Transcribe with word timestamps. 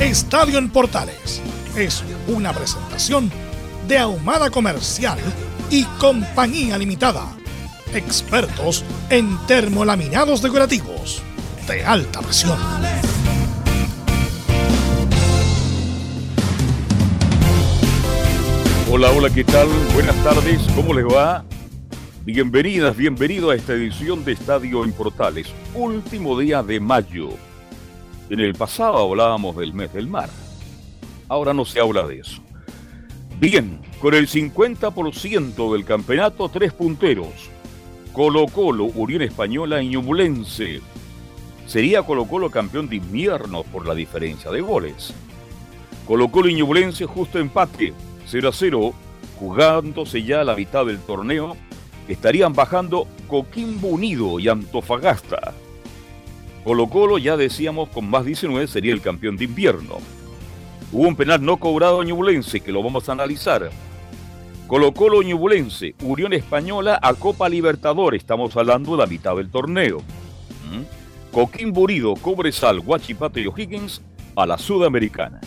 Estadio 0.00 0.58
en 0.58 0.68
Portales 0.68 1.40
es 1.74 2.04
una 2.28 2.52
presentación 2.52 3.32
de 3.88 3.96
Ahumada 3.96 4.50
Comercial 4.50 5.18
y 5.70 5.84
Compañía 5.98 6.76
Limitada. 6.76 7.34
Expertos 7.94 8.84
en 9.08 9.38
termolaminados 9.46 10.42
decorativos 10.42 11.22
de 11.66 11.82
alta 11.82 12.20
presión. 12.20 12.58
Hola, 18.90 19.10
hola, 19.12 19.30
¿qué 19.30 19.44
tal? 19.44 19.68
Buenas 19.94 20.22
tardes, 20.22 20.60
¿cómo 20.74 20.92
les 20.92 21.06
va? 21.06 21.42
Bienvenidas, 22.26 22.94
bienvenido 22.94 23.48
a 23.48 23.54
esta 23.54 23.72
edición 23.72 24.26
de 24.26 24.32
Estadio 24.32 24.84
en 24.84 24.92
Portales, 24.92 25.46
último 25.74 26.38
día 26.38 26.62
de 26.62 26.80
mayo 26.80 27.30
en 28.28 28.40
el 28.40 28.54
pasado 28.54 28.98
hablábamos 28.98 29.56
del 29.56 29.72
mes 29.72 29.92
del 29.92 30.08
mar. 30.08 30.28
Ahora 31.28 31.54
no 31.54 31.64
se 31.64 31.80
habla 31.80 32.06
de 32.06 32.20
eso. 32.20 32.42
Bien, 33.38 33.80
con 34.00 34.14
el 34.14 34.28
50% 34.28 35.72
del 35.72 35.84
campeonato, 35.84 36.48
tres 36.48 36.72
punteros. 36.72 37.50
Colo 38.12 38.46
Colo, 38.46 38.84
Unión 38.84 39.22
Española 39.22 39.82
y 39.82 39.88
Ñublense. 39.88 40.80
Sería 41.66 42.02
Colo 42.02 42.26
Colo 42.26 42.50
campeón 42.50 42.88
de 42.88 42.96
invierno 42.96 43.62
por 43.64 43.86
la 43.86 43.94
diferencia 43.94 44.50
de 44.50 44.60
goles. 44.60 45.12
Colo 46.06 46.28
Colo 46.28 46.48
y 46.48 46.54
Ñublense 46.54 47.04
justo 47.04 47.38
empate, 47.38 47.92
0 48.26 48.48
a 48.48 48.52
0, 48.52 48.94
jugándose 49.38 50.22
ya 50.22 50.44
la 50.44 50.56
mitad 50.56 50.86
del 50.86 50.98
torneo. 51.00 51.56
Estarían 52.08 52.52
bajando 52.54 53.06
Coquimbo 53.28 53.88
Unido 53.88 54.38
y 54.38 54.48
Antofagasta. 54.48 55.52
Colo 56.66 56.88
Colo, 56.88 57.16
ya 57.16 57.36
decíamos, 57.36 57.90
con 57.90 58.10
más 58.10 58.24
19 58.24 58.66
sería 58.66 58.92
el 58.92 59.00
campeón 59.00 59.36
de 59.36 59.44
invierno. 59.44 59.98
Hubo 60.90 61.06
un 61.06 61.14
penal 61.14 61.44
no 61.44 61.58
cobrado 61.58 62.00
a 62.00 62.04
Ñublense, 62.04 62.58
que 62.58 62.72
lo 62.72 62.82
vamos 62.82 63.08
a 63.08 63.12
analizar. 63.12 63.70
Colo 64.66 64.92
Colo 64.92 65.22
Ñublense, 65.22 65.94
Unión 66.02 66.32
Española 66.32 66.98
a 67.00 67.14
Copa 67.14 67.48
Libertadores, 67.48 68.20
estamos 68.20 68.56
hablando 68.56 68.96
de 68.96 68.98
la 68.98 69.06
mitad 69.06 69.36
del 69.36 69.48
torneo. 69.48 69.98
¿Mm? 70.68 71.32
Coquimbo 71.32 71.82
Unido, 71.82 72.14
Cobresal, 72.16 72.80
Guachipato 72.80 73.38
y 73.38 73.46
O'Higgins 73.46 74.02
a 74.34 74.44
la 74.44 74.58
Sudamericana. 74.58 75.40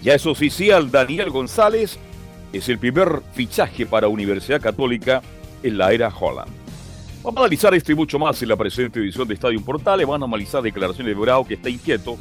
Ya 0.00 0.14
es 0.14 0.26
oficial, 0.26 0.92
Daniel 0.92 1.30
González 1.30 1.98
es 2.52 2.68
el 2.68 2.78
primer 2.78 3.20
fichaje 3.32 3.84
para 3.84 4.06
Universidad 4.06 4.60
Católica 4.60 5.22
en 5.64 5.76
la 5.76 5.90
era 5.92 6.08
Holland. 6.08 6.65
Vamos 7.26 7.38
a 7.38 7.42
analizar 7.46 7.74
esto 7.74 7.90
y 7.90 7.96
mucho 7.96 8.20
más 8.20 8.40
en 8.40 8.48
la 8.50 8.54
presente 8.54 9.00
edición 9.00 9.26
de 9.26 9.34
Estadio 9.34 9.60
Portales. 9.60 10.06
Van 10.06 10.22
a 10.22 10.26
analizar 10.26 10.62
declaraciones 10.62 11.12
de 11.12 11.20
Bravo 11.20 11.44
que 11.44 11.54
está 11.54 11.68
inquieto 11.68 12.16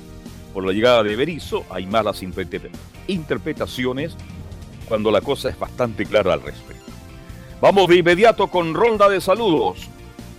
por 0.51 0.65
la 0.65 0.73
llegada 0.73 1.03
de 1.03 1.15
Berizzo. 1.15 1.63
Hay 1.69 1.85
malas 1.85 2.23
interpretaciones 2.23 4.15
cuando 4.87 5.11
la 5.11 5.21
cosa 5.21 5.49
es 5.49 5.59
bastante 5.59 6.07
clara 6.07 6.33
al 6.33 6.41
respecto. 6.41 6.91
Vamos 7.61 7.87
de 7.87 7.97
inmediato 7.97 8.47
con 8.47 8.73
ronda 8.73 9.07
de 9.07 9.21
saludos. 9.21 9.87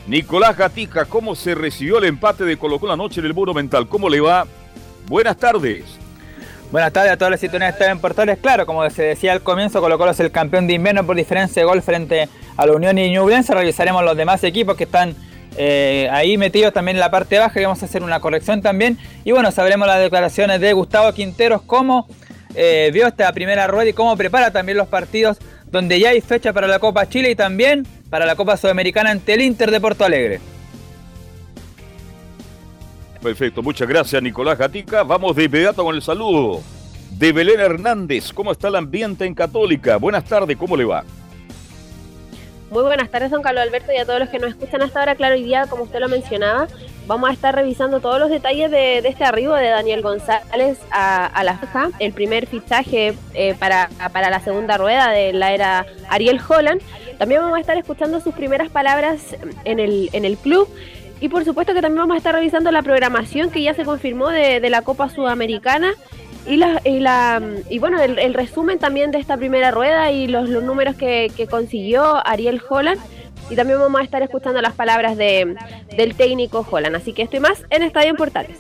Nicolás 0.09 0.57
Gatica, 0.57 1.05
¿cómo 1.05 1.37
se 1.37 1.55
recibió 1.55 1.99
el 1.99 2.05
empate 2.07 2.45
de 2.45 2.57
Colo 2.57 2.81
Colo 2.81 2.95
anoche 2.95 3.21
en 3.21 3.27
el 3.27 3.55
Mental? 3.55 3.87
¿Cómo 3.87 4.09
le 4.09 4.21
va? 4.21 4.49
Buenas 5.07 5.37
tardes. 5.37 5.85
Buenas 6.73 6.93
tardes 6.93 7.13
a 7.13 7.17
todas 7.17 7.31
las 7.31 7.41
de 7.41 7.47
Estadio 7.47 7.93
en 7.93 8.01
Portales. 8.01 8.39
Claro, 8.43 8.67
como 8.67 8.89
se 8.91 9.03
decía 9.03 9.33
al 9.33 9.41
comienzo, 9.41 9.81
Colo 9.81 10.11
es 10.11 10.21
el 10.21 10.33
campeón 10.33 10.67
de 10.67 10.75
invierno 10.75 11.07
por 11.07 11.15
diferencia 11.15 11.63
de 11.63 11.67
gol 11.67 11.81
frente 11.81 12.29
a 12.57 12.67
la 12.67 12.73
Unión 12.73 12.99
y 12.99 13.09
Ñublense. 13.09 13.55
Revisaremos 13.55 14.03
los 14.03 14.17
demás 14.17 14.43
equipos 14.43 14.77
que 14.77 14.85
están 14.85 15.15
eh, 15.57 16.09
ahí 16.11 16.37
metidos 16.37 16.75
también 16.75 16.97
en 16.97 17.01
la 17.01 17.11
parte 17.11 17.39
baja 17.39 17.59
vamos 17.63 17.83
a 17.83 17.87
hacer 17.87 18.03
una 18.03 18.19
corrección 18.19 18.63
también. 18.63 18.99
Y 19.25 19.31
bueno, 19.31 19.53
sabremos 19.53 19.87
las 19.87 20.01
declaraciones 20.01 20.61
de 20.61 20.73
Gustavo 20.73 21.13
Quinteros, 21.13 21.63
cómo 21.63 22.09
eh, 22.57 22.91
vio 22.93 23.07
esta 23.07 23.33
primera 23.33 23.69
rueda 23.69 23.91
y 23.91 23.93
cómo 23.93 24.17
prepara 24.17 24.51
también 24.51 24.77
los 24.77 24.89
partidos 24.89 25.39
donde 25.67 26.01
ya 26.01 26.11
hay 26.11 26.21
fecha 26.21 26.53
para 26.53 26.67
la 26.67 26.81
Copa 26.81 27.09
Chile 27.09 27.31
y 27.31 27.37
también 27.37 27.87
para 28.11 28.27
la 28.27 28.35
Copa 28.35 28.57
Sudamericana 28.57 29.11
ante 29.11 29.35
el 29.35 29.43
Inter 29.43 29.71
de 29.71 29.81
Porto 29.81 30.05
Alegre. 30.05 30.41
Perfecto, 33.27 33.61
muchas 33.61 33.89
gracias 33.89 34.23
Nicolás 34.23 34.57
Gatica. 34.57 35.03
Vamos 35.03 35.35
de 35.35 35.43
inmediato 35.43 35.83
con 35.83 35.97
el 35.97 36.01
saludo 36.01 36.63
de 37.11 37.33
Belén 37.33 37.59
Hernández. 37.59 38.33
¿Cómo 38.33 38.53
está 38.53 38.69
el 38.69 38.77
ambiente 38.77 39.25
en 39.25 39.35
Católica? 39.35 39.97
Buenas 39.97 40.25
tardes, 40.27 40.57
¿cómo 40.57 40.77
le 40.77 40.85
va? 40.85 41.03
Muy 42.71 42.85
buenas 42.85 43.11
tardes, 43.11 43.33
don 43.33 43.43
Carlos 43.43 43.65
Alberto, 43.65 43.91
y 43.93 43.97
a 43.97 44.07
todos 44.07 44.21
los 44.21 44.29
que 44.29 44.39
nos 44.39 44.51
escuchan 44.51 44.81
hasta 44.81 45.01
ahora. 45.01 45.17
Claro, 45.17 45.35
hoy 45.35 45.43
día, 45.43 45.67
como 45.69 45.83
usted 45.83 45.99
lo 45.99 46.09
mencionaba, 46.09 46.69
vamos 47.09 47.29
a 47.29 47.33
estar 47.33 47.53
revisando 47.53 47.99
todos 47.99 48.21
los 48.21 48.31
detalles 48.31 48.71
de, 48.71 48.99
este 48.99 49.25
arribo 49.25 49.55
de 49.55 49.71
Daniel 49.71 50.03
González 50.03 50.79
a, 50.93 51.43
la 51.43 51.59
faja, 51.59 51.91
el 51.99 52.13
primer 52.13 52.47
fichaje 52.47 53.17
eh, 53.35 53.57
para, 53.59 53.91
para 54.13 54.31
la 54.31 54.39
segunda 54.39 54.79
rueda 54.79 55.11
de 55.11 55.33
la 55.33 55.53
era 55.53 55.85
Ariel 56.11 56.41
Holland. 56.49 56.81
También 57.19 57.41
vamos 57.41 57.57
a 57.57 57.61
estar 57.61 57.77
escuchando 57.77 58.21
sus 58.21 58.35
primeras 58.35 58.69
palabras 58.69 59.37
en 59.65 59.81
el, 59.81 60.11
en 60.13 60.25
el 60.25 60.37
club. 60.37 60.69
Y 61.21 61.29
por 61.29 61.45
supuesto 61.45 61.73
que 61.73 61.81
también 61.81 62.03
vamos 62.03 62.15
a 62.15 62.19
estar 62.19 62.35
revisando 62.35 62.71
la 62.71 62.83
programación 62.83 63.51
que 63.51 63.63
ya 63.63 63.75
se 63.75 63.85
confirmó 63.85 64.29
de, 64.29 64.61
de 64.61 64.71
la 64.71 64.83
Copa 64.83 65.09
Sudamericana 65.09 65.95
y, 66.47 66.57
la, 66.57 66.81
y, 66.85 67.01
la, 67.01 67.43
y 67.69 67.79
bueno, 67.79 68.01
el, 68.01 68.35
resumen 68.35 68.79
también 68.79 69.11
de 69.11 69.19
esta 69.19 69.37
primera 69.37 69.71
rueda 69.71 70.13
y 70.13 70.29
los, 70.29 70.49
números 70.49 70.95
que, 70.95 71.31
consiguió 71.51 72.25
Ariel 72.27 72.63
Holland. 72.69 73.01
Y 73.51 73.57
también 73.57 73.79
vamos 73.79 74.01
a 74.01 74.05
estar 74.05 74.23
escuchando 74.23 74.61
las 74.61 74.75
palabras 74.75 75.17
de, 75.17 75.57
del 75.97 76.15
técnico 76.15 76.67
Holland. 76.69 76.97
Así 76.97 77.13
que 77.13 77.23
estoy 77.23 77.41
más 77.41 77.65
en 77.71 77.83
Estadio 77.83 78.11
en 78.11 78.17
Portales. 78.17 78.59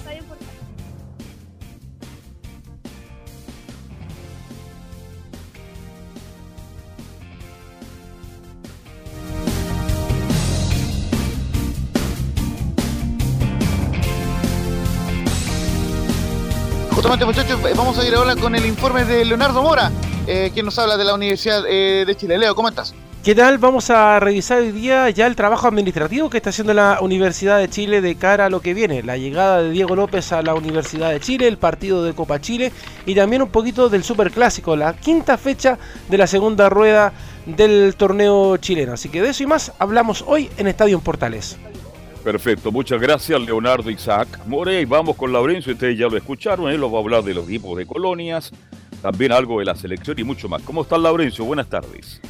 Muchachos, 17.06 17.60
vamos 17.76 17.98
a 17.98 18.06
ir 18.06 18.14
ahora 18.14 18.36
con 18.36 18.54
el 18.54 18.66
informe 18.66 19.04
de 19.04 19.24
Leonardo 19.24 19.62
Mora, 19.62 19.90
eh, 20.26 20.50
quien 20.52 20.66
nos 20.66 20.78
habla 20.78 20.96
de 20.96 21.04
la 21.04 21.14
Universidad 21.14 21.64
eh, 21.66 22.04
de 22.04 22.14
Chile. 22.14 22.36
Leo, 22.36 22.54
¿cómo 22.54 22.68
estás? 22.68 22.94
¿Qué 23.24 23.34
tal? 23.34 23.58
Vamos 23.58 23.90
a 23.90 24.20
revisar 24.20 24.58
hoy 24.58 24.72
día 24.72 25.08
ya 25.10 25.26
el 25.26 25.34
trabajo 25.34 25.66
administrativo 25.66 26.28
que 26.28 26.36
está 26.36 26.50
haciendo 26.50 26.74
la 26.74 26.98
Universidad 27.00 27.58
de 27.58 27.70
Chile 27.70 28.00
de 28.00 28.16
cara 28.16 28.46
a 28.46 28.50
lo 28.50 28.60
que 28.60 28.74
viene. 28.74 29.02
La 29.02 29.16
llegada 29.16 29.62
de 29.62 29.70
Diego 29.70 29.96
López 29.96 30.30
a 30.32 30.42
la 30.42 30.54
Universidad 30.54 31.10
de 31.10 31.20
Chile, 31.20 31.48
el 31.48 31.58
partido 31.58 32.04
de 32.04 32.12
Copa 32.12 32.40
Chile 32.40 32.72
y 33.06 33.14
también 33.14 33.40
un 33.40 33.48
poquito 33.48 33.88
del 33.88 34.04
Superclásico, 34.04 34.76
la 34.76 34.92
quinta 34.94 35.38
fecha 35.38 35.78
de 36.08 36.18
la 36.18 36.26
segunda 36.26 36.68
rueda 36.68 37.12
del 37.46 37.94
torneo 37.96 38.56
chileno. 38.58 38.92
Así 38.92 39.08
que 39.08 39.22
de 39.22 39.30
eso 39.30 39.42
y 39.42 39.46
más 39.46 39.72
hablamos 39.78 40.22
hoy 40.26 40.50
en 40.58 40.66
Estadio 40.66 41.00
Portales. 41.00 41.56
Perfecto, 42.26 42.72
muchas 42.72 43.00
gracias 43.00 43.40
Leonardo 43.40 43.88
Isaac 43.88 44.26
More. 44.46 44.80
Y 44.80 44.84
vamos 44.84 45.14
con 45.14 45.32
Laurencio, 45.32 45.72
ustedes 45.72 45.96
ya 45.96 46.08
lo 46.08 46.16
escucharon, 46.16 46.68
él 46.68 46.80
nos 46.80 46.92
va 46.92 46.96
a 46.96 47.00
hablar 47.00 47.22
de 47.22 47.32
los 47.32 47.44
equipos 47.44 47.78
de 47.78 47.86
colonias, 47.86 48.50
también 49.00 49.30
algo 49.30 49.60
de 49.60 49.64
la 49.64 49.76
selección 49.76 50.18
y 50.18 50.24
mucho 50.24 50.48
más. 50.48 50.60
¿Cómo 50.62 50.82
está 50.82 50.98
Laurencio? 50.98 51.44
Buenas 51.44 51.68
tardes. 51.68 52.20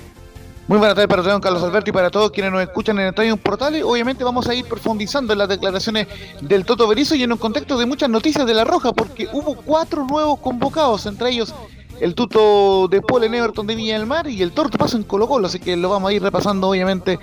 Muy 0.68 0.76
buenas 0.76 0.96
tardes 0.96 1.08
para 1.08 1.22
don 1.22 1.40
Carlos 1.40 1.62
Alberto 1.62 1.88
y 1.88 1.92
para 1.94 2.10
todos 2.10 2.30
quienes 2.30 2.52
nos 2.52 2.60
escuchan 2.60 2.98
en 2.98 3.06
Estadio 3.06 3.38
Portales. 3.38 3.84
Obviamente 3.84 4.22
vamos 4.22 4.46
a 4.50 4.54
ir 4.54 4.66
profundizando 4.66 5.32
en 5.32 5.38
las 5.38 5.48
declaraciones 5.48 6.08
del 6.42 6.66
Toto 6.66 6.86
Berizo 6.86 7.14
y 7.14 7.22
en 7.22 7.32
un 7.32 7.38
contexto 7.38 7.78
de 7.78 7.86
muchas 7.86 8.10
noticias 8.10 8.46
de 8.46 8.52
La 8.52 8.64
Roja, 8.64 8.92
porque 8.92 9.30
hubo 9.32 9.54
cuatro 9.54 10.04
nuevos 10.04 10.40
convocados, 10.40 11.06
entre 11.06 11.30
ellos 11.30 11.54
el 12.00 12.14
Tuto 12.14 12.86
de 12.88 13.00
Paul 13.00 13.24
en 13.24 13.34
Everton 13.34 13.66
de 13.66 13.74
Viña 13.74 13.98
del 13.98 14.06
Mar 14.06 14.28
y 14.28 14.42
el 14.42 14.52
Torto 14.52 14.76
Paso 14.76 14.98
en 14.98 15.04
Colo 15.04 15.26
Colo, 15.26 15.46
así 15.46 15.58
que 15.58 15.74
lo 15.74 15.88
vamos 15.88 16.10
a 16.10 16.12
ir 16.12 16.22
repasando 16.22 16.68
obviamente 16.68 17.18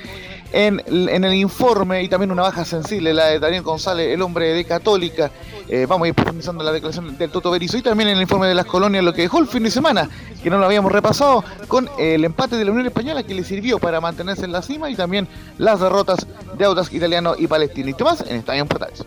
en, 0.53 0.81
el 1.25 1.33
informe 1.33 2.03
y 2.03 2.07
también 2.07 2.31
una 2.31 2.43
baja 2.43 2.63
sensible, 2.63 3.13
la 3.13 3.25
de 3.25 3.39
Daniel 3.39 3.63
González, 3.63 4.13
el 4.13 4.21
hombre 4.21 4.53
de 4.53 4.63
Católica. 4.63 5.31
Eh, 5.67 5.87
vamos 5.89 6.05
a 6.05 6.09
ir 6.09 6.13
profundizando 6.13 6.63
la 6.63 6.71
declaración 6.71 7.17
del 7.17 7.31
Toto 7.31 7.49
Berizzo 7.49 7.77
y 7.77 7.81
también 7.81 8.09
en 8.09 8.17
el 8.17 8.21
informe 8.21 8.47
de 8.47 8.53
las 8.53 8.65
colonias, 8.65 9.03
lo 9.03 9.13
que 9.13 9.23
dejó 9.23 9.39
el 9.39 9.47
fin 9.47 9.63
de 9.63 9.71
semana, 9.71 10.09
que 10.43 10.49
no 10.49 10.59
lo 10.59 10.65
habíamos 10.65 10.91
repasado, 10.91 11.43
con 11.67 11.89
el 11.97 12.23
empate 12.23 12.55
de 12.55 12.65
la 12.65 12.71
Unión 12.71 12.85
Española 12.85 13.23
que 13.23 13.33
le 13.33 13.43
sirvió 13.43 13.79
para 13.79 13.99
mantenerse 13.99 14.45
en 14.45 14.51
la 14.51 14.61
cima 14.61 14.89
y 14.91 14.95
también 14.95 15.27
las 15.57 15.79
derrotas 15.79 16.27
de 16.57 16.65
Autas 16.65 16.93
Italiano 16.93 17.33
y 17.37 17.47
Palestino. 17.47 17.89
Y 17.89 18.03
más 18.03 18.21
en 18.21 18.37
Estadio 18.37 18.65
Portales. 18.65 19.03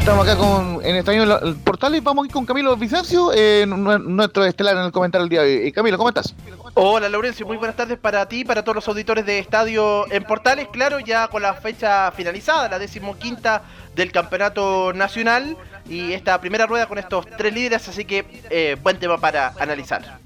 Estamos 0.00 0.26
acá 0.26 0.38
con, 0.38 0.82
en 0.82 0.96
Estadio 0.96 1.56
Portal 1.62 1.94
y 1.94 2.00
vamos 2.00 2.24
a 2.24 2.26
ir 2.26 2.32
con 2.32 2.46
Camilo 2.46 2.74
Vicencio, 2.74 3.32
eh, 3.34 3.66
nuestro 3.66 4.46
estelar 4.46 4.74
en 4.78 4.84
el 4.84 4.92
comentario 4.92 5.24
del 5.24 5.28
día 5.28 5.42
de 5.42 5.64
hoy. 5.64 5.72
Camilo, 5.72 5.98
¿cómo 5.98 6.08
estás? 6.08 6.34
Hola 6.72 7.10
Laurencio, 7.10 7.46
muy 7.46 7.58
buenas 7.58 7.76
tardes 7.76 7.98
para 7.98 8.26
ti, 8.26 8.42
para 8.42 8.64
todos 8.64 8.76
los 8.76 8.88
auditores 8.88 9.26
de 9.26 9.38
Estadio 9.38 10.10
en 10.10 10.24
Portales. 10.24 10.68
Claro, 10.72 11.00
ya 11.00 11.28
con 11.28 11.42
la 11.42 11.52
fecha 11.52 12.10
finalizada, 12.12 12.70
la 12.70 12.78
decimoquinta 12.78 13.62
del 13.94 14.10
Campeonato 14.10 14.94
Nacional 14.94 15.54
y 15.86 16.14
esta 16.14 16.40
primera 16.40 16.66
rueda 16.66 16.86
con 16.86 16.96
estos 16.96 17.26
tres 17.36 17.52
líderes, 17.52 17.86
así 17.86 18.06
que 18.06 18.24
eh, 18.48 18.78
buen 18.82 18.98
tema 18.98 19.18
para 19.18 19.52
analizar. 19.60 20.18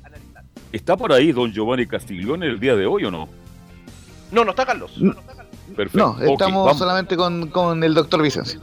¿Está 0.70 0.96
por 0.96 1.12
ahí 1.12 1.32
don 1.32 1.52
Giovanni 1.52 1.86
Castiglione 1.88 2.46
el 2.46 2.60
día 2.60 2.76
de 2.76 2.86
hoy 2.86 3.06
o 3.06 3.10
no? 3.10 3.28
No, 4.30 4.44
no 4.44 4.50
está 4.50 4.64
Carlos. 4.64 4.92
Perfecto. 5.76 6.16
No, 6.16 6.32
estamos 6.32 6.78
solamente 6.78 7.16
con, 7.16 7.48
con 7.48 7.82
el 7.82 7.92
doctor 7.92 8.22
Vicencio. 8.22 8.60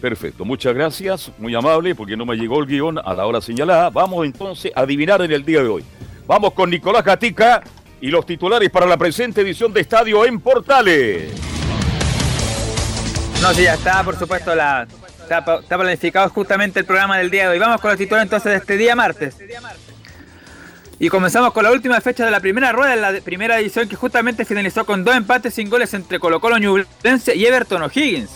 Perfecto, 0.00 0.44
muchas 0.44 0.74
gracias, 0.74 1.32
muy 1.38 1.54
amable, 1.54 1.94
porque 1.94 2.16
no 2.16 2.24
me 2.24 2.36
llegó 2.36 2.60
el 2.60 2.66
guion 2.66 2.98
a 2.98 3.14
la 3.14 3.26
hora 3.26 3.40
señalada. 3.40 3.90
Vamos 3.90 4.24
entonces 4.24 4.70
a 4.76 4.82
adivinar 4.82 5.20
en 5.22 5.32
el 5.32 5.44
día 5.44 5.60
de 5.60 5.68
hoy. 5.68 5.84
Vamos 6.26 6.52
con 6.52 6.70
Nicolás 6.70 7.04
Gatica 7.04 7.62
y 8.00 8.08
los 8.08 8.24
titulares 8.24 8.70
para 8.70 8.86
la 8.86 8.96
presente 8.96 9.40
edición 9.40 9.72
de 9.72 9.80
Estadio 9.80 10.24
en 10.24 10.38
Portales. 10.38 11.32
No, 13.42 13.52
sí, 13.54 13.62
ya 13.62 13.74
está, 13.74 14.04
por 14.04 14.16
supuesto, 14.16 14.54
la, 14.54 14.86
está, 15.22 15.62
planificado 15.62 16.28
justamente 16.30 16.80
el 16.80 16.86
programa 16.86 17.18
del 17.18 17.30
día 17.30 17.44
de 17.44 17.48
hoy. 17.50 17.58
Vamos 17.58 17.80
con 17.80 17.90
los 17.90 17.98
titulares 17.98 18.26
entonces 18.26 18.52
de 18.52 18.58
este 18.58 18.76
día 18.76 18.94
martes. 18.94 19.36
Y 21.00 21.08
comenzamos 21.08 21.52
con 21.52 21.64
la 21.64 21.72
última 21.72 22.00
fecha 22.00 22.24
de 22.24 22.30
la 22.30 22.40
primera 22.40 22.72
rueda 22.72 22.90
de 22.90 23.00
la 23.00 23.20
primera 23.20 23.58
edición 23.58 23.88
que 23.88 23.94
justamente 23.94 24.44
finalizó 24.44 24.84
con 24.84 25.04
dos 25.04 25.16
empates 25.16 25.54
sin 25.54 25.70
goles 25.70 25.94
entre 25.94 26.18
Colo 26.18 26.40
Colo 26.40 26.58
Ñublense 26.58 27.36
y 27.36 27.46
Everton 27.46 27.82
O'Higgins. 27.82 28.30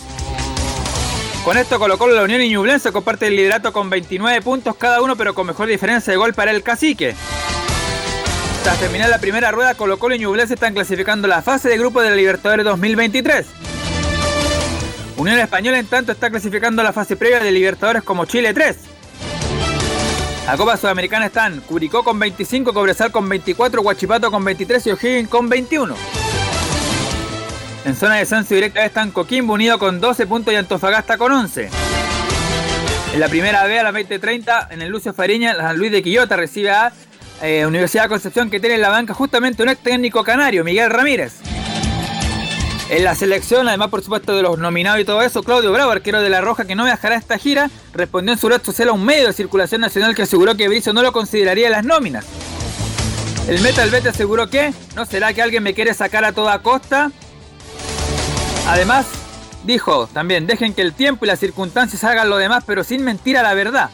Con 1.45 1.57
esto 1.57 1.81
Colo 1.81 1.99
Colo, 1.99 2.15
la 2.15 2.23
Unión 2.23 2.41
y 2.41 2.51
Ñublense 2.51 2.93
comparte 2.93 3.27
el 3.27 3.35
liderato 3.35 3.73
con 3.73 3.91
29 3.91 4.43
puntos 4.43 4.77
cada 4.77 5.03
uno, 5.03 5.17
pero 5.17 5.35
con 5.35 5.45
mejor 5.49 5.67
diferencia 5.67 6.13
de 6.13 6.17
gol 6.17 6.35
para 6.35 6.53
el 6.53 6.63
cacique. 6.63 7.17
Tras 8.63 8.79
terminar 8.79 9.11
la 9.11 9.19
primera 9.19 9.51
rueda, 9.51 9.75
Colo 9.75 9.99
Colo 9.99 10.15
y 10.15 10.21
Ñublense 10.21 10.55
están 10.55 10.73
clasificando 10.73 11.27
la 11.27 11.43
fase 11.43 11.69
de 11.69 11.79
grupo 11.79 12.01
de 12.01 12.11
la 12.11 12.17
Libertadores 12.17 12.65
2023. 12.65 13.47
Unión 15.17 15.39
Española, 15.41 15.81
en 15.81 15.87
tanto, 15.87 16.13
está 16.13 16.31
clasificando 16.31 16.81
la 16.81 16.93
fase 16.93 17.17
previa 17.17 17.41
de 17.41 17.51
Libertadores 17.51 18.05
como 18.05 18.25
Chile 18.25 18.55
3. 18.55 18.77
La 20.47 20.57
Copa 20.57 20.77
Sudamericana 20.77 21.27
están 21.27 21.61
Curicó 21.63 22.05
con 22.05 22.21
25, 22.21 22.73
Cobresal 22.73 23.11
con 23.11 23.29
24, 23.29 23.83
Huachipato 23.83 24.31
con 24.31 24.45
23 24.45 24.87
y 24.87 24.91
O'Higgins 24.91 25.29
con 25.29 25.49
21. 25.49 25.97
En 27.85 27.97
zona 27.97 28.15
de 28.15 28.21
descenso 28.21 28.55
directa 28.55 28.85
están 28.85 29.11
Coquimbo 29.11 29.55
unido 29.55 29.77
con 29.79 30.01
12 30.01 30.27
puntos 30.29 30.55
y 30.55 30.57
Antofagasta 30.57 31.19
con 31.19 31.33
11. 31.33 31.69
En 33.15 33.21
la 33.21 33.29
primera 33.29 33.65
B 33.65 33.79
a 33.79 33.83
las 33.83 33.93
20.30 33.93 34.69
en 34.71 34.83
el 34.83 34.89
Lucio 34.89 35.13
Fariña, 35.13 35.57
San 35.57 35.77
Luis 35.77 35.91
de 35.91 36.01
Quillota 36.01 36.37
recibe 36.37 36.71
a 36.71 36.93
eh, 37.43 37.67
Universidad 37.67 38.05
de 38.05 38.09
Concepción 38.09 38.51
que 38.51 38.61
tiene 38.61 38.77
en 38.77 38.83
la 38.83 38.89
banca 38.89 39.15
justamente 39.15 39.65
un 39.65 39.69
ex 39.69 39.83
técnico 39.83 40.23
canario, 40.23 40.63
Miguel 40.63 40.91
Ramírez. 40.91 41.41
En 42.89 43.03
la 43.03 43.17
selección, 43.17 43.67
además 43.67 43.89
por 43.89 44.03
supuesto 44.03 44.37
de 44.37 44.43
los 44.43 44.59
nominados 44.59 45.01
y 45.01 45.05
todo 45.05 45.21
eso, 45.23 45.43
Claudio 45.43 45.73
Bravo, 45.73 45.91
arquero 45.91 46.23
de 46.23 46.31
La 46.31 46.41
Roja 46.41 46.65
que 46.65 46.77
no 46.77 46.85
viajará 46.85 47.17
a 47.17 47.19
esta 47.19 47.37
gira, 47.37 47.69
respondió 47.95 48.33
en 48.33 48.39
su 48.39 48.49
red 48.49 48.63
social 48.63 48.91
a 48.91 48.93
un 48.93 49.05
medio 49.05 49.27
de 49.27 49.33
circulación 49.33 49.81
nacional 49.81 50.15
que 50.15 50.23
aseguró 50.23 50.57
que 50.57 50.69
Bricio 50.69 50.93
no 50.93 51.03
lo 51.03 51.13
consideraría 51.13 51.67
en 51.67 51.73
las 51.73 51.85
nóminas. 51.85 52.27
El 53.49 53.61
Metal 53.61 53.91
Bet 53.91 54.07
aseguró 54.07 54.49
que, 54.49 54.73
¿no 54.95 55.05
será 55.05 55.33
que 55.33 55.43
alguien 55.43 55.65
me 55.65 55.75
quiere 55.75 55.95
sacar 55.95 56.25
a 56.25 56.33
toda 56.33 56.61
costa? 56.61 57.11
Además, 58.67 59.07
dijo 59.65 60.07
también, 60.13 60.47
dejen 60.47 60.75
que 60.75 60.83
el 60.83 60.93
tiempo 60.93 61.25
y 61.25 61.29
las 61.29 61.41
circunstancias 61.41 62.03
hagan 62.05 62.31
lo 62.31 62.37
demás, 62.37 62.65
pero 62.67 62.85
sin 62.85 63.05
mentir 63.05 63.37
a 63.37 63.43
la 63.43 63.55
verdad. 63.55 63.91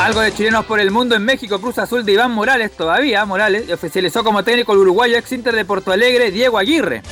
Algo 0.00 0.20
de 0.20 0.32
chilenos 0.32 0.64
por 0.64 0.78
el 0.78 0.92
mundo 0.92 1.16
en 1.16 1.24
México, 1.24 1.60
Cruz 1.60 1.78
Azul 1.78 2.04
de 2.04 2.12
Iván 2.12 2.30
Morales, 2.30 2.76
todavía 2.76 3.24
Morales, 3.24 3.68
y 3.68 3.72
oficializó 3.72 4.22
como 4.22 4.44
técnico 4.44 4.72
el 4.72 4.78
uruguayo 4.78 5.18
ex 5.18 5.32
Inter 5.32 5.56
de 5.56 5.64
Porto 5.64 5.90
Alegre, 5.90 6.30
Diego 6.30 6.56
Aguirre. 6.56 7.02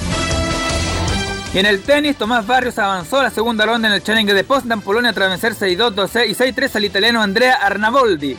Y 1.53 1.58
en 1.58 1.67
el 1.67 1.82
tenis, 1.82 2.17
Tomás 2.17 2.47
Barrios 2.47 2.79
avanzó 2.79 3.19
a 3.19 3.25
la 3.25 3.31
segunda 3.31 3.64
ronda 3.67 3.88
en 3.88 3.94
el 3.94 4.03
Challenger 4.03 4.35
de 4.37 4.44
Potsdam, 4.44 4.82
Polonia, 4.82 5.12
tras 5.12 5.31
vencer 5.31 5.55
6-2, 5.55 5.91
2 5.93 6.11
y 6.29 6.35
6-3 6.35 6.76
al 6.76 6.85
italiano 6.85 7.23
Andrea 7.23 7.55
Arnaboldi. 7.55 8.37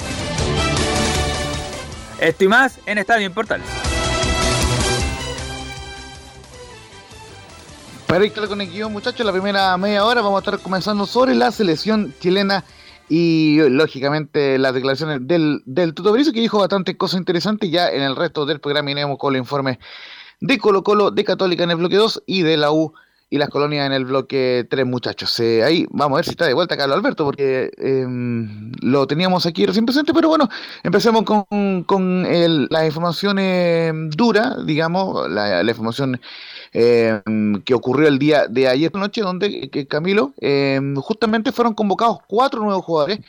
Esto 2.19 2.43
y 2.43 2.47
más 2.47 2.79
en 2.85 2.99
Estadio 2.99 3.25
Importante. 3.25 3.67
Para 8.07 8.25
ir 8.25 8.31
con 8.31 8.61
el 8.61 8.71
guion, 8.71 8.93
muchachos, 8.93 9.25
la 9.25 9.33
primera 9.33 9.75
media 9.77 10.05
hora 10.05 10.21
vamos 10.21 10.37
a 10.37 10.39
estar 10.39 10.59
comenzando 10.63 11.05
sobre 11.05 11.35
la 11.35 11.51
selección 11.51 12.13
chilena 12.21 12.63
y 13.09 13.59
lógicamente 13.69 14.57
las 14.57 14.73
declaraciones 14.73 15.27
del, 15.27 15.61
del 15.65 15.93
Tuto 15.93 16.13
que 16.13 16.31
dijo 16.39 16.59
bastante 16.59 16.95
cosas 16.95 17.19
interesantes. 17.19 17.69
Ya 17.69 17.89
en 17.89 18.01
el 18.01 18.15
resto 18.15 18.45
del 18.45 18.61
programa 18.61 18.91
iremos 18.91 19.17
con 19.17 19.35
el 19.35 19.41
informe 19.41 19.79
de 20.39 20.57
Colo 20.57 20.83
Colo, 20.83 21.11
de 21.11 21.25
Católica 21.25 21.65
en 21.65 21.71
el 21.71 21.75
bloque 21.75 21.97
2 21.97 22.23
y 22.25 22.43
de 22.43 22.55
la 22.55 22.71
U 22.71 22.93
y 23.29 23.37
las 23.37 23.49
colonias 23.49 23.85
en 23.85 23.93
el 23.93 24.05
bloque 24.05 24.65
3, 24.69 24.85
muchachos. 24.85 25.39
Eh, 25.39 25.63
ahí 25.63 25.85
vamos 25.89 26.15
a 26.15 26.19
ver 26.19 26.25
si 26.25 26.31
está 26.31 26.47
de 26.47 26.53
vuelta 26.53 26.77
Carlos 26.77 26.97
Alberto, 26.97 27.25
porque 27.25 27.71
em, 27.77 28.71
lo 28.81 29.05
teníamos 29.07 29.45
aquí 29.45 29.65
recién 29.65 29.85
presente, 29.85 30.13
pero 30.13 30.29
bueno, 30.29 30.47
empecemos 30.83 31.23
con, 31.23 31.83
con 31.83 32.25
el, 32.25 32.67
las 32.69 32.85
informaciones 32.85 33.93
duras, 34.15 34.65
digamos, 34.65 35.29
la, 35.29 35.63
la 35.63 35.71
información 35.71 36.19
Em, 36.73 37.61
que 37.63 37.73
ocurrió 37.73 38.07
el 38.07 38.19
día 38.19 38.47
de 38.47 38.67
ayer 38.67 38.93
noche, 38.93 39.21
donde 39.21 39.69
que 39.69 39.87
Camilo 39.87 40.33
em, 40.37 40.95
justamente 40.95 41.51
fueron 41.51 41.73
convocados 41.73 42.19
cuatro 42.27 42.61
nuevos 42.61 42.83
jugadores, 42.85 43.19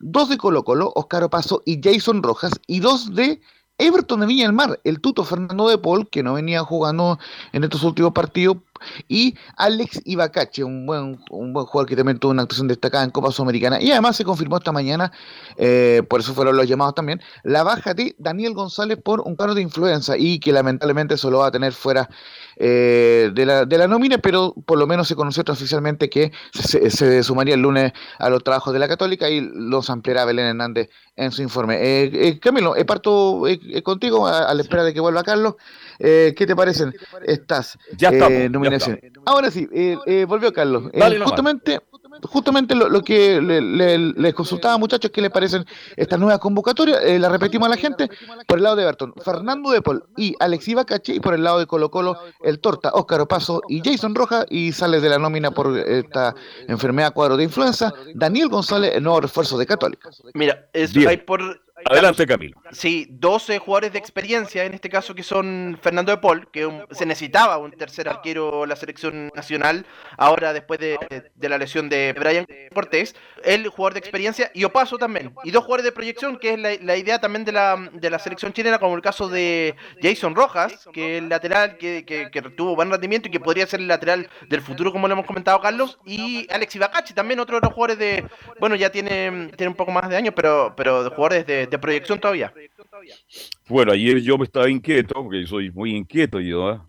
dos 0.00 0.28
de 0.28 0.36
Colo 0.36 0.64
Colo, 0.64 0.92
Oscar 0.94 1.22
Opaso 1.24 1.62
y 1.64 1.80
Jason 1.82 2.22
Rojas, 2.22 2.52
y 2.66 2.80
dos 2.80 3.14
de 3.14 3.40
Everton 3.78 4.20
de 4.20 4.26
Viña 4.26 4.44
del 4.44 4.52
Mar, 4.52 4.80
el 4.84 5.00
tuto 5.00 5.24
Fernando 5.24 5.68
de 5.68 5.78
Paul, 5.78 6.08
que 6.10 6.22
no 6.22 6.34
venía 6.34 6.60
jugando 6.64 7.18
en 7.52 7.64
estos 7.64 7.84
últimos 7.84 8.12
partidos 8.12 8.58
y 9.08 9.34
Alex 9.56 10.02
Ibacache, 10.04 10.64
un 10.64 10.86
buen, 10.86 11.20
un 11.30 11.52
buen 11.52 11.66
jugador 11.66 11.88
que 11.88 11.96
también 11.96 12.18
tuvo 12.18 12.32
una 12.32 12.42
actuación 12.42 12.68
destacada 12.68 13.04
en 13.04 13.10
Copa 13.10 13.30
Sudamericana. 13.32 13.80
Y 13.80 13.90
además 13.90 14.16
se 14.16 14.24
confirmó 14.24 14.58
esta 14.58 14.72
mañana, 14.72 15.12
eh, 15.56 16.02
por 16.08 16.20
eso 16.20 16.34
fueron 16.34 16.56
los 16.56 16.66
llamados 16.66 16.94
también, 16.94 17.20
la 17.42 17.62
baja 17.62 17.94
de 17.94 18.14
Daniel 18.18 18.54
González 18.54 18.98
por 19.02 19.20
un 19.20 19.36
cargo 19.36 19.54
de 19.54 19.62
influenza 19.62 20.16
y 20.16 20.40
que 20.40 20.52
lamentablemente 20.52 21.16
solo 21.16 21.38
va 21.38 21.48
a 21.48 21.50
tener 21.50 21.72
fuera 21.72 22.08
eh, 22.56 23.30
de, 23.34 23.46
la, 23.46 23.64
de 23.64 23.78
la 23.78 23.86
nómina, 23.86 24.18
pero 24.18 24.54
por 24.66 24.78
lo 24.78 24.86
menos 24.86 25.08
se 25.08 25.14
conoció 25.14 25.44
oficialmente 25.46 26.10
que 26.10 26.32
se, 26.52 27.22
sumaría 27.22 27.54
el 27.54 27.60
lunes 27.60 27.92
a 28.18 28.28
los 28.30 28.42
trabajos 28.42 28.72
de 28.72 28.78
la 28.78 28.88
Católica 28.88 29.30
y 29.30 29.40
los 29.40 29.90
ampliará 29.90 30.24
Belén 30.24 30.46
Hernández 30.46 30.90
en 31.16 31.30
su 31.32 31.42
informe. 31.42 31.76
Eh, 31.76 32.10
eh 32.14 32.38
Camilo, 32.40 32.74
parto 32.86 33.42
contigo 33.82 34.26
a, 34.26 34.52
la 34.52 34.62
espera 34.62 34.82
de 34.84 34.92
que 34.92 35.00
vuelva 35.00 35.22
Carlos. 35.22 35.54
¿Qué 35.98 36.44
te 36.46 36.54
parecen 36.54 36.94
estas 37.24 37.78
ya 37.96 38.10
nominaciones? 38.48 39.02
Ahora 39.26 39.50
sí, 39.50 39.68
volvió 40.26 40.52
Carlos. 40.52 40.90
justamente 41.24 41.80
justamente 42.22 42.74
lo, 42.74 43.02
que 43.02 43.40
les 43.40 44.34
consultaba, 44.34 44.78
muchachos, 44.78 45.10
¿qué 45.10 45.20
les 45.20 45.30
parecen 45.30 45.64
estas 45.96 46.18
nuevas 46.18 46.38
convocatorias? 46.38 47.00
Eh, 47.04 47.18
la 47.18 47.28
repetimos 47.28 47.66
a 47.66 47.70
la 47.70 47.76
gente. 47.76 48.08
Por 48.46 48.58
el 48.58 48.64
lado 48.64 48.76
de 48.76 48.82
Everton, 48.82 49.14
Fernando 49.24 49.70
de 49.70 49.82
Paul 49.82 50.04
y 50.16 50.34
Alexi 50.40 50.74
Bacache, 50.74 51.14
y 51.14 51.20
por 51.20 51.34
el 51.34 51.44
lado 51.44 51.58
de 51.58 51.66
Colo 51.66 51.90
Colo, 51.90 52.18
el 52.42 52.60
Torta, 52.60 52.90
Óscar 52.92 53.20
Opaso 53.20 53.62
y 53.68 53.82
Jason 53.84 54.14
Roja, 54.14 54.44
y 54.48 54.72
sale 54.72 55.00
de 55.00 55.08
la 55.08 55.18
nómina 55.18 55.50
por 55.50 55.76
esta 55.78 56.34
enfermedad 56.66 57.12
cuadro 57.12 57.36
de 57.36 57.44
influenza, 57.44 57.92
Daniel 58.14 58.48
González, 58.48 58.92
el 58.94 59.02
nuevo 59.02 59.20
refuerzo 59.20 59.58
de 59.58 59.66
Católica. 59.66 60.10
Mira, 60.34 60.68
hay 60.74 61.16
por 61.18 61.60
Adelante, 61.84 62.26
Camilo. 62.26 62.60
Sí, 62.72 63.06
12 63.10 63.58
jugadores 63.58 63.92
de 63.92 63.98
experiencia, 63.98 64.64
en 64.64 64.74
este 64.74 64.88
caso 64.88 65.14
que 65.14 65.22
son 65.22 65.78
Fernando 65.82 66.12
de 66.12 66.18
Paul, 66.18 66.48
que 66.50 66.68
se 66.90 67.06
necesitaba 67.06 67.58
un 67.58 67.72
tercer 67.72 68.08
arquero 68.08 68.66
la 68.66 68.76
selección 68.76 69.30
nacional, 69.34 69.86
ahora 70.16 70.52
después 70.52 70.80
de, 70.80 70.98
la 71.40 71.58
lesión 71.58 71.88
de 71.88 72.14
Brian 72.18 72.46
Cortés, 72.74 73.14
el 73.44 73.68
jugador 73.68 73.94
de 73.94 74.00
experiencia 74.00 74.50
y 74.54 74.64
Opaso 74.64 74.98
también, 74.98 75.32
y 75.44 75.50
dos 75.50 75.64
jugadores 75.64 75.84
de 75.84 75.92
proyección, 75.92 76.38
que 76.38 76.54
es 76.54 76.58
la, 76.58 76.96
idea 76.96 77.20
también 77.20 77.44
de 77.44 77.52
la, 77.52 77.90
de 77.92 78.10
la 78.10 78.18
selección 78.18 78.52
chilena, 78.52 78.78
como 78.78 78.96
el 78.96 79.02
caso 79.02 79.28
de 79.28 79.76
Jason 80.02 80.34
Rojas, 80.34 80.88
que 80.92 81.16
es 81.16 81.22
el 81.22 81.28
lateral 81.28 81.78
que, 81.78 82.04
que, 82.04 82.42
tuvo 82.56 82.74
buen 82.74 82.90
rendimiento 82.90 83.28
y 83.28 83.30
que 83.30 83.40
podría 83.40 83.66
ser 83.66 83.80
el 83.80 83.88
lateral 83.88 84.28
del 84.48 84.62
futuro, 84.62 84.90
como 84.92 85.06
lo 85.06 85.14
hemos 85.14 85.26
comentado 85.26 85.60
Carlos, 85.60 85.98
y 86.04 86.46
Alex 86.50 86.76
Ibacachi, 86.76 87.14
también 87.14 87.40
otro 87.40 87.56
de 87.56 87.66
los 87.66 87.72
jugadores 87.72 87.98
de, 87.98 88.24
bueno, 88.58 88.74
ya 88.74 88.90
tiene, 88.90 89.50
tiene 89.56 89.68
un 89.68 89.76
poco 89.76 89.92
más 89.92 90.08
de 90.08 90.16
años, 90.16 90.34
pero, 90.34 90.74
pero 90.76 91.04
de 91.04 91.10
jugadores 91.10 91.46
de 91.46 91.67
de 91.70 91.78
proyección 91.78 92.20
todavía. 92.20 92.52
Bueno, 93.68 93.92
ayer 93.92 94.20
yo 94.20 94.38
me 94.38 94.44
estaba 94.44 94.68
inquieto, 94.68 95.14
porque 95.14 95.46
soy 95.46 95.70
muy 95.70 95.94
inquieto 95.94 96.40
yo, 96.40 96.70
¿eh? 96.70 96.80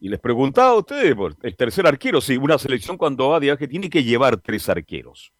Y 0.00 0.08
les 0.08 0.20
preguntaba 0.20 0.70
a 0.70 0.74
ustedes, 0.74 1.14
por 1.14 1.34
el 1.42 1.56
tercer 1.56 1.86
arquero, 1.86 2.20
sí, 2.20 2.36
una 2.36 2.58
selección 2.58 2.98
cuando 2.98 3.30
va 3.30 3.40
de 3.40 3.46
viaje 3.46 3.66
tiene 3.66 3.88
que 3.88 4.04
llevar 4.04 4.36
tres 4.36 4.68
arqueros. 4.68 5.32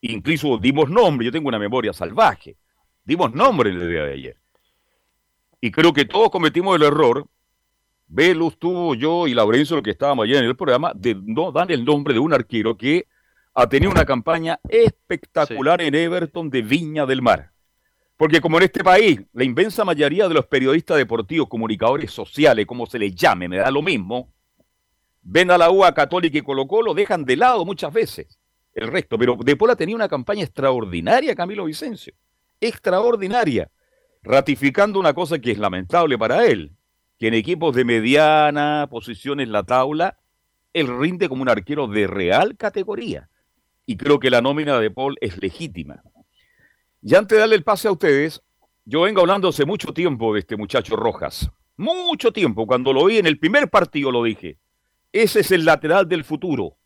Incluso 0.00 0.56
dimos 0.58 0.88
nombre, 0.88 1.26
yo 1.26 1.32
tengo 1.32 1.48
una 1.48 1.58
memoria 1.58 1.92
salvaje, 1.92 2.56
dimos 3.04 3.34
nombre 3.34 3.70
en 3.70 3.80
el 3.80 3.90
día 3.90 4.04
de 4.04 4.12
ayer. 4.12 4.36
Y 5.60 5.70
creo 5.70 5.92
que 5.92 6.04
todos 6.04 6.30
cometimos 6.30 6.76
el 6.76 6.82
error, 6.84 7.26
Velus, 8.08 8.58
tú, 8.58 8.94
yo 8.94 9.26
y 9.26 9.34
Laurencio, 9.34 9.76
lo 9.76 9.82
que 9.82 9.90
estábamos 9.90 10.24
ayer 10.24 10.36
en 10.36 10.44
el 10.44 10.56
programa, 10.56 10.92
de 10.94 11.14
no 11.22 11.50
dar 11.50 11.70
el 11.72 11.84
nombre 11.84 12.14
de 12.14 12.20
un 12.20 12.32
arquero 12.32 12.76
que 12.76 13.06
ha 13.52 13.68
tenido 13.68 13.90
una 13.90 14.04
campaña 14.04 14.60
espectacular 14.68 15.80
en 15.82 15.94
Everton 15.94 16.48
de 16.50 16.62
Viña 16.62 17.04
del 17.04 17.22
Mar. 17.22 17.50
Porque 18.16 18.40
como 18.40 18.56
en 18.56 18.64
este 18.64 18.82
país, 18.82 19.20
la 19.32 19.44
inmensa 19.44 19.84
mayoría 19.84 20.26
de 20.26 20.34
los 20.34 20.46
periodistas 20.46 20.96
deportivos, 20.96 21.48
comunicadores 21.48 22.10
sociales, 22.10 22.64
como 22.66 22.86
se 22.86 22.98
les 22.98 23.14
llame, 23.14 23.48
me 23.48 23.58
da 23.58 23.70
lo 23.70 23.82
mismo, 23.82 24.32
ven 25.20 25.50
a 25.50 25.58
la 25.58 25.70
UA 25.70 25.92
Católica 25.92 26.38
y 26.38 26.42
Colo 26.42 26.66
Colo, 26.66 26.94
dejan 26.94 27.24
de 27.24 27.36
lado 27.36 27.64
muchas 27.64 27.92
veces 27.92 28.38
el 28.76 28.88
resto. 28.88 29.18
Pero 29.18 29.36
De 29.36 29.56
Pola 29.56 29.74
tenía 29.74 29.96
una 29.96 30.08
campaña 30.08 30.44
extraordinaria, 30.44 31.34
Camilo 31.34 31.64
Vicencio. 31.64 32.14
Extraordinaria. 32.60 33.70
Ratificando 34.22 35.00
una 35.00 35.14
cosa 35.14 35.38
que 35.38 35.50
es 35.50 35.58
lamentable 35.58 36.16
para 36.16 36.46
él, 36.46 36.72
que 37.18 37.28
en 37.28 37.34
equipos 37.34 37.74
de 37.74 37.84
mediana 37.84 38.86
posición 38.90 39.40
en 39.40 39.52
la 39.52 39.62
tabla, 39.62 40.18
él 40.72 40.88
rinde 40.98 41.28
como 41.28 41.42
un 41.42 41.48
arquero 41.48 41.86
de 41.86 42.06
real 42.06 42.56
categoría. 42.56 43.28
Y 43.86 43.96
creo 43.96 44.18
que 44.18 44.30
la 44.30 44.42
nómina 44.42 44.78
de 44.78 44.90
Paul 44.90 45.16
es 45.20 45.40
legítima. 45.40 46.02
Ya 47.08 47.18
antes 47.18 47.36
de 47.36 47.40
darle 47.40 47.54
el 47.54 47.62
pase 47.62 47.86
a 47.86 47.92
ustedes, 47.92 48.42
yo 48.84 49.02
vengo 49.02 49.20
hablando 49.20 49.46
hace 49.46 49.64
mucho 49.64 49.94
tiempo 49.94 50.34
de 50.34 50.40
este 50.40 50.56
muchacho 50.56 50.96
Rojas. 50.96 51.48
Mucho 51.76 52.32
tiempo. 52.32 52.66
Cuando 52.66 52.92
lo 52.92 53.04
vi 53.04 53.18
en 53.18 53.26
el 53.26 53.38
primer 53.38 53.70
partido 53.70 54.10
lo 54.10 54.24
dije. 54.24 54.58
Ese 55.12 55.38
es 55.38 55.52
el 55.52 55.64
lateral 55.64 56.08
del 56.08 56.24
futuro. 56.24 56.78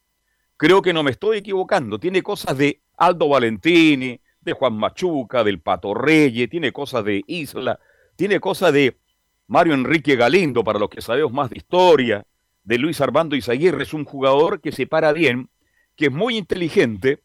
Creo 0.58 0.82
que 0.82 0.92
no 0.92 1.02
me 1.02 1.12
estoy 1.12 1.38
equivocando. 1.38 1.98
Tiene 1.98 2.22
cosas 2.22 2.58
de 2.58 2.82
Aldo 2.98 3.30
Valentini, 3.30 4.20
de 4.42 4.52
Juan 4.52 4.74
Machuca, 4.74 5.42
del 5.42 5.62
Pato 5.62 5.94
Reyes, 5.94 6.50
tiene 6.50 6.70
cosas 6.70 7.02
de 7.02 7.24
Isla, 7.26 7.80
tiene 8.14 8.40
cosas 8.40 8.74
de 8.74 8.98
Mario 9.46 9.72
Enrique 9.72 10.16
Galindo, 10.16 10.62
para 10.62 10.78
los 10.78 10.90
que 10.90 11.00
sabemos 11.00 11.32
más 11.32 11.48
de 11.48 11.56
historia, 11.56 12.26
de 12.62 12.76
Luis 12.76 13.00
Armando 13.00 13.36
Izaguirre. 13.36 13.84
Es 13.84 13.94
un 13.94 14.04
jugador 14.04 14.60
que 14.60 14.70
se 14.70 14.86
para 14.86 15.14
bien, 15.14 15.48
que 15.96 16.08
es 16.08 16.12
muy 16.12 16.36
inteligente, 16.36 17.22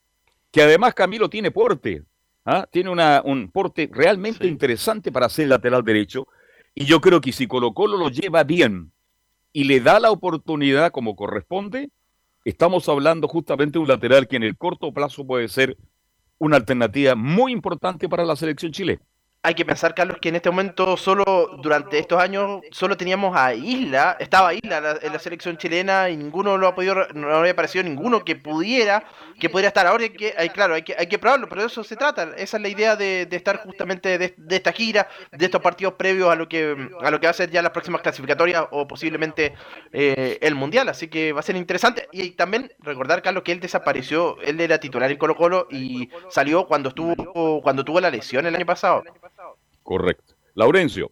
que 0.50 0.62
además 0.62 0.94
Camilo 0.94 1.30
tiene 1.30 1.52
porte. 1.52 2.06
¿Ah? 2.46 2.68
tiene 2.72 2.90
un 2.90 3.52
porte 3.52 3.90
realmente 3.92 4.48
interesante 4.48 5.12
para 5.12 5.30
ser 5.30 5.48
lateral 5.48 5.84
derecho. 5.84 6.28
Y 6.74 6.86
yo 6.86 7.02
creo 7.02 7.22
que 7.22 7.32
si 7.32 7.48
Colo 7.48 7.74
Colo 7.74 7.98
lo 7.98 8.10
lleva 8.10 8.44
bien 8.44 8.92
y 9.52 9.66
le 9.66 9.80
da 9.80 10.00
la 10.00 10.12
oportunidad 10.12 10.92
como 10.92 11.16
corresponde, 11.16 11.90
estamos 12.44 12.88
hablando 12.90 13.28
justamente 13.28 13.74
de 13.74 13.80
un 13.80 13.88
lateral 13.88 14.28
que 14.28 14.36
en 14.36 14.44
el 14.44 14.58
corto 14.58 14.94
plazo 14.94 15.26
puede 15.26 15.48
ser 15.48 15.78
una 16.38 16.58
alternativa 16.58 17.16
muy 17.16 17.52
importante 17.52 18.10
para 18.10 18.26
la 18.26 18.36
selección 18.36 18.72
chilena 18.72 19.02
hay 19.46 19.54
que 19.54 19.64
pensar, 19.64 19.94
Carlos, 19.94 20.18
que 20.20 20.30
en 20.30 20.36
este 20.36 20.50
momento 20.50 20.98
solo 20.98 21.60
durante 21.62 22.00
estos 22.00 22.20
años 22.20 22.62
solo 22.72 22.98
teníamos 22.98 23.38
a 23.38 23.54
Isla, 23.54 24.18
estaba 24.20 24.56
Isla 24.56 24.98
en 25.02 25.14
la 25.14 25.20
selección 25.20 25.58
chilena 25.58 26.10
y 26.10 26.18
ninguno 26.18 26.58
lo 26.58 26.68
ha 26.68 26.74
podido, 26.74 27.08
no 27.14 27.32
había 27.32 27.52
aparecido 27.52 27.84
ninguno 27.84 28.26
que 28.26 28.36
pudiera, 28.36 29.06
que 29.40 29.50
pudiera 29.50 29.68
estar. 29.68 29.86
Ahora 29.86 30.04
hay 30.04 30.10
que, 30.10 30.34
hay, 30.36 30.50
claro, 30.50 30.74
hay 30.74 30.82
que, 30.82 30.96
hay 30.98 31.06
que 31.06 31.20
probarlo, 31.20 31.48
pero 31.48 31.62
de 31.62 31.68
eso 31.68 31.84
se 31.84 31.96
trata. 31.96 32.32
Esa 32.38 32.58
es 32.58 32.64
la 32.64 32.70
idea 32.70 32.96
de, 32.96 33.28
estar 33.30 33.62
justamente 33.64 34.18
de, 34.18 34.36
esta 34.50 34.72
gira, 34.72 35.08
de 35.32 35.46
estos 35.46 35.62
partidos 35.62 35.94
previos 35.94 36.32
a 36.32 36.36
lo 36.36 36.50
que 36.50 36.90
a 37.02 37.12
lo 37.12 37.20
que 37.20 37.28
va 37.28 37.32
a 37.32 37.34
ser 37.34 37.52
ya 37.52 37.62
las 37.62 37.72
próximas 37.72 38.02
clasificatorias 38.02 38.66
o 38.72 38.88
posiblemente 38.88 39.54
eh, 39.94 40.40
el 40.42 40.56
mundial. 40.56 40.90
Así 40.90 41.08
que 41.08 41.34
va 41.34 41.42
a 41.42 41.44
ser 41.44 41.56
interesante. 41.56 42.08
Y 42.12 42.32
también 42.32 42.72
recordar, 42.80 43.22
Carlos, 43.22 43.44
que 43.44 43.52
él 43.52 43.60
desapareció, 43.60 44.42
él 44.42 44.60
era 44.60 44.80
titular 44.80 45.12
en 45.12 45.18
Colo 45.18 45.36
Colo 45.36 45.68
y 45.70 46.10
salió 46.30 46.66
cuando 46.66 46.90
estuvo, 46.90 47.62
cuando 47.62 47.86
tuvo 47.86 48.02
la 48.02 48.10
lesión 48.10 48.48
el 48.48 48.56
año 48.56 48.66
pasado. 48.66 49.04
Correcto. 49.86 50.34
Laurencio. 50.56 51.12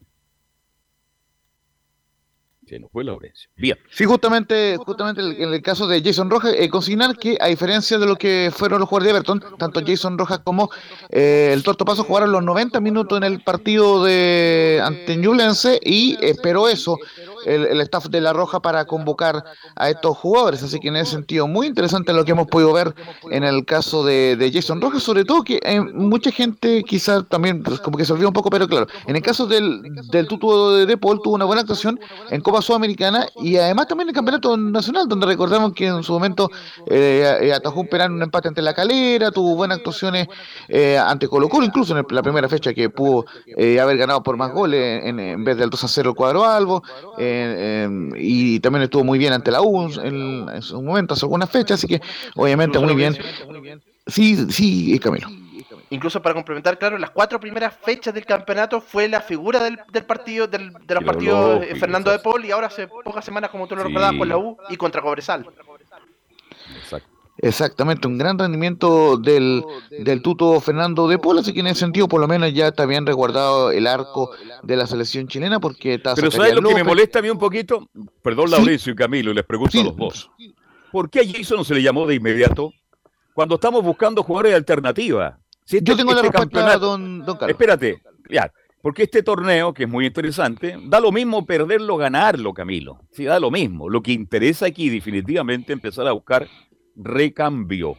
Se 2.66 2.80
nos 2.80 2.90
fue 2.90 3.04
Laurencio. 3.04 3.48
Bien. 3.56 3.78
Sí, 3.90 4.04
justamente, 4.04 4.76
justamente 4.78 5.20
en 5.20 5.54
el 5.54 5.62
caso 5.62 5.86
de 5.86 6.02
Jason 6.02 6.28
Rojas, 6.28 6.54
eh, 6.58 6.68
consignar 6.68 7.16
que 7.16 7.36
a 7.40 7.46
diferencia 7.46 7.98
de 7.98 8.06
lo 8.06 8.16
que 8.16 8.50
fueron 8.52 8.80
los 8.80 8.88
jugadores 8.88 9.12
de 9.12 9.18
Everton, 9.18 9.58
tanto 9.58 9.80
Jason 9.86 10.18
Rojas 10.18 10.40
como 10.40 10.70
eh, 11.10 11.50
el 11.52 11.62
Torto 11.62 11.84
Paso 11.84 12.02
jugaron 12.02 12.32
los 12.32 12.42
90 12.42 12.80
minutos 12.80 13.16
en 13.18 13.24
el 13.24 13.44
partido 13.44 14.02
de 14.02 14.80
ante 14.82 15.16
Newlense 15.16 15.78
y 15.84 16.16
esperó 16.24 16.68
eso 16.68 16.98
el, 17.44 17.80
staff 17.80 18.06
de 18.06 18.20
La 18.20 18.32
Roja 18.32 18.60
para 18.60 18.84
convocar 18.84 19.44
a 19.76 19.90
estos 19.90 20.16
jugadores. 20.16 20.62
Así 20.62 20.80
que 20.80 20.88
en 20.88 20.96
ese 20.96 21.12
sentido, 21.12 21.46
muy 21.46 21.66
interesante 21.66 22.12
lo 22.12 22.24
que 22.24 22.32
hemos 22.32 22.46
podido 22.46 22.72
ver 22.72 22.94
en 23.30 23.44
el 23.44 23.64
caso 23.64 24.04
de, 24.04 24.50
Jason 24.52 24.80
Rojas, 24.80 25.02
sobre 25.02 25.24
todo 25.24 25.42
que 25.42 25.58
hay 25.64 25.80
mucha 25.80 26.30
gente 26.30 26.84
quizás 26.84 27.24
también 27.28 27.62
pues, 27.62 27.80
como 27.80 27.96
que 27.96 28.04
se 28.04 28.12
olvidó 28.12 28.28
un 28.28 28.34
poco, 28.34 28.50
pero 28.50 28.68
claro, 28.68 28.86
en 29.06 29.16
el 29.16 29.22
caso 29.22 29.46
del, 29.46 29.82
del 30.10 30.28
tuto 30.28 30.76
de, 30.76 30.86
de 30.86 30.96
Paul 30.96 31.20
tuvo 31.22 31.34
una 31.34 31.44
buena 31.44 31.62
actuación 31.62 31.98
en 32.30 32.40
Copa 32.40 32.62
Sudamericana 32.62 33.26
y 33.36 33.56
además 33.56 33.88
también 33.88 34.06
en 34.06 34.10
el 34.10 34.14
Campeonato 34.14 34.56
Nacional, 34.56 35.08
donde 35.08 35.26
recordamos 35.26 35.72
que 35.72 35.86
en 35.86 36.02
su 36.02 36.12
momento 36.12 36.50
eh, 36.86 37.38
eh 37.42 37.52
atajó 37.52 37.80
un 37.80 37.88
penal 37.88 38.12
un 38.12 38.22
empate 38.22 38.48
ante 38.48 38.62
la 38.62 38.74
calera, 38.74 39.30
tuvo 39.30 39.56
buenas 39.56 39.78
actuaciones 39.78 40.28
eh, 40.68 40.98
ante 40.98 41.28
Colo 41.28 41.48
Colo, 41.48 41.66
incluso 41.66 41.96
en 41.96 42.04
la 42.10 42.22
primera 42.22 42.48
fecha 42.48 42.72
que 42.72 42.90
pudo 42.90 43.24
eh, 43.56 43.80
haber 43.80 43.96
ganado 43.96 44.22
por 44.22 44.36
más 44.36 44.52
goles 44.52 45.04
en, 45.04 45.44
vez 45.44 45.56
del 45.56 45.70
2 45.70 45.84
a 45.84 45.88
0 45.88 46.10
el 46.10 46.16
cuadro 46.16 46.44
Albo. 46.44 46.82
Y 48.16 48.60
también 48.60 48.82
estuvo 48.82 49.04
muy 49.04 49.18
bien 49.18 49.32
ante 49.32 49.50
la 49.50 49.62
U 49.62 49.90
en, 50.02 50.62
su 50.62 50.80
momento, 50.82 51.14
hace 51.14 51.24
algunas 51.24 51.50
fechas, 51.50 51.78
así 51.78 51.86
que 51.86 52.00
obviamente 52.36 52.78
muy 52.78 52.94
bien. 52.94 53.16
Sí, 54.06 54.50
sí, 54.50 54.98
Camilo. 54.98 55.28
Incluso 55.90 56.20
para 56.20 56.34
complementar, 56.34 56.78
claro, 56.78 56.98
las 56.98 57.10
cuatro 57.10 57.38
primeras 57.38 57.74
fechas 57.76 58.12
del 58.12 58.26
campeonato 58.26 58.80
fue 58.80 59.08
la 59.08 59.20
figura 59.20 59.62
del, 59.62 59.78
partido, 60.04 60.46
del, 60.46 60.72
de 60.72 60.94
los 60.94 61.04
partidos 61.04 61.60
de 61.60 61.74
Fernando 61.76 62.10
de 62.10 62.18
Paul 62.18 62.44
y 62.44 62.50
ahora 62.50 62.66
hace 62.66 62.88
pocas 62.88 63.24
semanas, 63.24 63.50
como 63.50 63.66
tú 63.66 63.76
lo 63.76 63.84
recordabas, 63.84 64.16
con 64.16 64.28
la 64.28 64.36
U 64.36 64.56
y 64.70 64.76
contra 64.76 65.02
Cobresal. 65.02 65.46
Exactamente, 67.38 68.08
un 68.08 68.16
gran 68.16 68.38
rendimiento 68.38 69.16
del, 69.16 69.62
del 69.90 70.22
tuto 70.22 70.60
Fernando 70.60 71.08
de 71.08 71.18
Paul, 71.18 71.38
así 71.38 71.52
que 71.52 71.60
en 71.60 71.66
ese 71.66 71.80
sentido 71.80 72.08
por 72.08 72.20
lo 72.20 72.28
menos 72.28 72.52
ya 72.54 72.68
está 72.68 72.86
bien 72.86 73.06
resguardado 73.06 73.70
el 73.70 73.86
arco 73.86 74.30
de 74.66 74.76
la 74.76 74.86
selección 74.86 75.28
chilena 75.28 75.60
porque 75.60 75.94
está... 75.94 76.14
Pero 76.14 76.30
¿sabes 76.30 76.54
lo 76.54 76.62
que 76.62 76.74
me 76.74 76.84
molesta 76.84 77.18
a 77.18 77.22
mí 77.22 77.30
un 77.30 77.38
poquito? 77.38 77.88
Perdón, 78.22 78.50
Laurencio 78.50 78.92
y 78.92 78.96
Camilo, 78.96 79.32
les 79.32 79.44
pregunto 79.44 79.80
a 79.80 79.84
los 79.84 79.96
dos. 79.96 80.30
¿Por 80.92 81.10
qué 81.10 81.20
a 81.20 81.24
Jason 81.24 81.58
no 81.58 81.64
se 81.64 81.74
le 81.74 81.82
llamó 81.82 82.06
de 82.06 82.14
inmediato 82.14 82.72
cuando 83.32 83.56
estamos 83.56 83.82
buscando 83.82 84.22
jugadores 84.22 84.52
de 84.52 84.56
alternativa? 84.56 85.38
Yo 85.66 85.78
este 85.78 85.96
tengo 85.96 86.12
la 86.12 86.22
respuesta, 86.22 86.78
don, 86.78 87.24
don 87.24 87.36
Carlos. 87.36 87.50
Espérate, 87.50 88.02
ya, 88.30 88.52
porque 88.82 89.04
este 89.04 89.22
torneo, 89.22 89.72
que 89.72 89.84
es 89.84 89.88
muy 89.88 90.04
interesante, 90.04 90.78
da 90.84 91.00
lo 91.00 91.10
mismo 91.10 91.46
perderlo 91.46 91.94
o 91.94 91.96
ganarlo, 91.96 92.52
Camilo. 92.52 93.00
Sí, 93.12 93.24
da 93.24 93.40
lo 93.40 93.50
mismo. 93.50 93.88
Lo 93.88 94.02
que 94.02 94.12
interesa 94.12 94.66
aquí 94.66 94.90
definitivamente 94.90 95.72
empezar 95.72 96.06
a 96.06 96.12
buscar 96.12 96.46
recambio. 96.94 97.96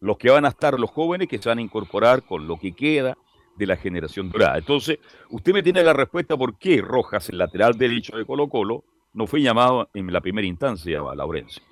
Los 0.00 0.18
que 0.18 0.30
van 0.30 0.44
a 0.44 0.48
estar 0.48 0.78
los 0.78 0.90
jóvenes 0.90 1.28
que 1.28 1.38
se 1.38 1.48
van 1.48 1.58
a 1.58 1.62
incorporar 1.62 2.24
con 2.24 2.48
lo 2.48 2.58
que 2.58 2.72
queda 2.72 3.16
de 3.58 3.66
la 3.66 3.76
generación 3.76 4.30
dorada. 4.30 4.58
Entonces, 4.58 4.98
usted 5.30 5.52
me 5.52 5.62
tiene 5.62 5.82
la 5.82 5.92
respuesta 5.92 6.36
por 6.36 6.56
qué 6.58 6.80
Rojas, 6.80 7.28
el 7.28 7.38
lateral 7.38 7.76
derecho 7.76 8.16
de 8.16 8.24
Colo 8.24 8.48
Colo, 8.48 8.84
no 9.12 9.26
fue 9.26 9.42
llamado 9.42 9.88
en 9.94 10.12
la 10.12 10.20
primera 10.20 10.46
instancia 10.46 11.00
a 11.00 11.14
Laurencio. 11.14 11.62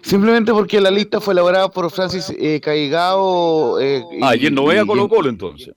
Simplemente 0.00 0.52
porque 0.52 0.80
la 0.80 0.90
lista 0.90 1.20
fue 1.20 1.34
elaborada 1.34 1.70
por 1.70 1.90
Francis 1.90 2.32
eh, 2.38 2.60
Caigao. 2.60 3.78
Eh, 3.80 4.02
ah, 4.22 4.34
y 4.34 4.50
no 4.50 4.64
ve 4.66 4.78
a 4.78 4.86
Colo 4.86 5.08
Colo 5.08 5.28
entonces. 5.28 5.74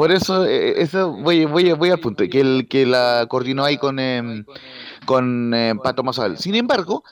Por 0.00 0.12
eso, 0.12 0.46
eh, 0.46 0.80
eso 0.80 1.12
voy, 1.12 1.44
voy, 1.44 1.72
voy 1.74 1.90
al 1.90 2.00
punto, 2.00 2.24
que 2.26 2.40
el 2.40 2.66
que 2.70 2.86
la 2.86 3.26
coordinó 3.28 3.64
ahí 3.64 3.76
con, 3.76 3.98
em, 3.98 4.46
con 5.04 5.52
eh, 5.52 5.74
Pato 5.84 6.02
Mazal. 6.02 6.38
Sin 6.38 6.54
embargo, 6.54 7.04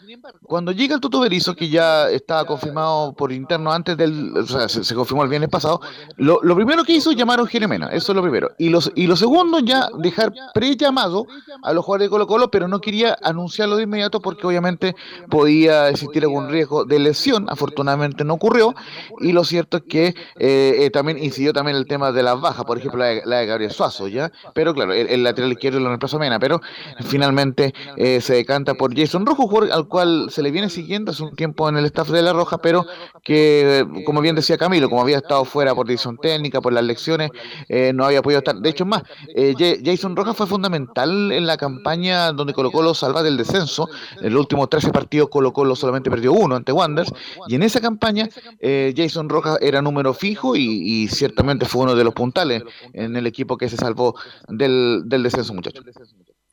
cuando 0.43 0.73
llega 0.73 0.95
el 0.95 1.21
Berizo, 1.21 1.55
que 1.55 1.69
ya 1.69 2.09
estaba 2.09 2.47
confirmado 2.47 3.13
por 3.13 3.31
interno 3.31 3.73
antes 3.73 3.95
del, 3.95 4.35
o 4.35 4.47
sea, 4.47 4.71
se, 4.71 4.95
confirmó 4.95 5.23
el 5.23 5.29
viernes 5.29 5.51
pasado, 5.51 5.83
lo, 6.17 6.41
lo 6.43 6.57
primero 6.57 6.83
que 6.83 6.95
hizo 6.95 7.13
llamaron 7.13 7.47
Jeremena, 7.47 7.89
eso 7.89 8.13
es 8.13 8.17
lo 8.17 8.23
primero. 8.23 8.53
Y, 8.57 8.71
los, 8.71 8.91
y 8.95 9.07
lo 9.07 9.17
segundo, 9.17 9.59
ya 9.59 9.91
dejar 9.99 10.33
pre-llamado 10.55 11.27
a 11.63 11.75
los 11.75 11.85
jugadores 11.85 12.07
de 12.07 12.11
Colo 12.11 12.27
Colo, 12.27 12.51
pero 12.51 12.69
no 12.69 12.81
quería 12.81 13.19
anunciarlo 13.23 13.77
de 13.77 13.83
inmediato 13.83 14.23
porque 14.23 14.47
obviamente 14.47 14.97
podía 15.29 15.91
existir 15.91 16.23
algún 16.23 16.49
riesgo 16.49 16.87
de 16.87 17.01
lesión, 17.01 17.51
afortunadamente 17.51 18.25
no 18.25 18.33
ocurrió, 18.33 18.75
y 19.21 19.33
lo 19.33 19.45
cierto 19.45 19.77
es 19.77 19.83
que 19.83 20.07
eh, 20.39 20.77
eh, 20.79 20.91
también 20.91 21.23
incidió 21.23 21.53
también 21.53 21.77
el 21.77 21.87
tema 21.87 22.13
de 22.13 22.23
las 22.23 22.41
bajas, 22.41 22.65
por 22.65 22.78
ejemplo 22.79 22.99
la 22.99 23.39
de, 23.39 23.47
Gabriel 23.47 23.71
Suazo, 23.71 24.09
¿ya? 24.09 24.33
Pero 24.55 24.75
claro, 24.75 24.93
el, 24.93 25.23
lateral 25.23 25.53
izquierdo 25.53 25.81
lo 25.81 25.89
reemplazó 25.89 26.19
Mena, 26.19 26.39
pero 26.39 26.61
finalmente 27.05 27.75
eh, 27.97 28.21
se 28.21 28.35
decanta 28.35 28.75
por 28.75 28.97
Jason 28.97 29.27
Rojo, 29.27 29.63
al 29.63 29.89
cual 29.89 30.29
se 30.31 30.43
le 30.43 30.51
viene 30.51 30.69
siguiendo 30.71 31.13
hace 31.13 31.23
un 31.23 31.35
tiempo 31.35 31.69
en 31.69 31.77
el 31.77 31.85
staff 31.87 32.09
de 32.11 32.23
La 32.23 32.33
Roja, 32.33 32.59
pero 32.59 32.87
que, 33.23 33.87
como 34.07 34.21
bien 34.21 34.35
decía 34.35 34.57
Camilo, 34.57 34.89
como 34.89 35.03
había 35.03 35.19
estado 35.19 35.45
fuera 35.45 35.75
por 35.75 35.87
decisión 35.87 36.17
técnica, 36.19 36.61
por 36.61 36.73
las 36.73 36.85
lecciones, 36.85 37.31
eh, 37.69 37.93
no 37.95 38.05
había 38.05 38.23
podido 38.23 38.39
estar. 38.39 38.57
De 38.57 38.69
hecho, 38.69 38.87
más, 38.87 39.03
eh, 39.35 39.55
Jason 39.85 40.17
Rojas 40.17 40.37
fue 40.37 40.47
fundamental 40.47 41.33
en 41.33 41.47
la 41.47 41.57
campaña 41.57 42.33
donde 42.33 42.55
colocó 42.55 42.83
los 42.83 42.99
salva 42.99 43.23
del 43.23 43.37
descenso. 43.37 43.89
En 44.21 44.33
los 44.33 44.41
últimos 44.41 44.69
13 44.69 44.91
partidos 44.91 45.29
Colo 45.29 45.53
Colo 45.53 45.77
solamente 45.77 46.11
perdió 46.11 46.33
uno 46.33 46.57
ante 46.57 46.73
Wanders, 46.73 47.13
y 47.49 47.55
en 47.55 47.63
esa 47.63 47.81
campaña 47.81 48.29
Jason 48.61 49.29
Rojas 49.29 49.59
era 49.61 49.83
número 49.83 50.15
fijo 50.15 50.57
y, 50.57 51.09
ciertamente 51.09 51.67
fue 51.67 51.83
uno 51.83 51.95
de 51.95 52.05
los 52.05 52.15
puntales 52.15 52.58
en 52.93 53.17
el 53.17 53.27
equipo 53.27 53.57
que 53.57 53.69
se 53.69 53.77
salvó 53.77 54.15
del, 54.49 55.05
descenso, 55.09 55.55
muchachos. 55.55 55.85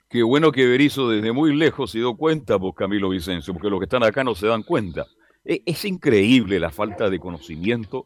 Qué 0.09 0.23
bueno 0.23 0.51
que 0.51 0.65
Berizzo 0.65 1.09
desde 1.09 1.31
muy 1.31 1.55
lejos 1.55 1.91
se 1.91 1.97
dio 1.97 2.15
cuenta, 2.15 2.59
pues 2.59 2.73
Camilo 2.75 3.09
Vicencio, 3.09 3.53
porque 3.53 3.69
los 3.69 3.79
que 3.79 3.85
están 3.85 4.03
acá 4.03 4.23
no 4.23 4.35
se 4.35 4.47
dan 4.47 4.63
cuenta. 4.63 5.05
E, 5.43 5.61
es, 5.65 5.83
increíble 5.85 6.59
la 6.59 6.71
falta 6.71 7.09
de 7.09 7.19
conocimiento 7.19 8.05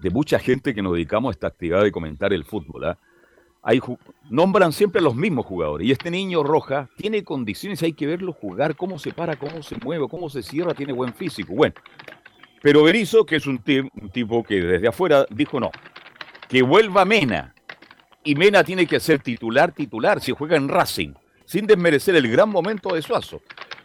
de 0.00 0.10
mucha 0.10 0.38
gente 0.38 0.74
que 0.74 0.82
nos 0.82 0.94
dedicamos 0.94 1.30
a 1.30 1.32
esta 1.32 1.46
actividad 1.46 1.82
de 1.82 1.92
comentar 1.92 2.32
el 2.32 2.44
fútbol. 2.44 2.96
Hay, 3.62 3.80
nombran 4.30 4.72
siempre 4.72 5.00
a 5.00 5.02
los 5.02 5.14
mismos 5.14 5.46
jugadores. 5.46 5.86
Y 5.86 5.92
este 5.92 6.10
niño 6.10 6.42
Roja 6.42 6.88
tiene 6.96 7.24
condiciones, 7.24 7.82
hay 7.82 7.92
que 7.92 8.06
verlo 8.06 8.32
jugar, 8.32 8.76
cómo 8.76 8.98
se 8.98 9.12
para, 9.12 9.36
cómo 9.36 9.62
se 9.62 9.76
mueve, 9.82 10.06
cómo 10.08 10.28
se 10.30 10.42
cierra, 10.42 10.74
tiene 10.74 10.92
buen 10.92 11.12
físico. 11.14 11.54
Bueno, 11.54 11.74
pero 12.62 12.82
Berizzo, 12.82 13.24
que 13.24 13.36
es 13.36 13.46
un 13.46 13.62
tipo 14.12 14.42
que 14.42 14.60
desde 14.60 14.88
afuera 14.88 15.26
dijo 15.30 15.60
no, 15.60 15.70
que 16.48 16.62
vuelva 16.62 17.04
Mena. 17.04 17.54
Y 18.24 18.34
Mena 18.34 18.64
tiene 18.64 18.86
que 18.86 19.00
ser 19.00 19.20
titular, 19.20 19.72
titular, 19.72 20.20
si 20.20 20.32
juega 20.32 20.56
en 20.56 20.68
Racing 20.68 21.14
sin 21.46 21.66
desmerecer 21.66 22.14
el 22.16 22.28
gran 22.30 22.50
momento 22.50 22.94
de 22.94 23.00
Suazo. 23.00 23.40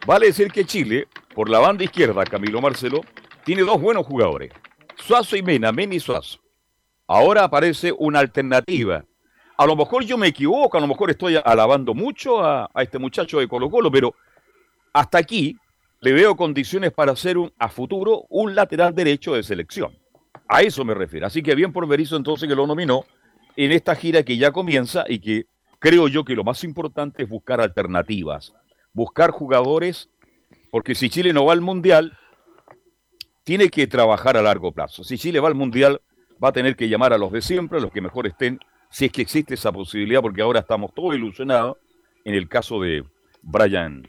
Vale 0.06 0.26
decir 0.26 0.50
que 0.52 0.64
Chile, 0.64 1.06
por 1.34 1.48
la 1.48 1.60
banda 1.60 1.84
izquierda, 1.84 2.24
Camilo 2.24 2.60
Marcelo, 2.60 3.00
tiene 3.44 3.62
dos 3.62 3.80
buenos 3.80 4.04
jugadores, 4.04 4.52
Suazo 4.96 5.36
y 5.36 5.42
Mena, 5.42 5.72
Mena 5.72 5.94
y 5.94 6.00
Suazo. 6.00 6.40
Ahora 7.06 7.44
aparece 7.44 7.92
una 7.96 8.18
alternativa. 8.18 9.04
A 9.56 9.66
lo 9.66 9.76
mejor 9.76 10.04
yo 10.04 10.18
me 10.18 10.28
equivoco, 10.28 10.76
a 10.76 10.80
lo 10.80 10.86
mejor 10.86 11.10
estoy 11.10 11.36
alabando 11.42 11.94
mucho 11.94 12.44
a, 12.44 12.68
este 12.76 12.98
muchacho 12.98 13.38
de 13.38 13.48
Colo 13.48 13.70
Colo, 13.70 13.90
pero 13.90 14.14
hasta 14.92 15.18
aquí 15.18 15.56
le 16.00 16.12
veo 16.12 16.36
condiciones 16.36 16.92
para 16.92 17.14
ser 17.14 17.38
un, 17.38 17.52
a 17.58 17.68
futuro 17.68 18.24
un 18.28 18.54
lateral 18.54 18.94
derecho 18.94 19.34
de 19.34 19.42
selección. 19.42 19.96
A 20.48 20.62
eso 20.62 20.84
me 20.84 20.94
refiero. 20.94 21.26
Así 21.26 21.42
que 21.42 21.54
bien 21.54 21.72
por 21.72 21.86
Berizzo 21.86 22.16
entonces 22.16 22.48
que 22.48 22.54
lo 22.54 22.66
nominó 22.66 23.04
en 23.56 23.72
esta 23.72 23.94
gira 23.94 24.22
que 24.22 24.36
ya 24.36 24.52
comienza 24.52 25.04
y 25.08 25.18
que 25.18 25.46
creo 25.78 26.08
yo 26.08 26.24
que 26.24 26.34
lo 26.34 26.44
más 26.44 26.64
importante 26.64 27.22
es 27.24 27.28
buscar 27.28 27.60
alternativas, 27.60 28.54
buscar 28.92 29.30
jugadores, 29.30 30.10
porque 30.70 30.94
si 30.94 31.10
Chile 31.10 31.32
no 31.32 31.44
va 31.44 31.52
al 31.52 31.60
Mundial, 31.60 32.16
tiene 33.44 33.68
que 33.68 33.86
trabajar 33.86 34.36
a 34.36 34.42
largo 34.42 34.72
plazo. 34.72 35.04
Si 35.04 35.18
Chile 35.18 35.40
va 35.40 35.48
al 35.48 35.54
Mundial, 35.54 36.00
va 36.42 36.48
a 36.48 36.52
tener 36.52 36.76
que 36.76 36.88
llamar 36.88 37.12
a 37.12 37.18
los 37.18 37.32
de 37.32 37.42
siempre, 37.42 37.78
a 37.78 37.80
los 37.80 37.90
que 37.90 38.00
mejor 38.00 38.26
estén, 38.26 38.60
si 38.90 39.06
es 39.06 39.12
que 39.12 39.22
existe 39.22 39.54
esa 39.54 39.72
posibilidad, 39.72 40.20
porque 40.20 40.42
ahora 40.42 40.60
estamos 40.60 40.92
todos 40.94 41.14
ilusionados 41.14 41.76
en 42.24 42.34
el 42.34 42.48
caso 42.48 42.80
de 42.80 43.04
Brian, 43.42 44.06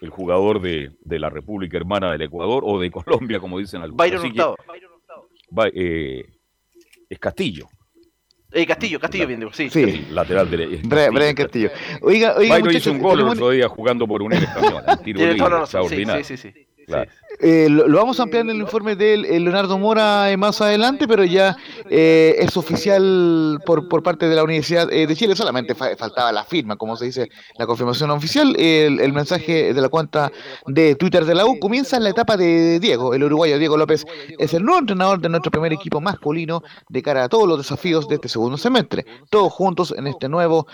el 0.00 0.10
jugador 0.10 0.60
de, 0.60 0.92
la 1.04 1.30
República 1.30 1.76
Hermana 1.76 2.12
del 2.12 2.22
Ecuador, 2.22 2.62
o 2.66 2.78
de 2.78 2.90
Colombia, 2.90 3.40
como 3.40 3.58
dicen 3.58 3.82
algunos. 3.82 4.04
Byron 4.04 4.26
Hurtado. 4.26 4.56
Eh, 5.72 6.24
es 7.08 7.18
Castillo. 7.18 7.68
Eh, 8.52 8.66
Castillo, 8.66 8.98
Castillo, 9.00 9.26
bien 9.26 9.40
digo, 9.40 9.52
sí. 9.52 9.68
sí. 9.68 10.06
Lateral 10.10 10.50
de 10.50 10.80
Brian 10.84 11.34
Castillo. 11.34 11.70
Oiga, 12.00 12.36
oiga, 12.36 12.56
Byron 12.56 12.74
hizo 12.74 12.92
un 12.92 13.00
gol 13.00 13.20
el 13.20 13.28
otro 13.28 13.50
día 13.50 13.68
jugando 13.68 14.06
por 14.06 14.22
un 14.22 14.32
español. 14.32 14.82
Tiro 15.04 15.20
libre, 15.20 16.24
sí, 16.24 16.24
sí, 16.24 16.36
sí. 16.36 16.66
Eh, 17.40 17.68
lo, 17.68 17.98
vamos 17.98 18.18
a 18.18 18.22
ampliar 18.22 18.44
en 18.44 18.50
el 18.50 18.56
informe 18.58 18.96
de 18.96 19.14
eh, 19.14 19.40
Leonardo 19.40 19.78
Mora 19.78 20.30
eh, 20.30 20.38
más 20.38 20.60
adelante, 20.62 21.06
pero 21.06 21.22
ya 21.24 21.56
es 21.90 22.56
oficial 22.56 23.60
por, 23.66 23.88
por 23.88 24.02
parte 24.02 24.28
de 24.28 24.34
la 24.34 24.42
Universidad 24.42 24.88
de 24.88 25.14
Chile. 25.16 25.36
Solamente 25.36 25.74
faltaba 25.74 26.32
la 26.32 26.44
firma, 26.44 26.76
como 26.76 26.96
se 26.96 27.06
dice, 27.06 27.28
la 27.58 27.66
confirmación 27.66 28.10
oficial. 28.10 28.56
El, 28.58 29.12
mensaje 29.12 29.72
de 29.72 29.80
la 29.80 29.88
cuenta 29.88 30.30
de 30.66 30.94
Twitter 30.94 31.24
de 31.24 31.34
la 31.34 31.46
U 31.46 31.58
comienza 31.58 31.96
en 31.96 32.04
la 32.04 32.10
etapa 32.10 32.36
de 32.36 32.78
Diego. 32.80 33.14
El 33.14 33.24
uruguayo 33.24 33.58
Diego 33.58 33.76
López 33.76 34.04
es 34.38 34.54
el 34.54 34.64
nuevo 34.64 34.80
entrenador 34.80 35.20
de 35.20 35.28
nuestro 35.28 35.50
primer 35.50 35.72
equipo 35.72 36.00
masculino 36.00 36.62
de 36.88 37.02
cara 37.02 37.24
a 37.24 37.28
todos 37.28 37.48
los 37.48 37.58
desafíos 37.58 38.08
de 38.08 38.16
este 38.16 38.28
segundo 38.28 38.56
semestre. 38.56 39.06
Todos 39.30 39.52
juntos 39.52 39.94
en 39.96 40.06
este 40.06 40.28
nuevo 40.28 40.66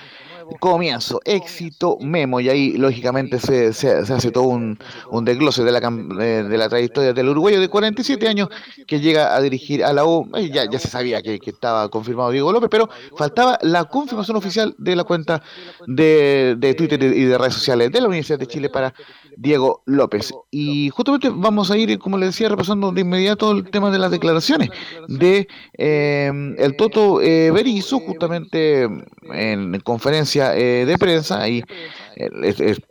comienzo, 0.61 1.21
éxito, 1.25 1.99
memo, 2.01 2.41
y 2.41 2.49
ahí 2.49 2.73
lógicamente 2.77 3.39
se, 3.39 3.73
se, 3.73 3.91
hace 3.91 4.31
todo 4.31 4.45
un, 4.45 4.79
un 5.11 5.25
desglose 5.25 5.65
de 5.65 5.73
la, 5.73 5.79
eh, 6.21 6.45
de 6.45 6.59
la 6.59 6.69
trayectoria 6.69 7.13
del 7.13 7.29
uruguayo 7.29 7.61
de 7.61 7.69
47 7.69 8.29
años 8.29 8.49
que 8.87 9.01
llega 9.01 9.35
a 9.35 9.41
dirigir 9.41 9.85
a 9.85 9.93
la 9.93 10.05
U. 10.05 10.29
Ya, 10.53 10.69
ya 10.71 10.79
se 10.79 10.89
sabía 10.89 11.23
que, 11.23 11.39
que, 11.39 11.51
estaba 11.51 11.89
confirmado 11.89 12.31
Diego 12.31 12.53
López, 12.53 12.69
pero 12.71 12.89
faltaba 13.17 13.59
la 13.63 13.85
confirmación 13.85 14.37
oficial 14.37 14.75
de 14.79 14.97
la 14.97 15.05
cuenta 15.05 15.43
de, 15.87 16.57
de 16.59 16.75
Twitter 16.75 17.03
y 17.03 17.25
de 17.25 17.39
redes 17.39 17.55
sociales 17.55 17.93
de 17.93 18.01
la 18.01 18.09
Universidad 18.09 18.39
de 18.39 18.47
Chile 18.47 18.69
para 18.69 18.95
Diego 19.37 19.83
López. 19.87 20.33
Y 20.51 20.91
justamente 20.91 21.31
vamos 21.33 21.71
a 21.71 21.77
ir, 21.77 21.99
como 21.99 22.19
le 22.19 22.27
decía, 22.27 22.49
repasando 22.49 22.93
de 22.93 23.01
inmediato 23.01 23.53
el 23.53 23.71
tema 23.71 23.91
de 23.91 23.99
las 23.99 24.11
declaraciones 24.11 24.71
de 25.09 25.49
eh, 25.79 26.55
el 26.59 26.77
Toto 26.77 27.21
eh, 27.21 27.51
Berizzo, 27.51 28.01
justamente 28.01 28.89
en 29.33 29.81
conferencia 29.81 30.32
eh, 30.39 30.85
de 30.87 30.99
prensa, 30.99 31.41
ahí 31.41 31.65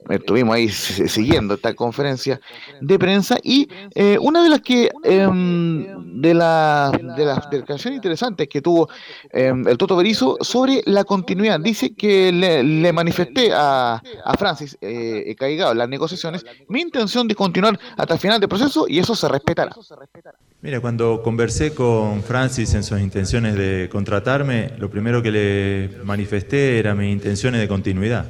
estuvimos 0.09 0.55
ahí 0.55 0.69
siguiendo 0.69 1.55
esta 1.55 1.73
conferencia 1.73 2.39
de 2.79 2.99
prensa 2.99 3.37
y 3.43 3.67
una 4.19 4.43
de 4.43 4.49
las 4.49 4.61
que 4.61 4.89
em, 5.03 6.21
de, 6.21 6.33
la, 6.33 6.91
de 7.17 7.25
las 7.25 7.49
declaraciones 7.49 7.97
interesantes 7.97 8.47
que 8.47 8.61
tuvo 8.61 8.89
em, 9.31 9.67
el 9.67 9.77
Toto 9.77 9.95
Berizzo 9.95 10.37
sobre 10.41 10.81
la 10.85 11.03
continuidad, 11.03 11.59
dice 11.59 11.93
que 11.93 12.31
le, 12.31 12.93
manifesté 12.93 13.51
a, 13.53 14.01
a 14.25 14.37
Francis 14.37 14.77
eh, 14.81 15.33
Caigao 15.37 15.73
las 15.73 15.87
negociaciones 15.87 16.45
mi 16.67 16.81
intención 16.81 17.27
de 17.27 17.35
continuar 17.35 17.79
hasta 17.97 18.13
el 18.13 18.19
final 18.19 18.39
del 18.39 18.49
proceso 18.49 18.85
y 18.87 18.99
eso 18.99 19.15
se 19.15 19.27
respetará. 19.27 19.71
Mira, 20.61 20.79
cuando 20.79 21.21
conversé 21.23 21.73
con 21.73 22.21
Francis 22.23 22.73
en 22.73 22.83
sus 22.83 22.99
intenciones 22.99 23.55
de 23.55 23.89
contratarme, 23.91 24.71
lo 24.77 24.89
primero 24.89 25.21
que 25.21 25.31
le 25.31 26.03
manifesté 26.03 26.79
era 26.79 26.93
mis 26.93 27.11
intenciones 27.11 27.61
de 27.61 27.67
continuidad. 27.67 28.29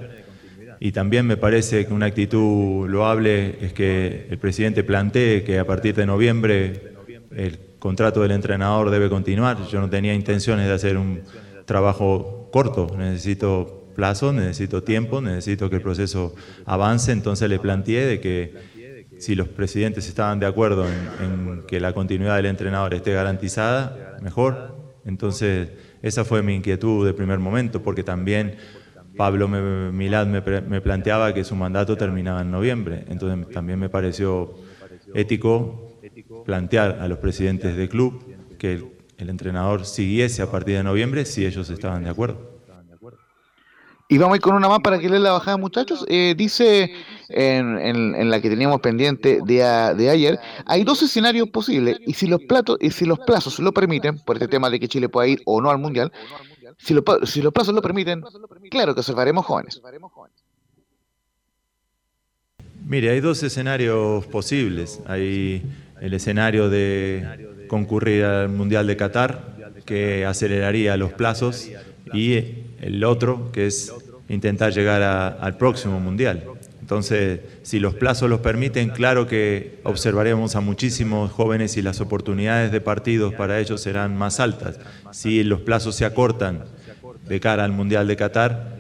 Y 0.84 0.94
también 0.94 1.28
me 1.28 1.38
parece 1.38 1.86
que 1.86 1.94
una 1.94 2.08
actitud 2.08 2.89
loable 2.89 3.56
es 3.62 3.72
que 3.72 4.26
el 4.32 4.39
presidente 4.39 4.84
plantee 4.84 5.44
que 5.44 5.60
a 5.60 5.65
partir 5.67 5.94
de 5.94 6.08
noviembre 6.08 6.96
el 7.36 7.60
contrato 7.78 8.24
del 8.24 8.32
entrenador 8.32 8.89
debe 8.89 9.08
continuar. 9.08 9.67
Yo 9.67 9.80
no 9.80 9.91
tenía 9.91 10.15
intenciones 10.15 10.65
de 10.65 10.74
hacer 10.74 10.98
un 10.98 11.22
trabajo 11.65 12.50
corto, 12.52 12.96
necesito 12.98 13.91
plazo, 13.96 14.34
necesito 14.34 14.82
tiempo, 14.82 15.22
necesito 15.22 15.70
que 15.70 15.76
el 15.76 15.84
proceso 15.84 16.34
avance, 16.65 17.12
entonces 17.12 17.48
le 17.48 17.60
planteé 17.60 18.08
de 18.08 18.20
que 18.20 18.56
si 19.20 19.36
los 19.36 19.50
presidentes 19.50 20.08
estaban 20.08 20.39
de 20.39 20.48
acuerdo 20.48 20.88
en, 20.88 21.62
que 21.67 21.80
la 21.80 21.94
continuidad 21.94 22.38
del 22.38 22.48
entrenador 22.48 22.96
esté 22.96 23.13
garantizada, 23.13 24.17
mejor. 24.24 24.82
Entonces, 25.06 25.70
esa 26.02 26.26
fue 26.26 26.41
mi 26.41 26.56
inquietud 26.56 27.06
de 27.06 27.13
primer 27.13 27.38
momento, 27.38 27.84
porque 27.84 28.04
también 28.04 28.56
Pablo 29.21 29.47
Milad 29.47 30.25
me, 30.25 30.41
me, 30.41 30.81
planteaba 30.81 31.31
que 31.31 31.43
su 31.43 31.55
mandato 31.55 31.95
terminaba 31.95 32.41
en 32.41 32.49
noviembre. 32.49 33.05
Entonces, 33.07 33.53
también 33.53 33.77
me 33.77 33.88
pareció 33.88 34.55
ético 35.13 35.99
plantear 36.43 36.97
a 36.99 37.07
los 37.07 37.19
presidentes 37.19 37.77
del 37.77 37.88
club 37.88 38.19
que 38.57 38.73
el, 38.73 38.86
el 39.19 39.29
entrenador 39.29 39.86
siguiese 39.86 40.41
a 40.41 40.49
partir 40.49 40.75
de 40.75 40.81
noviembre 40.81 41.25
si 41.25 41.45
ellos 41.45 41.69
estaban 41.69 42.03
de 42.03 42.10
acuerdo. 42.10 42.51
Y 44.10 44.17
vamos 44.17 44.34
a 44.34 44.38
ir 44.38 44.41
con 44.41 44.55
una 44.55 44.67
más 44.67 44.79
para 44.79 44.97
que 44.97 45.07
lea 45.07 45.19
la 45.19 45.34
bajada, 45.34 45.55
muchachos. 45.57 46.03
Eh, 46.10 46.34
dice 46.36 46.91
en, 47.29 47.77
en, 47.77 48.29
la 48.31 48.41
que 48.41 48.49
teníamos 48.49 48.81
pendiente 48.81 49.39
de, 49.45 49.63
de, 49.95 50.10
ayer, 50.10 50.39
hay 50.65 50.84
dos 50.84 51.03
escenarios 51.03 51.47
posibles 51.49 51.97
y 52.07 52.13
si 52.13 52.25
los 52.25 52.41
platos 52.41 52.77
y 52.81 52.89
si 52.89 53.05
los 53.05 53.19
plazos 53.19 53.60
lo 53.60 53.71
permiten, 53.71 54.17
por 54.25 54.36
este 54.36 54.47
tema 54.47 54.71
de 54.71 54.79
que 54.79 54.88
Chile 54.88 55.10
pueda 55.10 55.27
ir 55.27 55.43
o 55.45 55.62
no 55.62 55.69
al 55.69 55.77
mundial, 55.77 56.12
Si, 56.77 56.95
si 57.25 57.41
los 57.41 57.53
plazos 57.53 57.73
lo 57.73 57.81
permiten, 57.81 58.23
claro 58.69 58.93
que 58.93 58.99
observaremos 59.01 59.45
jóvenes. 59.45 59.81
Mire, 62.86 63.12
hay 63.12 63.21
dos 63.21 63.41
escenarios 63.43 64.25
posibles. 64.27 64.99
Hay 65.05 65.63
el 66.01 66.13
escenario 66.13 66.69
de 66.69 67.65
concurrir 67.69 68.25
al 68.25 68.49
Mundial 68.49 68.88
de 68.88 68.97
Qatar, 68.97 69.81
que 69.86 70.25
aceleraría 70.25 70.97
los 70.97 71.13
plazos, 71.13 71.69
y 72.13 72.65
el 72.81 73.03
otro, 73.03 73.51
que 73.51 73.67
es 73.67 73.93
intentar 74.27 74.73
llegar 74.73 75.01
al 75.03 75.57
próximo 75.57 75.99
Mundial. 75.99 76.51
Entonces, 76.91 77.39
si 77.62 77.80
los 77.80 77.95
plazos 77.95 78.30
los 78.30 78.41
permiten, 78.41 78.89
claro 78.89 79.25
que 79.25 79.80
observaremos 79.86 80.58
a 80.58 80.60
muchísimos 80.60 81.32
jóvenes 81.32 81.77
y 81.77 81.82
las 81.82 82.01
oportunidades 82.01 82.69
de 82.73 82.82
partidos 82.82 83.34
para 83.34 83.62
ellos 83.62 83.80
serán 83.80 84.17
más 84.17 84.41
altas. 84.41 84.77
Si 85.12 85.41
los 85.45 85.62
plazos 85.62 85.95
se 85.95 86.04
acortan 86.04 86.65
de 87.30 87.39
cara 87.39 87.63
al 87.63 87.71
Mundial 87.71 88.08
de 88.08 88.17
Qatar, 88.17 88.75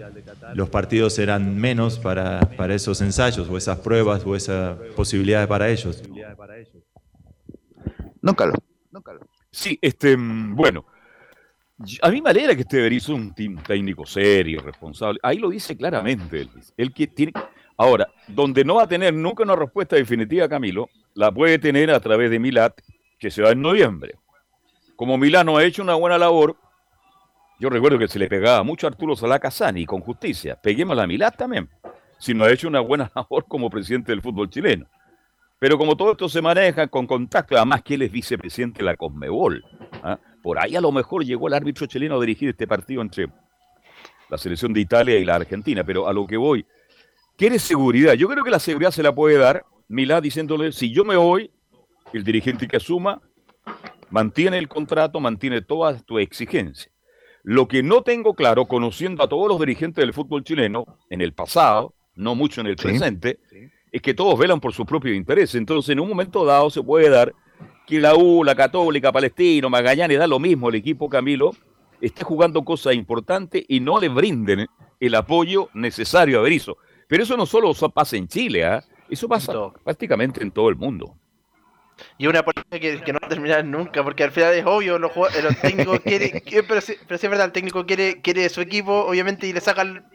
los 0.55 0.67
partidos 0.67 1.13
serán 1.13 1.57
menos 1.57 1.99
para, 1.99 2.41
para 2.57 2.75
esos 2.75 2.99
ensayos 2.99 3.47
o 3.47 3.55
esas 3.55 3.79
pruebas 3.79 4.25
o 4.25 4.35
esas 4.35 4.75
posibilidades 4.93 5.47
para 5.47 5.69
ellos. 5.69 6.03
No, 8.21 8.35
Carlos. 8.35 8.59
Sí, 9.51 9.79
este, 9.81 10.17
bueno, 10.19 10.85
a 12.01 12.09
mí 12.09 12.21
me 12.21 12.29
alegra 12.29 12.55
que 12.55 12.61
este 12.61 12.81
Berizzo 12.81 13.13
es 13.13 13.19
un 13.19 13.33
técnico 13.33 14.05
serio, 14.05 14.61
responsable. 14.61 15.19
Ahí 15.23 15.37
lo 15.37 15.49
dice 15.49 15.75
claramente. 15.75 16.47
Él, 16.77 16.93
que 16.93 17.07
tiene, 17.07 17.33
ahora, 17.81 18.09
donde 18.27 18.63
no 18.63 18.75
va 18.75 18.83
a 18.83 18.87
tener 18.87 19.13
nunca 19.13 19.43
una 19.43 19.55
respuesta 19.55 19.95
definitiva, 19.95 20.47
Camilo, 20.47 20.89
la 21.15 21.31
puede 21.31 21.57
tener 21.57 21.89
a 21.89 21.99
través 21.99 22.29
de 22.29 22.39
Milat, 22.39 22.79
que 23.17 23.31
se 23.31 23.41
va 23.41 23.51
en 23.51 23.61
noviembre. 23.61 24.15
Como 24.95 25.17
Milán 25.17 25.47
no 25.47 25.57
ha 25.57 25.63
hecho 25.63 25.81
una 25.81 25.95
buena 25.95 26.19
labor, 26.19 26.55
yo 27.59 27.69
recuerdo 27.69 27.97
que 27.97 28.07
se 28.07 28.19
le 28.19 28.27
pegaba 28.27 28.63
mucho 28.63 28.85
a 28.85 28.91
Arturo 28.91 29.15
Salá 29.15 29.39
Casani, 29.39 29.85
con 29.85 30.01
justicia. 30.01 30.55
Peguemos 30.61 30.97
a 30.99 31.07
Milat 31.07 31.35
también, 31.35 31.69
si 32.19 32.35
no 32.35 32.43
ha 32.43 32.51
hecho 32.51 32.67
una 32.67 32.81
buena 32.81 33.11
labor 33.15 33.45
como 33.47 33.69
presidente 33.69 34.11
del 34.11 34.21
fútbol 34.21 34.49
chileno. 34.49 34.85
Pero 35.57 35.77
como 35.77 35.97
todo 35.97 36.11
esto 36.11 36.29
se 36.29 36.41
maneja 36.41 36.87
con 36.87 37.07
contacto, 37.07 37.55
además 37.55 37.81
que 37.81 37.95
él 37.95 38.03
es 38.03 38.11
vicepresidente 38.11 38.79
de 38.79 38.85
la 38.85 38.95
Cosmebol, 38.95 39.63
¿ah? 40.03 40.19
por 40.43 40.59
ahí 40.59 40.75
a 40.75 40.81
lo 40.81 40.91
mejor 40.91 41.25
llegó 41.25 41.47
el 41.47 41.55
árbitro 41.55 41.87
chileno 41.87 42.17
a 42.17 42.19
dirigir 42.19 42.49
este 42.49 42.67
partido 42.67 43.01
entre 43.01 43.27
la 44.29 44.37
selección 44.37 44.71
de 44.71 44.81
Italia 44.81 45.17
y 45.17 45.25
la 45.25 45.35
Argentina, 45.35 45.83
pero 45.83 46.07
a 46.07 46.13
lo 46.13 46.25
que 46.25 46.37
voy, 46.37 46.65
quiere 47.41 47.57
seguridad. 47.57 48.13
Yo 48.13 48.27
creo 48.27 48.43
que 48.43 48.51
la 48.51 48.59
seguridad 48.59 48.91
se 48.91 49.01
la 49.01 49.15
puede 49.15 49.35
dar 49.39 49.65
Milá 49.87 50.21
diciéndole, 50.21 50.71
si 50.71 50.93
yo 50.93 51.03
me 51.03 51.15
voy, 51.15 51.49
el 52.13 52.23
dirigente 52.23 52.67
que 52.67 52.77
asuma 52.77 53.19
mantiene 54.11 54.59
el 54.59 54.67
contrato, 54.67 55.19
mantiene 55.19 55.63
todas 55.63 56.05
tus 56.05 56.21
exigencias. 56.21 56.93
Lo 57.41 57.67
que 57.67 57.81
no 57.81 58.03
tengo 58.03 58.35
claro, 58.35 58.67
conociendo 58.67 59.23
a 59.23 59.27
todos 59.27 59.47
los 59.47 59.59
dirigentes 59.59 60.03
del 60.03 60.13
fútbol 60.13 60.43
chileno, 60.43 60.85
en 61.09 61.21
el 61.21 61.33
pasado, 61.33 61.95
no 62.13 62.35
mucho 62.35 62.61
en 62.61 62.67
el 62.67 62.75
presente, 62.75 63.39
es 63.91 64.01
que 64.03 64.13
todos 64.13 64.37
velan 64.37 64.59
por 64.59 64.73
su 64.73 64.85
propio 64.85 65.11
interés. 65.11 65.55
Entonces, 65.55 65.93
en 65.93 65.99
un 65.99 66.09
momento 66.09 66.45
dado 66.45 66.69
se 66.69 66.83
puede 66.83 67.09
dar 67.09 67.33
que 67.87 67.99
la 67.99 68.15
U, 68.15 68.43
la 68.43 68.53
Católica, 68.53 69.11
Palestino, 69.11 69.67
Magallanes, 69.67 70.19
da 70.19 70.27
lo 70.27 70.37
mismo 70.37 70.69
el 70.69 70.75
equipo 70.75 71.09
Camilo, 71.09 71.55
esté 72.01 72.23
jugando 72.23 72.63
cosas 72.63 72.93
importantes 72.93 73.65
y 73.67 73.79
no 73.79 73.99
le 73.99 74.09
brinden 74.09 74.67
el 74.99 75.15
apoyo 75.15 75.69
necesario 75.73 76.37
a 76.37 76.43
Berizzo. 76.43 76.77
Pero 77.11 77.23
eso 77.23 77.35
no 77.35 77.45
solo 77.45 77.73
pasa 77.93 78.15
en 78.15 78.25
Chile, 78.25 78.63
¿ah? 78.63 78.81
eso 79.09 79.27
pasa 79.27 79.51
prácticamente 79.83 80.41
en 80.41 80.49
todo 80.49 80.69
el 80.69 80.77
mundo. 80.77 81.13
Y 82.17 82.27
una 82.27 82.43
política 82.43 82.79
que, 82.79 83.13
no 83.13 83.19
va 83.19 83.27
a 83.27 83.29
terminar 83.29 83.65
nunca, 83.65 84.03
porque 84.03 84.23
al 84.23 84.31
final 84.31 84.53
es 84.53 84.65
obvio, 84.65 84.99
los, 84.99 85.11
los 85.15 85.57
técnicos 85.61 85.99
quieren, 86.03 86.41
pero, 86.67 86.81
si, 86.81 86.93
pero 87.07 87.15
es 87.15 87.21
verdad, 87.21 87.45
el 87.45 87.51
técnico 87.51 87.85
quiere, 87.85 88.21
quiere 88.21 88.47
su 88.49 88.61
equipo, 88.61 89.05
obviamente, 89.05 89.47
y 89.47 89.53
le 89.53 89.61
sacan 89.61 90.05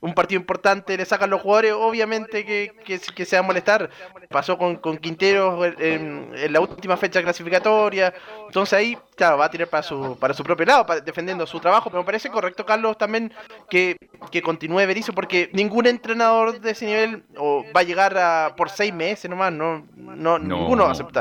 un 0.00 0.14
partido 0.14 0.40
importante, 0.40 0.96
le 0.96 1.04
sacan 1.04 1.30
los 1.30 1.42
jugadores, 1.42 1.72
obviamente 1.72 2.44
que, 2.44 2.72
que, 2.84 3.24
se 3.24 3.36
va 3.36 3.40
a 3.40 3.46
molestar. 3.46 3.90
Pasó 4.28 4.58
con, 4.58 4.76
con 4.76 4.98
Quintero 4.98 5.64
en, 5.64 6.52
la 6.52 6.60
última 6.60 6.96
fecha 6.96 7.22
clasificatoria, 7.22 8.12
entonces 8.46 8.72
ahí, 8.72 8.98
claro, 9.16 9.38
va 9.38 9.46
a 9.46 9.50
tirar 9.50 9.68
para 9.68 9.82
su, 9.82 10.16
para 10.18 10.34
su 10.34 10.42
propio 10.44 10.66
lado, 10.66 10.86
defendiendo 11.04 11.46
su 11.46 11.60
trabajo, 11.60 11.90
pero 11.90 12.02
me 12.02 12.06
parece 12.06 12.30
correcto, 12.30 12.64
Carlos, 12.64 12.96
también 12.98 13.32
que, 13.68 13.96
que 14.30 14.42
continúe 14.42 14.86
Berizzo, 14.86 15.12
porque 15.12 15.50
ningún 15.52 15.86
entrenador 15.86 16.60
de 16.60 16.70
ese 16.70 16.86
nivel 16.86 17.24
o 17.36 17.64
va 17.74 17.80
a 17.80 17.84
llegar 17.84 18.16
a, 18.16 18.54
por 18.56 18.70
seis 18.70 18.92
meses 18.92 19.30
nomás, 19.30 19.52
no, 19.52 19.86
no, 19.96 20.38
ninguno 20.38 20.84
va 20.84 20.90
a 20.90 20.92
aceptar. 20.92 21.17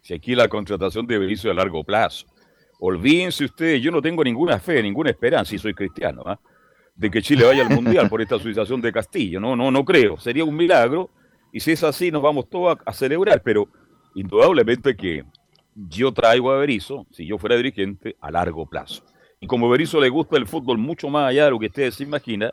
Si 0.00 0.14
aquí 0.14 0.34
la 0.34 0.48
contratación 0.48 1.06
de 1.06 1.18
Berizzo 1.18 1.50
a 1.50 1.54
largo 1.54 1.84
plazo. 1.84 2.26
Olvídense 2.80 3.44
ustedes, 3.44 3.82
yo 3.82 3.90
no 3.90 4.00
tengo 4.00 4.22
ninguna 4.22 4.58
fe, 4.58 4.82
ninguna 4.82 5.10
esperanza, 5.10 5.54
y 5.54 5.58
soy 5.58 5.74
cristiano, 5.74 6.22
¿ah? 6.24 6.38
de 6.98 7.10
que 7.10 7.22
Chile 7.22 7.44
vaya 7.44 7.66
al 7.66 7.74
Mundial 7.74 8.08
por 8.08 8.20
esta 8.20 8.36
asociación 8.36 8.80
de 8.80 8.92
Castillo. 8.92 9.40
No, 9.40 9.54
no, 9.54 9.70
no 9.70 9.84
creo. 9.84 10.18
Sería 10.18 10.44
un 10.44 10.56
milagro. 10.56 11.10
Y 11.52 11.60
si 11.60 11.72
es 11.72 11.84
así, 11.84 12.10
nos 12.10 12.22
vamos 12.22 12.50
todos 12.50 12.76
a, 12.84 12.92
celebrar. 12.92 13.40
Pero 13.42 13.68
indudablemente 14.14 14.96
que 14.96 15.24
yo 15.74 16.12
traigo 16.12 16.50
a 16.50 16.58
Berizzo, 16.58 17.06
si 17.12 17.24
yo 17.24 17.38
fuera 17.38 17.56
dirigente, 17.56 18.16
a 18.20 18.32
largo 18.32 18.66
plazo. 18.66 19.04
Y 19.40 19.46
como 19.46 19.70
Berizzo 19.70 20.00
le 20.00 20.08
gusta 20.08 20.36
el 20.36 20.46
fútbol 20.46 20.78
mucho 20.78 21.08
más 21.08 21.28
allá 21.28 21.44
de 21.44 21.50
lo 21.52 21.60
que 21.60 21.66
ustedes 21.66 21.94
se 21.94 22.02
imaginan, 22.02 22.50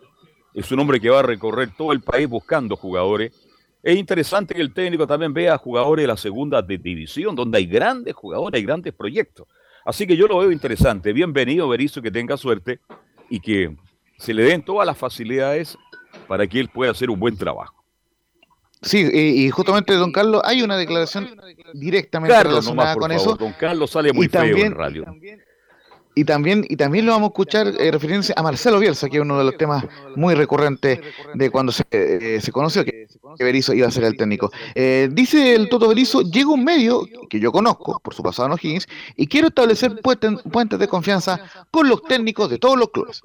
es 0.54 0.70
un 0.70 0.78
hombre 0.78 1.00
que 1.00 1.10
va 1.10 1.18
a 1.18 1.24
recorrer 1.24 1.70
todo 1.76 1.92
el 1.92 2.00
país 2.00 2.28
buscando 2.28 2.76
jugadores 2.76 3.45
es 3.86 3.96
interesante 3.96 4.52
que 4.52 4.60
el 4.60 4.74
técnico 4.74 5.06
también 5.06 5.32
vea 5.32 5.56
jugadores 5.58 6.02
de 6.02 6.08
la 6.08 6.16
segunda 6.16 6.60
división, 6.60 7.36
donde 7.36 7.58
hay 7.58 7.66
grandes 7.66 8.14
jugadores, 8.14 8.58
hay 8.58 8.66
grandes 8.66 8.92
proyectos. 8.92 9.46
Así 9.84 10.08
que 10.08 10.16
yo 10.16 10.26
lo 10.26 10.38
veo 10.38 10.50
interesante. 10.50 11.12
Bienvenido, 11.12 11.68
Berizzo, 11.68 12.02
que 12.02 12.10
tenga 12.10 12.36
suerte 12.36 12.80
y 13.30 13.38
que 13.38 13.76
se 14.18 14.34
le 14.34 14.42
den 14.42 14.64
todas 14.64 14.88
las 14.88 14.98
facilidades 14.98 15.78
para 16.26 16.48
que 16.48 16.58
él 16.58 16.68
pueda 16.68 16.90
hacer 16.90 17.10
un 17.10 17.20
buen 17.20 17.36
trabajo. 17.36 17.84
Sí, 18.82 19.08
y, 19.08 19.48
justamente, 19.50 19.94
don 19.94 20.10
Carlos, 20.10 20.42
hay 20.44 20.62
una 20.62 20.76
declaración 20.76 21.40
directamente 21.72 22.42
relacionada 22.42 22.96
con 22.96 23.12
eso. 23.12 23.36
Don 23.36 23.52
Carlos 23.52 23.92
sale 23.92 24.12
muy 24.12 24.26
feo 24.26 24.42
en 24.42 24.72
radio. 24.72 25.02
Y 25.02 25.04
también, 25.04 25.44
y 26.18 26.24
también 26.24 27.04
lo 27.04 27.12
vamos 27.12 27.28
a 27.28 27.32
escuchar 27.32 27.74
eh, 27.78 27.92
a 28.34 28.42
Marcelo 28.42 28.78
Bielsa, 28.78 29.10
que 29.10 29.18
es 29.18 29.22
uno 29.22 29.36
de 29.36 29.44
los 29.44 29.58
temas 29.58 29.84
muy 30.16 30.34
recurrentes 30.34 30.98
de 31.34 31.50
cuando 31.50 31.72
se, 31.72 31.84
eh, 31.90 32.40
se 32.40 32.50
conoció 32.52 32.86
que, 32.86 33.06
Berizzo 33.38 33.74
iba 33.74 33.86
a 33.86 33.90
ser 33.90 34.04
el 34.04 34.16
técnico. 34.16 34.50
Eh, 34.74 35.10
dice 35.12 35.54
el 35.54 35.68
Toto 35.68 35.88
Berizzo, 35.88 36.22
llega 36.22 36.48
un 36.48 36.64
medio 36.64 37.06
que 37.28 37.38
yo 37.38 37.52
conozco 37.52 38.00
por 38.00 38.14
su 38.14 38.22
pasado 38.22 38.46
en 38.46 38.52
O'Higgins 38.54 38.88
y 39.14 39.26
quiero 39.26 39.48
establecer 39.48 40.00
puentes 40.00 40.78
de 40.78 40.88
confianza 40.88 41.38
con 41.70 41.86
los 41.86 42.02
técnicos 42.02 42.48
de 42.48 42.56
todos 42.56 42.78
los 42.78 42.88
clubes. 42.88 43.20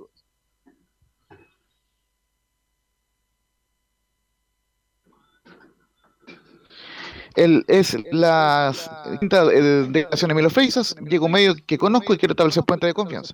Él 7.35 7.63
es 7.67 7.97
la 8.11 8.73
quinta 9.19 9.45
declaración 9.45 10.29
de 10.29 10.33
Emilio 10.33 10.49
Freisas, 10.49 10.95
llego 11.07 11.25
a 11.25 11.27
un 11.27 11.31
medio 11.31 11.55
que 11.65 11.77
conozco 11.77 12.13
y 12.13 12.17
quiero 12.17 12.33
establecer 12.33 12.63
puente 12.63 12.87
de 12.87 12.93
confianza. 12.93 13.33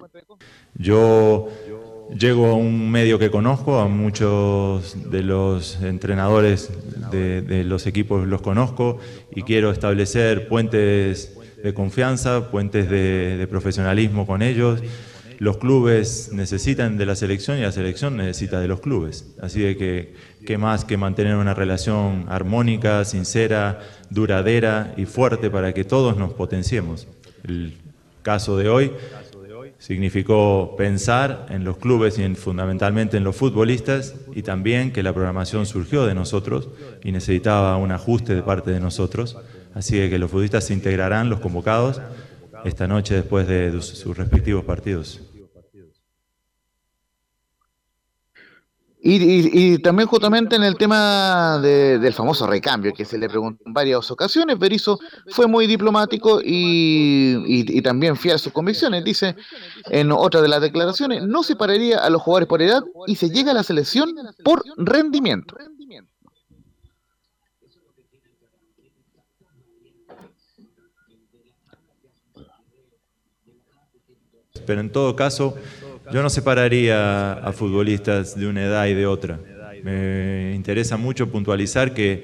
Yo 0.75 1.47
llego 2.17 2.47
a 2.47 2.53
un 2.53 2.91
medio 2.91 3.19
que 3.19 3.31
conozco, 3.31 3.79
a 3.79 3.87
muchos 3.87 5.09
de 5.09 5.23
los 5.23 5.81
entrenadores 5.81 6.69
de, 7.11 7.63
los 7.63 7.87
equipos 7.87 8.27
los 8.27 8.41
conozco 8.41 8.99
y 9.35 9.43
quiero 9.43 9.71
establecer 9.71 10.47
puentes 10.47 11.37
de 11.63 11.73
confianza, 11.73 12.51
puentes 12.51 12.89
de 12.89 13.47
profesionalismo 13.49 14.27
con 14.27 14.41
ellos 14.41 14.81
los 15.39 15.57
clubes 15.57 16.31
necesitan 16.33 16.97
de 16.97 17.05
la 17.05 17.15
selección 17.15 17.57
y 17.57 17.61
la 17.61 17.71
selección 17.71 18.17
necesita 18.17 18.59
de 18.59 18.67
los 18.67 18.79
clubes. 18.79 19.35
Así 19.41 19.61
de 19.61 19.77
que, 19.77 20.13
¿qué 20.47 20.57
más 20.57 20.85
que 20.85 20.95
mantener 20.95 21.35
una 21.35 21.53
relación 21.53 22.25
armónica, 22.29 23.03
sincera, 23.03 23.81
duradera 24.09 24.93
y 24.95 25.03
fuerte 25.03 25.49
para 25.49 25.73
que 25.73 25.83
todos 25.83 26.15
nos 26.15 26.31
potenciemos? 26.31 27.05
El 27.43 27.73
caso 28.21 28.55
de 28.55 28.69
hoy 28.69 28.93
significó 29.77 30.75
pensar 30.77 31.47
en 31.49 31.65
los 31.65 31.75
clubes 31.75 32.17
y 32.17 32.33
fundamentalmente 32.35 33.17
en 33.17 33.25
los 33.25 33.35
futbolistas 33.35 34.15
y 34.33 34.41
también 34.41 34.93
que 34.93 35.03
la 35.03 35.11
programación 35.11 35.65
surgió 35.65 36.05
de 36.05 36.15
nosotros 36.15 36.69
y 37.03 37.11
necesitaba 37.11 37.75
un 37.75 37.91
ajuste 37.91 38.33
de 38.33 38.41
parte 38.41 38.71
de 38.71 38.79
nosotros. 38.79 39.37
Así 39.73 39.97
que 40.09 40.17
los 40.17 40.31
futbolistas 40.31 40.63
se 40.63 40.73
integrarán, 40.73 41.29
los 41.29 41.41
convocados, 41.41 41.99
esta 42.63 42.87
noche 42.87 43.15
después 43.15 43.49
de 43.49 43.81
sus 43.81 44.15
respectivos 44.15 44.63
partidos. 44.63 45.26
Y, 49.09 49.77
también 49.79 50.09
justamente 50.09 50.57
en 50.57 50.63
el 50.63 50.75
tema 50.75 51.59
del 51.61 52.13
famoso 52.13 52.45
recambio, 52.45 52.91
que 52.93 53.05
se 53.05 53.17
le 53.17 53.29
preguntó 53.29 53.63
en 53.65 53.71
varias 53.71 54.11
ocasiones, 54.11 54.59
Berizzo 54.59 54.99
fue 55.29 55.47
muy 55.47 55.65
diplomático 55.65 56.41
y, 56.43 57.81
también 57.81 58.17
fiel 58.17 58.35
a 58.35 58.37
sus 58.37 58.51
convicciones. 58.51 59.05
Dice 59.05 59.37
en 59.85 60.11
otra 60.11 60.41
de 60.41 60.49
las 60.49 60.61
declaraciones, 60.61 61.23
no 61.23 61.41
separaría 61.41 61.99
a 61.99 62.09
los 62.09 62.21
jugadores 62.21 62.49
por 62.49 62.61
edad 62.61 62.83
y 63.05 63.15
se 63.15 63.29
llega 63.29 63.51
a 63.51 63.53
la 63.53 63.63
selección 63.63 64.13
por 64.43 64.61
rendimiento. 64.75 65.55
pero 74.65 74.81
en 74.81 74.91
todo 74.91 75.15
caso 75.15 75.55
yo 76.11 76.23
no 76.23 76.29
separaría 76.29 77.33
a 77.33 77.51
futbolistas 77.53 78.37
de 78.37 78.47
una 78.47 78.63
edad 78.63 78.87
y 78.87 78.93
de 78.93 79.05
otra. 79.05 79.39
Me 79.83 80.53
interesa 80.55 80.97
mucho 80.97 81.29
puntualizar 81.29 81.93
que 81.93 82.23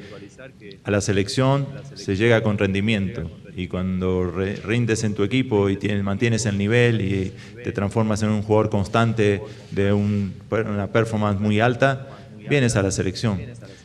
a 0.84 0.92
la 0.92 1.02
selección 1.02 1.68
se 1.94 2.16
llega 2.16 2.42
con 2.42 2.58
rendimiento 2.58 3.30
y 3.56 3.68
cuando 3.68 4.32
rindes 4.64 5.04
en 5.04 5.14
tu 5.14 5.24
equipo 5.24 5.70
y 5.70 5.78
tienes, 5.78 6.04
mantienes 6.04 6.46
el 6.46 6.58
nivel 6.58 7.02
y 7.02 7.34
te 7.64 7.72
transformas 7.72 8.24
en 8.24 8.30
un 8.30 8.42
jugador 8.42 8.70
constante 8.70 9.42
de 9.72 9.94
una 9.94 10.88
performance 10.88 11.40
muy 11.40 11.60
alta, 11.60 12.08
vienes 12.50 12.76
a 12.76 12.82
la 12.82 12.92
selección. 12.92 13.40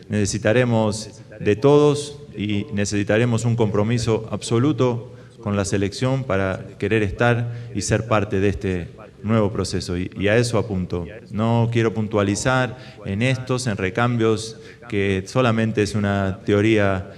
Necesitaremos 0.09 1.21
de 1.39 1.57
todos 1.57 2.21
y 2.37 2.67
necesitaremos 2.73 3.45
un 3.45 3.57
compromiso 3.57 4.27
absoluto 4.31 5.15
con 5.41 5.57
la 5.57 5.65
selección 5.65 6.25
para 6.25 6.67
querer 6.79 7.03
estar 7.03 7.53
y 7.75 7.83
ser 7.83 8.09
parte 8.09 8.41
de 8.41 8.49
este 8.49 8.89
nuevo 9.23 9.53
proceso 9.53 9.97
y, 9.97 10.29
a 10.29 10.37
eso 10.37 10.59
apunto. 10.59 11.07
No 11.31 11.69
quiero 11.73 11.95
puntualizar 11.95 12.77
en 13.05 13.23
estos, 13.23 13.67
en 13.67 13.77
recambios, 13.77 14.59
que 14.89 15.25
solamente 15.27 15.83
es 15.83 15.95
una 15.95 16.41
teoría 16.45 17.13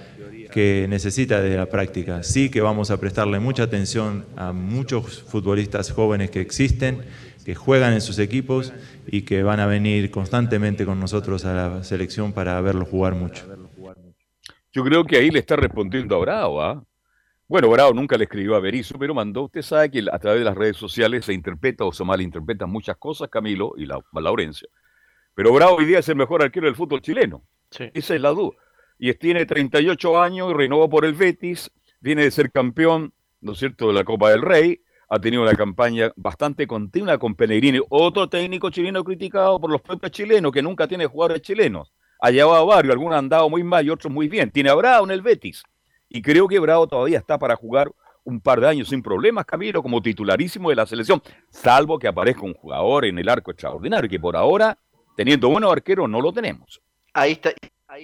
que 0.51 0.85
necesita 0.89 1.41
de 1.41 1.55
la 1.55 1.67
práctica. 1.67 2.23
Sí 2.23 2.49
que 2.49 2.61
vamos 2.61 2.91
a 2.91 2.99
prestarle 2.99 3.39
mucha 3.39 3.63
atención 3.63 4.25
a 4.35 4.51
muchos 4.51 5.23
futbolistas 5.23 5.91
jóvenes 5.91 6.29
que 6.29 6.41
existen, 6.41 7.01
que 7.45 7.55
juegan 7.55 7.93
en 7.93 8.01
sus 8.01 8.19
equipos 8.19 8.73
y 9.07 9.23
que 9.23 9.43
van 9.43 9.59
a 9.59 9.65
venir 9.65 10.11
constantemente 10.11 10.85
con 10.85 10.99
nosotros 10.99 11.45
a 11.45 11.53
la 11.53 11.83
selección 11.83 12.33
para 12.33 12.59
verlos 12.61 12.87
jugar 12.87 13.15
mucho. 13.15 13.45
Yo 14.73 14.83
creo 14.83 15.03
que 15.03 15.17
ahí 15.17 15.31
le 15.31 15.39
está 15.39 15.55
respondiendo 15.55 16.15
a 16.15 16.19
Bravo, 16.19 16.61
¿ah? 16.61 16.83
Bueno, 17.51 17.69
Bravo 17.69 17.93
nunca 17.93 18.17
le 18.17 18.23
escribió 18.23 18.55
a 18.55 18.61
Berizzo, 18.61 18.97
pero 18.97 19.13
mandó. 19.13 19.43
Usted 19.43 19.61
sabe 19.61 19.91
que 19.91 20.05
a 20.09 20.19
través 20.19 20.39
de 20.39 20.45
las 20.45 20.55
redes 20.55 20.77
sociales 20.77 21.25
se 21.25 21.33
interpreta 21.33 21.83
o 21.83 21.91
se 21.91 22.05
malinterpretan 22.05 22.69
muchas 22.71 22.95
cosas, 22.95 23.27
Camilo 23.27 23.73
y 23.75 23.85
la, 23.85 24.01
Laurencia. 24.13 24.69
Pero 25.35 25.51
Bravo 25.51 25.75
hoy 25.75 25.83
día 25.83 25.99
es 25.99 26.07
el 26.07 26.15
mejor 26.15 26.41
arquero 26.41 26.67
del 26.67 26.77
fútbol 26.77 27.01
chileno. 27.01 27.43
Esa 27.93 28.15
es 28.15 28.21
la 28.21 28.29
duda. 28.29 28.55
Y 28.97 29.13
tiene 29.15 29.45
38 29.45 30.21
años 30.21 30.49
y 30.49 30.53
renovó 30.53 30.89
por 30.89 31.03
el 31.03 31.13
Betis, 31.13 31.69
viene 31.99 32.23
de 32.23 32.31
ser 32.31 32.53
campeón, 32.53 33.11
¿no 33.41 33.51
es 33.51 33.59
cierto?, 33.59 33.87
de 33.89 33.95
la 33.95 34.05
Copa 34.05 34.29
del 34.29 34.43
Rey. 34.43 34.81
Ha 35.09 35.19
tenido 35.19 35.43
una 35.43 35.53
campaña 35.53 36.13
bastante 36.15 36.65
continua 36.65 37.17
con 37.17 37.35
Pellegrini, 37.35 37.81
otro 37.89 38.29
técnico 38.29 38.69
chileno 38.69 39.03
criticado 39.03 39.59
por 39.59 39.69
los 39.69 39.81
propios 39.81 40.13
chilenos, 40.13 40.53
que 40.53 40.61
nunca 40.61 40.87
tiene 40.87 41.05
jugadores 41.05 41.41
chilenos. 41.41 41.91
Ha 42.21 42.31
llevado 42.31 42.65
varios, 42.65 42.93
algunos 42.93 43.17
han 43.17 43.27
dado 43.27 43.49
muy 43.49 43.61
mal 43.61 43.85
y 43.85 43.89
otros 43.89 44.13
muy 44.13 44.29
bien. 44.29 44.51
Tiene 44.51 44.69
a 44.69 44.73
Bravo 44.73 45.03
en 45.03 45.11
el 45.11 45.21
Betis 45.21 45.65
y 46.13 46.21
creo 46.21 46.47
que 46.47 46.59
Bravo 46.59 46.87
todavía 46.87 47.17
está 47.17 47.37
para 47.37 47.55
jugar 47.55 47.91
un 48.23 48.41
par 48.41 48.59
de 48.59 48.67
años 48.67 48.89
sin 48.89 49.01
problemas, 49.01 49.45
Camilo, 49.45 49.81
como 49.81 50.01
titularísimo 50.01 50.69
de 50.69 50.75
la 50.75 50.85
selección, 50.85 51.21
salvo 51.49 51.97
que 51.97 52.07
aparezca 52.07 52.41
un 52.41 52.53
jugador 52.53 53.05
en 53.05 53.17
el 53.17 53.29
arco 53.29 53.51
extraordinario, 53.51 54.09
que 54.09 54.19
por 54.19 54.35
ahora, 54.35 54.77
teniendo 55.15 55.49
buenos 55.49 55.71
arqueros, 55.71 56.09
no 56.09 56.21
lo 56.21 56.31
tenemos. 56.33 56.81
Ahí 57.13 57.33
está. 57.33 57.51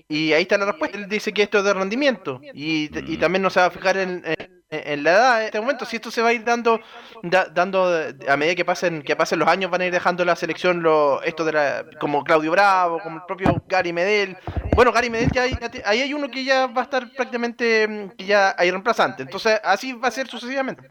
Y 0.07 0.33
ahí 0.33 0.41
está 0.41 0.57
la 0.57 0.65
respuesta. 0.65 0.97
Él 0.97 1.07
dice 1.07 1.33
que 1.33 1.43
esto 1.43 1.59
es 1.59 1.63
de 1.63 1.73
rendimiento. 1.73 2.41
Y, 2.53 2.89
mm. 2.91 3.19
también 3.19 3.41
no 3.41 3.49
se 3.49 3.59
va 3.59 3.67
a 3.67 3.71
fijar 3.71 3.97
en, 3.97 4.23
en 4.25 4.56
la 4.69 5.12
edad 5.12 5.39
en 5.39 5.45
este 5.45 5.62
momento, 5.62 5.86
si 5.86 5.95
esto 5.95 6.12
se 6.12 6.21
va 6.21 6.30
a 6.30 6.34
ir 6.34 6.43
dando, 6.43 6.80
dando 7.23 7.89
a 8.27 8.38
medida 8.38 8.56
que 8.56 8.65
pasen, 8.65 9.01
que 9.01 9.15
pasen 9.15 9.39
los 9.39 9.47
años, 9.47 9.71
van 9.71 9.82
a 9.82 9.86
ir 9.86 9.93
dejando 9.93 10.25
la 10.25 10.36
selección 10.36 10.84
lo, 10.84 11.21
esto 11.23 11.45
de 11.45 11.53
la, 11.53 11.86
como 11.99 12.23
Claudio 12.23 12.51
Bravo, 12.51 12.99
como 12.99 13.17
el 13.17 13.23
propio 13.25 13.63
Gary 13.67 13.93
Medel. 13.93 14.36
Bueno, 14.75 14.91
Gary 14.91 15.10
Medel 15.10 15.32
ya 15.32 15.43
hay, 15.43 15.58
ahí 15.86 16.01
hay 16.01 16.13
uno 16.13 16.30
que 16.30 16.43
ya 16.43 16.67
va 16.67 16.82
a 16.82 16.84
estar 16.84 17.10
prácticamente, 17.13 18.12
que 18.17 18.25
ya 18.25 18.56
hay 18.58 18.69
reemplazante. 18.69 19.23
Entonces, 19.23 19.60
así 19.63 19.93
va 19.93 20.10
a 20.10 20.12
ser 20.12 20.27
sucesivamente. 20.27 20.89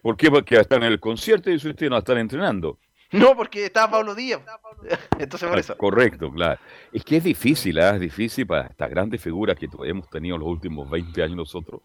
¿Por 0.00 0.16
qué? 0.16 0.30
Porque 0.30 0.56
estar 0.56 0.78
en 0.78 0.84
el 0.84 0.98
concierto 0.98 1.50
y 1.50 1.56
usted 1.56 1.90
no 1.90 1.98
estar 1.98 2.16
entrenando. 2.16 2.78
No, 3.12 3.36
porque 3.36 3.66
estaba 3.66 3.90
Pablo 3.90 4.14
Díaz. 4.14 4.40
Entonces 5.18 5.46
por 5.46 5.58
ah, 5.58 5.60
eso. 5.60 5.76
Correcto, 5.76 6.30
claro. 6.30 6.58
Es 6.90 7.04
que 7.04 7.18
es 7.18 7.24
difícil, 7.24 7.76
¿eh? 7.76 7.90
es 7.90 8.00
difícil 8.00 8.46
para 8.46 8.68
estas 8.68 8.88
grandes 8.88 9.20
figuras 9.20 9.58
que 9.58 9.68
hemos 9.84 10.08
tenido 10.08 10.38
los 10.38 10.48
últimos 10.48 10.88
20 10.88 11.22
años 11.22 11.36
nosotros 11.36 11.82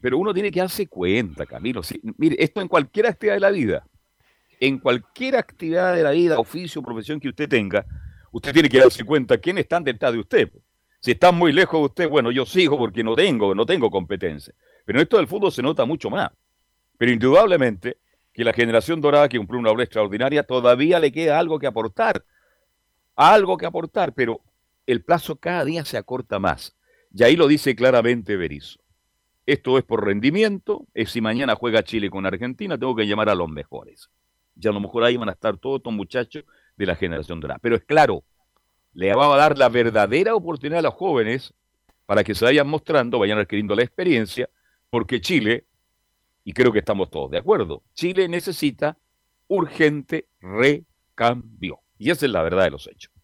pero 0.00 0.18
uno 0.18 0.34
tiene 0.34 0.50
que 0.50 0.60
darse 0.60 0.86
cuenta, 0.86 1.46
Camilo. 1.46 1.80
mire, 2.16 2.36
esto 2.38 2.60
en 2.60 2.68
cualquier 2.68 3.06
actividad 3.06 3.34
de 3.34 3.40
la 3.40 3.50
vida, 3.50 3.86
en 4.60 4.78
cualquier 4.78 5.36
actividad 5.36 5.94
de 5.94 6.02
la 6.02 6.10
vida, 6.10 6.38
oficio, 6.38 6.82
profesión 6.82 7.18
que 7.20 7.28
usted 7.28 7.48
tenga, 7.48 7.86
usted 8.32 8.52
tiene 8.52 8.68
que 8.68 8.78
darse 8.78 9.04
cuenta 9.04 9.38
quién 9.38 9.58
está 9.58 9.80
detrás 9.80 10.12
de 10.12 10.18
usted. 10.18 10.50
Si 11.00 11.12
está 11.12 11.30
muy 11.32 11.52
lejos 11.52 11.80
de 11.80 11.86
usted, 11.86 12.08
bueno, 12.08 12.30
yo 12.30 12.44
sigo 12.44 12.76
porque 12.76 13.04
no 13.04 13.14
tengo, 13.14 13.54
no 13.54 13.64
tengo 13.64 13.90
competencia. 13.90 14.52
Pero 14.84 14.98
en 14.98 15.04
esto 15.04 15.16
del 15.16 15.28
fútbol 15.28 15.52
se 15.52 15.62
nota 15.62 15.84
mucho 15.84 16.10
más. 16.10 16.30
Pero 16.98 17.12
indudablemente 17.12 17.98
que 18.32 18.44
la 18.44 18.52
generación 18.52 19.00
dorada 19.00 19.28
que 19.28 19.38
cumplió 19.38 19.60
una 19.60 19.70
obra 19.70 19.84
extraordinaria 19.84 20.42
todavía 20.42 20.98
le 20.98 21.12
queda 21.12 21.38
algo 21.38 21.58
que 21.58 21.66
aportar. 21.66 22.24
Algo 23.14 23.56
que 23.56 23.66
aportar, 23.66 24.12
pero 24.12 24.40
el 24.86 25.02
plazo 25.02 25.36
cada 25.36 25.64
día 25.64 25.84
se 25.84 25.96
acorta 25.96 26.38
más. 26.38 26.76
Y 27.14 27.22
ahí 27.22 27.36
lo 27.36 27.46
dice 27.46 27.74
claramente 27.74 28.36
Berizzo. 28.36 28.80
Esto 29.48 29.78
es 29.78 29.84
por 29.84 30.04
rendimiento, 30.04 30.86
es 30.92 31.10
si 31.10 31.22
mañana 31.22 31.54
juega 31.54 31.82
Chile 31.82 32.10
con 32.10 32.26
Argentina, 32.26 32.76
tengo 32.76 32.94
que 32.94 33.06
llamar 33.06 33.30
a 33.30 33.34
los 33.34 33.48
mejores. 33.48 34.10
Ya 34.54 34.68
a 34.68 34.74
lo 34.74 34.80
mejor 34.80 35.04
ahí 35.04 35.16
van 35.16 35.30
a 35.30 35.32
estar 35.32 35.56
todos 35.56 35.78
estos 35.78 35.94
muchachos 35.94 36.44
de 36.76 36.84
la 36.84 36.94
generación 36.94 37.40
dorada. 37.40 37.58
Pero 37.62 37.74
es 37.74 37.82
claro, 37.82 38.24
le 38.92 39.14
va 39.14 39.34
a 39.34 39.38
dar 39.38 39.56
la 39.56 39.70
verdadera 39.70 40.34
oportunidad 40.34 40.80
a 40.80 40.82
los 40.82 40.92
jóvenes 40.92 41.54
para 42.04 42.24
que 42.24 42.34
se 42.34 42.44
vayan 42.44 42.68
mostrando, 42.68 43.18
vayan 43.18 43.38
adquiriendo 43.38 43.74
la 43.74 43.84
experiencia, 43.84 44.50
porque 44.90 45.22
Chile, 45.22 45.64
y 46.44 46.52
creo 46.52 46.70
que 46.70 46.80
estamos 46.80 47.08
todos 47.08 47.30
de 47.30 47.38
acuerdo, 47.38 47.82
Chile 47.94 48.28
necesita 48.28 48.98
urgente 49.46 50.28
recambio. 50.42 51.80
Y 51.96 52.10
esa 52.10 52.26
es 52.26 52.32
la 52.32 52.42
verdad 52.42 52.64
de 52.64 52.72
los 52.72 52.86
hechos. 52.86 53.17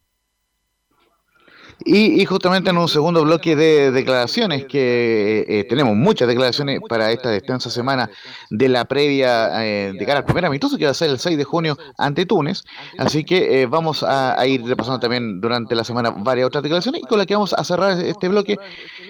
Y, 1.83 2.23
justamente 2.25 2.69
en 2.69 2.77
un 2.77 2.87
segundo 2.87 3.23
bloque 3.23 3.55
de 3.55 3.91
declaraciones, 3.91 4.65
que 4.65 5.45
eh, 5.47 5.65
tenemos 5.65 5.95
muchas 5.95 6.27
declaraciones 6.27 6.79
para 6.87 7.11
esta 7.11 7.35
extensa 7.35 7.69
semana 7.69 8.09
de 8.49 8.69
la 8.69 8.85
previa 8.85 9.65
eh, 9.65 9.93
de 9.93 10.05
cara 10.05 10.19
al 10.19 10.25
primer 10.25 10.45
amistoso, 10.45 10.77
que 10.77 10.85
va 10.85 10.91
a 10.91 10.93
ser 10.93 11.09
el 11.09 11.19
6 11.19 11.37
de 11.37 11.43
junio 11.43 11.77
ante 11.97 12.25
Túnez. 12.25 12.63
Así 12.97 13.23
que 13.25 13.61
eh, 13.61 13.65
vamos 13.65 14.03
a, 14.07 14.35
ir 14.47 14.63
repasando 14.63 14.99
también 14.99 15.41
durante 15.41 15.75
la 15.75 15.83
semana 15.83 16.11
varias 16.11 16.47
otras 16.47 16.63
declaraciones. 16.63 17.01
Y 17.03 17.07
con 17.07 17.19
la 17.19 17.25
que 17.25 17.35
vamos 17.35 17.53
a 17.53 17.63
cerrar 17.63 17.99
este 17.99 18.29
bloque 18.29 18.57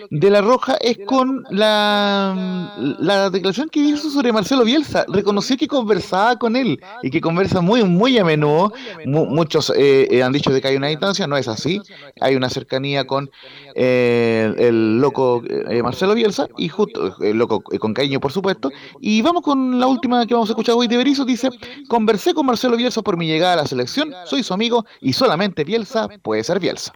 de 0.09 0.29
La 0.29 0.41
Roja 0.41 0.77
es 0.81 0.97
con 1.05 1.43
la, 1.51 2.73
la 2.99 3.29
declaración 3.29 3.69
que 3.69 3.79
hizo 3.79 4.09
sobre 4.09 4.33
Marcelo 4.33 4.63
Bielsa. 4.63 5.05
Reconoció 5.07 5.55
que 5.55 5.67
conversaba 5.67 6.37
con 6.37 6.55
él 6.55 6.81
y 7.03 7.11
que 7.11 7.21
conversa 7.21 7.61
muy, 7.61 7.83
muy 7.83 8.17
a 8.17 8.25
menudo. 8.25 8.73
muchos 9.05 9.69
han 9.69 10.33
dicho 10.33 10.51
de 10.51 10.61
que 10.61 10.69
hay 10.69 10.75
una 10.75 10.87
distancia, 10.87 11.27
no 11.27 11.37
es 11.37 11.47
así. 11.47 11.81
Hay 12.21 12.35
una 12.35 12.49
cercanía 12.55 13.05
con 13.05 13.29
eh, 13.75 14.53
el 14.57 14.99
loco 14.99 15.43
eh, 15.47 15.83
Marcelo 15.83 16.15
Bielsa 16.15 16.47
y 16.57 16.69
justo 16.69 17.15
el 17.21 17.37
loco 17.37 17.63
eh, 17.71 17.79
con 17.79 17.93
cariño 17.93 18.19
por 18.19 18.31
supuesto. 18.31 18.71
Y 18.99 19.21
vamos 19.21 19.43
con 19.43 19.79
la 19.79 19.87
última 19.87 20.25
que 20.25 20.33
vamos 20.33 20.49
a 20.49 20.53
escuchar 20.53 20.75
hoy 20.75 20.87
de 20.87 20.97
Berizzo. 20.97 21.25
dice 21.25 21.49
conversé 21.87 22.33
con 22.33 22.45
Marcelo 22.45 22.77
Bielsa 22.77 23.01
por 23.01 23.17
mi 23.17 23.27
llegada 23.27 23.53
a 23.53 23.57
la 23.57 23.67
selección. 23.67 24.13
Soy 24.25 24.43
su 24.43 24.53
amigo 24.53 24.85
y 25.01 25.13
solamente 25.13 25.63
Bielsa 25.63 26.07
puede 26.23 26.43
ser 26.43 26.59
Bielsa 26.59 26.93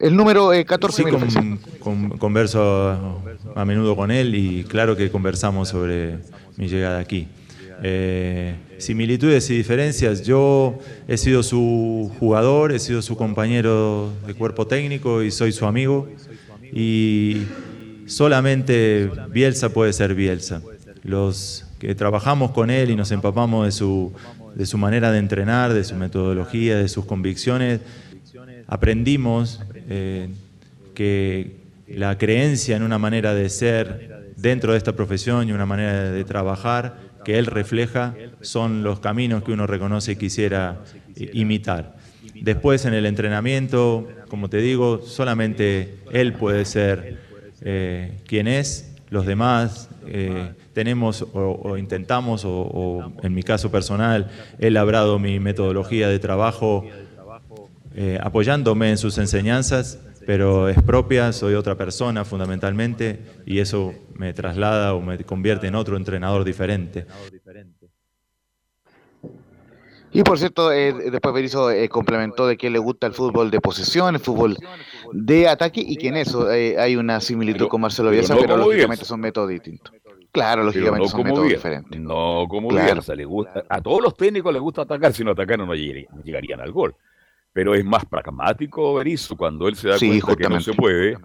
El 0.00 0.16
número 0.16 0.50
14 0.64 1.02
sí, 1.02 1.10
converso 2.18 3.22
a 3.54 3.64
menudo 3.66 3.94
con 3.94 4.10
él 4.10 4.34
y 4.34 4.64
claro 4.64 4.96
que 4.96 5.10
conversamos 5.10 5.68
sobre 5.68 6.20
mi 6.56 6.68
llegada 6.68 6.98
aquí. 6.98 7.28
Eh, 7.82 8.54
similitudes 8.78 9.50
y 9.50 9.56
diferencias. 9.56 10.22
Yo 10.22 10.78
he 11.06 11.18
sido 11.18 11.42
su 11.42 12.10
jugador, 12.18 12.72
he 12.72 12.78
sido 12.78 13.02
su 13.02 13.14
compañero 13.16 14.10
de 14.26 14.32
cuerpo 14.32 14.66
técnico 14.66 15.22
y 15.22 15.30
soy 15.30 15.52
su 15.52 15.66
amigo. 15.66 16.08
Y 16.72 17.42
solamente 18.06 19.10
Bielsa 19.30 19.68
puede 19.68 19.92
ser 19.92 20.14
Bielsa. 20.14 20.62
Los 21.02 21.66
que 21.78 21.94
trabajamos 21.94 22.52
con 22.52 22.70
él 22.70 22.90
y 22.90 22.96
nos 22.96 23.12
empapamos 23.12 23.66
de 23.66 23.72
su, 23.72 24.14
de 24.54 24.64
su 24.64 24.78
manera 24.78 25.12
de 25.12 25.18
entrenar, 25.18 25.74
de 25.74 25.84
su 25.84 25.94
metodología, 25.94 26.76
de 26.76 26.88
sus 26.88 27.04
convicciones, 27.04 27.80
aprendimos 28.66 29.60
eh, 29.90 30.28
que 30.94 31.56
la 31.88 32.16
creencia 32.16 32.76
en 32.76 32.82
una 32.82 32.98
manera 32.98 33.34
de 33.34 33.48
ser 33.50 34.32
dentro 34.36 34.72
de 34.72 34.78
esta 34.78 34.92
profesión 34.92 35.48
y 35.48 35.52
una 35.52 35.66
manera 35.66 36.10
de 36.10 36.24
trabajar 36.24 36.96
que 37.24 37.38
él 37.38 37.46
refleja 37.46 38.14
son 38.40 38.82
los 38.82 39.00
caminos 39.00 39.42
que 39.42 39.52
uno 39.52 39.66
reconoce 39.66 40.12
y 40.12 40.16
quisiera 40.16 40.78
imitar. 41.16 41.96
Después 42.40 42.84
en 42.86 42.94
el 42.94 43.04
entrenamiento, 43.06 44.08
como 44.28 44.48
te 44.48 44.58
digo, 44.58 45.02
solamente 45.02 45.96
él 46.12 46.32
puede 46.32 46.64
ser 46.64 47.18
eh, 47.62 48.18
quien 48.26 48.48
es, 48.48 48.94
los 49.10 49.26
demás 49.26 49.90
eh, 50.06 50.52
tenemos 50.72 51.26
o, 51.32 51.76
intentamos, 51.76 52.44
o, 52.44 52.50
o, 52.50 53.12
en 53.22 53.34
mi 53.34 53.42
caso 53.42 53.70
personal, 53.70 54.30
he 54.58 54.70
labrado 54.70 55.18
mi 55.18 55.40
metodología 55.40 56.08
de 56.08 56.18
trabajo 56.18 56.86
eh, 57.94 58.18
apoyándome 58.22 58.90
en 58.90 58.98
sus 58.98 59.18
enseñanzas, 59.18 59.98
pero 60.26 60.68
es 60.68 60.80
propia, 60.82 61.32
soy 61.32 61.54
otra 61.54 61.76
persona 61.76 62.24
fundamentalmente 62.24 63.20
y 63.46 63.58
eso 63.60 63.92
me 64.14 64.32
traslada 64.32 64.94
o 64.94 65.00
me 65.00 65.18
convierte 65.24 65.66
en 65.66 65.74
otro 65.74 65.96
entrenador 65.96 66.44
diferente. 66.44 67.06
Y 70.12 70.22
por 70.24 70.38
cierto, 70.38 70.72
eh, 70.72 70.92
después 71.12 71.32
Berizzo 71.34 71.70
eh, 71.70 71.88
complementó 71.88 72.46
de 72.48 72.56
que 72.56 72.68
le 72.68 72.80
gusta 72.80 73.06
el 73.06 73.12
fútbol 73.14 73.48
de 73.50 73.60
posesión, 73.60 74.14
el 74.16 74.20
fútbol 74.20 74.56
de 75.12 75.46
ataque 75.48 75.80
y 75.86 75.96
que 75.96 76.08
en 76.08 76.16
eso 76.16 76.50
eh, 76.52 76.76
hay 76.80 76.96
una 76.96 77.20
similitud 77.20 77.58
Pero- 77.60 77.68
con 77.68 77.80
Marcelo 77.82 78.08
pero 78.08 78.14
Bielsa, 78.18 78.34
no 78.34 78.40
pero, 78.40 78.56
lógicamente 78.56 78.86
Bielsa. 78.86 79.04
son 79.04 79.20
métodos 79.20 79.48
distintos. 79.50 79.92
Claro, 80.32 80.62
Pero 80.62 80.64
lógicamente 80.66 81.04
no 81.04 81.08
son 81.08 81.22
métodos 81.22 81.46
Bielsa. 81.46 81.68
diferentes. 81.68 82.00
No 82.00 82.46
como 82.48 82.68
Claro. 82.68 82.92
Bielsa, 82.92 83.14
le 83.14 83.24
gusta, 83.24 83.64
a 83.68 83.80
todos 83.80 84.02
los 84.02 84.16
técnicos 84.16 84.52
les 84.52 84.62
gusta 84.62 84.82
atacar, 84.82 85.12
si 85.12 85.22
no 85.22 85.32
llegarían, 85.32 85.66
no 86.12 86.22
llegarían 86.24 86.60
al 86.60 86.72
gol. 86.72 86.94
Pero 87.52 87.74
es 87.74 87.84
más 87.84 88.04
pragmático 88.04 88.94
Berizzo 88.94 89.36
cuando 89.36 89.68
él 89.68 89.76
se 89.76 89.88
da 89.88 89.98
Sí, 89.98 90.20
cuenta 90.20 90.42
que 90.42 90.48
no 90.48 90.60
se 90.60 90.72
puede. 90.72 91.16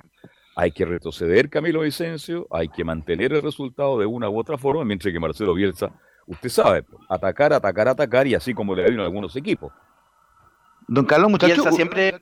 Hay 0.56 0.72
que 0.72 0.86
retroceder 0.86 1.50
Camilo 1.50 1.82
Vicencio, 1.82 2.48
hay 2.50 2.70
que 2.70 2.84
mantener 2.84 3.34
el 3.34 3.42
resultado 3.42 4.00
de 4.00 4.06
una 4.06 4.30
u 4.30 4.40
otra 4.40 4.58
forma, 4.58 4.86
mientras 4.86 5.12
que 5.14 5.20
Marcelo 5.20 5.54
Bielsa, 5.54 5.92
usted 6.28 6.50
sabe, 6.50 6.86
atacar, 7.10 7.54
atacar, 7.54 7.90
atacar 7.90 8.26
y 8.26 8.36
así 8.36 8.54
como 8.54 8.74
le 8.74 8.84
ha 8.84 8.88
ido 8.88 8.96
en 8.96 9.02
algunos 9.02 9.36
equipos. 9.36 9.74
Don 10.88 11.06
Carlos, 11.06 11.30
muchachos. 11.30 11.58
Bielsa 11.58 11.72
siempre 11.72 12.16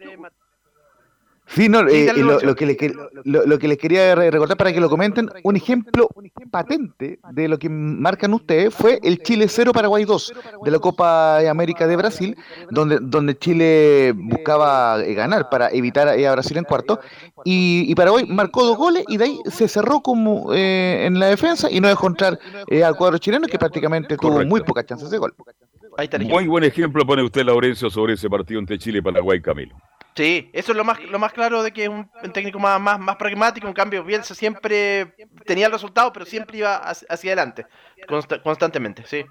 Sí, 1.46 1.68
no, 1.70 1.88
eh, 1.88 2.10
y 2.16 2.20
lo, 2.22 2.56
que 2.56 2.66
les, 2.66 2.78
lo, 3.26 3.46
lo 3.46 3.60
que 3.60 3.68
les 3.68 3.78
quería 3.78 4.16
re- 4.16 4.32
recordar 4.32 4.56
para 4.58 4.72
que 4.72 4.80
lo 4.80 4.90
comenten, 4.90 5.30
un 5.44 5.56
ejemplo 5.56 6.08
patente 6.50 7.20
de 7.32 7.48
lo 7.48 7.60
que 7.60 7.70
marcan 7.70 8.34
ustedes 8.34 8.74
fue 8.74 8.98
el 9.04 9.22
Chile 9.22 9.48
0 9.48 9.72
Paraguay 9.74 10.06
2 10.06 10.34
de 10.64 10.72
la 10.72 10.80
Copa 10.80 11.40
América 11.50 11.86
de 11.86 11.96
Brasil, 11.98 12.38
donde, 12.72 12.98
donde 13.02 13.38
Chile 13.38 14.14
buscaba 14.16 15.04
eh, 15.04 15.14
ganar 15.14 15.50
para 15.50 15.70
evitar 15.70 16.18
eh, 16.18 16.28
a 16.28 16.32
Brasil 16.32 16.58
en 16.58 16.64
cuarto, 16.64 17.00
y, 17.44 17.86
y 17.88 17.94
Paraguay 17.94 18.26
marcó 18.28 18.64
dos 18.66 18.78
goles 18.78 19.04
y 19.08 19.18
de 19.18 19.26
ahí 19.26 19.40
se 19.52 19.68
cerró 19.68 20.00
como 20.00 20.54
eh, 20.54 21.04
en 21.06 21.20
la 21.20 21.28
defensa 21.28 21.70
y 21.70 21.82
no 21.82 21.88
dejó 21.90 22.08
entrar 22.08 22.40
eh, 22.68 22.84
al 22.84 22.96
cuadro 22.96 23.18
chileno 23.18 23.48
que 23.48 23.60
prácticamente 23.60 24.16
tuvo 24.18 24.44
muy 24.46 24.62
pocas 24.62 24.86
chances 24.86 25.10
de 25.12 25.18
gol. 25.18 25.34
Muy 26.34 26.48
buen 26.48 26.64
ejemplo 26.64 27.06
pone 27.06 27.22
usted, 27.22 27.44
Laurencio, 27.44 27.90
sobre 27.90 28.14
ese 28.14 28.30
partido 28.30 28.60
entre 28.60 28.80
Chile 28.80 29.00
y 29.00 29.02
Paraguay, 29.02 29.40
Camilo. 29.42 29.76
Sí, 30.16 30.50
eso 30.54 30.72
es 30.74 30.78
lo 30.78 30.84
más, 30.84 31.02
lo 31.04 31.18
más 31.18 31.34
claro 31.34 31.64
de 31.64 31.72
que 31.72 31.84
es 31.84 31.90
un, 31.90 32.08
un 32.24 32.32
técnico 32.34 32.60
más, 32.60 32.80
más, 32.80 33.00
más 33.00 33.16
pragmático. 33.16 33.68
En 33.68 33.74
cambio, 33.74 34.04
Bielsa 34.04 34.36
siempre 34.36 35.16
tenía 35.46 35.66
el 35.66 35.72
resultado, 35.72 36.14
pero 36.14 36.26
siempre 36.26 36.60
iba 36.60 36.76
hacia, 36.78 37.08
hacia 37.10 37.32
adelante, 37.32 37.66
consta- 38.08 38.42
constantemente, 38.42 39.04
sí. 39.08 39.26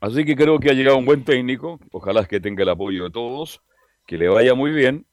Así 0.00 0.24
que 0.24 0.34
creo 0.36 0.58
que 0.58 0.68
ha 0.70 0.74
llegado 0.74 0.98
un 0.98 1.04
buen 1.06 1.24
técnico, 1.24 1.78
ojalá 1.92 2.24
que 2.26 2.40
tenga 2.40 2.62
el 2.64 2.68
apoyo 2.68 3.04
de 3.04 3.10
todos, 3.10 3.62
que 4.06 4.18
le 4.18 4.28
vaya 4.28 4.54
muy 4.54 4.72
bien 4.72 5.06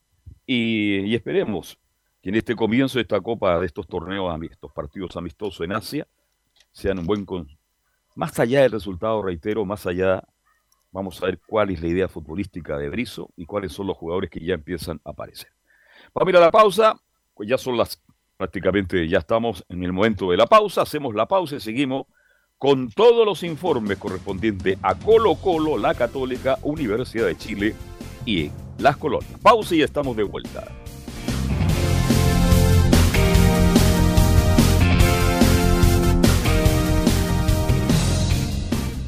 y, 0.45 1.01
y 1.01 1.15
esperemos 1.15 1.77
que 2.21 2.29
en 2.29 2.35
este 2.35 2.55
comienzo 2.55 2.97
de 2.97 3.03
esta 3.03 3.21
copa, 3.21 3.59
de 3.59 3.65
estos 3.67 3.87
torneos, 3.87 4.35
estos 4.49 4.73
partidos 4.73 5.15
amistosos 5.15 5.63
en 5.63 5.71
Asia, 5.73 6.07
sean 6.71 6.99
un 6.99 7.05
buen... 7.05 7.23
con- 7.25 7.47
Más 8.15 8.37
allá 8.39 8.63
del 8.63 8.71
resultado, 8.71 9.21
reitero, 9.21 9.63
más 9.63 9.85
allá, 9.85 10.23
vamos 10.91 11.21
a 11.21 11.27
ver 11.27 11.39
cuál 11.45 11.69
es 11.69 11.81
la 11.81 11.87
idea 11.87 12.07
futbolística 12.07 12.77
de 12.77 12.89
Brizo 12.89 13.29
y 13.35 13.45
cuáles 13.45 13.71
son 13.71 13.87
los 13.87 13.97
jugadores 13.97 14.29
que 14.29 14.39
ya 14.39 14.55
empiezan 14.55 14.99
a 15.03 15.11
aparecer. 15.11 15.49
Vamos 16.13 16.27
a 16.27 16.29
ir 16.31 16.37
a 16.37 16.41
la 16.41 16.51
pausa, 16.51 16.99
pues 17.35 17.49
ya 17.49 17.57
son 17.57 17.77
las... 17.77 18.01
Prácticamente 18.37 19.05
ya 19.09 19.17
estamos 19.17 19.65
en 19.67 19.83
el 19.83 19.91
momento 19.91 20.31
de 20.31 20.37
la 20.37 20.47
pausa, 20.47 20.83
hacemos 20.83 21.13
la 21.13 21.27
pausa 21.27 21.57
y 21.57 21.59
seguimos 21.59 22.07
con 22.57 22.89
todos 22.89 23.25
los 23.25 23.43
informes 23.43 23.97
correspondientes 23.97 24.77
a 24.81 24.95
Colo 24.95 25.35
Colo, 25.35 25.77
la 25.77 25.93
Católica, 25.93 26.57
Universidad 26.63 27.27
de 27.27 27.37
Chile 27.37 27.75
y 28.25 28.49
las 28.77 28.95
colonias. 28.95 29.37
Pausa 29.41 29.75
y 29.75 29.81
estamos 29.81 30.15
de 30.15 30.23
vuelta. 30.23 30.65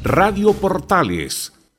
Radio 0.04 0.52
Portales 0.52 1.52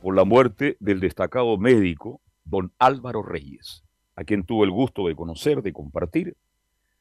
por 0.00 0.16
la 0.16 0.24
muerte 0.24 0.78
del 0.80 0.98
destacado 0.98 1.58
médico 1.58 2.22
don 2.42 2.72
Álvaro 2.78 3.22
Reyes, 3.22 3.84
a 4.16 4.24
quien 4.24 4.44
tuve 4.44 4.64
el 4.64 4.70
gusto 4.70 5.06
de 5.06 5.14
conocer, 5.14 5.60
de 5.60 5.74
compartir. 5.74 6.38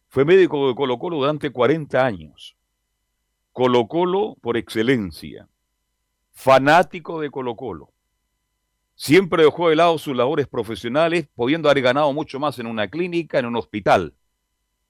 Fue 0.09 0.25
médico 0.25 0.67
de 0.67 0.75
Colo 0.75 0.99
Colo 0.99 1.15
durante 1.15 1.49
40 1.49 2.05
años. 2.05 2.57
Colo 3.53 3.87
Colo 3.87 4.35
por 4.41 4.57
excelencia. 4.57 5.47
Fanático 6.33 7.21
de 7.21 7.31
Colo 7.31 7.55
Colo. 7.55 7.93
Siempre 8.95 9.45
dejó 9.45 9.69
de 9.69 9.77
lado 9.77 9.97
sus 9.97 10.13
labores 10.13 10.45
profesionales, 10.45 11.29
pudiendo 11.33 11.69
haber 11.69 11.83
ganado 11.83 12.11
mucho 12.11 12.37
más 12.37 12.59
en 12.59 12.67
una 12.67 12.89
clínica, 12.89 13.39
en 13.39 13.45
un 13.45 13.55
hospital. 13.55 14.13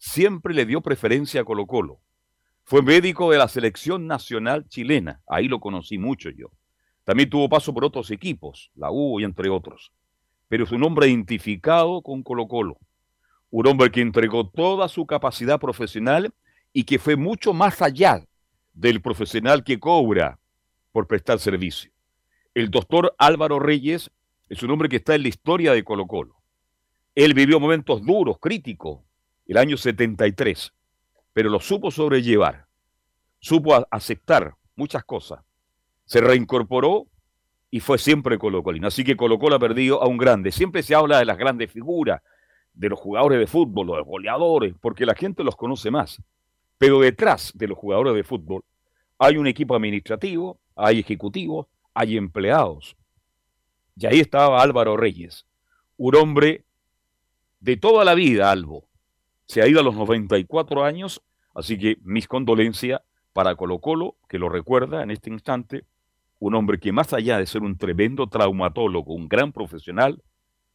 Siempre 0.06 0.54
le 0.54 0.66
dio 0.66 0.82
preferencia 0.82 1.40
a 1.40 1.44
Colo 1.46 1.66
Colo. 1.66 2.02
Fue 2.66 2.82
médico 2.82 3.32
de 3.32 3.38
la 3.38 3.48
selección 3.48 4.06
nacional 4.06 4.68
chilena. 4.68 5.22
Ahí 5.26 5.48
lo 5.48 5.62
conocí 5.62 5.98
mucho 5.98 6.30
yo. 6.30 6.48
También 7.06 7.30
tuvo 7.30 7.48
paso 7.48 7.74
por 7.74 7.86
otros 7.86 8.12
equipos, 8.12 8.70
la 8.76 8.92
U 8.92 9.22
y 9.22 9.24
entre 9.24 9.48
otros. 9.48 9.94
Pero 10.50 10.66
es 10.66 10.74
un 10.74 10.84
hombre 10.84 11.08
identificado 11.08 12.02
con 12.02 12.22
Colo 12.22 12.50
Colo. 12.50 12.80
Un 13.50 13.66
hombre 13.66 13.92
que 13.92 14.02
entregó 14.02 14.50
toda 14.50 14.90
su 14.90 15.06
capacidad 15.06 15.58
profesional 15.58 16.34
y 16.74 16.84
que 16.84 17.00
fue 17.00 17.16
mucho 17.16 17.54
más 17.54 17.82
allá 17.82 18.28
del 18.74 19.02
profesional 19.02 19.64
que 19.64 19.80
cobra 19.80 20.38
por 20.92 21.08
prestar 21.08 21.40
servicio. 21.40 21.94
El 22.54 22.72
doctor 22.72 23.16
Álvaro 23.18 23.58
Reyes 23.58 24.12
es 24.50 24.64
un 24.64 24.72
hombre 24.72 24.90
que 24.90 24.98
está 24.98 25.16
en 25.16 25.22
la 25.22 25.30
historia 25.30 25.72
de 25.72 25.86
Colo 25.86 26.08
Colo. 26.08 26.36
Él 27.16 27.34
vivió 27.34 27.58
momentos 27.62 28.06
duros, 28.06 28.38
críticos, 28.42 29.00
el 29.48 29.58
año 29.58 29.78
73, 29.78 30.74
pero 31.34 31.50
lo 31.50 31.60
supo 31.60 31.92
sobrellevar, 31.92 32.68
supo 33.40 33.86
aceptar 33.92 34.56
muchas 34.76 35.04
cosas, 35.04 35.42
se 36.06 36.22
reincorporó 36.22 37.08
y 37.74 37.80
fue 37.80 37.98
siempre 37.98 38.38
Colo 38.38 38.62
Colino. 38.62 38.88
Así 38.88 39.04
que 39.04 39.18
Colo 39.18 39.40
Colo 39.40 39.56
ha 39.56 39.60
perdido 39.60 40.02
a 40.04 40.08
un 40.08 40.18
grande. 40.18 40.52
Siempre 40.52 40.84
se 40.84 40.94
habla 40.94 41.18
de 41.18 41.26
las 41.26 41.40
grandes 41.40 41.72
figuras, 41.72 42.22
de 42.74 42.90
los 42.90 43.00
jugadores 43.00 43.40
de 43.40 43.48
fútbol, 43.48 43.88
los 43.88 44.06
goleadores, 44.06 44.76
porque 44.80 45.08
la 45.08 45.16
gente 45.16 45.44
los 45.44 45.56
conoce 45.56 45.90
más. 45.90 46.22
Pero 46.78 47.00
detrás 47.00 47.52
de 47.56 47.68
los 47.68 47.78
jugadores 47.78 48.14
de 48.14 48.24
fútbol 48.24 48.64
hay 49.18 49.38
un 49.38 49.48
equipo 49.48 49.76
administrativo, 49.76 50.60
hay 50.76 51.00
ejecutivos, 51.00 51.68
hay 51.94 52.18
empleados. 52.18 52.96
Y 53.96 54.06
ahí 54.06 54.20
estaba 54.20 54.62
Álvaro 54.62 54.98
Reyes, 54.98 55.46
un 55.98 56.16
hombre 56.16 56.66
de 57.60 57.78
toda 57.78 58.04
la 58.06 58.14
vida, 58.14 58.52
Albo. 58.52 58.88
Se 59.54 59.62
ha 59.62 59.68
ido 59.68 59.82
a 59.82 59.84
los 59.84 59.94
94 59.94 60.84
años, 60.84 61.22
así 61.54 61.78
que 61.78 62.00
mis 62.02 62.28
condolencias 62.28 63.02
para 63.34 63.54
Colo 63.54 63.78
Colo, 63.78 64.18
que 64.28 64.40
lo 64.40 64.50
recuerda 64.50 65.04
en 65.04 65.12
este 65.12 65.30
instante, 65.30 65.86
un 66.40 66.56
hombre 66.56 66.80
que 66.80 66.92
más 66.92 67.14
allá 67.14 67.38
de 67.38 67.46
ser 67.46 67.62
un 67.62 67.78
tremendo 67.78 68.26
traumatólogo, 68.26 69.14
un 69.14 69.28
gran 69.28 69.52
profesional, 69.52 70.24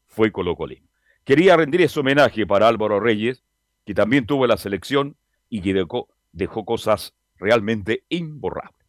fue 0.07 0.31
Colo 0.31 0.55
Colín. 0.55 0.89
Quería 1.25 1.57
rendir 1.57 1.83
ese 1.83 1.99
homenaje 1.99 2.47
para 2.47 2.69
Álvaro 2.69 3.01
Reyes, 3.01 3.43
que 3.85 3.95
también 3.95 4.27
tuvo 4.27 4.47
la 4.47 4.57
selección 4.57 5.17
y 5.49 5.61
que 5.61 5.75
dejó, 5.75 6.07
dejó 6.31 6.65
cosas 6.65 7.17
realmente 7.35 8.05
imborrables. 8.09 8.87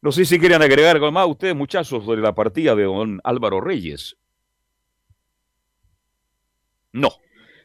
No 0.00 0.10
sé 0.10 0.24
si 0.24 0.38
quieren 0.38 0.62
agregar 0.62 0.96
algo 0.96 1.12
más 1.12 1.26
ustedes, 1.26 1.54
muchachos, 1.54 2.02
sobre 2.02 2.22
la 2.22 2.34
partida 2.34 2.74
de 2.74 2.84
don 2.84 3.20
Álvaro 3.24 3.60
Reyes. 3.60 4.16
No. 6.92 7.10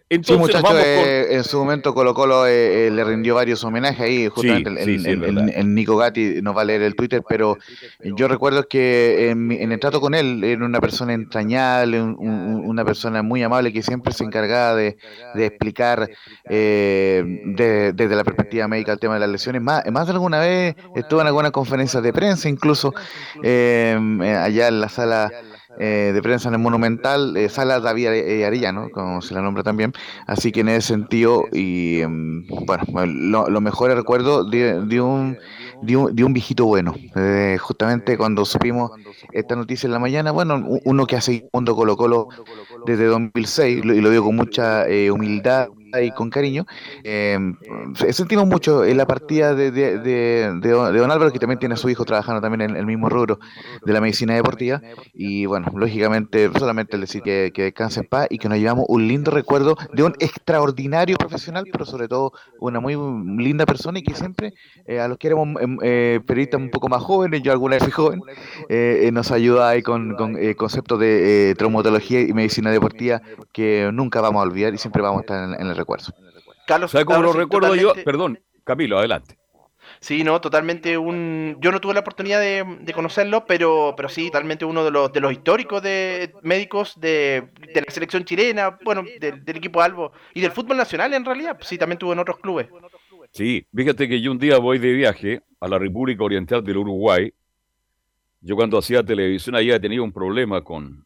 Entonces, 0.07 0.35
sí, 0.35 0.39
muchachos, 0.39 0.79
eh, 0.85 1.27
en 1.31 1.43
su 1.43 1.57
momento 1.57 1.95
Colo 1.95 2.13
Colo 2.13 2.45
eh, 2.45 2.87
eh, 2.87 2.91
le 2.91 3.03
rindió 3.03 3.33
varios 3.33 3.63
homenajes 3.63 4.01
ahí, 4.01 4.27
justamente 4.27 4.85
sí, 4.85 4.99
sí, 4.99 5.09
el, 5.09 5.73
Nico 5.73 5.97
Gatti 5.97 6.43
nos 6.43 6.55
va 6.55 6.61
a 6.61 6.65
leer 6.65 6.83
el 6.83 6.95
Twitter, 6.95 7.23
pero 7.27 7.57
yo 8.03 8.27
recuerdo 8.27 8.67
que 8.67 9.31
en, 9.31 9.51
en, 9.51 9.71
el 9.71 9.79
trato 9.79 9.99
con 9.99 10.13
él 10.13 10.43
era 10.43 10.63
una 10.63 10.79
persona 10.79 11.13
entrañable, 11.13 11.99
un, 11.99 12.15
un, 12.19 12.65
una 12.67 12.85
persona 12.85 13.23
muy 13.23 13.41
amable 13.41 13.73
que 13.73 13.81
siempre 13.81 14.13
se 14.13 14.23
encargaba 14.25 14.75
de, 14.75 14.95
de 15.33 15.45
explicar 15.47 16.07
de, 16.47 17.91
desde 17.95 18.15
la 18.15 18.23
perspectiva 18.23 18.67
médica 18.67 18.91
el 18.91 18.99
tema 18.99 19.15
de 19.15 19.21
las 19.21 19.29
lesiones. 19.29 19.63
Más, 19.63 19.83
más 19.91 20.05
de 20.05 20.13
alguna 20.13 20.39
vez 20.39 20.75
estuvo 20.95 21.21
en 21.21 21.27
algunas 21.27 21.51
conferencias 21.51 22.03
de 22.03 22.13
prensa, 22.13 22.47
incluso 22.47 22.93
allá 23.41 24.67
en 24.67 24.81
la 24.81 24.89
sala 24.89 25.31
eh, 25.79 26.11
de 26.13 26.21
prensa 26.21 26.47
en 26.49 26.55
el 26.55 26.61
Monumental, 26.61 27.35
eh, 27.37 27.49
Sala 27.49 27.79
David 27.79 28.07
eh, 28.07 28.45
Arellano, 28.45 28.89
como 28.91 29.21
se 29.21 29.33
la 29.33 29.41
nombra 29.41 29.63
también. 29.63 29.93
Así 30.27 30.51
que 30.51 30.61
en 30.61 30.69
ese 30.69 30.87
sentido, 30.87 31.45
y 31.51 32.01
em, 32.01 32.45
bueno, 32.65 32.83
lo, 33.05 33.49
lo 33.49 33.61
mejor 33.61 33.91
recuerdo 33.91 34.43
de, 34.43 34.79
un, 35.01 35.37
de, 35.81 35.97
un, 35.97 36.15
de 36.15 36.23
un 36.23 36.33
viejito 36.33 36.65
bueno. 36.65 36.93
Eh, 37.15 37.57
justamente 37.59 38.17
cuando 38.17 38.45
supimos 38.45 38.91
esta 39.31 39.55
noticia 39.55 39.87
en 39.87 39.93
la 39.93 39.99
mañana, 39.99 40.31
bueno, 40.31 40.63
uno 40.85 41.05
que 41.05 41.15
hace 41.15 41.47
mundo 41.53 41.75
Colo 41.75 41.97
Colo 41.97 42.27
desde 42.85 43.05
2006, 43.05 43.83
y 43.83 44.01
lo 44.01 44.09
digo 44.09 44.25
con 44.25 44.35
mucha 44.35 44.87
eh, 44.87 45.11
y 46.01 46.11
con 46.11 46.29
cariño. 46.29 46.65
Eh, 47.03 47.37
sentimos 48.11 48.47
mucho 48.47 48.83
en 48.83 48.97
la 48.97 49.05
partida 49.05 49.53
de, 49.53 49.71
de, 49.71 49.99
de, 49.99 50.51
de, 50.61 50.69
Don 50.71 51.11
Álvaro, 51.11 51.31
que 51.31 51.39
también 51.39 51.59
tiene 51.59 51.75
a 51.75 51.77
su 51.77 51.89
hijo 51.89 52.05
trabajando 52.05 52.41
también 52.41 52.69
en 52.69 52.75
el 52.75 52.85
mismo 52.85 53.09
rubro 53.09 53.39
de 53.85 53.93
la 53.93 54.01
medicina 54.01 54.33
deportiva. 54.35 54.81
Y 55.13 55.45
bueno, 55.45 55.71
lógicamente, 55.75 56.49
solamente 56.57 56.97
decir 56.97 57.21
que, 57.21 57.51
que 57.53 57.63
descanse 57.63 58.01
en 58.01 58.07
paz 58.07 58.27
y 58.29 58.37
que 58.37 58.49
nos 58.49 58.57
llevamos 58.57 58.85
un 58.87 59.07
lindo 59.07 59.31
recuerdo 59.31 59.77
de 59.93 60.03
un 60.03 60.13
extraordinario 60.19 61.17
profesional, 61.17 61.65
pero 61.71 61.85
sobre 61.85 62.07
todo 62.07 62.33
una 62.59 62.79
muy 62.79 62.95
linda 63.43 63.65
persona 63.65 63.99
y 63.99 64.03
que 64.03 64.15
siempre 64.15 64.53
eh, 64.85 64.99
a 64.99 65.07
los 65.07 65.17
que 65.17 65.27
éramos 65.27 65.59
eh, 65.81 66.19
periodistas 66.25 66.61
un 66.61 66.69
poco 66.69 66.87
más 66.87 67.01
jóvenes, 67.01 67.41
yo 67.43 67.51
alguna 67.51 67.75
vez 67.75 67.83
fui 67.83 67.91
joven, 67.91 68.21
eh, 68.69 69.09
nos 69.13 69.31
ayuda 69.31 69.69
ahí 69.69 69.81
con, 69.81 70.15
con 70.15 70.37
conceptos 70.55 70.99
de 70.99 71.55
traumatología 71.57 72.21
y 72.21 72.33
medicina 72.33 72.71
deportiva 72.71 73.21
que 73.51 73.89
nunca 73.93 74.21
vamos 74.21 74.41
a 74.41 74.47
olvidar 74.47 74.73
y 74.73 74.77
siempre 74.77 75.01
vamos 75.01 75.19
a 75.19 75.21
estar 75.21 75.49
en, 75.49 75.61
en 75.61 75.67
el 75.67 75.75
recuerdo. 75.75 75.84
Carlos, 76.65 76.91
¿sabes 76.91 77.05
cómo 77.05 77.21
lo 77.21 77.33
recuerdo 77.33 77.69
totalmente... 77.69 77.99
yo? 77.99 78.05
Perdón, 78.05 78.39
Camilo, 78.63 78.97
adelante. 78.97 79.37
Sí, 79.99 80.23
no, 80.23 80.41
totalmente 80.41 80.97
un. 80.97 81.57
Yo 81.61 81.71
no 81.71 81.79
tuve 81.79 81.93
la 81.93 81.99
oportunidad 82.01 82.39
de, 82.39 82.63
de, 82.81 82.93
conocerlo, 82.93 83.45
pero, 83.45 83.93
pero 83.95 84.09
sí, 84.09 84.27
totalmente 84.27 84.65
uno 84.65 84.83
de 84.83 84.91
los, 84.91 85.11
de 85.11 85.19
los 85.19 85.31
históricos 85.31 85.81
de 85.81 86.33
médicos 86.41 86.99
de, 86.99 87.49
de 87.73 87.81
la 87.81 87.91
selección 87.91 88.25
chilena, 88.25 88.77
bueno, 88.83 89.03
de, 89.19 89.31
del 89.31 89.57
equipo 89.57 89.81
Albo 89.81 90.11
y 90.33 90.41
del 90.41 90.51
fútbol 90.51 90.77
nacional 90.77 91.13
en 91.13 91.25
realidad. 91.25 91.57
Sí, 91.61 91.77
también 91.77 91.99
tuvo 91.99 92.13
en 92.13 92.19
otros 92.19 92.39
clubes. 92.39 92.67
Sí, 93.31 93.65
fíjate 93.73 94.07
que 94.07 94.21
yo 94.21 94.31
un 94.31 94.39
día 94.39 94.57
voy 94.57 94.79
de 94.79 94.93
viaje 94.93 95.41
a 95.59 95.67
la 95.67 95.79
República 95.79 96.23
Oriental 96.23 96.63
del 96.63 96.77
Uruguay. 96.77 97.33
Yo 98.41 98.55
cuando 98.55 98.77
hacía 98.77 99.03
televisión 99.03 99.55
allá 99.55 99.79
tenía 99.79 100.01
un 100.01 100.13
problema 100.13 100.63
con 100.63 101.05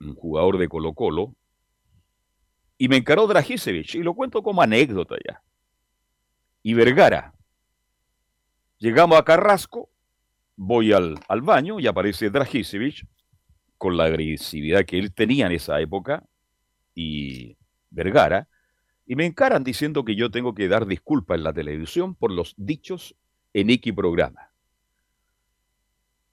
un 0.00 0.14
jugador 0.14 0.58
de 0.58 0.68
Colo 0.68 0.94
Colo 0.94 1.34
y 2.80 2.88
me 2.88 2.96
encaró 2.96 3.26
Dragisevich, 3.26 3.96
y 3.96 4.02
lo 4.02 4.14
cuento 4.14 4.42
como 4.42 4.62
anécdota 4.62 5.14
ya. 5.28 5.42
Y 6.62 6.72
Vergara. 6.72 7.34
Llegamos 8.78 9.18
a 9.18 9.22
Carrasco, 9.22 9.90
voy 10.56 10.94
al, 10.94 11.20
al 11.28 11.42
baño 11.42 11.78
y 11.78 11.86
aparece 11.86 12.30
Dragisevich 12.30 13.06
con 13.76 13.98
la 13.98 14.04
agresividad 14.04 14.86
que 14.86 14.98
él 14.98 15.12
tenía 15.12 15.44
en 15.44 15.52
esa 15.52 15.78
época 15.78 16.24
y 16.94 17.58
Vergara, 17.90 18.48
y 19.04 19.14
me 19.14 19.26
encaran 19.26 19.62
diciendo 19.62 20.02
que 20.02 20.16
yo 20.16 20.30
tengo 20.30 20.54
que 20.54 20.66
dar 20.66 20.86
disculpas 20.86 21.36
en 21.36 21.44
la 21.44 21.52
televisión 21.52 22.14
por 22.14 22.32
los 22.32 22.54
dichos 22.56 23.14
en 23.52 23.68
X 23.68 23.92
programa. 23.92 24.52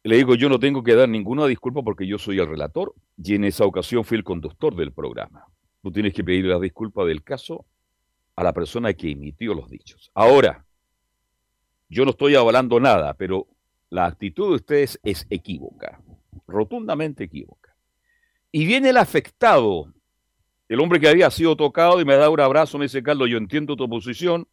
Le 0.04 0.16
digo, 0.16 0.36
yo 0.36 0.48
no 0.48 0.60
tengo 0.60 0.82
que 0.82 0.96
dar 0.96 1.10
ninguna 1.10 1.46
disculpa 1.46 1.84
porque 1.84 2.08
yo 2.08 2.18
soy 2.18 2.40
el 2.40 2.48
relator 2.48 2.96
y 3.22 3.36
en 3.36 3.44
esa 3.44 3.66
ocasión 3.66 4.06
fui 4.06 4.16
el 4.16 4.24
conductor 4.24 4.78
del 4.78 4.94
programa. 4.94 5.46
Tú 5.88 5.94
tienes 5.94 6.14
que 6.14 6.22
pedir 6.22 6.44
la 6.44 6.60
disculpa 6.60 7.06
del 7.06 7.24
caso 7.24 7.66
a 8.36 8.44
la 8.44 8.52
persona 8.52 8.94
que 8.94 9.10
emitió 9.10 9.54
los 9.54 9.70
dichos. 9.70 10.12
Ahora, 10.14 10.66
yo 11.88 12.04
no 12.04 12.12
estoy 12.12 12.36
avalando 12.36 12.78
nada, 12.82 13.14
pero 13.14 13.48
la 13.90 14.06
actitud 14.06 14.50
de 14.50 14.56
ustedes 14.56 15.00
es 15.02 15.26
equívoca, 15.30 16.02
rotundamente 16.46 17.24
equívoca. 17.24 17.74
Y 18.52 18.66
viene 18.66 18.90
el 18.90 18.98
afectado, 18.98 19.94
el 20.68 20.82
hombre 20.82 21.00
que 21.00 21.08
había 21.08 21.32
sido 21.32 21.56
tocado 21.56 22.02
y 22.02 22.04
me 22.04 22.18
da 22.18 22.30
un 22.30 22.42
abrazo, 22.42 22.78
me 22.78 22.84
dice, 22.84 23.02
Carlos, 23.02 23.30
yo 23.30 23.38
entiendo 23.38 23.78
tu 23.78 23.88
posición, 23.88 24.46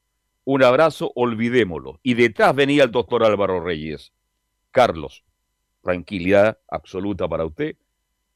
un 0.44 0.62
abrazo, 0.62 1.10
olvidémoslo. 1.16 1.98
Y 2.04 2.14
detrás 2.14 2.54
venía 2.54 2.84
el 2.84 2.92
doctor 2.92 3.24
Álvaro 3.24 3.58
Reyes. 3.58 4.12
Carlos, 4.70 5.24
tranquilidad 5.82 6.60
absoluta 6.68 7.26
para 7.26 7.44
usted, 7.44 7.76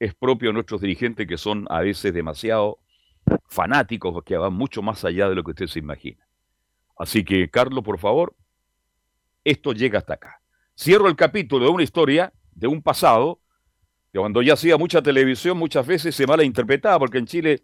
es 0.00 0.16
propio 0.16 0.48
de 0.48 0.54
nuestros 0.54 0.80
dirigentes 0.80 1.28
que 1.28 1.38
son 1.38 1.64
a 1.70 1.80
veces 1.80 2.12
demasiado 2.12 2.80
fanáticos, 3.48 4.22
que 4.24 4.36
van 4.36 4.52
mucho 4.52 4.82
más 4.82 5.04
allá 5.04 5.28
de 5.28 5.34
lo 5.34 5.44
que 5.44 5.50
usted 5.50 5.66
se 5.66 5.78
imagina. 5.78 6.26
Así 6.96 7.24
que, 7.24 7.48
Carlos, 7.50 7.84
por 7.84 7.98
favor, 7.98 8.34
esto 9.44 9.72
llega 9.72 9.98
hasta 9.98 10.14
acá. 10.14 10.40
Cierro 10.76 11.08
el 11.08 11.16
capítulo 11.16 11.66
de 11.66 11.70
una 11.70 11.82
historia, 11.82 12.32
de 12.52 12.66
un 12.66 12.82
pasado, 12.82 13.40
que 14.12 14.18
cuando 14.18 14.42
ya 14.42 14.54
hacía 14.54 14.76
mucha 14.76 15.02
televisión 15.02 15.58
muchas 15.58 15.86
veces 15.86 16.14
se 16.14 16.26
malinterpretaba, 16.26 16.98
porque 16.98 17.18
en 17.18 17.26
Chile 17.26 17.62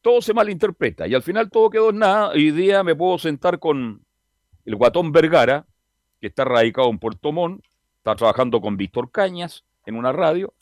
todo 0.00 0.22
se 0.22 0.32
malinterpreta 0.34 1.06
y 1.06 1.14
al 1.14 1.22
final 1.22 1.50
todo 1.50 1.70
quedó 1.70 1.90
en 1.90 1.98
nada. 1.98 2.28
Hoy 2.30 2.50
día 2.50 2.82
me 2.82 2.94
puedo 2.94 3.18
sentar 3.18 3.58
con 3.58 4.04
el 4.64 4.76
guatón 4.76 5.12
Vergara, 5.12 5.66
que 6.20 6.28
está 6.28 6.44
radicado 6.44 6.88
en 6.90 6.98
Puerto 6.98 7.32
Montt, 7.32 7.64
está 7.98 8.16
trabajando 8.16 8.60
con 8.60 8.76
Víctor 8.76 9.10
Cañas 9.10 9.64
en 9.84 9.96
una 9.96 10.12
radio, 10.12 10.54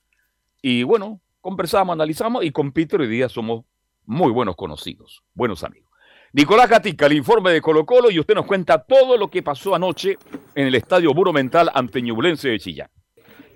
y 0.60 0.82
bueno, 0.82 1.20
conversamos, 1.40 1.92
analizamos, 1.92 2.44
y 2.44 2.50
con 2.50 2.72
Peter 2.72 3.00
hoy 3.00 3.08
día 3.08 3.28
somos 3.28 3.64
muy 4.04 4.32
buenos 4.32 4.56
conocidos, 4.56 5.22
buenos 5.34 5.64
amigos. 5.64 5.90
Nicolás 6.32 6.70
Gatica, 6.70 7.06
el 7.06 7.12
informe 7.12 7.52
de 7.52 7.60
Colo 7.60 7.84
Colo, 7.84 8.10
y 8.10 8.18
usted 8.18 8.34
nos 8.34 8.46
cuenta 8.46 8.82
todo 8.82 9.18
lo 9.18 9.28
que 9.28 9.42
pasó 9.42 9.74
anoche 9.74 10.16
en 10.54 10.66
el 10.66 10.74
Estadio 10.74 11.12
Monumental 11.12 11.70
ante 11.74 12.00
Ñublense 12.00 12.48
de 12.48 12.58
Chillán. 12.58 12.88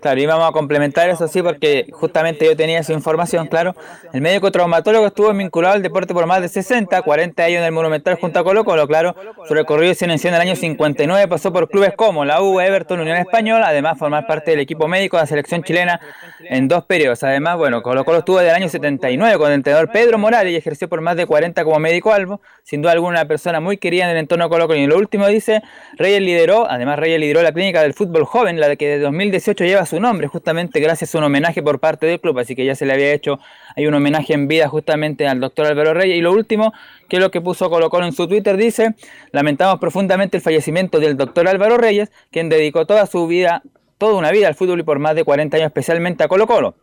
Claro, 0.01 0.21
y 0.21 0.27
vamos 0.27 0.49
a 0.49 0.53
complementar 0.53 1.09
eso 1.09 1.27
sí, 1.27 1.43
porque 1.43 1.87
justamente 1.91 2.45
yo 2.45 2.55
tenía 2.55 2.79
esa 2.81 2.93
información, 2.93 3.47
claro. 3.47 3.75
El 4.13 4.21
médico 4.21 4.53
traumatólogo 4.53 5.07
estuvo 5.07 5.33
vinculado 5.33 5.75
al 5.75 5.83
deporte 5.83 6.13
por 6.13 6.27
más 6.27 6.43
de 6.43 6.49
60, 6.49 7.01
40 7.03 7.43
años 7.43 7.59
en 7.59 7.65
el 7.65 7.73
Monumental 7.73 8.17
junto 8.21 8.39
a 8.39 8.45
Colo 8.45 8.65
Colo, 8.65 8.87
claro. 8.87 9.17
Su 9.49 9.55
recorrido 9.55 9.95
se 9.95 10.05
inició 10.05 10.29
en 10.29 10.35
el 10.35 10.43
año 10.43 10.55
59, 10.55 11.29
pasó 11.29 11.53
por 11.53 11.69
clubes 11.69 11.95
como 11.97 12.25
la 12.25 12.43
U, 12.43 12.61
Everton, 12.61 13.01
Unión 13.01 13.17
Española, 13.17 13.69
además 13.69 13.99
formar 13.99 14.27
parte 14.27 14.51
del 14.51 14.61
equipo 14.61 14.87
médico 14.87 15.17
de 15.17 15.23
la 15.23 15.27
selección 15.27 15.63
chilena 15.63 15.99
en 16.41 16.69
dos 16.69 16.85
periodos. 16.85 17.23
Además, 17.23 17.57
bueno, 17.57 17.83
Colo 17.83 18.05
Colo 18.05 18.19
estuvo 18.19 18.39
desde 18.39 18.51
el 18.51 18.57
año 18.57 18.69
79 18.69 19.39
con 19.39 19.49
el 19.49 19.55
entrenador 19.55 19.91
Pedro 19.91 20.19
Morales 20.19 20.53
y 20.53 20.57
ejerció 20.57 20.89
por 20.89 21.01
más 21.01 21.17
de 21.17 21.27
40 21.27 21.65
como 21.65 21.79
médico 21.79 22.13
albo, 22.13 22.41
sin 22.63 22.83
duda 22.83 22.93
alguna 22.93 23.07
una 23.07 23.25
persona 23.27 23.61
muy 23.61 23.79
querida 23.79 24.05
en 24.05 24.11
el 24.11 24.17
entorno 24.19 24.49
Colo 24.51 24.67
Colo. 24.67 24.79
Y 24.79 24.87
lo 24.87 24.99
último 24.99 25.27
dice, 25.27 25.63
Reyes 25.97 26.21
lideró, 26.21 26.71
además 26.71 26.99
Reyes 26.99 27.19
lideró 27.19 27.43
la 27.43 27.53
clínica 27.53 27.81
del 27.83 27.95
fútbol 27.95 28.25
joven, 28.25 28.61
la 28.61 28.77
que 28.77 28.89
de 28.89 28.99
2018 28.99 29.65
lleva 29.65 29.86
su 29.87 30.01
nombre, 30.01 30.26
justamente 30.26 30.80
gracias 30.80 31.14
a 31.14 31.18
un 31.18 31.24
homenaje 31.24 31.62
por 31.62 31.80
parte 31.80 32.07
del 32.07 32.20
club, 32.20 32.39
así 32.39 32.55
que 32.55 32.64
ya 32.64 32.74
se 32.74 32.84
le 32.84 32.93
había 32.93 33.12
hecho, 33.12 33.39
hay 33.74 33.87
un 33.87 33.95
homenaje 33.95 34.34
en 34.34 34.49
vida 34.49 34.68
justamente 34.68 35.26
al 35.26 35.41
doctor 35.41 35.66
Álvaro 35.66 35.95
Reyes. 35.95 36.18
Y 36.18 36.20
lo 36.20 36.32
último, 36.32 36.72
que 37.09 37.16
es 37.16 37.22
lo 37.22 37.30
que 37.30 37.41
puso 37.41 37.70
Colo 37.70 37.89
Colo 37.89 38.07
en 38.07 38.12
su 38.12 38.28
Twitter, 38.28 38.57
dice, 38.57 38.95
lamentamos 39.32 39.78
profundamente 39.80 40.37
el 40.37 40.43
fallecimiento 40.43 41.01
del 41.01 41.16
doctor 41.16 41.49
Álvaro 41.49 41.78
Reyes, 41.78 42.11
quien 42.30 42.49
dedicó 42.49 42.87
toda 42.87 43.07
su 43.07 43.26
vida, 43.26 43.62
toda 43.99 44.14
una 44.14 44.30
vida 44.30 44.49
al 44.49 44.55
fútbol 44.55 44.80
y 44.80 44.82
por 44.82 44.99
más 44.99 45.14
de 45.14 45.24
40 45.24 45.57
años 45.57 45.66
especialmente 45.68 46.24
a 46.24 46.28
Colo 46.28 46.47
Colo. 46.47 46.74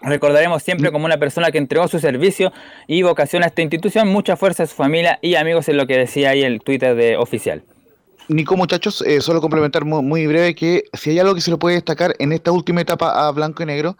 Recordaremos 0.00 0.62
siempre 0.62 0.92
como 0.92 1.06
una 1.06 1.18
persona 1.18 1.50
que 1.50 1.58
entregó 1.58 1.88
su 1.88 1.98
servicio 1.98 2.52
y 2.86 3.02
vocación 3.02 3.42
a 3.42 3.46
esta 3.46 3.62
institución, 3.62 4.08
mucha 4.08 4.36
fuerza 4.36 4.62
a 4.62 4.66
su 4.66 4.76
familia 4.76 5.18
y 5.22 5.34
amigos 5.34 5.68
en 5.68 5.76
lo 5.76 5.86
que 5.86 5.96
decía 5.96 6.30
ahí 6.30 6.42
el 6.42 6.60
Twitter 6.60 6.94
de 6.94 7.16
oficial. 7.16 7.64
Nico, 8.28 8.56
muchachos, 8.56 9.02
eh, 9.02 9.22
solo 9.22 9.40
complementar 9.40 9.84
muy, 9.86 10.26
breve 10.26 10.54
que 10.54 10.84
si 10.92 11.10
hay 11.10 11.18
algo 11.18 11.34
que 11.34 11.40
se 11.40 11.50
le 11.50 11.56
puede 11.56 11.76
destacar 11.76 12.14
en 12.18 12.32
esta 12.32 12.52
última 12.52 12.82
etapa 12.82 13.26
a 13.26 13.30
Blanco 13.32 13.62
y 13.62 13.66
Negro, 13.66 13.96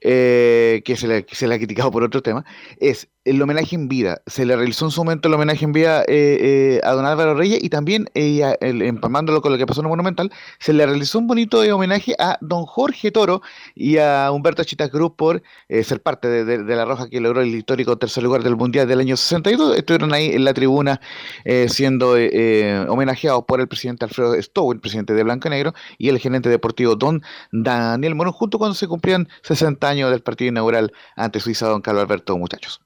eh, 0.00 0.82
que, 0.84 0.96
se 0.96 1.08
le, 1.08 1.26
se 1.32 1.48
le 1.48 1.54
ha 1.56 1.58
criticado 1.58 1.90
por 1.90 2.04
otro 2.04 2.22
tema, 2.22 2.44
es 2.78 3.08
el 3.24 3.40
homenaje 3.40 3.74
en 3.74 3.88
vida. 3.88 4.22
Se 4.26 4.44
le 4.44 4.54
realizó 4.56 4.84
en 4.84 4.90
su 4.90 5.02
momento 5.02 5.28
el 5.28 5.34
homenaje 5.34 5.64
en 5.64 5.72
vida 5.72 6.02
eh, 6.02 6.76
eh, 6.78 6.80
a 6.84 6.92
don 6.92 7.06
Álvaro 7.06 7.34
Reyes 7.34 7.62
y 7.62 7.70
también, 7.70 8.08
eh, 8.14 8.56
empamándolo 8.60 9.40
con 9.40 9.52
lo 9.52 9.58
que 9.58 9.66
pasó 9.66 9.80
en 9.80 9.86
el 9.86 9.90
Monumental, 9.90 10.30
se 10.58 10.72
le 10.72 10.84
realizó 10.84 11.18
un 11.18 11.26
bonito 11.26 11.60
homenaje 11.60 12.14
a 12.18 12.38
don 12.40 12.66
Jorge 12.66 13.10
Toro 13.10 13.42
y 13.74 13.98
a 13.98 14.30
Humberto 14.30 14.64
Chita 14.64 14.88
Cruz 14.88 15.12
por 15.16 15.42
ser 15.68 16.02
parte 16.02 16.28
de, 16.44 16.64
la 16.74 16.84
Roja 16.84 17.08
que 17.08 17.20
logró 17.20 17.40
el 17.40 17.54
histórico 17.54 17.96
tercer 17.96 18.22
lugar 18.22 18.42
del 18.42 18.56
Mundial 18.56 18.86
del 18.88 19.00
año 19.00 19.16
62. 19.16 19.76
Estuvieron 19.76 20.12
ahí 20.12 20.32
en 20.32 20.44
la 20.44 20.54
tribuna 20.54 21.00
siendo 21.68 22.12
homenajeados 22.88 23.44
por 23.46 23.60
el 23.60 23.68
presidente 23.68 24.04
Alfredo 24.04 24.40
Stowe, 24.40 24.72
el 24.72 24.80
presidente 24.80 25.14
de 25.14 25.22
Blanco 25.22 25.48
y 25.48 25.50
Negro, 25.50 25.74
y 25.98 26.08
el 26.08 26.18
gerente 26.18 26.48
deportivo 26.48 26.96
don 26.96 27.22
Daniel 27.52 28.14
Morón, 28.14 28.32
junto 28.32 28.58
cuando 28.58 28.74
se 28.74 28.88
cumplían 28.88 29.28
60 29.42 29.88
años 29.88 30.10
del 30.10 30.22
partido 30.22 30.50
inaugural 30.50 30.92
ante 31.16 31.40
Suiza, 31.40 31.68
don 31.68 31.80
Carlos 31.82 32.02
Alberto, 32.02 32.36
muchachos. 32.36 32.80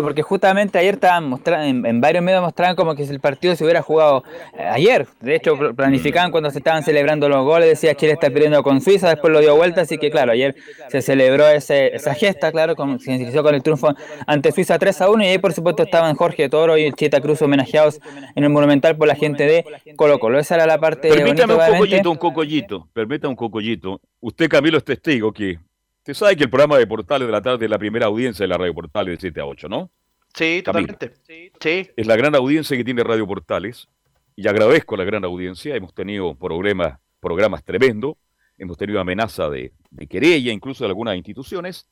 Porque 0.00 0.22
justamente 0.22 0.78
ayer 0.78 0.94
estaban 0.94 1.28
mostrando, 1.28 1.88
en, 1.88 2.00
varios 2.00 2.24
medios 2.24 2.40
mostraban 2.40 2.76
como 2.76 2.94
que 2.94 3.04
si 3.04 3.12
el 3.12 3.20
partido 3.20 3.54
se 3.56 3.64
hubiera 3.64 3.82
jugado 3.82 4.24
eh, 4.56 4.62
ayer. 4.62 5.06
De 5.20 5.34
hecho, 5.34 5.56
planificaban 5.74 6.30
cuando 6.30 6.50
se 6.50 6.58
estaban 6.58 6.82
celebrando 6.82 7.28
los 7.28 7.44
goles, 7.44 7.68
decía 7.68 7.94
Chile 7.94 8.12
está 8.12 8.30
perdiendo 8.30 8.62
con 8.62 8.80
Suiza, 8.80 9.08
después 9.10 9.32
lo 9.32 9.40
dio 9.40 9.54
vuelta, 9.56 9.82
así 9.82 9.98
que 9.98 10.10
claro, 10.10 10.32
ayer 10.32 10.54
se 10.88 11.02
celebró 11.02 11.46
ese, 11.48 11.94
esa 11.94 12.14
gesta, 12.14 12.50
claro, 12.52 12.74
con, 12.74 12.98
se 13.00 13.12
inició 13.12 13.42
con 13.42 13.54
el 13.54 13.62
triunfo 13.62 13.94
ante 14.26 14.52
Suiza 14.52 14.78
3 14.78 15.00
a 15.02 15.10
1 15.10 15.24
y 15.24 15.26
ahí 15.26 15.38
por 15.38 15.52
supuesto 15.52 15.82
estaban 15.82 16.14
Jorge 16.14 16.48
Toro 16.48 16.78
y 16.78 16.90
Chita 16.92 17.20
Cruz 17.20 17.42
homenajeados 17.42 18.00
en 18.34 18.44
el 18.44 18.50
Monumental 18.50 18.96
por 18.96 19.08
la 19.08 19.14
gente 19.14 19.44
de 19.44 19.64
Colo 19.96 20.18
Colo. 20.18 20.38
Esa 20.38 20.54
era 20.54 20.66
la 20.66 20.78
parte... 20.78 21.08
Permítame 21.08 21.54
un 21.54 21.60
cocollito, 21.60 22.10
un 22.10 22.16
cocollito, 22.16 22.88
permítame 22.92 23.30
un 23.30 23.36
cocollito. 23.36 24.00
Usted, 24.20 24.48
Camilo, 24.48 24.78
es 24.78 24.84
testigo 24.84 25.32
que 25.32 25.58
Usted 26.02 26.14
sabe 26.14 26.36
que 26.36 26.42
el 26.42 26.50
programa 26.50 26.78
de 26.78 26.86
Portales 26.88 27.28
de 27.28 27.32
la 27.32 27.40
tarde 27.40 27.64
es 27.64 27.70
la 27.70 27.78
primera 27.78 28.06
audiencia 28.06 28.42
de 28.42 28.48
la 28.48 28.58
Radio 28.58 28.74
Portales 28.74 29.14
de 29.14 29.20
7 29.20 29.40
a 29.40 29.46
8, 29.46 29.68
¿no? 29.68 29.88
Sí, 30.34 30.60
totalmente. 30.64 31.12
Sí. 31.60 31.90
Es 31.96 32.06
la 32.08 32.16
gran 32.16 32.34
audiencia 32.34 32.76
que 32.76 32.82
tiene 32.82 33.04
Radio 33.04 33.24
Portales 33.24 33.86
y 34.34 34.48
agradezco 34.48 34.96
la 34.96 35.04
gran 35.04 35.24
audiencia. 35.24 35.76
Hemos 35.76 35.94
tenido 35.94 36.34
programas, 36.34 36.98
programas 37.20 37.62
tremendos, 37.62 38.16
hemos 38.58 38.76
tenido 38.76 38.98
amenaza 38.98 39.48
de, 39.48 39.74
de 39.92 40.06
querella, 40.08 40.50
incluso 40.50 40.82
de 40.82 40.88
algunas 40.88 41.14
instituciones, 41.16 41.86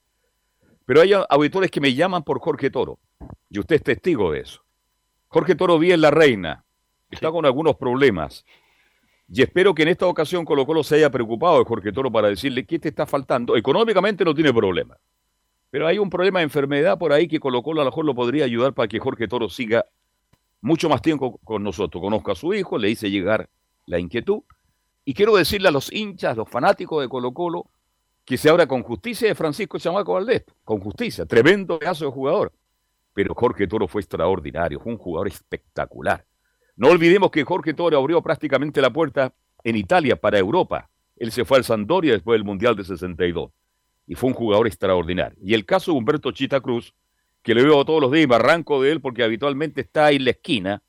pero 0.87 1.03
hay 1.03 1.13
auditores 1.29 1.71
que 1.71 1.81
me 1.81 1.95
llaman 1.95 2.25
por 2.25 2.41
Jorge 2.41 2.69
Toro 2.69 2.99
y 3.49 3.61
usted 3.61 3.77
es 3.77 3.85
testigo 3.85 4.33
de 4.33 4.41
eso. 4.41 4.65
Jorge 5.29 5.55
Toro 5.55 5.79
vive 5.79 5.95
en 5.95 6.01
La 6.01 6.11
Reina, 6.11 6.65
está 7.13 7.31
con 7.31 7.47
algunos 7.47 7.77
problemas 7.77 8.45
y 9.33 9.43
espero 9.43 9.75
que 9.75 9.83
en 9.83 9.89
esta 9.89 10.07
ocasión 10.07 10.45
Colo 10.45 10.67
Colo 10.67 10.83
se 10.83 10.97
haya 10.97 11.09
preocupado 11.09 11.61
de 11.61 11.65
Jorge 11.65 11.93
Toro 11.93 12.11
para 12.11 12.29
decirle 12.29 12.67
qué 12.67 12.81
te 12.81 12.89
está 12.89 13.07
faltando. 13.07 13.57
Económicamente 13.57 14.25
no 14.25 14.35
tiene 14.35 14.53
problema. 14.53 14.97
Pero 15.71 15.87
hay 15.87 15.99
un 15.99 16.11
problema 16.11 16.41
de 16.41 16.45
enfermedad 16.45 16.99
por 16.99 17.13
ahí 17.13 17.29
que 17.29 17.39
Colo 17.39 17.63
Colo 17.63 17.81
a 17.81 17.85
lo 17.85 17.91
mejor 17.91 18.05
lo 18.05 18.15
podría 18.15 18.45
ayudar 18.45 18.75
para 18.75 18.89
que 18.89 18.99
Jorge 18.99 19.29
Toro 19.29 19.49
siga 19.49 19.87
mucho 20.61 20.89
más 20.89 21.01
tiempo 21.01 21.39
con 21.45 21.63
nosotros. 21.63 22.03
Conozca 22.03 22.33
a 22.33 22.35
su 22.35 22.53
hijo, 22.55 22.77
le 22.77 22.91
hice 22.91 23.09
llegar 23.09 23.49
la 23.87 24.01
inquietud. 24.01 24.43
Y 25.05 25.15
quiero 25.15 25.37
decirle 25.37 25.69
a 25.69 25.73
los 25.73 25.93
hinchas, 25.93 26.37
los 26.37 26.49
fanáticos 26.49 27.01
de 27.01 27.09
Colo 27.09 27.33
Colo, 27.33 27.67
que 28.25 28.37
se 28.37 28.51
abra 28.51 28.67
con 28.67 28.83
justicia 28.83 29.29
de 29.29 29.37
Francisco 29.37 29.79
Chamaco 29.79 30.15
Valdés. 30.15 30.45
Con 30.65 30.81
justicia. 30.81 31.25
Tremendo 31.25 31.79
caso 31.79 32.05
de 32.05 32.11
jugador. 32.11 32.53
Pero 33.15 33.33
Jorge 33.35 33.69
Toro 33.69 33.87
fue 33.87 34.01
extraordinario. 34.01 34.81
Fue 34.81 34.91
un 34.91 34.99
jugador 34.99 35.29
espectacular. 35.29 36.25
No 36.81 36.89
olvidemos 36.89 37.31
que 37.31 37.45
Jorge 37.45 37.75
Toro 37.75 37.99
abrió 37.99 38.23
prácticamente 38.23 38.81
la 38.81 38.89
puerta 38.89 39.35
en 39.65 39.77
Italia 39.77 40.17
para 40.17 40.39
Europa. 40.39 40.89
Él 41.15 41.31
se 41.31 41.45
fue 41.45 41.59
al 41.59 41.65
Sampdoria 41.65 42.15
después 42.15 42.37
del 42.37 42.45
Mundial 42.45 42.75
de 42.75 42.85
62 42.85 43.51
y 44.07 44.15
fue 44.15 44.31
un 44.31 44.35
jugador 44.35 44.67
extraordinario. 44.67 45.37
Y 45.43 45.53
el 45.53 45.67
caso 45.67 45.93
de 45.93 45.99
Humberto 45.99 46.33
Chita 46.33 46.59
Cruz, 46.63 46.95
que 47.43 47.55
le 47.55 47.65
veo 47.65 47.85
todos 47.85 48.01
los 48.01 48.11
días 48.11 48.25
y 48.25 48.29
me 48.29 48.37
arranco 48.37 48.81
de 48.81 48.93
él 48.93 49.03
porque 49.03 49.23
habitualmente 49.23 49.83
está 49.83 50.07
ahí 50.07 50.17
en 50.17 50.25
la 50.25 50.31
esquina, 50.31 50.83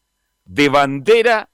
de 0.46 0.70
bandera 0.70 1.50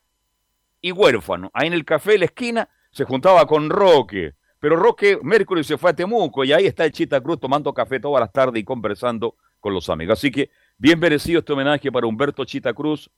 y 0.82 0.92
huérfano. 0.92 1.50
Ahí 1.56 1.66
en 1.66 1.74
el 1.74 1.84
café 1.84 2.12
de 2.12 2.20
la 2.20 2.26
esquina 2.26 2.70
se 2.92 3.06
juntaba 3.06 3.48
con 3.48 3.72
Roque, 3.72 4.36
pero 4.60 4.76
Roque 4.76 5.18
Mercury 5.20 5.64
se 5.64 5.80
fue 5.80 5.90
a 5.90 5.96
Temuco 5.96 6.44
y 6.44 6.54
ahí 6.54 6.68
está 6.68 6.86
el 6.86 6.92
Chita 6.92 7.22
Cruz 7.22 7.40
tomando 7.40 7.74
café 7.74 8.00
todas 8.00 8.20
las 8.20 8.32
tardes 8.32 8.62
y 8.62 8.64
conversando 8.64 9.34
con 9.60 9.74
los 9.74 9.90
amigos. 9.90 10.20
Así 10.20 10.30
que 10.30 10.52
bien 10.78 11.00
merecido 11.00 11.40
este 11.40 11.54
homenaje 11.54 11.92
para 11.92 12.06
Humberto 12.06 12.46
Chita 12.46 12.72
Cruz, 12.76 13.10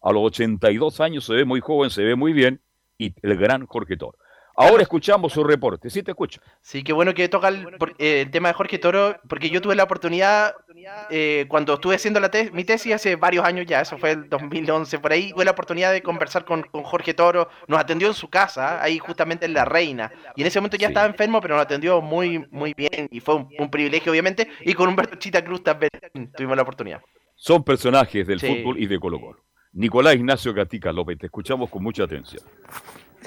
a 0.00 0.12
los 0.12 0.22
82 0.24 1.00
años 1.00 1.24
se 1.24 1.34
ve 1.34 1.44
muy 1.44 1.60
joven, 1.60 1.90
se 1.90 2.02
ve 2.02 2.14
muy 2.14 2.32
bien, 2.32 2.60
y 2.98 3.14
el 3.22 3.36
gran 3.36 3.66
Jorge 3.66 3.96
Toro. 3.96 4.18
Ahora 4.60 4.82
escuchamos 4.82 5.32
su 5.32 5.44
reporte, 5.44 5.88
sí 5.88 6.02
te 6.02 6.10
escucho. 6.10 6.40
Sí, 6.60 6.82
qué 6.82 6.92
bueno 6.92 7.14
que 7.14 7.28
toca 7.28 7.46
el, 7.46 7.78
eh, 7.98 8.26
tema 8.28 8.48
de 8.48 8.54
Jorge 8.54 8.80
Toro, 8.80 9.16
porque 9.28 9.50
yo 9.50 9.62
tuve 9.62 9.76
la 9.76 9.84
oportunidad, 9.84 10.52
eh, 11.10 11.46
cuando 11.46 11.74
estuve 11.74 11.94
haciendo 11.94 12.18
la 12.18 12.28
mi 12.52 12.64
tesis 12.64 12.92
hace 12.92 13.14
varios 13.14 13.44
años 13.44 13.66
ya, 13.66 13.82
eso 13.82 13.98
fue 13.98 14.10
el 14.10 14.28
2011, 14.28 14.98
por 14.98 15.12
ahí 15.12 15.30
tuve 15.30 15.44
la 15.44 15.52
oportunidad 15.52 15.92
de 15.92 16.02
conversar 16.02 16.44
con, 16.44 16.64
Jorge 16.72 17.14
Toro, 17.14 17.48
nos 17.68 17.78
atendió 17.78 18.08
en 18.08 18.14
su 18.14 18.28
casa, 18.30 18.82
ahí 18.82 18.98
justamente 18.98 19.46
en 19.46 19.54
La 19.54 19.64
Reina, 19.64 20.10
y 20.34 20.40
en 20.40 20.48
ese 20.48 20.58
momento 20.58 20.76
ya 20.76 20.88
estaba 20.88 21.06
enfermo, 21.06 21.40
pero 21.40 21.54
nos 21.54 21.62
atendió 21.62 22.00
muy, 22.00 22.44
muy 22.50 22.74
bien, 22.74 23.08
y 23.12 23.20
fue 23.20 23.36
un, 23.36 23.70
privilegio 23.70 24.10
obviamente, 24.10 24.48
y 24.62 24.74
con 24.74 24.88
Humberto 24.88 25.14
Chita 25.18 25.44
Cruz 25.44 25.62
también 25.62 25.92
tuvimos 26.36 26.56
la 26.56 26.62
oportunidad. 26.64 27.00
Son 27.36 27.62
personajes 27.62 28.26
del 28.26 28.40
fútbol 28.40 28.76
y 28.76 28.88
de 28.88 28.98
Colo 28.98 29.20
Colo. 29.20 29.47
Nicolás 29.72 30.14
Ignacio 30.14 30.54
Gatica 30.54 30.92
López, 30.92 31.18
te 31.18 31.26
escuchamos 31.26 31.68
con 31.70 31.82
mucha 31.82 32.04
atención. 32.04 32.42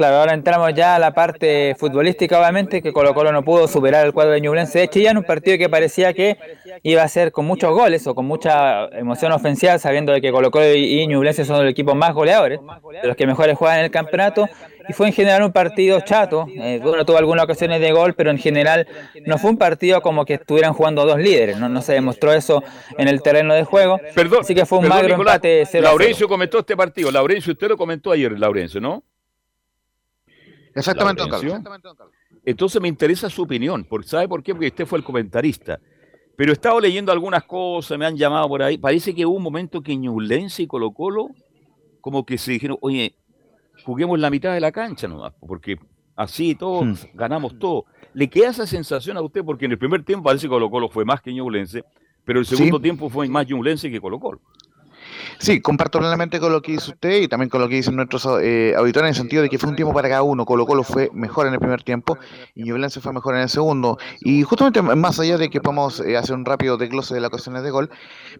Claro, 0.02 0.16
ahora 0.16 0.34
entramos 0.34 0.74
ya 0.74 0.95
a 0.95 0.99
la 0.99 1.14
parte 1.14 1.76
futbolística, 1.78 2.39
obviamente, 2.39 2.82
que 2.82 2.91
Colo 2.91 3.14
Colo 3.14 3.32
no 3.32 3.43
pudo 3.43 3.68
superar 3.68 4.04
el 4.04 4.14
cuadro 4.14 4.32
de 4.32 4.41
Ñublense 4.41 4.80
de 4.80 4.88
Chillán, 4.88 5.16
un 5.16 5.24
partido 5.24 5.60
que 5.60 5.70
parecía 5.70 6.12
que 6.12 6.39
iba 6.82 7.04
a 7.04 7.08
ser 7.08 7.32
con 7.32 7.45
muchos 7.45 7.72
goles 7.72 8.08
o 8.08 8.16
con 8.16 8.26
mucha 8.26 8.88
emoción 8.97 9.32
ofensiva, 9.32 9.78
sabiendo 9.78 10.12
de 10.12 10.20
que 10.20 10.32
Colo 10.32 10.49
Colo 10.49 10.74
y 10.74 11.06
Ñublense 11.06 11.45
son 11.45 11.62
los 11.62 11.72
equipos 11.72 11.93
más 11.93 12.16
goleadores, 12.16 12.60
de 12.99 13.08
los 13.08 13.16
que 13.16 13.28
mejores 13.28 13.56
juegan 13.56 13.78
en 13.78 13.86
el 13.86 13.91
campeonato, 13.91 14.49
y 14.89 14.93
fue 14.93 15.06
en 15.06 15.14
general 15.14 15.43
un 15.43 15.52
partido 15.52 16.02
chato, 16.02 16.47
eh, 16.49 16.80
bueno, 16.82 17.06
tuvo 17.06 17.18
algunas 17.18 17.43
ocasiones 17.43 17.80
de 17.80 17.91
gol, 17.91 18.16
pero 18.16 18.32
en 18.32 18.39
general 18.39 18.88
no 19.28 19.38
fue 19.38 19.52
un 19.52 19.58
partido 19.60 20.02
como 20.02 20.26
que 20.26 20.34
estuvieran 20.34 20.74
jugando 20.74 21.06
dos 21.06 21.20
líderes, 21.20 21.60
no, 21.60 21.80
se 21.84 21.93
demostró 21.93 22.34
eso 22.34 22.64
en 22.97 23.08
el 23.08 23.22
terreno 23.22 23.54
de 23.54 23.66
juego, 23.66 23.99
perdón, 24.16 24.39
así 24.41 24.56
que 24.56 24.66
fue 24.66 24.80
un 24.80 24.88
magro 24.88 25.14
empate 25.14 25.64
Laurencio 25.80 26.28
comentó 26.28 26.58
este 26.58 26.76
partido, 26.76 27.12
Laurencio, 27.12 27.54
usted 27.54 27.68
lo 27.68 27.78
comentó 27.78 28.12
ayer, 28.12 28.32
Laurencio, 28.39 28.82
¿no? 28.82 29.04
Exactamente, 30.76 31.22
don 31.22 31.30
Carlos. 31.30 31.54
atención. 31.54 32.10
Entonces 32.46 32.82
me 32.82 32.88
interesa 32.88 33.30
su 33.30 33.44
opinión, 33.44 33.86
porque 33.90 34.08
¿sabe 34.08 34.28
por 34.28 34.42
qué? 34.44 34.54
Porque 34.54 34.68
usted 34.68 34.86
fue 34.86 34.98
el 35.00 35.04
comentarista. 35.04 35.80
Pero 36.36 36.52
he 36.52 36.54
estado 36.54 36.80
leyendo 36.80 37.12
algunas 37.12 37.44
cosas, 37.44 37.98
me 38.00 38.06
han 38.06 38.16
llamado 38.18 38.48
por 38.48 38.64
ahí. 38.64 38.78
Parece 38.78 39.14
que 39.14 39.26
hubo 39.26 39.36
un 39.36 39.44
momento 39.44 39.82
que 39.82 39.96
Ñublense 39.96 40.64
y 40.64 40.68
Colo 40.68 40.92
Colo 40.92 41.28
como 42.00 42.26
que 42.26 42.38
se 42.38 42.54
dijeron, 42.54 42.78
oye, 42.82 43.16
juguemos 43.86 44.18
la 44.20 44.30
mitad 44.30 44.54
de 44.54 44.60
la 44.60 44.72
cancha 44.72 45.08
nomás, 45.08 45.34
porque 45.46 45.78
así 46.16 46.56
todos 46.56 46.86
Hmm. 46.86 46.94
ganamos 47.14 47.60
todo. 47.60 47.86
¿Le 48.14 48.28
queda 48.30 48.50
esa 48.50 48.66
sensación 48.66 49.18
a 49.18 49.22
usted? 49.22 49.44
Porque 49.44 49.66
en 49.66 49.72
el 49.72 49.78
primer 49.78 50.04
tiempo 50.04 50.24
parece 50.26 50.48
que 50.48 50.50
Colo 50.50 50.70
Colo 50.72 50.90
fue 50.90 51.06
más 51.06 51.22
que 51.22 51.32
Ñublense, 51.34 51.84
pero 52.26 52.40
el 52.40 52.46
Sí. 52.46 52.56
segundo 52.56 52.80
tiempo 52.80 53.10
fue 53.10 53.28
más 53.28 53.48
Ñublense 53.48 53.92
que 53.92 54.02
Colo 54.02 54.20
Colo. 54.20 54.42
Sí, 55.40 55.62
comparto 55.62 56.00
plenamente 56.00 56.40
con 56.40 56.52
lo 56.52 56.62
que 56.62 56.74
dice 56.74 56.92
usted 56.92 57.22
y 57.22 57.28
también 57.28 57.50
con 57.50 57.62
lo 57.62 57.68
que 57.68 57.76
dicen 57.76 57.96
nuestros 57.96 58.28
eh, 58.42 58.74
auditores 58.78 59.08
en 59.08 59.10
el 59.10 59.16
sentido 59.16 59.42
de 59.44 59.50
que 59.50 59.58
fue 59.58 59.70
un 59.70 59.76
tiempo 59.76 59.94
para 59.94 60.10
cada 60.10 60.24
uno. 60.24 60.46
Colo 60.46 60.66
Colo 60.66 60.84
fue 60.84 61.10
mejor 61.14 61.48
en 61.48 61.54
el 61.54 61.60
primer 61.60 61.84
tiempo 61.84 62.18
y 62.56 62.64
Ñublense 62.64 63.02
fue 63.02 63.14
mejor 63.14 63.36
en 63.36 63.42
el 63.42 63.50
segundo. 63.50 63.98
Y 64.22 64.44
justamente 64.44 64.82
más 64.82 65.20
allá 65.20 65.38
de 65.38 65.50
que 65.50 65.60
podamos 65.62 66.00
eh, 66.02 66.18
hacer 66.18 66.36
un 66.36 66.46
rápido 66.46 66.78
desglose 66.78 67.14
de 67.14 67.22
las 67.22 67.30
ocasiones 67.30 67.64
de 67.64 67.72
gol, 67.72 67.90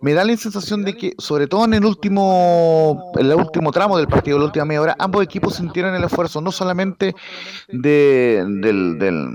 me 0.02 0.14
da 0.14 0.24
la 0.24 0.36
sensación 0.38 0.84
de 0.84 0.96
que, 0.96 1.14
sobre 1.18 1.48
todo 1.48 1.66
en 1.66 1.74
el 1.74 1.86
último, 1.86 3.12
en 3.16 3.26
el 3.26 3.36
último 3.36 3.72
tramo 3.72 3.98
del 3.98 4.08
partido, 4.08 4.38
la 4.40 4.46
última 4.46 4.66
media 4.66 4.82
hora, 4.82 4.96
ambos 5.00 5.24
equipos 5.24 5.56
sintieron 5.56 5.94
el 5.96 6.04
esfuerzo 6.04 6.42
no 6.42 6.52
solamente 6.52 7.16
de, 7.70 8.44
del, 8.62 8.98
del, 9.00 9.26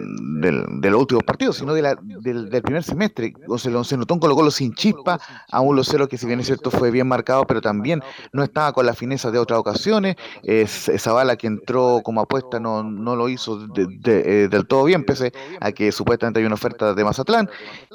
del- 0.41 0.65
de 0.81 0.91
los 0.91 1.01
últimos 1.01 1.25
partidos, 1.25 1.57
sino 1.57 1.75
de 1.75 1.83
la- 1.83 1.97
del, 2.01 2.49
del 2.51 2.63
primer 2.63 2.83
semestre. 2.83 3.35
O 3.49 3.59
sea, 3.59 3.85
se 3.85 3.97
notó 3.97 4.15
un 4.15 4.21
Colo 4.21 4.35
Colo 4.35 4.51
sin 4.51 4.75
chispa, 4.75 5.19
a 5.51 5.61
un 5.61 5.77
Lucero 5.77 6.09
que 6.09 6.17
si 6.19 6.27
bien 6.27 6.41
es 6.41 6.47
cierto 6.47 6.71
fue 6.71 6.91
bien 6.91 7.07
marcado, 7.09 7.36
pero 7.45 7.61
también 7.61 8.03
no 8.33 8.43
estaba 8.43 8.73
con 8.73 8.87
la 8.87 8.95
fineza 8.95 9.31
de 9.31 9.39
otras 9.39 9.59
ocasiones. 9.59 10.17
Es, 10.43 10.89
esa 10.89 11.13
bala 11.13 11.37
que 11.37 11.47
entró 11.49 12.01
como 12.05 12.21
apuesta 12.21 12.61
no, 12.61 12.83
no 12.83 13.17
lo 13.17 13.29
hizo 13.29 13.67
de- 13.67 13.87
de- 13.89 14.45
eh, 14.45 14.49
del 14.49 14.67
todo 14.67 14.85
bien, 14.85 15.05
pese 15.05 15.33
a 15.61 15.73
que 15.73 15.91
supuestamente 15.93 16.41
hay 16.41 16.47
una 16.47 16.55
oferta 16.55 16.95
de 16.95 17.05
Mazatlán. 17.05 17.51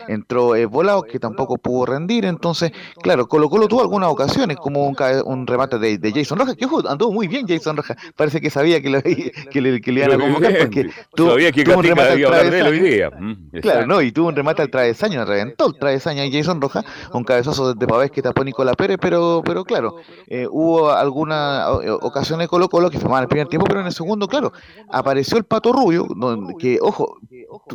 Entró 0.08 0.56
eh, 0.56 0.66
Volado, 0.66 1.04
que 1.04 1.20
tampoco 1.20 1.58
pudo 1.58 1.86
rendir. 1.86 2.26
Entonces, 2.26 2.72
claro, 3.02 3.28
Colo 3.28 3.50
Colo 3.50 3.68
tuvo 3.68 3.82
algunas 3.82 4.10
ocasiones, 4.10 4.58
como 4.58 4.86
un, 4.88 4.96
un 5.26 5.48
remate 5.48 5.80
de, 5.80 5.98
de 5.98 6.12
Jason 6.12 6.38
Rojas, 6.38 6.56
que 6.56 6.66
ojo, 6.66 6.88
anduvo 6.88 7.12
muy 7.14 7.28
bien 7.28 7.48
Jason 7.48 7.78
Rojas. 7.78 7.98
Parece 8.16 8.42
que 8.42 8.50
sabía 8.50 8.82
que, 8.82 8.90
lo- 8.90 9.02
que 9.52 9.62
le, 9.62 9.80
que 9.82 9.92
le 9.92 10.02
iban 10.06 10.12
a 10.20 10.24
convocar 10.24 10.58
porque 10.60 10.90
tuvo, 11.16 11.32
Sabía 11.32 11.52
que 11.52 11.64
tuvo 11.64 11.78
un 11.78 11.84
remate 11.84 12.10
al 12.12 12.20
él 12.20 12.26
hoy 12.26 12.32
travesaño. 12.32 12.84
día. 12.84 13.10
Mm, 13.10 13.60
Claro, 13.62 13.86
no, 13.88 14.02
y 14.02 14.12
tuvo 14.12 14.28
un 14.30 14.36
remate 14.36 14.62
al 14.64 14.70
travesaño, 14.70 15.24
reventó 15.26 15.68
el 15.68 15.76
travesaño 15.78 16.24
a 16.24 16.26
Jason 16.32 16.60
Rojas, 16.60 16.84
un 17.14 17.24
cabezazo 17.24 17.74
de 17.74 17.88
Pavés 17.88 18.12
que 18.12 18.22
tapó 18.22 18.44
Nicolás 18.44 18.76
Pérez, 18.76 18.98
pero, 19.00 19.31
pero 19.46 19.64
claro, 19.64 19.96
eh, 20.28 20.48
hubo 20.50 20.92
alguna 20.92 21.70
o- 21.72 21.80
o- 21.96 22.00
ocasión 22.08 22.40
de 22.40 22.48
Colo 22.48 22.68
Colo 22.70 22.90
que 22.90 22.98
en 22.98 23.12
el 23.14 23.28
primer 23.28 23.48
tiempo, 23.48 23.66
pero 23.68 23.80
en 23.82 23.86
el 23.88 23.94
segundo, 23.94 24.28
claro, 24.28 24.52
apareció 24.90 25.38
el 25.38 25.44
Pato 25.46 25.72
Rubio, 25.72 26.08
donde- 26.16 26.56
que, 26.58 26.78
ojo, 26.82 27.18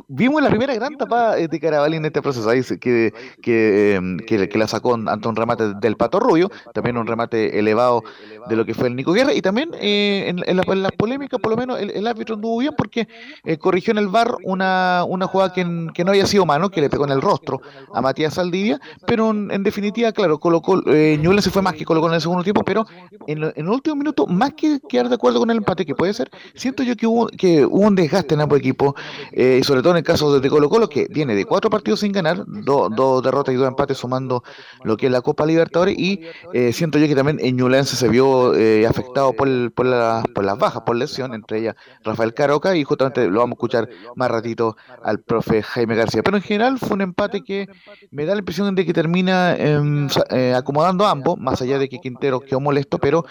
vimos 0.09 0.43
la 0.43 0.49
primera 0.51 0.75
gran 0.75 0.97
tapada 0.97 1.39
eh, 1.39 1.49
de 1.49 1.61
Carabalí 1.61 1.97
en 1.97 2.05
este 2.05 2.21
proceso, 2.23 2.49
ahí 2.49 2.63
que, 2.81 3.13
eh, 3.47 4.01
que, 4.27 4.49
que 4.49 4.59
la 4.59 4.67
sacó 4.69 4.95
ante 4.95 5.29
un 5.29 5.37
remate 5.37 5.75
del 5.75 5.97
Pato 5.97 6.21
Rubio, 6.21 6.51
también 6.75 6.97
un 6.97 7.07
remate 7.07 7.59
elevado 7.59 8.03
de 8.49 8.57
lo 8.57 8.65
que 8.65 8.75
fue 8.75 8.89
el 8.89 8.97
Nico 8.97 9.13
Guerra, 9.13 9.33
y 9.35 9.43
también 9.43 9.71
eh, 9.75 10.25
en, 10.29 10.57
la, 10.57 10.63
en 10.67 10.83
la 10.83 10.91
polémica, 10.91 11.39
por 11.39 11.51
lo 11.53 11.57
menos, 11.57 11.79
el, 11.81 12.07
árbitro 12.07 12.35
anduvo 12.37 12.59
bien 12.59 12.75
porque 12.77 13.09
eh, 13.45 13.59
corrigió 13.59 13.91
en 13.93 13.99
el 13.99 14.09
bar 14.09 14.37
una, 14.45 15.05
una 15.09 15.27
jugada 15.27 15.53
que, 15.53 15.67
que 15.95 16.05
no 16.05 16.11
había 16.11 16.27
sido 16.27 16.47
mano, 16.47 16.71
que 16.71 16.81
le 16.81 16.89
pegó 16.91 17.05
en 17.05 17.11
el 17.13 17.21
rostro 17.21 17.61
a 17.93 18.01
Matías 18.01 18.35
Saldivia, 18.35 18.81
pero 19.07 19.31
en, 19.31 19.63
definitiva, 19.63 20.13
claro, 20.13 20.39
colocó, 20.39 20.81
eh, 20.87 21.19
Fue 21.51 21.63
más 21.63 21.75
que 21.75 21.85
colocó 21.85 22.09
en 22.09 22.15
el 22.15 22.21
segundo 22.21 22.43
tiempo, 22.45 22.63
pero 22.65 22.85
en, 23.27 23.43
en 23.45 23.53
el 23.57 23.69
último 23.69 23.97
minuto, 23.97 24.27
más 24.27 24.53
que 24.55 24.81
quedar 24.89 25.09
de 25.09 25.15
acuerdo 25.15 25.39
con 25.39 25.51
el 25.51 25.59
empate, 25.59 25.87
que 25.87 25.95
puede 25.95 26.13
ser, 26.13 26.31
siento 26.55 26.83
yo 26.83 26.97
que 26.97 27.07
hubo, 27.07 27.29
que 27.29 27.65
hubo 27.65 27.87
un 27.87 27.95
desgaste 27.95 28.35
en 28.35 28.41
ambos 28.43 28.59
equipos, 28.59 28.95
eh, 29.33 29.59
y 29.61 29.65
sobre 29.65 29.81
todo 29.83 29.93
en 29.93 29.99
el 29.99 30.03
caso 30.05 30.39
de, 30.39 30.49
Colo 30.51 30.69
Colo, 30.69 30.89
que 30.89 31.07
viene 31.11 31.35
de 31.35 31.45
cuatro 31.45 31.71
partidos 31.71 32.01
sin 32.01 32.13
ganar, 32.13 32.45
do- 32.47 32.89
dos 32.89 33.23
derrotas 33.23 33.55
y 33.55 33.57
dos 33.57 33.69
empates 33.69 33.99
sumando 33.99 34.43
lo 34.85 34.97
que 34.97 35.07
es 35.07 35.13
la 35.13 35.21
Copa 35.23 35.47
Libertadores, 35.47 35.97
y 35.99 36.21
eh, 36.53 36.73
siento 36.73 36.99
yo 36.99 37.07
que 37.07 37.15
también 37.15 37.39
en 37.41 37.57
Ñublense 37.57 37.97
se 37.97 38.09
vio 38.09 38.55
eh, 38.55 38.87
afectado 38.87 39.33
por, 39.33 39.49
por, 39.73 39.87
la- 39.87 40.23
por 40.35 40.45
las 40.45 40.59
bajas, 40.59 40.83
por 40.83 40.97
lesión, 40.97 41.35
entre 41.35 41.59
ellas 41.61 41.77
Rafael 42.05 42.35
Caroca, 42.35 42.77
y 42.77 42.85
justamente 42.85 43.27
lo 43.29 43.41
vamos 43.41 43.55
a 43.55 43.57
escuchar 43.57 43.89
más 44.15 44.31
ratito 44.31 44.77
al 45.03 45.21
profe 45.21 45.63
Jaime 45.63 45.95
García. 45.95 46.23
Pero 46.23 46.37
en 46.37 46.43
general 46.43 46.79
fue 46.79 46.95
un 46.95 47.01
empate 47.03 47.43
que 47.43 47.69
me 48.11 48.25
da 48.25 48.35
la 48.35 48.41
impresión 48.41 48.75
de 48.75 48.85
que 48.87 48.93
termina 48.93 49.55
em, 49.57 50.09
eh, 50.31 50.55
acomodando 50.57 51.07
ambos, 51.07 51.36
más 51.39 51.63
allá 51.63 51.79
de 51.79 51.89
que 51.89 51.99
Quintero 51.99 52.41
quedó 52.41 52.61
molesto, 52.61 52.99
pero 52.99 53.25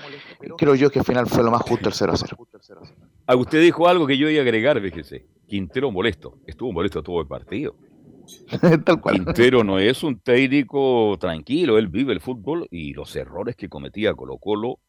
creo 0.58 0.76
yo 0.76 0.90
que 0.90 1.00
al 1.00 1.06
final 1.06 1.28
fue 1.28 1.44
lo 1.44 1.52
más 1.52 1.62
justo 1.62 1.90
el 1.90 1.94
0 1.94 2.14
a 2.14 2.18
0. 2.18 2.38
Ah, 3.28 3.36
usted 3.36 3.62
dijo 3.62 3.88
algo 3.88 4.08
que 4.08 4.18
yo 4.18 4.30
iba 4.30 4.40
a 4.40 4.44
agregar, 4.44 4.82
fíjese. 4.82 5.28
Quintero 5.48 5.92
molesto. 5.92 6.40
Estuvo 6.46 6.72
molesto 6.72 7.04
todo 7.04 7.22
el 7.22 7.28
partido. 7.28 7.76
Tal 8.86 9.02
cual. 9.02 9.16
Quintero 9.16 9.64
no 9.64 9.80
es 9.80 10.04
un 10.04 10.20
técnico 10.20 11.18
tranquilo, 11.20 11.78
él 11.78 11.88
vive 11.88 12.14
el 12.14 12.22
fútbol 12.22 12.68
y 12.72 12.94
los 12.94 13.16
errores 13.16 13.56
que 13.56 13.70
cometía 13.70 14.14
Colo 14.14 14.38
Colo, 14.38 14.80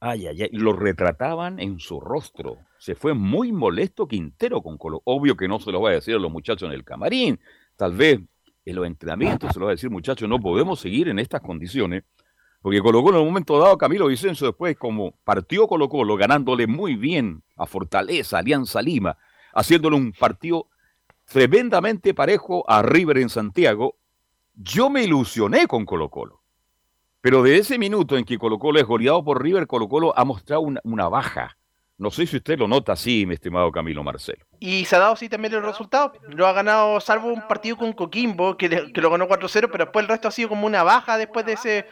ay, 0.00 0.26
ay, 0.26 0.42
ay, 0.42 0.50
lo 0.52 0.72
retrataban 0.72 1.60
en 1.60 1.78
su 1.78 2.00
rostro. 2.00 2.58
Se 2.78 2.94
fue 2.94 3.14
muy 3.14 3.52
molesto 3.52 4.06
Quintero 4.06 4.62
con 4.62 4.78
Colo. 4.78 5.02
Obvio 5.04 5.36
que 5.36 5.48
no 5.48 5.60
se 5.60 5.72
lo 5.72 5.80
va 5.80 5.90
a 5.90 5.94
decir 5.94 6.14
a 6.14 6.18
los 6.18 6.32
muchachos 6.32 6.68
en 6.68 6.74
el 6.74 6.84
camarín, 6.84 7.40
tal 7.76 7.94
vez 7.94 8.20
en 8.64 8.76
los 8.76 8.86
entrenamientos 8.86 9.52
se 9.52 9.58
lo 9.58 9.66
va 9.66 9.72
a 9.72 9.74
decir, 9.74 9.90
muchachos, 9.90 10.28
no 10.28 10.38
podemos 10.38 10.80
seguir 10.80 11.08
en 11.08 11.18
estas 11.18 11.40
condiciones, 11.40 12.04
porque 12.60 12.80
Colo 12.80 13.02
Colo 13.02 13.18
en 13.18 13.22
un 13.22 13.28
momento 13.28 13.58
dado, 13.58 13.78
Camilo 13.78 14.06
Vicencio 14.08 14.48
después, 14.48 14.76
como 14.76 15.12
partió 15.24 15.66
Colo 15.66 15.88
Colo, 15.88 16.16
ganándole 16.16 16.66
muy 16.66 16.96
bien 16.96 17.42
a 17.56 17.66
Fortaleza, 17.66 18.38
Alianza 18.38 18.82
Lima, 18.82 19.16
haciéndole 19.54 19.96
un 19.96 20.12
partido 20.12 20.66
tremendamente 21.24 22.14
parejo 22.14 22.68
a 22.68 22.82
River 22.82 23.18
en 23.18 23.28
Santiago, 23.28 23.96
yo 24.54 24.90
me 24.90 25.04
ilusioné 25.04 25.66
con 25.66 25.84
Colo 25.84 26.08
Colo. 26.08 26.42
Pero 27.20 27.42
de 27.42 27.58
ese 27.58 27.78
minuto 27.78 28.16
en 28.16 28.24
que 28.24 28.38
Colo 28.38 28.58
Colo 28.58 28.78
es 28.80 28.86
goleado 28.86 29.24
por 29.24 29.42
River, 29.42 29.66
Colo 29.66 29.88
Colo 29.88 30.16
ha 30.16 30.24
mostrado 30.24 30.62
una, 30.62 31.08
baja. 31.08 31.56
No 31.96 32.12
sé 32.12 32.26
si 32.26 32.36
usted 32.36 32.58
lo 32.58 32.68
nota 32.68 32.92
así, 32.92 33.26
mi 33.26 33.34
estimado 33.34 33.72
Camilo 33.72 34.04
Marcelo. 34.04 34.44
Y 34.60 34.84
se 34.84 34.94
ha 34.94 35.00
dado 35.00 35.14
así 35.14 35.28
también 35.28 35.52
el 35.54 35.62
resultado. 35.64 36.12
Lo 36.28 36.46
ha 36.46 36.52
ganado, 36.52 37.00
salvo 37.00 37.26
un 37.28 37.46
partido 37.48 37.76
con 37.76 37.92
Coquimbo, 37.92 38.56
que 38.56 38.68
lo 38.94 39.10
ganó 39.10 39.26
4-0, 39.26 39.68
pero 39.70 39.84
después 39.84 40.04
el 40.04 40.08
resto 40.08 40.28
ha 40.28 40.30
sido 40.30 40.48
como 40.48 40.64
una 40.64 40.84
baja 40.84 41.18
después 41.18 41.44
de 41.44 41.54
ese 41.54 41.86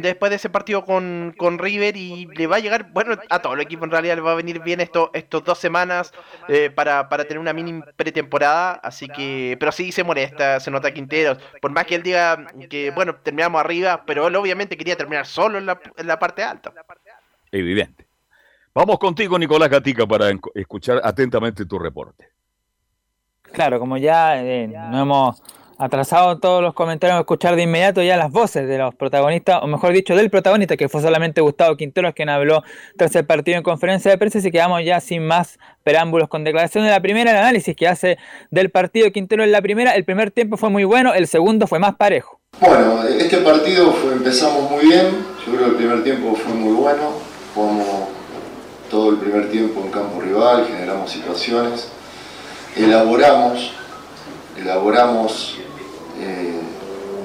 después 0.00 0.30
de 0.30 0.36
ese 0.36 0.48
partido 0.48 0.84
con, 0.84 1.34
con 1.36 1.58
River 1.58 1.96
y 1.96 2.26
le 2.26 2.46
va 2.46 2.56
a 2.56 2.60
llegar, 2.60 2.90
bueno, 2.92 3.16
a 3.28 3.38
todo 3.40 3.52
el 3.54 3.60
equipo 3.60 3.84
en 3.84 3.90
realidad 3.90 4.16
le 4.16 4.22
va 4.22 4.32
a 4.32 4.36
venir 4.36 4.60
bien 4.60 4.80
esto, 4.80 5.10
estos 5.12 5.44
dos 5.44 5.58
semanas 5.58 6.12
eh, 6.48 6.70
para, 6.70 7.08
para 7.10 7.24
tener 7.24 7.38
una 7.38 7.52
mini 7.52 7.82
pretemporada, 7.96 8.72
así 8.82 9.06
que, 9.08 9.56
pero 9.60 9.70
sí 9.70 9.92
se 9.92 10.02
molesta, 10.02 10.60
se 10.60 10.70
nota 10.70 10.94
Quinteros, 10.94 11.38
por 11.60 11.70
más 11.72 11.84
que 11.84 11.96
él 11.96 12.02
diga 12.02 12.46
que, 12.70 12.90
bueno, 12.90 13.16
terminamos 13.16 13.60
arriba, 13.60 14.04
pero 14.06 14.28
él 14.28 14.36
obviamente 14.36 14.76
quería 14.76 14.96
terminar 14.96 15.26
solo 15.26 15.58
en 15.58 15.66
la, 15.66 15.78
en 15.96 16.06
la 16.06 16.18
parte 16.18 16.42
alta. 16.42 16.72
Evidente. 17.50 18.06
Vamos 18.74 18.98
contigo, 18.98 19.38
Nicolás 19.38 19.68
Gatica, 19.68 20.06
para 20.06 20.30
escuchar 20.54 21.02
atentamente 21.04 21.66
tu 21.66 21.78
reporte. 21.78 22.30
Claro, 23.42 23.78
como 23.78 23.98
ya 23.98 24.42
eh, 24.42 24.66
no 24.66 25.02
hemos 25.02 25.42
atrasado 25.84 26.38
todos 26.38 26.62
los 26.62 26.74
comentarios, 26.74 27.18
escuchar 27.18 27.56
de 27.56 27.62
inmediato 27.62 28.02
ya 28.02 28.16
las 28.16 28.30
voces 28.30 28.68
de 28.68 28.78
los 28.78 28.94
protagonistas, 28.94 29.60
o 29.62 29.66
mejor 29.66 29.92
dicho, 29.92 30.14
del 30.14 30.30
protagonista, 30.30 30.76
que 30.76 30.88
fue 30.88 31.02
solamente 31.02 31.40
Gustavo 31.40 31.76
Quinteros 31.76 32.14
quien 32.14 32.28
habló 32.28 32.62
tras 32.96 33.14
el 33.16 33.26
partido 33.26 33.56
en 33.58 33.64
conferencia 33.64 34.10
de 34.10 34.18
prensa, 34.18 34.38
y 34.46 34.50
quedamos 34.50 34.84
ya 34.84 35.00
sin 35.00 35.26
más 35.26 35.58
preámbulos 35.82 36.28
con 36.28 36.44
declaración 36.44 36.84
de 36.84 36.90
la 36.90 37.00
primera, 37.00 37.32
el 37.32 37.36
análisis 37.36 37.74
que 37.74 37.88
hace 37.88 38.16
del 38.50 38.70
partido 38.70 39.10
Quintero 39.10 39.42
en 39.42 39.50
la 39.50 39.60
primera, 39.60 39.94
el 39.96 40.04
primer 40.04 40.30
tiempo 40.30 40.56
fue 40.56 40.70
muy 40.70 40.84
bueno, 40.84 41.14
el 41.14 41.26
segundo 41.26 41.66
fue 41.66 41.78
más 41.80 41.96
parejo. 41.96 42.38
Bueno, 42.60 43.02
este 43.04 43.38
partido 43.38 43.92
fue- 43.92 44.12
empezamos 44.12 44.70
muy 44.70 44.84
bien, 44.86 45.06
yo 45.44 45.52
creo 45.52 45.64
que 45.64 45.70
el 45.70 45.76
primer 45.76 46.04
tiempo 46.04 46.36
fue 46.36 46.54
muy 46.54 46.74
bueno, 46.74 47.10
jugamos 47.54 47.86
todo 48.88 49.10
el 49.10 49.16
primer 49.16 49.50
tiempo 49.50 49.80
en 49.84 49.90
campo 49.90 50.20
rival, 50.20 50.66
generamos 50.66 51.10
situaciones, 51.10 51.90
elaboramos, 52.76 53.72
elaboramos 54.60 55.58
eh, 56.22 56.60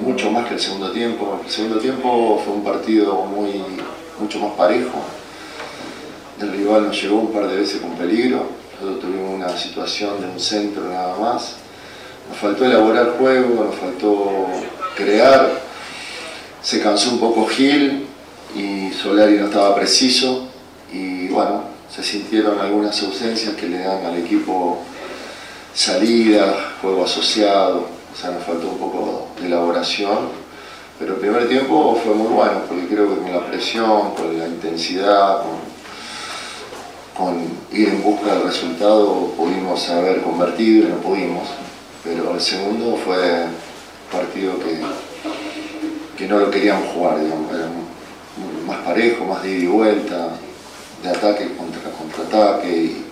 mucho 0.03 0.31
más 0.31 0.47
que 0.47 0.55
el 0.55 0.59
segundo 0.59 0.91
tiempo, 0.91 1.39
el 1.43 1.51
segundo 1.51 1.79
tiempo 1.79 2.41
fue 2.43 2.53
un 2.53 2.63
partido 2.63 3.23
muy, 3.25 3.63
mucho 4.19 4.39
más 4.39 4.53
parejo, 4.53 4.99
el 6.41 6.51
rival 6.51 6.87
nos 6.87 7.01
llegó 7.01 7.19
un 7.19 7.31
par 7.31 7.47
de 7.47 7.57
veces 7.57 7.81
con 7.81 7.91
peligro, 7.91 8.45
nosotros 8.79 9.01
tuvimos 9.01 9.35
una 9.35 9.57
situación 9.57 10.21
de 10.21 10.27
un 10.27 10.39
centro 10.39 10.83
nada 10.83 11.17
más, 11.17 11.55
nos 12.29 12.37
faltó 12.37 12.65
elaborar 12.65 13.15
juego, 13.17 13.63
nos 13.63 13.75
faltó 13.75 14.47
crear, 14.95 15.61
se 16.61 16.81
cansó 16.81 17.11
un 17.11 17.19
poco 17.19 17.47
Gil 17.47 18.05
y 18.55 18.91
Solari 18.91 19.37
no 19.37 19.45
estaba 19.45 19.75
preciso. 19.75 20.47
Y 20.91 21.27
bueno, 21.29 21.63
se 21.93 22.03
sintieron 22.03 22.59
algunas 22.59 23.01
ausencias 23.03 23.55
que 23.55 23.67
le 23.67 23.79
dan 23.79 24.05
al 24.05 24.17
equipo 24.17 24.79
salida, 25.73 26.75
juego 26.81 27.05
asociado, 27.05 27.87
o 28.18 28.20
sea, 28.20 28.32
nos 28.32 28.43
faltó 28.43 28.70
un 28.70 28.80
poco 28.80 29.28
de 29.39 29.45
elaboración, 29.45 30.30
pero 30.97 31.13
el 31.13 31.20
primer 31.20 31.47
tiempo 31.47 31.99
fue 32.03 32.15
muy 32.15 32.34
bueno, 32.34 32.61
porque 32.68 32.88
creo 32.88 33.13
que 33.13 33.22
con 33.22 33.32
la 33.32 33.45
presión, 33.45 34.15
con 34.15 34.39
la 34.39 34.47
intensidad, 34.47 35.43
con, 37.15 37.45
ir 37.72 37.89
en 37.89 38.01
busca 38.01 38.34
del 38.34 38.43
resultado 38.43 39.34
pudimos 39.38 39.88
haber 39.89 40.24
convertido 40.24 40.88
y 40.88 40.91
no 40.93 40.97
pudimos, 40.97 41.47
pero 42.03 42.34
el 42.34 42.41
segundo 42.41 42.97
fue 42.97 43.43
un 43.43 44.11
partido 44.11 44.57
que, 44.57 44.80
que 46.18 46.28
no 46.28 46.39
lo 46.39 46.49
queríamos 46.49 46.89
jugar, 46.93 47.20
digamos, 47.20 47.53
era 47.53 47.68
más 48.65 48.78
parejo, 48.80 49.26
más 49.26 49.43
de 49.43 49.51
ida 49.51 49.63
y 49.63 49.68
vuelta, 49.68 50.30
de 51.03 51.09
ataque 51.09 51.55
contra 51.55 51.91
contraataque 51.91 52.68
y 52.68 53.05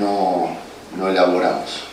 no, 0.00 0.48
no 0.96 1.08
elaboramos. 1.08 1.91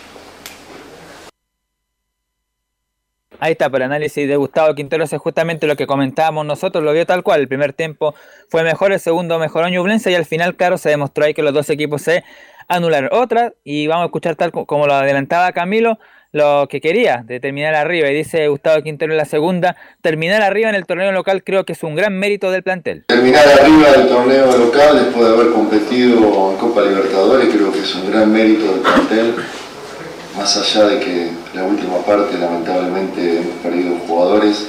Ahí 3.42 3.54
está, 3.54 3.70
por 3.70 3.80
el 3.80 3.86
análisis 3.86 4.28
de 4.28 4.36
Gustavo 4.36 4.76
Quinteros 4.76 5.14
es 5.14 5.20
justamente 5.20 5.66
lo 5.66 5.78
que 5.78 5.88
comentábamos 5.88 6.46
nosotros, 6.46 6.84
lo 6.84 6.92
vio 6.92 7.06
tal 7.06 7.24
cual, 7.24 7.40
el 7.40 7.48
primer 7.48 7.72
tiempo 7.72 8.14
fue 8.50 8.64
mejor, 8.64 8.92
el 8.92 9.00
segundo 9.00 9.40
mejoró 9.40 9.70
Ñublense 9.70 10.12
y 10.12 10.16
al 10.16 10.26
final, 10.26 10.56
claro, 10.56 10.78
se 10.78 10.90
demostró 10.90 11.24
ahí 11.24 11.34
que 11.34 11.42
los 11.42 11.54
dos 11.54 11.70
equipos 11.70 12.02
se 12.02 12.26
anularon. 12.68 13.10
Otra, 13.14 13.54
y 13.64 13.88
vamos 13.88 14.04
a 14.04 14.06
escuchar 14.08 14.36
tal 14.36 14.52
como 14.52 14.88
lo 14.88 14.94
adelantaba 14.94 15.54
Camilo, 15.54 16.00
lo 16.32 16.68
que 16.70 16.82
quería, 16.82 17.24
de 17.26 17.40
terminar 17.40 17.76
arriba, 17.76 18.10
y 18.10 18.14
dice 18.14 18.50
Gustavo 18.50 18.84
Quintero 18.84 19.14
en 19.14 19.18
la 19.18 19.26
segunda, 19.26 19.78
terminar 20.02 20.42
arriba 20.42 20.70
en 20.70 20.76
el 20.76 20.86
torneo 20.86 21.12
local 21.14 21.44
creo 21.44 21.64
que 21.64 21.74
es 21.74 21.82
un 21.82 21.96
gran 21.96 22.20
mérito 22.20 22.52
del 22.52 22.62
plantel. 22.62 23.06
Terminar 23.08 23.48
arriba 23.48 23.92
del 23.94 24.08
torneo 24.10 24.58
local 24.58 25.06
después 25.06 25.28
de 25.28 25.34
haber 25.34 25.54
competido 25.54 26.52
en 26.52 26.58
Copa 26.58 26.82
Libertadores 26.82 27.48
creo 27.54 27.72
que 27.72 27.80
es 27.80 27.96
un 27.96 28.12
gran 28.12 28.32
mérito 28.32 28.66
del 28.66 28.82
plantel 28.82 29.36
más 30.36 30.56
allá 30.58 30.90
de 30.90 31.00
que 31.00 31.39
la 31.54 31.64
última 31.64 31.98
parte 32.06 32.38
lamentablemente 32.38 33.40
hemos 33.40 33.58
perdido 33.64 33.96
jugadores 34.08 34.68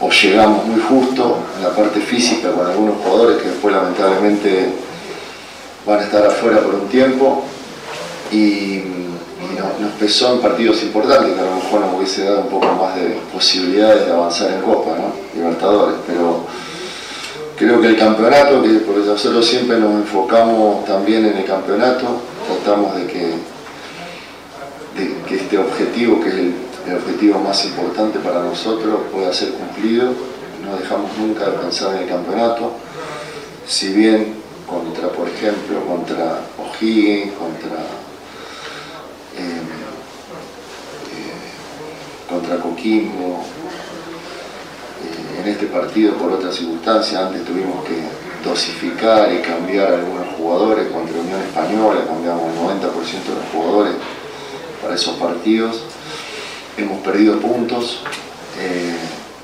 o 0.00 0.10
llegamos 0.10 0.66
muy 0.66 0.80
justo 0.80 1.38
en 1.56 1.62
la 1.62 1.70
parte 1.70 2.00
física 2.00 2.50
con 2.50 2.66
algunos 2.66 2.96
jugadores 2.96 3.40
que 3.40 3.48
después 3.48 3.74
lamentablemente 3.74 4.72
van 5.86 6.00
a 6.00 6.02
estar 6.02 6.26
afuera 6.26 6.60
por 6.60 6.74
un 6.74 6.88
tiempo 6.88 7.44
y, 8.32 8.82
nos, 9.80 9.92
pesó 10.00 10.32
en 10.32 10.40
partidos 10.40 10.82
importantes 10.82 11.34
que 11.34 11.40
a 11.40 11.44
lo 11.44 11.56
mejor 11.56 11.80
nos 11.80 11.94
hubiese 11.94 12.24
dado 12.24 12.40
un 12.40 12.48
poco 12.48 12.66
más 12.66 12.96
de 12.96 13.18
posibilidades 13.32 14.06
de 14.06 14.12
avanzar 14.12 14.50
en 14.50 14.62
Copa, 14.62 14.96
¿no? 14.96 15.12
Libertadores, 15.34 15.96
pero 16.06 16.46
creo 17.56 17.80
que 17.80 17.88
el 17.88 17.96
campeonato, 17.96 18.62
que 18.62 18.68
porque 18.78 19.06
nosotros 19.06 19.46
siempre 19.46 19.78
nos 19.78 19.92
enfocamos 19.92 20.84
también 20.84 21.26
en 21.26 21.36
el 21.36 21.44
campeonato, 21.44 22.20
tratamos 22.48 22.96
de 22.96 23.06
que 23.06 23.34
que 25.28 25.36
este 25.36 25.58
objetivo, 25.58 26.20
que 26.20 26.28
es 26.28 26.34
el, 26.34 26.54
objetivo 26.96 27.38
más 27.38 27.64
importante 27.64 28.18
para 28.18 28.42
nosotros, 28.42 29.02
pueda 29.12 29.32
ser 29.32 29.52
cumplido. 29.52 30.12
No 30.64 30.76
dejamos 30.76 31.16
nunca 31.16 31.46
de 31.46 31.58
pensar 31.58 31.94
en 31.94 32.02
el 32.02 32.08
campeonato. 32.08 32.72
Si 33.66 33.92
bien 33.92 34.34
contra, 34.66 35.08
por 35.08 35.28
ejemplo, 35.28 35.84
contra 35.86 36.40
O'Higgins, 36.58 37.32
contra, 37.34 37.78
em, 39.38 39.62
eh, 41.12 41.34
contra 42.28 42.56
Coquimbo, 42.56 43.44
eh, 45.04 45.40
en 45.40 45.48
este 45.48 45.66
partido 45.66 46.14
por 46.14 46.32
otras 46.32 46.56
circunstancias, 46.56 47.22
antes 47.22 47.44
tuvimos 47.44 47.84
que 47.84 48.02
dosificar 48.48 49.32
y 49.32 49.38
cambiar 49.38 49.94
algunos 49.94 50.34
jugadores, 50.36 50.90
contra 50.90 51.20
Unión 51.20 51.40
Española 51.42 52.04
cambiamos 52.06 52.52
el 52.52 52.58
90% 52.58 53.32
de 53.32 53.38
los 53.40 53.48
jugadores 53.52 53.94
para 54.82 54.94
esos 54.96 55.16
partidos. 55.16 55.84
Hemos 56.76 56.98
perdido 57.02 57.38
puntos 57.38 58.00
eh, 58.58 58.96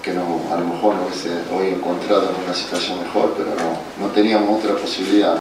que 0.02 0.12
no, 0.12 0.40
a 0.52 0.58
lo 0.58 0.66
mejor 0.66 0.96
nos 0.96 1.08
hubiese 1.08 1.30
hoy 1.52 1.68
encontrado 1.68 2.30
en 2.30 2.44
una 2.44 2.54
situación 2.54 3.00
mejor, 3.00 3.34
pero 3.36 3.50
no, 3.54 4.06
no 4.06 4.12
teníamos 4.12 4.58
otra 4.58 4.76
posibilidad. 4.76 5.38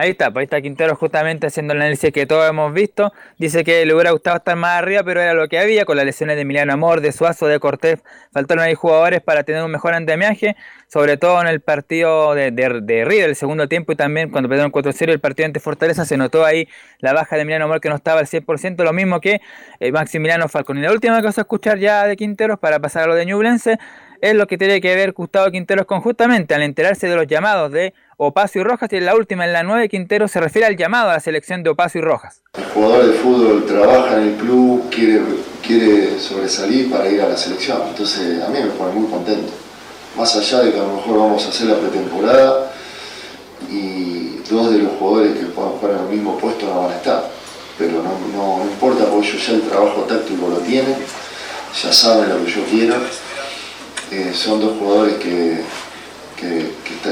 Ahí 0.00 0.12
está, 0.12 0.30
pues 0.30 0.40
ahí 0.40 0.44
está 0.44 0.62
Quintero 0.62 0.96
justamente 0.96 1.46
haciendo 1.46 1.74
el 1.74 1.82
análisis 1.82 2.10
que 2.10 2.24
todos 2.24 2.48
hemos 2.48 2.72
visto. 2.72 3.12
Dice 3.36 3.64
que 3.64 3.84
le 3.84 3.92
hubiera 3.92 4.12
gustado 4.12 4.38
estar 4.38 4.56
más 4.56 4.78
arriba, 4.78 5.02
pero 5.04 5.20
era 5.20 5.34
lo 5.34 5.46
que 5.46 5.58
había 5.58 5.84
con 5.84 5.94
las 5.94 6.06
lesiones 6.06 6.36
de 6.36 6.42
Emiliano 6.42 6.72
Amor, 6.72 7.02
de 7.02 7.12
Suazo, 7.12 7.48
de 7.48 7.60
Cortés. 7.60 7.98
Faltaron 8.32 8.64
ahí 8.64 8.74
jugadores 8.74 9.20
para 9.20 9.44
tener 9.44 9.62
un 9.62 9.70
mejor 9.70 9.92
andamiaje, 9.92 10.56
sobre 10.88 11.18
todo 11.18 11.38
en 11.42 11.48
el 11.48 11.60
partido 11.60 12.34
de, 12.34 12.50
de, 12.50 13.04
River, 13.04 13.28
el 13.28 13.36
segundo 13.36 13.68
tiempo, 13.68 13.92
y 13.92 13.96
también 13.96 14.30
cuando 14.30 14.48
perdieron 14.48 14.72
4-0 14.72 15.10
el 15.10 15.20
partido 15.20 15.44
ante 15.44 15.60
Fortaleza, 15.60 16.06
se 16.06 16.16
notó 16.16 16.46
ahí 16.46 16.66
la 17.00 17.12
baja 17.12 17.36
de 17.36 17.42
Emiliano 17.42 17.66
Amor 17.66 17.82
que 17.82 17.90
no 17.90 17.96
estaba 17.96 18.20
al 18.20 18.26
100%, 18.26 18.82
lo 18.82 18.94
mismo 18.94 19.20
que 19.20 19.42
eh, 19.80 19.92
Maximiliano 19.92 20.48
Falcón. 20.48 20.78
Y 20.78 20.80
la 20.80 20.92
última 20.92 21.20
cosa 21.20 21.42
a 21.42 21.44
escuchar 21.44 21.78
ya 21.78 22.06
de 22.06 22.16
Quinteros 22.16 22.58
para 22.58 22.78
pasar 22.78 23.02
a 23.02 23.06
lo 23.08 23.16
de 23.16 23.26
Ñublense 23.26 23.78
es 24.20 24.34
lo 24.34 24.46
que 24.46 24.58
tiene 24.58 24.80
que 24.80 24.94
ver 24.94 25.12
Gustavo 25.12 25.50
Quinteros 25.50 25.86
con 25.86 26.00
justamente 26.00 26.54
al 26.54 26.62
enterarse 26.62 27.08
de 27.08 27.16
los 27.16 27.26
llamados 27.26 27.72
de 27.72 27.94
Opacio 28.16 28.60
y 28.60 28.64
Rojas 28.64 28.92
y 28.92 28.96
en 28.96 29.06
la 29.06 29.14
última, 29.14 29.46
en 29.46 29.52
la 29.52 29.62
9, 29.62 29.88
Quintero 29.88 30.28
se 30.28 30.40
refiere 30.40 30.66
al 30.66 30.76
llamado 30.76 31.10
a 31.10 31.14
la 31.14 31.20
selección 31.20 31.62
de 31.62 31.70
Opacio 31.70 32.00
y 32.00 32.04
Rojas. 32.04 32.42
El 32.58 32.64
jugador 32.64 33.06
de 33.06 33.12
fútbol 33.14 33.64
trabaja 33.66 34.16
en 34.20 34.28
el 34.28 34.34
club, 34.34 34.90
quiere, 34.90 35.22
quiere 35.66 36.18
sobresalir 36.18 36.90
para 36.90 37.08
ir 37.08 37.22
a 37.22 37.28
la 37.28 37.36
selección, 37.36 37.80
entonces 37.88 38.42
a 38.42 38.48
mí 38.48 38.58
me 38.58 38.70
pone 38.70 38.92
muy 38.92 39.10
contento. 39.10 39.52
Más 40.16 40.36
allá 40.36 40.64
de 40.64 40.72
que 40.72 40.78
a 40.78 40.82
lo 40.82 40.96
mejor 40.96 41.18
vamos 41.18 41.46
a 41.46 41.48
hacer 41.48 41.68
la 41.68 41.78
pretemporada 41.78 42.72
y 43.70 44.40
dos 44.50 44.72
de 44.72 44.78
los 44.78 44.92
jugadores 44.98 45.38
que 45.38 45.46
puedan 45.46 45.72
jugar 45.72 45.96
en 45.96 46.02
el 46.02 46.08
mismo 46.08 46.36
puesto 46.36 46.66
no 46.66 46.82
van 46.82 46.92
a 46.92 46.96
estar, 46.96 47.30
pero 47.78 48.02
no, 48.02 48.58
no, 48.58 48.64
importa 48.64 49.04
porque 49.06 49.28
ellos 49.28 49.46
ya 49.46 49.54
el 49.54 49.62
trabajo 49.62 50.02
táctico 50.02 50.48
lo 50.48 50.58
tienen, 50.58 50.96
ya 51.82 51.92
saben 51.92 52.28
lo 52.28 52.44
que 52.44 52.50
yo 52.50 52.64
quiero. 52.64 52.96
Eh, 54.10 54.32
son 54.34 54.60
dos 54.60 54.76
jugadores 54.78 55.14
que 55.16 55.60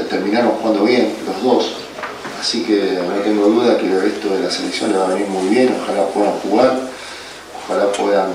terminaron 0.09 0.51
jugando 0.51 0.83
bien, 0.83 1.13
los 1.25 1.43
dos. 1.43 1.71
Así 2.39 2.63
que 2.63 2.97
no 3.05 3.21
tengo 3.21 3.47
duda 3.47 3.77
que 3.77 3.85
esto 4.07 4.29
de 4.33 4.43
la 4.43 4.49
selección 4.49 4.91
le 4.91 4.97
va 4.97 5.07
a 5.07 5.13
venir 5.13 5.27
muy 5.27 5.49
bien, 5.49 5.75
ojalá 5.83 6.07
puedan 6.07 6.33
jugar, 6.39 6.79
ojalá 7.65 7.91
puedan 7.91 8.31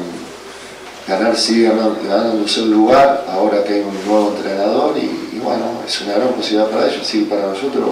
ganar, 1.08 1.34
sigue 1.36 1.70
ganándose 2.06 2.62
un 2.62 2.70
lugar, 2.72 3.24
ahora 3.30 3.64
que 3.64 3.74
hay 3.74 3.80
un 3.80 4.06
nuevo 4.06 4.34
entrenador 4.36 4.94
y, 4.98 5.38
bueno, 5.38 5.80
es 5.86 6.00
una 6.02 6.14
gran 6.14 6.28
posibilidad 6.28 6.68
para 6.70 6.86
ellos, 6.86 7.00
así 7.00 7.22
para 7.22 7.46
nosotros, 7.46 7.84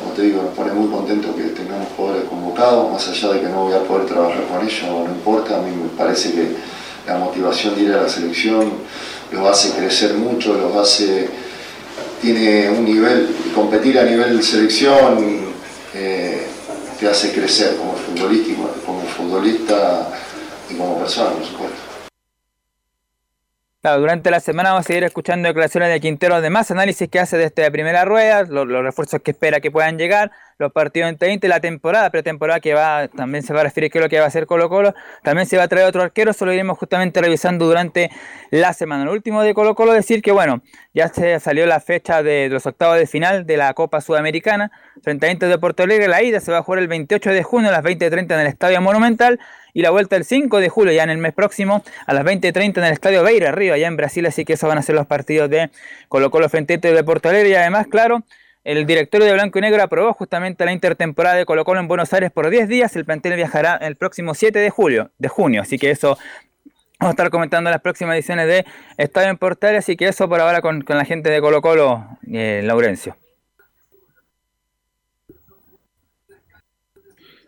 como 0.00 0.12
te 0.16 0.22
digo, 0.22 0.42
nos 0.42 0.54
pone 0.54 0.72
muy 0.72 0.90
contentos 0.90 1.34
que 1.36 1.42
tengamos 1.44 1.88
jugadores 1.96 2.28
convocados, 2.28 2.92
más 2.92 3.08
allá 3.08 3.34
de 3.34 3.40
que 3.40 3.48
no 3.48 3.64
voy 3.64 3.74
a 3.74 3.84
poder 3.84 4.06
trabajar 4.06 4.42
con 4.48 4.66
ellos, 4.66 4.82
no 4.82 5.14
importa, 5.14 5.58
a 5.58 5.62
mí 5.62 5.70
me 5.70 5.88
parece 5.96 6.32
que 6.32 6.56
la 7.06 7.18
motivación 7.18 7.76
de 7.76 7.82
ir 7.82 7.92
a 7.92 8.02
la 8.02 8.08
selección 8.08 8.72
los 9.34 9.46
hace 9.48 9.70
crecer 9.72 10.14
mucho, 10.14 10.54
los 10.54 10.74
hace 10.76 11.28
tiene 12.20 12.70
un 12.70 12.84
nivel, 12.84 13.28
competir 13.54 13.98
a 13.98 14.04
nivel 14.04 14.42
selección 14.42 15.44
eh, 15.92 16.46
te 16.98 17.08
hace 17.08 17.32
crecer 17.32 17.76
como 17.76 17.94
futbolista, 17.94 18.54
como 18.86 19.02
futbolista 19.02 20.08
y 20.70 20.74
como 20.74 20.98
persona, 20.98 21.30
por 21.30 21.44
supuesto. 21.44 21.93
Durante 23.84 24.30
la 24.30 24.40
semana 24.40 24.70
vamos 24.70 24.86
a 24.86 24.88
seguir 24.88 25.04
escuchando 25.04 25.46
declaraciones 25.46 25.90
de 25.90 26.00
Quintero 26.00 26.40
de 26.40 26.48
más 26.48 26.70
análisis 26.70 27.06
que 27.06 27.20
hace 27.20 27.36
de 27.36 27.44
esta 27.44 27.70
primera 27.70 28.06
rueda, 28.06 28.44
los, 28.44 28.66
refuerzos 28.66 29.20
que 29.20 29.32
espera 29.32 29.60
que 29.60 29.70
puedan 29.70 29.98
llegar, 29.98 30.30
los 30.58 30.72
partidos 30.72 31.10
en 31.10 31.18
20, 31.18 31.46
la 31.48 31.60
temporada, 31.60 32.08
pretemporada 32.08 32.60
que 32.60 32.72
va, 32.72 33.08
también 33.08 33.44
se 33.44 33.52
va 33.52 33.60
a 33.60 33.64
referir 33.64 33.90
qué 33.90 34.00
lo 34.00 34.08
que 34.08 34.18
va 34.18 34.24
a 34.24 34.28
hacer 34.28 34.46
Colo 34.46 34.70
Colo, 34.70 34.94
también 35.22 35.46
se 35.46 35.58
va 35.58 35.64
a 35.64 35.68
traer 35.68 35.86
otro 35.86 36.00
arquero, 36.00 36.30
eso 36.30 36.46
lo 36.46 36.54
iremos 36.54 36.78
justamente 36.78 37.20
revisando 37.20 37.66
durante 37.66 38.10
la 38.50 38.72
semana. 38.72 39.04
Lo 39.04 39.12
último 39.12 39.42
de 39.42 39.52
Colo 39.52 39.74
Colo 39.74 39.92
decir 39.92 40.22
que 40.22 40.32
bueno, 40.32 40.62
ya 40.94 41.08
se 41.08 41.38
salió 41.38 41.66
la 41.66 41.78
fecha 41.78 42.22
de, 42.22 42.48
los 42.48 42.64
octavos 42.64 42.96
de 42.96 43.06
final 43.06 43.44
de 43.44 43.58
la 43.58 43.74
Copa 43.74 44.00
Sudamericana, 44.00 44.72
frente 45.02 45.26
a 45.26 45.34
de 45.46 45.58
Porto 45.58 45.82
Alegre, 45.82 46.08
la 46.08 46.22
ida 46.22 46.40
se 46.40 46.50
va 46.50 46.58
a 46.58 46.62
jugar 46.62 46.80
el 46.80 46.88
28 46.88 47.28
de 47.28 47.42
junio 47.42 47.68
a 47.68 47.72
las 47.72 47.84
20.30 47.84 48.32
en 48.32 48.40
el 48.40 48.46
Estadio 48.46 48.80
Monumental, 48.80 49.38
y 49.74 49.82
la 49.82 49.90
vuelta 49.90 50.16
el 50.16 50.24
5 50.24 50.60
de 50.60 50.70
julio, 50.70 50.92
ya 50.92 51.02
en 51.02 51.10
el 51.10 51.18
mes 51.18 51.34
próximo, 51.34 51.84
a 52.06 52.14
las 52.14 52.24
20.30 52.24 52.78
en 52.78 52.84
el 52.84 52.92
Estadio 52.92 53.22
Beira, 53.22 53.50
arriba, 53.50 53.74
allá 53.74 53.88
en 53.88 53.96
Brasil, 53.96 54.24
así 54.24 54.46
que 54.46 54.54
esos 54.54 54.68
van 54.68 54.78
a 54.78 54.82
ser 54.82 54.94
los 54.94 55.06
partidos 55.06 55.50
de 55.50 55.70
Colo 56.08 56.30
Colo 56.30 56.48
frente 56.48 56.74
a 56.74 56.78
de 56.78 57.04
Porto 57.04 57.30
y 57.30 57.54
además, 57.54 57.88
claro, 57.88 58.22
el 58.62 58.86
directorio 58.86 59.26
de 59.26 59.34
Blanco 59.34 59.58
y 59.58 59.62
Negro 59.62 59.82
aprobó 59.82 60.14
justamente 60.14 60.64
la 60.64 60.72
intertemporada 60.72 61.36
de 61.36 61.44
Colo 61.44 61.64
Colo 61.64 61.80
en 61.80 61.88
Buenos 61.88 62.12
Aires 62.14 62.30
por 62.30 62.48
10 62.48 62.68
días, 62.68 62.96
el 62.96 63.04
plantel 63.04 63.34
viajará 63.34 63.76
el 63.76 63.96
próximo 63.96 64.32
7 64.32 64.58
de 64.58 64.70
julio, 64.70 65.10
de 65.18 65.28
junio, 65.28 65.60
así 65.60 65.78
que 65.78 65.90
eso 65.90 66.16
Vamos 67.00 67.10
a 67.10 67.14
estar 67.14 67.30
comentando 67.30 67.70
las 67.70 67.80
próximas 67.80 68.14
ediciones 68.14 68.46
de 68.46 68.64
Estadio 68.96 69.28
en 69.28 69.36
Portal, 69.36 69.74
así 69.76 69.96
que 69.96 70.06
eso 70.06 70.28
por 70.28 70.40
ahora 70.40 70.62
con, 70.62 70.84
la 70.86 71.04
gente 71.04 71.28
de 71.28 71.40
Colo 71.40 71.60
Colo, 71.60 72.06
eh, 72.32 72.62
Laurencio. 72.64 73.16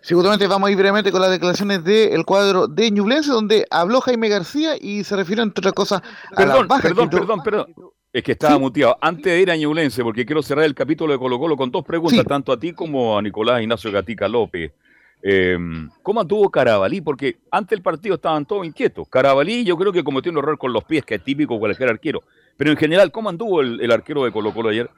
Seguramente 0.07 0.47
vamos 0.47 0.69
a 0.69 0.71
ir 0.71 0.79
brevemente 0.79 1.11
con 1.11 1.21
las 1.21 1.33
declaraciones 1.33 1.83
del 1.83 2.25
cuadro 2.25 2.69
de 2.69 2.93
Ñublense, 2.93 3.33
donde 3.33 3.67
habló 3.73 4.01
Jaime 4.01 4.29
García 4.29 4.77
y 4.81 5.03
se 5.03 5.17
refiere, 5.17 5.43
entre 5.43 5.63
otras 5.63 5.75
cosas, 5.75 6.01
a 6.31 6.37
perdón, 6.37 6.69
la 6.69 6.79
Perdón, 6.79 7.11
perdón, 7.11 7.43
perdón. 7.43 7.75
Es 8.13 8.23
que 8.23 8.31
estaba 8.31 8.57
muteado. 8.57 8.97
Antes 9.01 9.25
de 9.25 9.41
ir 9.41 9.51
a 9.51 9.57
Ñublense, 9.57 10.05
porque 10.05 10.25
quiero 10.25 10.45
cerrar 10.45 10.65
el 10.65 10.77
capítulo 10.77 11.13
de 11.13 11.19
Colo 11.19 11.41
Colo 11.41 11.57
con 11.57 11.73
dos 11.73 11.85
preguntas, 11.85 12.25
tanto 12.25 12.53
a 12.53 12.57
ti 12.57 12.73
como 12.73 13.19
a 13.19 13.21
Nicolás 13.21 13.61
Ignacio 13.61 13.91
Gatica 13.91 14.29
López. 14.29 14.71
Em, 15.23 15.91
¿Cómo 16.05 16.21
anduvo 16.21 16.53
Carabalí? 16.53 17.01
Porque 17.01 17.39
antes 17.51 17.71
del 17.71 17.83
partido 17.83 18.15
estaban 18.15 18.47
todos 18.47 18.65
inquietos. 18.65 19.09
Carabalí 19.09 19.65
yo 19.65 19.77
creo 19.77 19.93
que 19.93 20.05
cometió 20.05 20.31
un 20.31 20.39
error 20.39 20.57
con 20.57 20.73
los 20.73 20.85
pies, 20.85 21.05
que 21.05 21.17
es 21.17 21.25
típico 21.25 21.59
cualquier 21.59 21.89
arquero. 21.89 22.23
Pero 22.57 22.71
en 22.71 22.77
general, 22.77 23.11
¿cómo 23.11 23.29
anduvo 23.29 23.61
el, 23.61 23.81
el 23.81 23.91
arquero 23.91 24.23
de 24.23 24.31
Colo 24.31 24.55
Colo 24.55 24.69
ayer? 24.69 24.89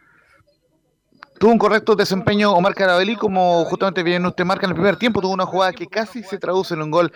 Tuvo 1.38 1.52
un 1.52 1.58
correcto 1.58 1.94
desempeño 1.94 2.52
Omar 2.52 2.74
Carabelli, 2.74 3.14
como 3.14 3.64
justamente 3.64 4.02
bien 4.02 4.26
usted 4.26 4.44
marca 4.44 4.66
en 4.66 4.70
el 4.70 4.74
primer 4.74 4.96
tiempo, 4.96 5.20
tuvo 5.20 5.32
una 5.32 5.46
jugada 5.46 5.72
que 5.72 5.86
casi 5.86 6.24
se 6.24 6.38
traduce 6.38 6.74
en 6.74 6.82
un 6.82 6.90
gol 6.90 7.12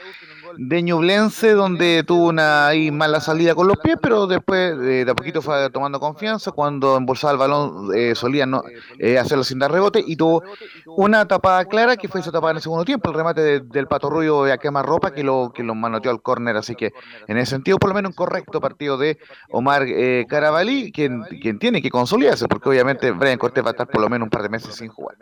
de 0.57 0.83
Ñublense, 0.83 1.53
donde 1.53 2.05
tuvo 2.05 2.29
una 2.29 2.69
ahí 2.69 2.91
mala 2.91 3.21
salida 3.21 3.55
con 3.55 3.67
los 3.67 3.79
pies, 3.79 3.97
pero 4.01 4.27
después 4.27 4.73
eh, 4.73 5.05
de 5.05 5.11
a 5.11 5.15
poquito 5.15 5.43
fue 5.43 5.71
tomando 5.71 6.01
confianza. 6.01 6.53
Cuando 6.53 6.97
embolsaba 6.97 7.33
el 7.33 7.39
balón, 7.39 7.91
eh, 7.95 8.15
solía 8.15 8.47
no, 8.47 8.63
eh, 8.99 9.19
hacerlo 9.19 9.45
sin 9.45 9.59
dar 9.59 9.73
rebote 9.73 10.03
y 10.07 10.17
tuvo 10.17 10.43
una 10.87 11.27
tapada 11.27 11.65
clara 11.65 11.97
que 11.97 12.09
fue 12.09 12.21
esa 12.21 12.33
tapada 12.33 12.53
en 12.53 12.57
el 12.57 12.63
segundo 12.63 12.85
tiempo, 12.85 13.11
el 13.11 13.17
remate 13.17 13.61
del 13.61 13.87
Pato 13.87 14.11
Rubio 14.11 14.45
a 14.45 14.59
quemar 14.59 14.87
ropa 14.87 15.13
que 15.13 15.23
lo, 15.23 15.53
que 15.55 15.63
lo 15.63 15.75
manoteó 15.75 16.11
al 16.11 16.23
córner. 16.23 16.57
Así 16.57 16.75
que 16.75 16.93
en 17.29 17.39
ese 17.39 17.51
sentido, 17.51 17.79
por 17.79 17.91
lo 17.91 17.95
menos 17.95 18.11
un 18.11 18.17
correcto 18.17 18.61
partido 18.61 18.99
de 18.99 19.19
Omar 19.51 19.87
Carabalí, 20.29 20.93
quien, 20.93 21.23
quien 21.41 21.59
tiene 21.59 21.83
que 21.83 21.91
consolidarse, 21.91 22.49
porque 22.49 22.69
obviamente 22.69 23.11
Brian 23.11 23.39
Cortés 23.39 23.65
va 23.65 23.69
a 23.69 23.73
estar 23.73 23.89
por 23.89 24.01
lo 24.01 24.09
menos 24.09 24.27
un 24.27 24.31
par 24.31 24.43
de 24.43 24.49
meses 24.49 24.75
sin 24.75 24.89
jugar. 24.89 25.17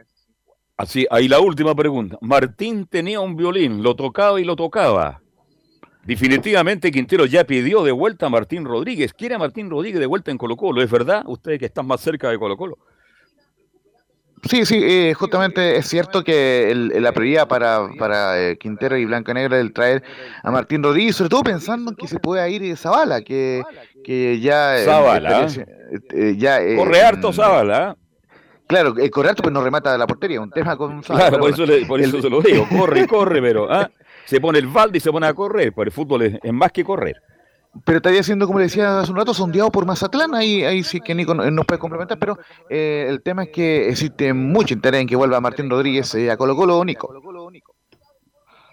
Así, 0.80 1.06
ahí 1.10 1.28
la 1.28 1.40
última 1.40 1.74
pregunta. 1.74 2.16
Martín 2.22 2.86
tenía 2.86 3.20
un 3.20 3.36
violín, 3.36 3.82
lo 3.82 3.94
tocaba 3.94 4.40
y 4.40 4.44
lo 4.44 4.56
tocaba. 4.56 5.20
Definitivamente 6.04 6.90
Quintero 6.90 7.26
ya 7.26 7.44
pidió 7.44 7.84
de 7.84 7.92
vuelta 7.92 8.24
a 8.24 8.28
Martín 8.30 8.64
Rodríguez. 8.64 9.12
Quiere 9.12 9.34
a 9.34 9.38
Martín 9.38 9.68
Rodríguez 9.68 10.00
de 10.00 10.06
vuelta 10.06 10.30
en 10.30 10.38
Colo 10.38 10.56
Colo, 10.56 10.80
¿es 10.80 10.90
verdad? 10.90 11.22
Ustedes 11.26 11.58
que 11.58 11.66
están 11.66 11.86
más 11.86 12.00
cerca 12.00 12.30
de 12.30 12.38
Colo 12.38 12.56
Colo. 12.56 12.78
Sí, 14.48 14.64
sí, 14.64 14.80
eh, 14.82 15.12
justamente 15.12 15.76
es 15.76 15.86
cierto 15.86 16.24
que 16.24 16.72
la 16.74 17.12
prioridad 17.12 17.46
para, 17.46 17.86
para 17.98 18.40
eh, 18.40 18.56
Quintero 18.56 18.96
y 18.96 19.04
Blanco 19.04 19.34
Negro 19.34 19.56
es 19.56 19.60
el 19.60 19.74
traer 19.74 20.02
a 20.42 20.50
Martín 20.50 20.82
Rodríguez, 20.82 21.14
sobre 21.14 21.28
todo 21.28 21.42
pensando 21.42 21.90
en 21.90 21.96
que 21.98 22.08
se 22.08 22.18
pueda 22.20 22.48
ir 22.48 22.74
Zavala, 22.78 23.20
que, 23.20 23.62
que 24.02 24.40
ya... 24.40 24.78
Eh, 24.78 24.84
Zavala. 24.86 25.46
ya 26.38 26.58
Corre 26.74 27.02
harto 27.02 27.34
Zavala. 27.34 27.98
Claro, 28.70 28.94
el 28.96 29.10
corre 29.10 29.30
harto, 29.30 29.42
pero 29.42 29.52
no 29.52 29.62
remata 29.62 29.98
la 29.98 30.06
portería, 30.06 30.40
un 30.40 30.50
tema 30.50 30.76
con. 30.76 31.02
Claro, 31.02 31.38
por, 31.38 31.50
eso, 31.50 31.64
por 31.88 32.00
eso 32.00 32.22
se 32.22 32.30
lo 32.30 32.40
digo, 32.40 32.66
corre, 32.68 33.06
corre, 33.06 33.42
pero... 33.42 33.70
¿ah? 33.70 33.90
se 34.30 34.40
pone 34.40 34.60
el 34.60 34.68
balde 34.68 34.98
y 34.98 35.00
se 35.00 35.10
pone 35.10 35.26
a 35.26 35.34
correr, 35.34 35.72
pero 35.72 35.88
el 35.88 35.90
fútbol 35.90 36.22
es, 36.22 36.52
más 36.52 36.70
que 36.70 36.84
correr. 36.84 37.20
Pero 37.84 37.96
estaría 37.96 38.22
siendo, 38.22 38.46
como 38.46 38.60
le 38.60 38.66
decía 38.66 39.00
hace 39.00 39.10
un 39.10 39.16
rato, 39.16 39.34
sondeado 39.34 39.72
por 39.72 39.86
Mazatlán, 39.86 40.36
ahí, 40.36 40.62
ahí 40.62 40.84
sí 40.84 41.00
que 41.00 41.16
Nico 41.16 41.34
nos 41.34 41.66
puede 41.66 41.80
complementar, 41.80 42.16
pero 42.18 42.38
eh, 42.68 43.06
el 43.08 43.22
tema 43.22 43.44
es 43.44 43.48
que 43.50 43.88
existe 43.88 44.32
mucho 44.32 44.74
interés 44.74 45.00
en 45.00 45.08
que 45.08 45.16
vuelva 45.16 45.40
Martín 45.40 45.68
Rodríguez 45.68 46.14
eh, 46.14 46.30
a 46.30 46.36
Colo 46.36 46.54
Colo, 46.54 46.84
Nico. 46.84 47.12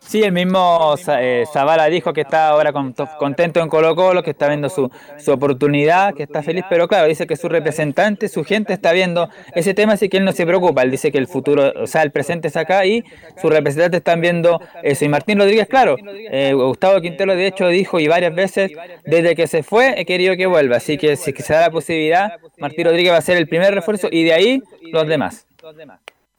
Sí, 0.07 0.23
el 0.23 0.31
mismo 0.31 0.95
eh, 1.19 1.43
Zavala 1.51 1.87
dijo 1.87 2.13
que 2.13 2.21
está 2.21 2.47
ahora 2.47 2.71
contento 2.71 3.59
en 3.59 3.67
Colo 3.67 3.93
Colo, 3.93 4.23
que 4.23 4.31
está 4.31 4.47
viendo 4.47 4.69
su, 4.69 4.89
su, 5.17 5.33
oportunidad, 5.33 6.13
que 6.13 6.23
está 6.23 6.41
feliz, 6.41 6.63
pero 6.69 6.87
claro, 6.87 7.09
dice 7.09 7.27
que 7.27 7.35
su 7.35 7.49
representante, 7.49 8.29
su 8.29 8.45
gente 8.45 8.71
está 8.71 8.93
viendo 8.93 9.29
ese 9.53 9.73
tema, 9.73 9.93
así 9.93 10.07
que 10.07 10.17
él 10.17 10.23
no 10.23 10.31
se 10.31 10.45
preocupa, 10.45 10.83
él 10.83 10.91
dice 10.91 11.11
que 11.11 11.17
el 11.17 11.27
futuro, 11.27 11.73
o 11.75 11.87
sea, 11.87 12.03
el 12.03 12.11
presente 12.11 12.47
es 12.47 12.55
acá 12.55 12.85
y 12.85 13.03
sus 13.41 13.51
representantes 13.51 13.97
están 13.97 14.21
viendo 14.21 14.61
eso. 14.81 15.03
Y 15.03 15.09
Martín 15.09 15.39
Rodríguez, 15.39 15.67
claro, 15.67 15.97
eh, 16.31 16.53
Gustavo 16.53 17.01
Quintero 17.01 17.35
de 17.35 17.45
hecho 17.45 17.67
dijo 17.67 17.99
y 17.99 18.07
varias 18.07 18.33
veces, 18.33 18.71
desde 19.05 19.35
que 19.35 19.45
se 19.47 19.61
fue 19.61 19.99
he 19.99 20.05
querido 20.05 20.37
que 20.37 20.45
vuelva, 20.45 20.77
así 20.77 20.97
que 20.97 21.17
si 21.17 21.33
se 21.33 21.53
da 21.53 21.61
la 21.61 21.71
posibilidad, 21.71 22.31
Martín 22.59 22.85
Rodríguez 22.85 23.11
va 23.11 23.17
a 23.17 23.21
ser 23.21 23.35
el 23.35 23.49
primer 23.49 23.73
refuerzo 23.73 24.07
y 24.09 24.23
de 24.23 24.33
ahí 24.33 24.63
los 24.93 25.05
demás. 25.05 25.45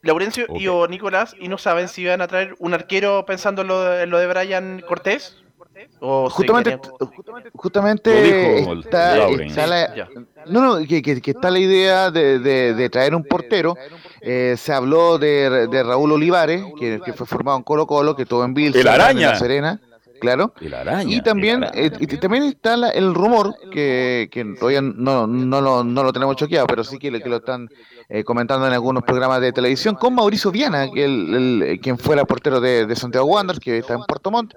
Laurencio 0.02 0.46
y 0.56 0.68
o 0.68 0.86
Nicolás, 0.86 1.34
¿y 1.38 1.48
no 1.48 1.58
saben 1.58 1.88
si 1.88 2.04
van 2.04 2.20
a 2.20 2.28
traer 2.28 2.54
un 2.58 2.74
arquero 2.74 3.24
pensando 3.26 3.62
en 3.62 3.68
lo 3.68 3.82
de, 3.82 4.06
lo 4.06 4.18
de 4.18 4.26
Brian 4.26 4.82
Cortés? 4.86 5.36
¿O 6.00 6.28
justamente, 6.28 6.78
justamente 7.54 8.60
está, 8.80 9.16
la, 9.66 10.08
no, 10.46 10.60
no, 10.60 10.86
que, 10.86 11.02
que, 11.02 11.30
está 11.30 11.50
la 11.50 11.58
idea 11.58 12.10
de, 12.10 12.40
de, 12.40 12.90
traer 12.90 13.14
un 13.14 13.22
portero. 13.22 13.76
Eh, 14.20 14.56
se 14.58 14.72
habló 14.72 15.18
de, 15.18 15.68
de 15.68 15.82
Raúl 15.84 16.12
Olivares, 16.12 16.64
que, 16.78 17.00
que, 17.04 17.12
fue 17.12 17.26
formado 17.26 17.58
en 17.58 17.62
Colo 17.62 17.86
Colo, 17.86 18.16
que 18.16 18.22
estuvo 18.22 18.44
en 18.44 18.54
Bills, 18.54 18.74
en 18.74 18.84
La 18.84 19.38
Serena. 19.38 19.80
Claro. 20.20 20.52
y 21.06 21.20
también, 21.22 21.64
eh, 21.74 21.90
y 21.98 22.06
también 22.16 22.42
está 22.44 22.74
el 22.90 23.14
rumor 23.14 23.54
que, 23.70 24.28
que 24.32 24.44
todavía 24.58 24.80
no, 24.82 25.26
no, 25.26 25.60
lo, 25.60 25.84
no 25.84 26.02
lo 26.02 26.12
tenemos 26.12 26.36
choqueado, 26.36 26.66
pero 26.66 26.82
sí 26.82 26.98
que, 26.98 27.10
que 27.22 27.28
lo 27.28 27.36
están 27.36 27.68
eh, 28.08 28.24
comentando 28.24 28.66
en 28.66 28.72
algunos 28.72 29.02
programas 29.02 29.40
de 29.40 29.52
televisión, 29.52 29.94
con 29.94 30.14
Mauricio 30.14 30.50
Viana, 30.50 30.88
que 30.90 31.04
el, 31.04 31.78
quien 31.82 31.98
fuera 31.98 32.24
portero 32.24 32.60
de, 32.60 32.86
de 32.86 32.96
Santiago 32.96 33.26
Wanderers, 33.26 33.60
que 33.60 33.78
está 33.78 33.94
en 33.94 34.02
Puerto 34.02 34.30
Montt, 34.30 34.54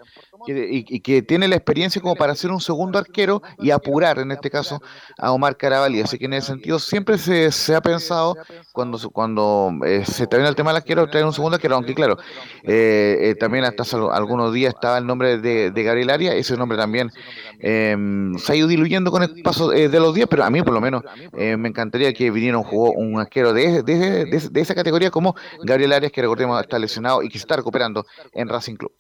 y, 0.48 1.00
que 1.02 1.22
tiene 1.22 1.48
la 1.48 1.56
experiencia 1.56 2.02
como 2.02 2.16
para 2.16 2.36
ser 2.36 2.52
un 2.52 2.62
segundo 2.62 2.98
arquero 2.98 3.42
y 3.60 3.72
apurar, 3.72 4.20
en 4.20 4.32
este 4.32 4.50
caso, 4.50 4.82
a 5.18 5.32
Omar 5.32 5.58
Carabalí. 5.58 6.02
Así 6.02 6.18
que 6.18 6.26
en 6.26 6.34
ese 6.34 6.48
sentido 6.48 6.80
siempre 6.80 7.18
se, 7.18 7.52
se 7.52 7.76
ha 7.76 7.82
pensado, 7.82 8.36
cuando, 8.72 8.98
cuando 9.10 9.72
eh, 9.86 10.06
se 10.06 10.28
viendo 10.28 10.50
el 10.50 10.56
tema 10.56 10.72
del 10.72 10.78
arquero, 10.78 11.08
traer 11.10 11.26
un 11.26 11.34
segundo 11.34 11.56
arquero, 11.56 11.76
aunque 11.76 11.94
claro, 11.94 12.18
eh, 12.64 13.18
eh, 13.22 13.36
también 13.36 13.66
hasta 13.66 13.84
algunos 14.14 14.54
días 14.54 14.74
estaba 14.74 14.98
el 14.98 15.06
nombre 15.06 15.38
de, 15.38 15.72
de 15.72 15.84
Gabriel 15.84 16.10
Arias, 16.10 16.36
ese 16.36 16.56
nombre 16.58 16.78
también 16.78 17.12
em, 17.60 18.38
se 18.38 18.54
ha 18.54 18.56
ido 18.56 18.68
diluyendo 18.68 19.12
con 19.12 19.24
el 19.24 19.42
paso 19.42 19.70
de 19.70 20.00
los 20.00 20.14
días, 20.14 20.28
pero 20.30 20.44
a 20.44 20.50
mí 20.50 20.62
por 20.62 20.74
lo 20.74 20.82
menos 20.82 21.04
me 21.34 21.70
encantaría 21.70 22.14
que 22.14 22.32
viniera 22.32 22.58
un, 22.58 22.64
juego, 22.64 22.94
un 22.94 23.20
arquero 23.20 23.54
de, 23.54 23.84
de, 23.84 24.26
de, 24.26 24.62
esa 24.62 24.76
categoría 24.76 25.12
como 25.12 25.36
Gabriel 25.64 25.94
Arias, 25.94 26.12
que 26.12 26.22
recordemos 26.22 26.62
está 26.62 26.80
lesionado 26.80 27.24
y 27.24 27.28
que 27.28 27.38
se 27.38 27.44
está 27.44 27.56
recuperando 27.58 28.06
en 28.34 28.48
Racing 28.48 28.76
Club. 28.76 28.92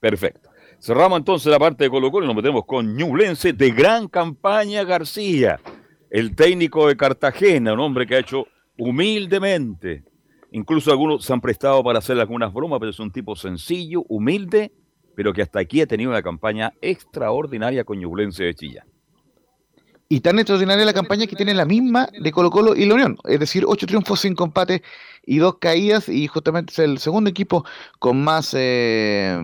Perfecto. 0.00 0.50
Cerramos 0.80 1.18
entonces 1.18 1.50
la 1.50 1.58
parte 1.58 1.84
de 1.84 1.90
Colo 1.90 2.10
Colo 2.10 2.24
y 2.24 2.28
nos 2.28 2.36
metemos 2.36 2.64
con 2.64 2.96
Ñublense 2.96 3.52
de 3.52 3.70
gran 3.72 4.06
campaña 4.06 4.84
García, 4.84 5.60
el 6.10 6.36
técnico 6.36 6.86
de 6.86 6.96
Cartagena, 6.96 7.72
un 7.72 7.80
hombre 7.80 8.06
que 8.06 8.14
ha 8.14 8.20
hecho 8.20 8.46
humildemente. 8.78 10.04
Incluso 10.52 10.92
algunos 10.92 11.24
se 11.24 11.32
han 11.32 11.40
prestado 11.40 11.82
para 11.82 11.98
hacer 11.98 12.18
algunas 12.18 12.52
bromas, 12.52 12.78
pero 12.78 12.90
es 12.90 13.00
un 13.00 13.10
tipo 13.10 13.34
sencillo, 13.34 14.04
humilde, 14.08 14.72
pero 15.16 15.32
que 15.32 15.42
hasta 15.42 15.58
aquí 15.58 15.80
ha 15.80 15.86
tenido 15.86 16.10
una 16.10 16.22
campaña 16.22 16.72
extraordinaria 16.80 17.82
con 17.82 17.98
Ñublense 17.98 18.44
de 18.44 18.54
Chillán. 18.54 18.86
Y 20.08 20.20
tan 20.20 20.38
extraordinaria 20.38 20.86
la 20.86 20.94
campaña 20.94 21.26
que 21.26 21.36
tiene 21.36 21.52
la 21.52 21.66
misma 21.66 22.08
de 22.18 22.32
Colo 22.32 22.50
Colo 22.50 22.74
y 22.74 22.86
la 22.86 22.94
Unión, 22.94 23.18
es 23.24 23.40
decir, 23.40 23.64
ocho 23.66 23.86
triunfos 23.86 24.20
sin 24.20 24.34
combate 24.34 24.82
y 25.28 25.38
dos 25.38 25.56
caídas 25.60 26.08
y 26.08 26.26
justamente 26.26 26.72
es 26.72 26.78
el 26.78 26.98
segundo 26.98 27.28
equipo 27.28 27.62
con 27.98 28.24
más 28.24 28.54
eh, 28.56 29.38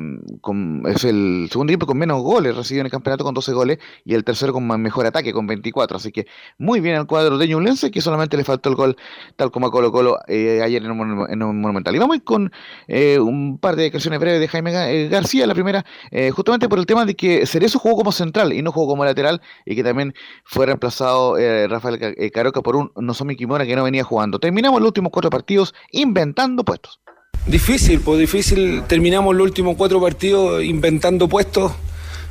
es 0.86 1.04
el 1.04 1.48
segundo 1.52 1.72
equipo 1.74 1.84
con 1.86 1.98
menos 1.98 2.22
goles 2.22 2.56
recibido 2.56 2.80
en 2.80 2.86
el 2.86 2.90
campeonato 2.90 3.22
con 3.22 3.34
12 3.34 3.52
goles 3.52 3.78
y 4.02 4.14
el 4.14 4.24
tercero 4.24 4.54
con 4.54 4.66
más 4.66 4.78
mejor 4.78 5.04
ataque 5.04 5.34
con 5.34 5.46
24 5.46 5.98
así 5.98 6.10
que 6.10 6.26
muy 6.56 6.80
bien 6.80 6.96
el 6.96 7.06
cuadro 7.06 7.36
de 7.36 7.46
Ñublense 7.48 7.90
que 7.90 8.00
solamente 8.00 8.38
le 8.38 8.44
faltó 8.44 8.70
el 8.70 8.76
gol 8.76 8.96
tal 9.36 9.50
como 9.50 9.66
a 9.66 9.70
Colo 9.70 9.92
Colo 9.92 10.18
eh, 10.26 10.62
ayer 10.62 10.82
en 10.82 10.90
un, 10.90 11.60
Monumental. 11.60 11.94
Y 11.94 11.98
vamos 11.98 12.18
con 12.24 12.50
eh, 12.88 13.18
un 13.18 13.58
par 13.58 13.76
de 13.76 13.82
declaraciones 13.84 14.18
breves 14.18 14.40
de 14.40 14.48
Jaime 14.48 15.08
García 15.08 15.46
la 15.46 15.54
primera 15.54 15.84
justamente 16.32 16.68
por 16.68 16.78
el 16.78 16.86
tema 16.86 17.04
de 17.04 17.14
que 17.14 17.46
Cerezo 17.46 17.78
jugó 17.78 17.96
como 17.96 18.12
central 18.12 18.54
y 18.54 18.62
no 18.62 18.72
jugó 18.72 18.88
como 18.88 19.04
lateral 19.04 19.42
y 19.66 19.76
que 19.76 19.84
también 19.84 20.14
fue 20.44 20.66
reemplazado 20.66 21.36
Rafael 21.68 22.14
Caroca 22.32 22.62
por 22.62 22.76
un 22.76 22.90
Nozomi 22.96 23.36
Kimura 23.36 23.66
que 23.66 23.76
no 23.76 23.84
venía 23.84 24.04
jugando. 24.04 24.38
Terminamos 24.38 24.80
los 24.80 24.88
últimos 24.88 25.12
cuatro 25.12 25.30
partidos 25.30 25.73
inventando 25.90 26.64
puestos. 26.64 27.00
Difícil, 27.46 28.00
pues 28.00 28.18
difícil. 28.18 28.82
Terminamos 28.86 29.34
los 29.34 29.44
últimos 29.44 29.76
cuatro 29.76 30.00
partidos 30.00 30.62
inventando 30.62 31.28
puestos. 31.28 31.72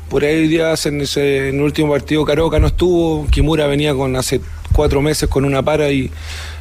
Por 0.10 0.24
ahí 0.24 0.48
días 0.48 0.86
en, 0.86 1.02
ese, 1.02 1.50
en 1.50 1.56
el 1.56 1.62
último 1.62 1.92
partido 1.92 2.26
Caroca 2.26 2.60
no 2.60 2.68
estuvo, 2.68 3.26
Kimura 3.28 3.68
venía 3.68 3.94
con 3.94 4.16
hace 4.16 4.42
cuatro 4.74 5.02
meses 5.02 5.30
con 5.30 5.46
una 5.46 5.64
para 5.64 5.92
y 5.92 6.12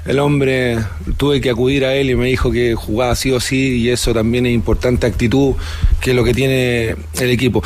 el 0.05 0.19
hombre 0.19 0.79
tuve 1.17 1.41
que 1.41 1.51
acudir 1.51 1.85
a 1.85 1.95
él 1.95 2.11
y 2.11 2.17
me 2.17 2.27
dijo 2.27 2.51
que 2.51 2.75
jugaba 2.75 3.15
sí 3.15 3.31
o 3.31 3.39
sí 3.39 3.77
y 3.77 3.91
eso 3.91 4.13
también 4.13 4.47
es 4.47 4.53
importante 4.53 5.07
actitud 5.07 5.55
que 6.01 6.11
es 6.11 6.17
lo 6.17 6.25
que 6.25 6.35
tiene 6.35 6.97
el 7.21 7.31
equipo. 7.31 7.63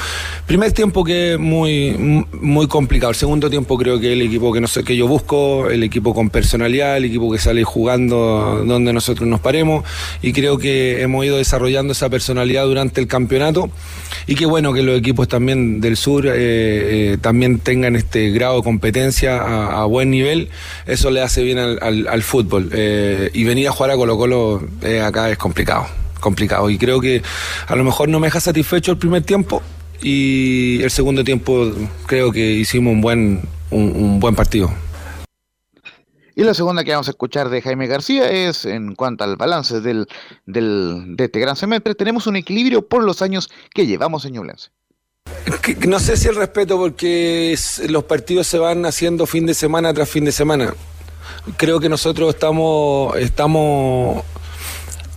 Primer 0.47 0.72
tiempo 0.72 1.03
que 1.03 1.34
es 1.34 1.39
muy 1.39 1.93
muy 2.32 2.66
complicado, 2.68 3.11
el 3.11 3.16
segundo 3.16 3.49
tiempo 3.49 3.78
creo 3.78 3.99
que 3.99 4.12
el 4.12 4.22
equipo 4.22 4.53
que 4.53 4.61
no 4.61 4.66
sé 4.66 4.84
que 4.84 4.97
yo 4.97 5.09
busco, 5.09 5.70
el 5.70 5.82
equipo 5.82 6.14
con 6.14 6.28
personalidad, 6.28 6.99
el 6.99 7.07
equipo 7.07 7.32
que 7.32 7.39
sale 7.39 7.64
jugando 7.64 8.64
donde 8.66 8.93
nosotros 8.93 9.26
nos 9.26 9.41
paremos 9.41 9.84
y 10.20 10.32
creo 10.32 10.59
que 10.59 11.01
hemos 11.01 11.24
ido 11.24 11.39
desarrollando 11.39 11.93
esa 11.93 12.11
personalidad 12.11 12.64
durante 12.64 13.01
el 13.01 13.07
campeonato. 13.07 13.70
Y 14.26 14.34
qué 14.34 14.45
bueno 14.45 14.72
que 14.72 14.82
los 14.82 14.99
equipos 14.99 15.28
también 15.28 15.80
del 15.80 15.97
sur 15.97 16.26
eh, 16.26 16.32
eh, 16.34 17.18
también 17.20 17.61
tengan 17.61 17.95
este 17.97 18.30
grado 18.30 18.57
de 18.57 18.62
competencia 18.62 19.37
a, 19.37 19.84
buen 19.87 20.11
nivel, 20.11 20.49
eso 20.87 21.11
le 21.11 21.22
hace 21.22 21.45
bien 21.45 21.59
al, 21.59 21.78
al 22.09 22.22
fútbol. 22.27 22.68
Eh, 22.72 23.31
y 23.33 23.45
venir 23.45 23.68
a 23.68 23.72
jugar 23.72 23.93
a 23.93 23.97
Colo 23.97 24.18
Colo 24.18 24.62
eh, 24.83 25.01
acá 25.01 25.31
es 25.31 25.39
complicado, 25.39 25.87
complicado. 26.20 26.68
Y 26.68 26.77
creo 26.77 27.01
que 27.01 27.22
a 27.66 27.77
lo 27.77 27.85
mejor 27.85 28.09
no 28.09 28.20
me 28.20 28.27
deja 28.27 28.41
satisfecho 28.41 28.93
el 28.93 28.99
primer 28.99 29.22
tiempo 29.22 29.62
y 30.03 30.83
el 30.83 30.91
segundo 30.91 31.24
tiempo 31.24 31.72
creo 32.07 32.33
que 32.33 32.53
hicimos 32.53 32.93
un 32.93 33.01
buen, 33.01 33.43
un, 33.70 34.20
buen 34.20 34.35
partido. 34.35 34.70
Y 36.35 36.43
la 36.43 36.53
segunda 36.53 36.85
que 36.85 36.91
vamos 36.91 37.09
a 37.09 37.12
escuchar 37.12 37.49
de 37.49 37.62
Jaime 37.62 37.87
García 37.87 38.31
es 38.31 38.66
en 38.66 38.95
cuanto 38.95 39.24
al 39.24 39.37
balance 39.37 39.81
del, 39.81 40.07
del, 40.45 41.16
de 41.16 41.24
este 41.24 41.41
gran 41.41 41.57
semestre. 41.57 41.95
Tenemos 41.95 42.27
un 42.27 42.37
equilibrio 42.37 42.87
por 42.87 43.03
los 43.03 43.22
años 43.22 43.49
que 43.72 43.87
llevamos 43.87 44.27
en 44.27 44.35
Ñublense. 44.35 44.68
No 45.87 45.99
sé 45.99 46.16
si 46.16 46.29
el 46.29 46.37
respeto 46.37 46.77
porque 46.77 47.57
los 47.89 48.05
partidos 48.05 48.47
se 48.47 48.59
van 48.59 48.85
haciendo 48.85 49.27
fin 49.27 49.47
de 49.47 49.55
semana 49.55 49.95
tras 49.95 50.09
fin 50.11 50.24
de 50.24 50.33
semana. 50.33 50.74
Creo 51.57 51.80
que 51.80 51.88
nosotros 51.88 52.34
estamos, 52.34 53.16
estamos 53.16 54.24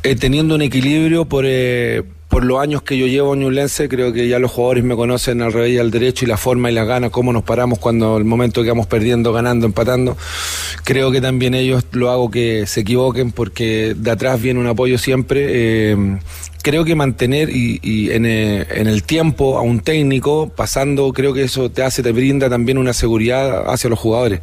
eh, 0.04 0.16
teniendo 0.16 0.56
un 0.56 0.62
equilibrio 0.62 1.26
por, 1.26 1.46
eh, 1.48 2.04
por 2.30 2.46
los 2.46 2.62
años 2.62 2.84
que 2.84 2.98
yo 2.98 3.08
llevo 3.08 3.34
en 3.34 3.42
Ñublense, 3.42 3.90
creo 3.90 4.14
que 4.14 4.28
ya 4.28 4.38
los 4.38 4.52
jugadores 4.52 4.84
me 4.84 4.96
conocen 4.96 5.42
al 5.42 5.52
revés 5.52 5.72
y 5.72 5.78
al 5.80 5.90
derecho 5.90 6.26
y 6.26 6.28
la 6.28 6.38
forma 6.38 6.70
y 6.70 6.74
las 6.74 6.88
ganas, 6.88 7.10
cómo 7.10 7.34
nos 7.34 7.44
paramos 7.44 7.80
cuando 7.80 8.18
el 8.18 8.24
momento 8.24 8.62
que 8.62 8.70
vamos 8.70 8.86
perdiendo, 8.86 9.34
ganando, 9.34 9.66
empatando. 9.66 10.16
Creo 10.84 11.12
que 11.12 11.22
también 11.22 11.56
ellos 11.56 11.84
lo 11.92 12.12
hago 12.12 12.30
que 12.30 12.68
se 12.68 12.82
equivoquen 12.82 13.32
porque 13.32 13.96
de 13.98 14.12
atrás 14.12 14.40
viene 14.40 14.60
un 14.60 14.68
apoyo 14.68 15.00
siempre. 15.00 15.48
Eh, 15.50 16.20
creo 16.62 16.86
que 16.86 16.94
mantener 16.94 17.50
y, 17.50 18.12
en, 18.12 18.28
eh, 18.28 18.68
en, 18.70 18.88
el 18.88 19.04
tiempo 19.04 19.58
a 19.58 19.62
un 19.62 19.80
técnico 19.80 20.52
pasando, 20.56 21.12
creo 21.14 21.34
que 21.34 21.44
eso 21.44 21.72
te 21.72 21.82
hace, 21.82 22.04
te 22.04 22.12
brinda 22.12 22.48
también 22.48 22.78
una 22.78 22.94
seguridad 22.94 23.72
hacia 23.72 23.90
los 23.90 23.98
jugadores. 23.98 24.42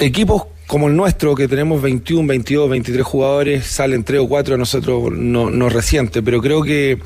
Equipos 0.00 0.44
como 0.68 0.88
el 0.88 0.96
nuestro, 0.96 1.34
que 1.34 1.48
tenemos 1.48 1.80
21, 1.80 2.28
22, 2.28 2.68
23 2.68 3.04
jugadores, 3.04 3.66
salen 3.66 4.04
3 4.04 4.20
o 4.20 4.28
4, 4.28 4.54
a 4.54 4.58
nosotros 4.58 5.10
no, 5.10 5.48
nos 5.48 5.72
resiente, 5.72 6.22
pero 6.22 6.42
creo 6.42 6.62
que, 6.62 6.98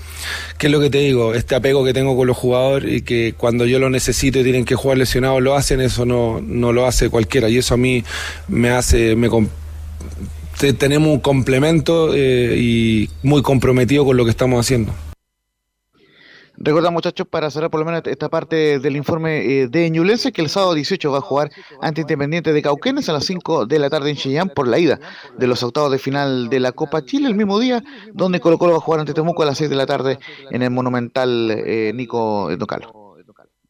que 0.58 0.66
es 0.66 0.72
lo 0.72 0.80
que 0.80 0.90
te 0.90 0.98
digo, 0.98 1.32
este 1.32 1.54
apego 1.54 1.84
que 1.84 1.94
tengo 1.94 2.16
con 2.16 2.26
los 2.26 2.36
jugadores 2.36 2.92
y 2.92 3.02
que 3.02 3.34
cuando 3.36 3.64
yo 3.64 3.78
lo 3.78 3.88
necesito 3.88 4.40
y 4.40 4.42
tienen 4.42 4.64
que 4.64 4.74
jugar 4.74 4.98
lesionados 4.98 5.40
lo 5.40 5.54
hacen, 5.54 5.80
eso 5.80 6.04
no, 6.04 6.40
no 6.42 6.72
lo 6.72 6.86
hace 6.86 7.08
cualquiera 7.08 7.48
y 7.48 7.58
eso 7.58 7.74
a 7.74 7.76
mí 7.76 8.02
me 8.48 8.70
hace, 8.70 9.14
me, 9.14 9.28
tenemos 10.76 11.08
un 11.08 11.20
complemento 11.20 12.12
eh, 12.14 12.56
y 12.58 13.10
muy 13.22 13.42
comprometido 13.42 14.04
con 14.04 14.16
lo 14.16 14.24
que 14.24 14.32
estamos 14.32 14.58
haciendo. 14.58 14.92
Recuerda 16.64 16.92
muchachos, 16.92 17.26
para 17.28 17.50
cerrar 17.50 17.70
por 17.70 17.80
lo 17.80 17.86
menos 17.86 18.02
esta 18.04 18.28
parte 18.28 18.78
del 18.78 18.94
informe 18.94 19.62
eh, 19.62 19.66
de 19.66 19.90
Ñulense, 19.90 20.30
que 20.30 20.42
el 20.42 20.48
sábado 20.48 20.74
18 20.74 21.10
va 21.10 21.18
a 21.18 21.20
jugar 21.20 21.50
ante 21.80 22.02
Independiente 22.02 22.52
de 22.52 22.62
Cauquenes 22.62 23.08
a 23.08 23.12
las 23.12 23.24
5 23.24 23.66
de 23.66 23.80
la 23.80 23.90
tarde 23.90 24.10
en 24.10 24.16
Chillán 24.16 24.48
por 24.48 24.68
la 24.68 24.78
ida 24.78 25.00
de 25.36 25.48
los 25.48 25.60
octavos 25.64 25.90
de 25.90 25.98
final 25.98 26.48
de 26.48 26.60
la 26.60 26.70
Copa 26.70 27.04
Chile, 27.04 27.26
el 27.26 27.34
mismo 27.34 27.58
día 27.58 27.82
donde 28.12 28.38
Colo 28.38 28.58
Colo 28.58 28.74
va 28.74 28.78
a 28.78 28.80
jugar 28.80 29.00
ante 29.00 29.12
Temuco 29.12 29.42
a 29.42 29.46
las 29.46 29.58
6 29.58 29.70
de 29.70 29.76
la 29.76 29.86
tarde 29.86 30.20
en 30.52 30.62
el 30.62 30.70
Monumental 30.70 31.50
eh, 31.50 31.90
Nico 31.96 32.48
Docalo. 32.56 33.16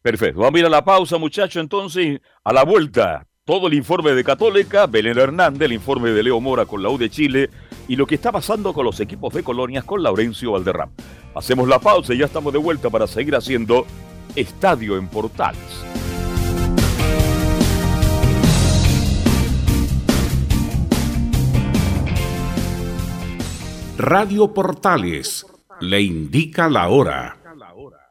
Perfecto, 0.02 0.40
vamos 0.40 0.58
a 0.58 0.60
ir 0.60 0.66
a 0.66 0.68
la 0.68 0.84
pausa 0.84 1.16
muchachos, 1.16 1.62
entonces 1.62 2.20
a 2.44 2.52
la 2.52 2.62
vuelta. 2.62 3.26
Todo 3.44 3.66
el 3.66 3.74
informe 3.74 4.12
de 4.12 4.22
Católica, 4.22 4.86
Belén 4.86 5.18
Hernández, 5.18 5.62
el 5.62 5.72
informe 5.72 6.10
de 6.10 6.22
Leo 6.22 6.40
Mora 6.40 6.64
con 6.64 6.80
la 6.80 6.90
U 6.90 6.96
de 6.96 7.10
Chile 7.10 7.50
y 7.88 7.96
lo 7.96 8.06
que 8.06 8.14
está 8.14 8.30
pasando 8.30 8.72
con 8.72 8.84
los 8.84 9.00
equipos 9.00 9.34
de 9.34 9.42
colonias 9.42 9.82
con 9.82 10.00
Laurencio 10.00 10.52
Valderrama. 10.52 10.92
Hacemos 11.34 11.66
la 11.66 11.80
pausa 11.80 12.14
y 12.14 12.18
ya 12.18 12.26
estamos 12.26 12.52
de 12.52 12.60
vuelta 12.60 12.88
para 12.88 13.08
seguir 13.08 13.34
haciendo 13.34 13.84
Estadio 14.36 14.96
en 14.96 15.08
Portales. 15.08 15.58
Radio 23.98 24.54
Portales 24.54 25.44
le 25.80 26.00
indica 26.00 26.68
la 26.68 26.88
hora. 26.88 27.38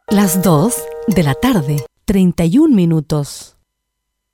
Las 0.09 0.43
2 0.43 0.75
de 1.07 1.23
la 1.23 1.35
tarde, 1.35 1.85
31 2.03 2.75
minutos. 2.75 3.55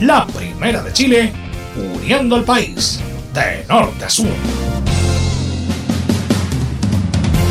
La 0.00 0.24
primera 0.28 0.80
de 0.80 0.92
Chile, 0.92 1.32
uniendo 1.76 2.36
al 2.36 2.44
país 2.44 3.00
de 3.34 3.66
norte 3.68 4.04
a 4.04 4.08
sur. 4.08 4.28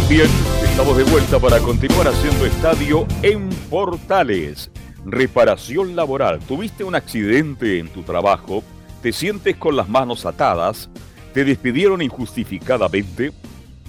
Bien, 0.08 0.30
estamos 0.64 0.96
de 0.96 1.04
vuelta 1.04 1.40
para 1.40 1.60
continuar 1.60 2.08
haciendo 2.08 2.46
estadio 2.46 3.06
en 3.22 3.50
Portales. 3.70 4.72
Reparación 5.04 5.98
laboral. 5.98 6.40
Tuviste 6.40 6.86
un 6.86 6.96
accidente 6.96 7.80
en 7.80 7.90
tu 7.90 8.04
trabajo, 8.04 8.64
te 9.02 9.12
sientes 9.12 9.58
con 9.58 9.76
las 9.76 9.90
manos 9.90 10.26
atadas, 10.26 10.90
te 11.34 11.44
despidieron 11.44 12.02
injustificadamente. 12.02 13.34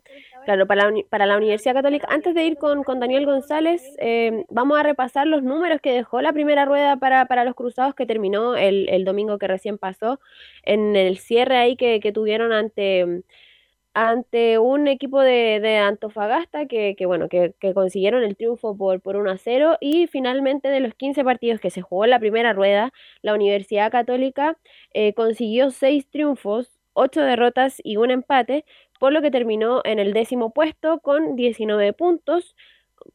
Claro, 0.45 0.69
para 0.69 0.89
la, 0.89 1.03
para 1.11 1.27
la 1.27 1.37
Universidad 1.37 1.75
Católica, 1.75 2.07
antes 2.09 2.33
de 2.33 2.45
ir 2.45 2.57
con, 2.57 2.85
con 2.85 3.01
Daniel 3.01 3.27
González, 3.27 3.83
eh, 3.99 4.45
vamos 4.51 4.79
a 4.79 4.85
repasar 4.85 5.27
los 5.27 5.43
números 5.43 5.81
que 5.81 5.93
dejó 5.93 6.21
la 6.21 6.33
primera 6.33 6.65
rueda 6.65 6.97
para, 6.97 7.27
para 7.27 7.45
los 7.45 7.57
cruzados 7.57 7.97
que 7.97 8.07
terminó 8.07 8.55
el, 8.55 8.89
el, 8.89 9.05
domingo 9.05 9.39
que 9.39 9.49
recién 9.49 9.79
pasó, 9.79 10.21
en 10.63 10.95
el 10.95 11.19
cierre 11.19 11.57
ahí 11.57 11.77
que, 11.77 11.99
que 11.99 12.13
tuvieron 12.13 12.53
ante, 12.53 13.25
ante 13.95 14.59
un 14.59 14.88
equipo 14.88 15.20
de, 15.20 15.61
de 15.61 15.76
Antofagasta 15.78 16.66
que, 16.66 16.95
que 16.97 17.07
bueno, 17.07 17.28
que, 17.28 17.55
que, 17.61 17.74
consiguieron 17.74 18.22
el 18.22 18.36
triunfo 18.36 18.76
por, 18.76 19.01
por 19.01 19.16
1 19.16 19.30
a 19.30 19.38
0 19.38 19.76
y 19.80 20.07
finalmente 20.07 20.68
de 20.68 20.80
los 20.80 20.95
15 20.95 21.24
partidos 21.24 21.61
que 21.61 21.70
se 21.70 21.82
jugó 21.82 22.05
en 22.05 22.11
la 22.11 22.18
primera 22.18 22.53
rueda, 22.53 22.93
la 23.20 23.34
Universidad 23.34 23.90
Católica 23.93 24.57
eh, 24.95 25.12
consiguió 25.14 25.70
6 25.70 26.09
triunfos, 26.11 26.78
8 26.95 27.20
derrotas 27.22 27.80
y 27.84 27.97
un 27.97 28.11
empate, 28.11 28.64
por 28.99 29.12
lo 29.12 29.20
que 29.20 29.30
terminó 29.30 29.82
en 29.84 29.99
el 29.99 30.12
décimo 30.12 30.53
puesto 30.53 31.01
con 31.01 31.36
19 31.36 31.93
puntos, 31.93 32.57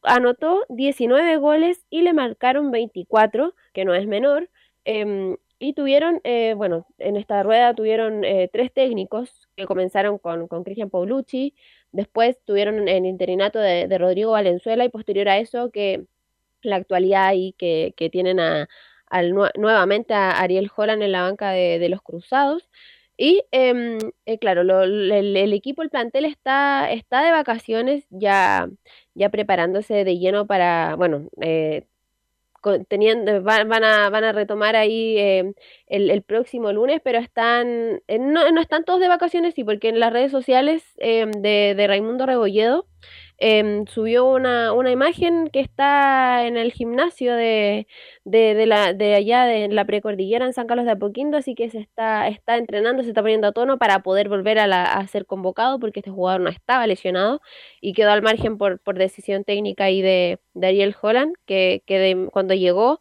anotó 0.02 0.64
19 0.68 1.38
goles 1.38 1.84
y 1.90 2.02
le 2.02 2.12
marcaron 2.12 2.70
24, 2.70 3.54
que 3.72 3.84
no 3.84 3.94
es 3.94 4.06
menor. 4.06 4.48
Eh, 4.84 5.36
y 5.58 5.72
tuvieron, 5.74 6.20
eh, 6.24 6.54
bueno, 6.56 6.86
en 6.98 7.16
esta 7.16 7.42
rueda 7.42 7.74
tuvieron 7.74 8.24
eh, 8.24 8.48
tres 8.52 8.72
técnicos 8.72 9.48
que 9.56 9.66
comenzaron 9.66 10.18
con, 10.18 10.48
con 10.48 10.64
Cristian 10.64 10.90
Paulucci, 10.90 11.54
después 11.92 12.38
tuvieron 12.44 12.88
el 12.88 13.06
interinato 13.06 13.58
de, 13.58 13.88
de, 13.88 13.98
Rodrigo 13.98 14.32
Valenzuela 14.32 14.84
y 14.84 14.88
posterior 14.90 15.28
a 15.28 15.38
eso 15.38 15.70
que 15.70 16.04
la 16.62 16.76
actualidad 16.76 17.32
y 17.34 17.54
que, 17.54 17.94
que 17.96 18.10
tienen 18.10 18.40
a, 18.40 18.68
al, 19.06 19.34
nuevamente 19.34 20.14
a 20.14 20.40
Ariel 20.40 20.70
Holland 20.74 21.02
en 21.02 21.12
la 21.12 21.22
banca 21.22 21.50
de, 21.50 21.78
de 21.78 21.88
los 21.88 22.02
Cruzados. 22.02 22.68
Y 23.20 23.42
eh, 23.50 23.98
eh, 24.26 24.38
claro, 24.38 24.62
lo, 24.64 24.82
el, 24.84 25.10
el, 25.36 25.52
equipo, 25.52 25.82
el 25.82 25.90
plantel 25.90 26.24
está, 26.24 26.90
está 26.92 27.24
de 27.24 27.32
vacaciones 27.32 28.06
ya, 28.10 28.68
ya 29.14 29.28
preparándose 29.30 30.04
de 30.04 30.18
lleno 30.18 30.46
para, 30.46 30.94
bueno, 30.94 31.28
eh, 31.40 31.84
teniendo, 32.88 33.42
van, 33.42 33.68
van, 33.68 33.84
a, 33.84 34.10
van 34.10 34.24
a 34.24 34.32
retomar 34.32 34.76
ahí 34.76 35.18
eh, 35.18 35.52
el, 35.88 36.22
próximo 36.22 36.72
lunes, 36.72 37.00
pero 37.02 37.18
están, 37.18 38.02
eh, 38.08 38.18
no, 38.18 38.50
no, 38.50 38.60
están 38.60 38.84
todos 38.84 39.00
de 39.00 39.08
vacaciones, 39.08 39.54
sí, 39.54 39.64
porque 39.64 39.88
en 39.88 40.00
las 40.00 40.12
redes 40.12 40.30
sociales 40.30 40.84
eh, 40.98 41.26
de, 41.38 41.74
de, 41.76 41.86
Raimundo 41.86 42.26
Rebolledo 42.26 42.86
subió 43.86 44.26
una, 44.26 44.72
una, 44.72 44.90
imagen 44.90 45.48
que 45.48 45.60
está 45.60 46.44
en 46.46 46.56
el 46.56 46.72
gimnasio 46.72 47.34
de, 47.36 47.86
de, 48.24 48.54
de, 48.54 48.66
la, 48.66 48.92
de 48.92 49.14
allá 49.14 49.44
de 49.44 49.68
la 49.68 49.84
precordillera 49.84 50.44
en 50.44 50.52
San 50.52 50.66
Carlos 50.66 50.86
de 50.86 50.92
Apoquindo, 50.92 51.36
así 51.38 51.54
que 51.54 51.70
se 51.70 51.78
está, 51.78 52.26
está 52.28 52.56
entrenando, 52.56 53.02
se 53.02 53.10
está 53.10 53.22
poniendo 53.22 53.46
a 53.46 53.52
tono 53.52 53.78
para 53.78 54.02
poder 54.02 54.28
volver 54.28 54.58
a, 54.58 54.66
la, 54.66 54.84
a 54.84 55.06
ser 55.06 55.24
convocado, 55.24 55.78
porque 55.78 56.00
este 56.00 56.10
jugador 56.10 56.40
no 56.40 56.50
estaba 56.50 56.86
lesionado 56.86 57.40
y 57.80 57.92
quedó 57.94 58.10
al 58.10 58.22
margen 58.22 58.58
por, 58.58 58.80
por 58.80 58.98
decisión 58.98 59.44
técnica 59.44 59.90
y 59.90 60.02
de, 60.02 60.40
Ariel 60.60 60.96
Holland, 61.00 61.34
que, 61.46 61.82
que 61.86 62.28
cuando 62.32 62.54
llegó 62.54 62.98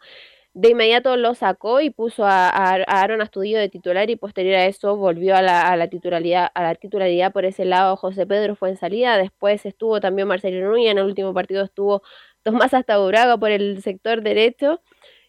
de 0.58 0.70
inmediato 0.70 1.16
lo 1.18 1.36
sacó 1.36 1.82
y 1.82 1.92
puso 1.92 2.26
a, 2.26 2.50
a, 2.50 2.78
a 2.78 3.02
Aaron 3.02 3.22
Astudillo 3.22 3.60
de 3.60 3.70
titular 3.70 4.10
y 4.10 4.16
posterior 4.16 4.56
a 4.56 4.66
eso 4.66 4.96
volvió 4.96 5.36
a 5.36 5.44
la, 5.44 5.62
a 5.70 5.78
la, 5.78 5.88
titularidad 5.88 6.50
a 6.52 6.64
la 6.64 6.74
titularidad 6.74 7.32
por 7.32 7.46
ese 7.46 7.64
lado 7.64 7.96
José 7.96 8.26
Pedro 8.26 8.56
fue 8.56 8.70
en 8.70 8.78
salida 8.78 9.18
después 9.18 9.68
estuvo 9.68 10.00
también 10.00 10.28
Marcelino 10.28 10.72
Núñez 10.72 10.94
en 10.94 10.98
el 10.98 11.06
último 11.06 11.32
partido 11.32 11.64
estuvo 11.64 12.02
Tomás 12.42 12.74
Hasta 12.74 12.98
por 13.40 13.52
el 13.52 13.84
sector 13.84 14.24
derecho 14.24 14.82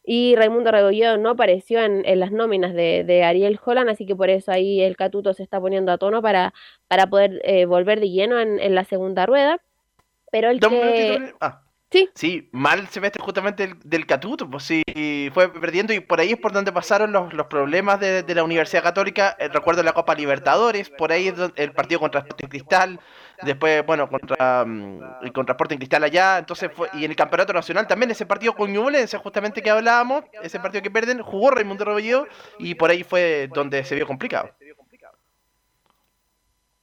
y 0.02 0.34
Raimundo 0.34 0.70
Regollado 0.70 1.18
no 1.18 1.28
apareció 1.28 1.80
en, 1.82 2.06
en 2.06 2.20
las 2.20 2.32
nóminas 2.32 2.72
de, 2.72 3.04
de, 3.04 3.24
Ariel 3.24 3.60
Holland, 3.62 3.90
así 3.90 4.06
que 4.06 4.16
por 4.16 4.30
eso 4.30 4.50
ahí 4.50 4.80
el 4.80 4.96
Catuto 4.96 5.34
se 5.34 5.42
está 5.42 5.60
poniendo 5.60 5.92
a 5.92 5.98
tono 5.98 6.22
para, 6.22 6.54
para 6.86 7.08
poder 7.08 7.42
eh, 7.44 7.66
volver 7.66 8.00
de 8.00 8.08
lleno 8.08 8.40
en, 8.40 8.58
en, 8.58 8.74
la 8.74 8.84
segunda 8.84 9.26
rueda. 9.26 9.60
Pero 10.30 10.48
el 10.48 10.60
que... 10.60 11.34
Ah. 11.40 11.67
Sí. 11.90 12.10
Sí, 12.14 12.48
mal 12.52 12.86
semestre 12.88 13.22
justamente 13.22 13.66
del, 13.66 13.78
del, 13.82 14.04
Catuto, 14.04 14.48
pues 14.50 14.64
sí, 14.64 14.82
fue 15.32 15.50
perdiendo 15.50 15.94
y 15.94 16.00
por 16.00 16.20
ahí 16.20 16.32
es 16.32 16.38
por 16.38 16.52
donde 16.52 16.70
pasaron 16.70 17.12
los, 17.12 17.32
los 17.32 17.46
problemas 17.46 17.98
de, 17.98 18.22
de, 18.22 18.34
la 18.34 18.44
Universidad 18.44 18.82
Católica. 18.82 19.34
Eh, 19.38 19.48
recuerdo 19.48 19.82
la 19.82 19.94
Copa 19.94 20.14
Libertadores, 20.14 20.90
por 20.90 21.12
ahí 21.12 21.32
el 21.56 21.72
partido 21.72 21.98
contra 21.98 22.20
Sporting 22.20 22.48
Cristal, 22.48 23.00
después, 23.42 23.86
bueno, 23.86 24.06
contra 24.06 24.64
um, 24.64 25.00
contra 25.32 25.54
Sporting 25.54 25.78
Cristal 25.78 26.04
allá, 26.04 26.36
entonces 26.36 26.70
fue, 26.74 26.90
y 26.92 27.06
en 27.06 27.10
el 27.10 27.16
Campeonato 27.16 27.54
Nacional 27.54 27.86
también 27.86 28.10
ese 28.10 28.26
partido 28.26 28.54
con 28.54 28.70
Ñublense, 28.70 29.16
justamente 29.16 29.62
que 29.62 29.70
hablábamos, 29.70 30.24
ese 30.42 30.60
partido 30.60 30.82
que 30.82 30.90
pierden, 30.90 31.22
jugó 31.22 31.52
Raimundo 31.52 31.86
Robello 31.86 32.26
y 32.58 32.74
por 32.74 32.90
ahí 32.90 33.02
fue 33.02 33.48
donde 33.54 33.82
se 33.84 33.94
vio 33.94 34.06
complicado. 34.06 34.50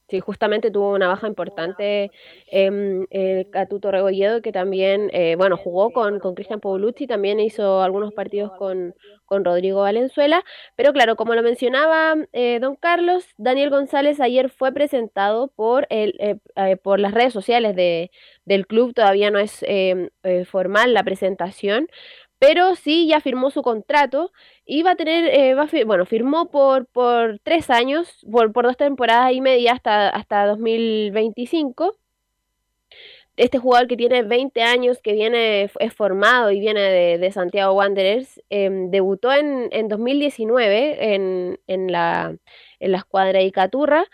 Sí, 0.08 0.20
justamente 0.20 0.70
tuvo 0.70 0.92
una 0.94 1.08
baja 1.08 1.26
importante 1.26 2.12
eh, 2.52 3.06
el 3.10 3.50
Catuto 3.50 3.90
Rebolledo, 3.90 4.40
que 4.40 4.52
también, 4.52 5.10
eh, 5.12 5.34
bueno, 5.36 5.56
jugó 5.56 5.90
con, 5.92 6.20
con 6.20 6.36
Cristian 6.36 6.60
Paulucci, 6.60 7.08
también 7.08 7.40
hizo 7.40 7.82
algunos 7.82 8.12
partidos 8.14 8.52
con, 8.56 8.94
con 9.24 9.44
Rodrigo 9.44 9.80
Valenzuela, 9.80 10.44
pero 10.76 10.92
claro, 10.92 11.16
como 11.16 11.34
lo 11.34 11.42
mencionaba 11.42 12.14
eh, 12.32 12.60
don 12.60 12.76
Carlos, 12.76 13.26
Daniel 13.36 13.70
González 13.70 14.20
ayer 14.20 14.48
fue 14.48 14.72
presentado 14.72 15.48
por, 15.48 15.88
el, 15.90 16.14
eh, 16.20 16.36
eh, 16.54 16.76
por 16.76 17.00
las 17.00 17.12
redes 17.12 17.32
sociales 17.32 17.74
de, 17.74 18.12
del 18.44 18.68
club, 18.68 18.94
todavía 18.94 19.32
no 19.32 19.40
es 19.40 19.64
formal 20.48 20.94
la 20.94 21.02
presentación, 21.02 21.88
pero 22.38 22.74
sí 22.76 23.06
ya 23.08 23.20
firmó 23.20 23.50
su 23.50 23.62
contrato 23.62 24.32
y 24.64 24.82
va 24.82 24.92
a 24.92 24.96
tener, 24.96 25.26
eh, 25.26 25.54
va 25.54 25.64
a, 25.64 25.84
bueno, 25.86 26.06
firmó 26.06 26.50
por, 26.50 26.86
por 26.86 27.38
tres 27.40 27.70
años, 27.70 28.26
por, 28.30 28.52
por 28.52 28.64
dos 28.66 28.76
temporadas 28.76 29.32
y 29.32 29.40
media 29.40 29.72
hasta, 29.72 30.08
hasta 30.08 30.46
2025 30.46 31.96
este 33.36 33.58
jugador 33.58 33.86
que 33.86 33.96
tiene 33.96 34.22
20 34.22 34.62
años, 34.62 35.00
que 35.02 35.12
viene, 35.12 35.70
es 35.78 35.94
formado 35.94 36.50
y 36.50 36.60
viene 36.60 36.80
de, 36.80 37.18
de 37.18 37.32
Santiago 37.32 37.74
Wanderers, 37.74 38.42
eh, 38.50 38.70
debutó 38.88 39.32
en, 39.32 39.68
en 39.72 39.88
2019 39.88 41.14
en, 41.14 41.60
en, 41.66 41.92
la, 41.92 42.34
en 42.80 42.92
la 42.92 42.98
escuadra 42.98 43.42
Icaturra, 43.42 44.06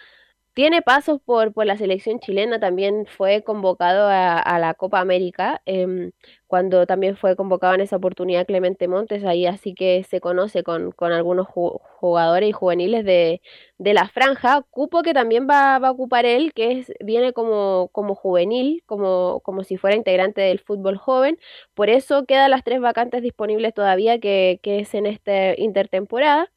tiene 0.55 0.82
pasos 0.82 1.20
por, 1.24 1.53
por 1.53 1.66
la 1.66 1.78
selección 1.78 2.20
chilena, 2.20 2.61
también 2.61 3.07
fue 3.07 3.42
convocado 3.42 4.09
a, 4.09 4.38
a 4.38 4.59
la 4.59 4.74
Copa 4.74 5.00
América, 5.00 5.62
eh, 5.66 6.12
cuando 6.46 6.86
también 6.86 7.16
fue 7.16 7.36
convocado 7.36 7.74
en 7.74 7.80
esa 7.80 7.96
oportunidad 7.96 8.46
Clemente 8.46 8.86
Montes, 8.86 9.24
ahí 9.24 9.46
así 9.46 9.74
que 9.74 10.05
se 10.05 10.20
conoce 10.20 10.62
con, 10.62 10.92
con 10.92 11.12
algunos 11.12 11.46
jugadores 11.48 12.50
y 12.50 12.53
juveniles 12.53 13.05
de, 13.07 13.40
de 13.78 13.94
la 13.94 14.09
franja, 14.09 14.62
cupo 14.70 15.03
que 15.03 15.14
también 15.14 15.48
va, 15.48 15.78
va 15.78 15.88
a 15.88 15.92
ocupar 15.92 16.26
él, 16.26 16.53
que 16.53 16.72
es, 16.80 16.92
viene 17.00 17.32
como, 17.32 17.88
como 17.92 18.14
juvenil, 18.14 18.82
como, 18.86 19.40
como 19.40 19.64
si 19.64 19.78
fuera 19.78 19.96
integrante 19.96 20.42
del 20.42 20.61
fútbol 20.61 20.98
joven, 20.98 21.38
por 21.74 21.88
eso 21.88 22.26
quedan 22.26 22.50
las 22.50 22.64
tres 22.64 22.80
vacantes 22.80 23.22
disponibles 23.22 23.72
todavía 23.74 24.18
que, 24.20 24.61
que 24.62 24.80
es 24.80 24.92
en 24.94 25.07
esta 25.07 25.59
intertemporada. 25.59 26.50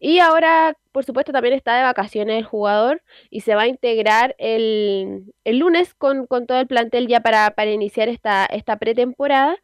Y 0.00 0.20
ahora, 0.20 0.76
por 0.92 1.04
supuesto, 1.04 1.32
también 1.32 1.54
está 1.54 1.76
de 1.76 1.82
vacaciones 1.82 2.38
el 2.38 2.44
jugador 2.44 3.02
y 3.30 3.40
se 3.40 3.54
va 3.54 3.62
a 3.62 3.68
integrar 3.68 4.34
el, 4.38 5.34
el 5.44 5.58
lunes 5.58 5.94
con, 5.94 6.26
con, 6.26 6.46
todo 6.46 6.60
el 6.60 6.66
plantel 6.68 7.08
ya 7.08 7.20
para, 7.20 7.50
para 7.52 7.72
iniciar 7.72 8.08
esta, 8.08 8.46
esta 8.46 8.76
pretemporada. 8.78 9.56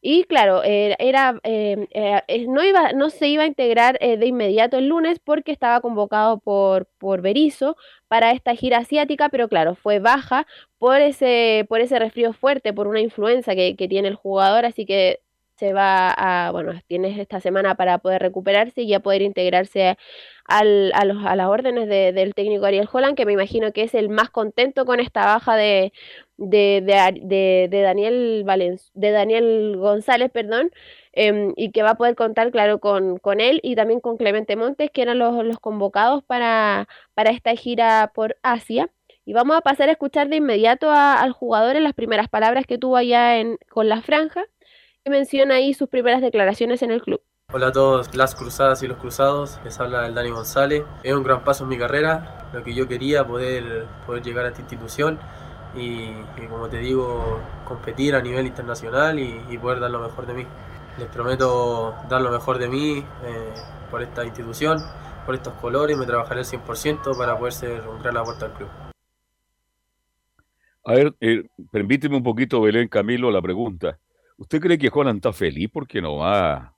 Y 0.00 0.24
claro, 0.24 0.62
eh, 0.62 0.94
era, 1.00 1.40
eh, 1.42 1.88
eh, 1.90 2.46
no, 2.48 2.62
iba, 2.62 2.92
no 2.92 3.10
se 3.10 3.26
iba 3.28 3.42
a 3.42 3.46
integrar 3.46 3.98
de 3.98 4.26
inmediato 4.26 4.78
el 4.78 4.86
lunes 4.88 5.18
porque 5.18 5.50
estaba 5.50 5.80
convocado 5.80 6.38
por, 6.38 6.86
por 6.98 7.20
Berizo 7.20 7.76
para 8.06 8.30
esta 8.30 8.54
gira 8.54 8.78
asiática, 8.78 9.28
pero 9.28 9.48
claro, 9.48 9.74
fue 9.74 9.98
baja 9.98 10.46
por 10.78 11.00
ese, 11.00 11.66
por 11.68 11.80
ese 11.80 11.98
resfrío 11.98 12.32
fuerte, 12.32 12.72
por 12.72 12.86
una 12.86 13.00
influenza 13.00 13.56
que, 13.56 13.74
que 13.76 13.88
tiene 13.88 14.08
el 14.08 14.14
jugador, 14.14 14.66
así 14.66 14.86
que 14.86 15.20
se 15.58 15.72
va 15.72 16.10
a, 16.10 16.52
bueno, 16.52 16.72
tienes 16.86 17.18
esta 17.18 17.40
semana 17.40 17.74
para 17.74 17.98
poder 17.98 18.22
recuperarse 18.22 18.82
y 18.82 18.88
ya 18.88 19.00
poder 19.00 19.22
integrarse 19.22 19.96
al, 20.44 20.92
a, 20.94 21.04
los, 21.04 21.24
a 21.26 21.36
las 21.36 21.48
órdenes 21.48 21.88
de, 21.88 22.12
del 22.12 22.34
técnico 22.34 22.64
Ariel 22.64 22.88
Holland, 22.90 23.16
que 23.16 23.26
me 23.26 23.32
imagino 23.32 23.72
que 23.72 23.82
es 23.82 23.94
el 23.94 24.08
más 24.08 24.30
contento 24.30 24.86
con 24.86 25.00
esta 25.00 25.24
baja 25.26 25.56
de, 25.56 25.92
de, 26.36 26.82
de, 27.22 27.68
de 27.70 27.82
Daniel 27.82 28.44
Valenz, 28.46 28.90
de 28.94 29.10
Daniel 29.10 29.76
González, 29.78 30.30
perdón, 30.30 30.70
eh, 31.12 31.52
y 31.56 31.72
que 31.72 31.82
va 31.82 31.90
a 31.90 31.96
poder 31.96 32.14
contar, 32.14 32.50
claro, 32.52 32.78
con, 32.78 33.18
con 33.18 33.40
él 33.40 33.60
y 33.62 33.74
también 33.74 34.00
con 34.00 34.16
Clemente 34.16 34.56
Montes, 34.56 34.90
que 34.90 35.02
eran 35.02 35.18
los, 35.18 35.44
los 35.44 35.58
convocados 35.58 36.22
para, 36.24 36.88
para 37.14 37.30
esta 37.30 37.54
gira 37.56 38.12
por 38.14 38.36
Asia. 38.42 38.90
Y 39.24 39.34
vamos 39.34 39.56
a 39.56 39.60
pasar 39.60 39.88
a 39.90 39.92
escuchar 39.92 40.28
de 40.28 40.36
inmediato 40.36 40.90
a, 40.90 41.20
al 41.20 41.32
jugador 41.32 41.76
en 41.76 41.84
las 41.84 41.92
primeras 41.94 42.28
palabras 42.28 42.64
que 42.66 42.78
tuvo 42.78 42.96
allá 42.96 43.38
en, 43.38 43.58
con 43.68 43.88
la 43.88 44.00
franja 44.00 44.46
menciona 45.08 45.56
ahí 45.56 45.74
sus 45.74 45.88
primeras 45.88 46.20
declaraciones 46.20 46.82
en 46.82 46.90
el 46.90 47.02
club. 47.02 47.20
Hola 47.50 47.68
a 47.68 47.72
todos 47.72 48.14
las 48.14 48.34
cruzadas 48.34 48.82
y 48.82 48.86
los 48.86 48.98
cruzados, 48.98 49.58
les 49.64 49.80
habla 49.80 50.06
el 50.06 50.14
Dani 50.14 50.30
González. 50.30 50.84
Es 51.02 51.14
un 51.14 51.22
gran 51.22 51.44
paso 51.44 51.64
en 51.64 51.70
mi 51.70 51.78
carrera, 51.78 52.50
lo 52.52 52.62
que 52.62 52.74
yo 52.74 52.86
quería, 52.86 53.26
poder, 53.26 53.86
poder 54.06 54.22
llegar 54.22 54.44
a 54.44 54.48
esta 54.48 54.60
institución 54.60 55.18
y, 55.74 56.12
como 56.48 56.68
te 56.68 56.78
digo, 56.78 57.40
competir 57.64 58.14
a 58.14 58.20
nivel 58.20 58.46
internacional 58.46 59.18
y, 59.18 59.56
poder 59.58 59.80
dar 59.80 59.90
lo 59.90 60.00
mejor 60.00 60.26
de 60.26 60.34
mí. 60.34 60.46
Les 60.98 61.08
prometo 61.08 61.94
dar 62.08 62.20
lo 62.20 62.30
mejor 62.30 62.58
de 62.58 62.68
mí 62.68 62.98
eh, 62.98 63.54
por 63.90 64.02
esta 64.02 64.26
institución, 64.26 64.78
por 65.24 65.34
estos 65.34 65.54
colores, 65.54 65.96
me 65.96 66.04
trabajaré 66.04 66.40
al 66.40 66.46
100% 66.46 67.16
para 67.16 67.38
poder 67.38 67.52
ser 67.54 67.88
un 67.88 68.02
gran 68.02 68.16
aporte 68.16 68.44
al 68.44 68.52
club. 68.52 68.68
A 70.84 70.92
ver, 70.92 71.14
eh, 71.20 71.48
permíteme 71.70 72.16
un 72.16 72.22
poquito, 72.22 72.60
Belén 72.60 72.88
Camilo, 72.88 73.30
la 73.30 73.40
pregunta. 73.40 73.98
¿Usted 74.38 74.60
cree 74.60 74.78
que 74.78 74.88
Juan 74.88 75.16
está 75.16 75.32
feliz 75.32 75.68
porque 75.72 76.00
no 76.00 76.16
va 76.18 76.76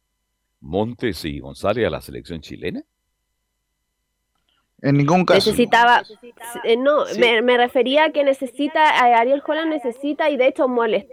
Montes 0.61 1.25
y 1.27 1.41
González 1.41 1.87
a 1.87 1.91
la 1.91 2.01
selección 2.01 2.41
chilena? 2.41 2.83
En 4.83 4.97
ningún 4.97 5.25
caso. 5.27 5.51
Necesitaba, 5.51 6.03
eh, 6.65 6.77
no, 6.77 7.05
me, 7.19 7.57
refería 7.59 8.05
a 8.05 8.11
que 8.11 8.25
necesita, 8.25 8.89
a 8.89 9.21
Ariel 9.21 9.43
Holland 9.47 9.69
necesita, 9.69 10.31
y 10.31 10.37
de 10.37 10.47
hecho 10.47 10.67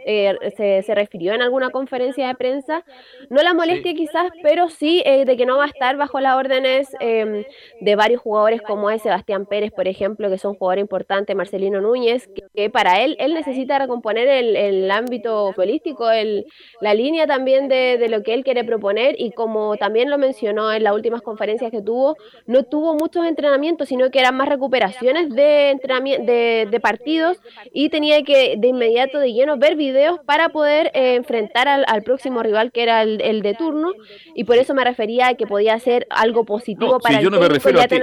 eh, 0.05 0.83
se, 0.85 0.95
refirió 0.95 1.33
en 1.33 1.41
alguna 1.41 1.69
conferencia 1.69 2.27
de 2.27 2.35
prensa, 2.35 2.85
no 3.29 3.41
la 3.43 3.53
molestia 3.53 3.93
quizás, 3.93 4.29
pero 4.41 4.69
sí 4.69 5.03
eh, 5.05 5.25
de 5.25 5.35
que 5.35 5.45
no 5.45 5.57
va 5.57 5.65
a 5.65 5.67
estar 5.67 5.97
bajo 5.97 6.19
las 6.21 6.35
órdenes 6.35 6.87
em, 7.01 7.43
de 7.81 7.95
varios 7.95 8.21
jugadores 8.21 8.61
como 8.61 8.89
es 8.89 9.01
Sebastián 9.01 9.45
Pérez, 9.45 9.71
por 9.71 9.87
ejemplo, 9.87 10.29
que 10.29 10.37
son 10.37 10.55
jugadores 10.55 10.83
importantes, 10.83 11.35
Marcelino 11.35 11.81
Núñez, 11.81 12.29
que, 12.55 12.69
para 12.69 13.01
él, 13.01 13.17
él 13.19 13.33
necesita 13.33 13.79
recomponer 13.79 14.27
el, 14.29 14.89
ámbito 14.91 15.51
futbolístico, 15.51 16.09
el, 16.09 16.45
la 16.79 16.93
línea 16.93 17.27
también 17.27 17.67
de, 17.67 17.97
de 17.97 18.07
lo 18.07 18.23
que 18.23 18.33
él 18.33 18.45
quiere 18.45 18.63
proponer, 18.63 19.15
y 19.19 19.31
como 19.31 19.75
también 19.75 20.09
lo 20.09 20.17
mencionó 20.17 20.71
en 20.71 20.83
las 20.83 20.93
últimas 20.93 21.21
conferencias 21.21 21.69
que 21.69 21.81
tuvo, 21.81 22.15
no 22.45 22.63
tuvo 22.63 22.93
muchos 22.95 23.25
entrenamientos 23.25 23.56
sino 23.85 24.09
que 24.11 24.19
eran 24.19 24.35
más 24.35 24.47
recuperaciones 24.49 25.29
de, 25.29 25.71
entrenamiento, 25.71 26.25
de, 26.25 26.79
partidos 26.81 27.37
y 27.73 27.89
tenía 27.89 28.23
que 28.23 28.55
de 28.57 28.67
inmediato, 28.67 29.19
de 29.19 29.33
lleno, 29.33 29.57
ver 29.57 29.75
videos 29.75 30.19
para 30.25 30.49
poder 30.49 30.91
eh, 30.93 31.15
enfrentar 31.15 31.67
al, 31.67 32.03
próximo 32.03 32.43
rival 32.43 32.71
que 32.71 32.83
era 32.83 33.01
el, 33.01 33.41
de 33.41 33.53
turno 33.55 33.91
y 34.35 34.43
por 34.43 34.57
eso 34.57 34.73
me 34.73 34.83
refería 34.83 35.29
a 35.29 35.33
que 35.33 35.47
podía 35.47 35.77
ser 35.79 36.07
algo 36.09 36.45
positivo 36.45 36.99
para 36.99 37.21
yo 37.21 37.29
no 37.29 37.39
me 37.39 37.49
refiero 37.49 37.81
a 37.81 37.87
ti, 37.87 37.99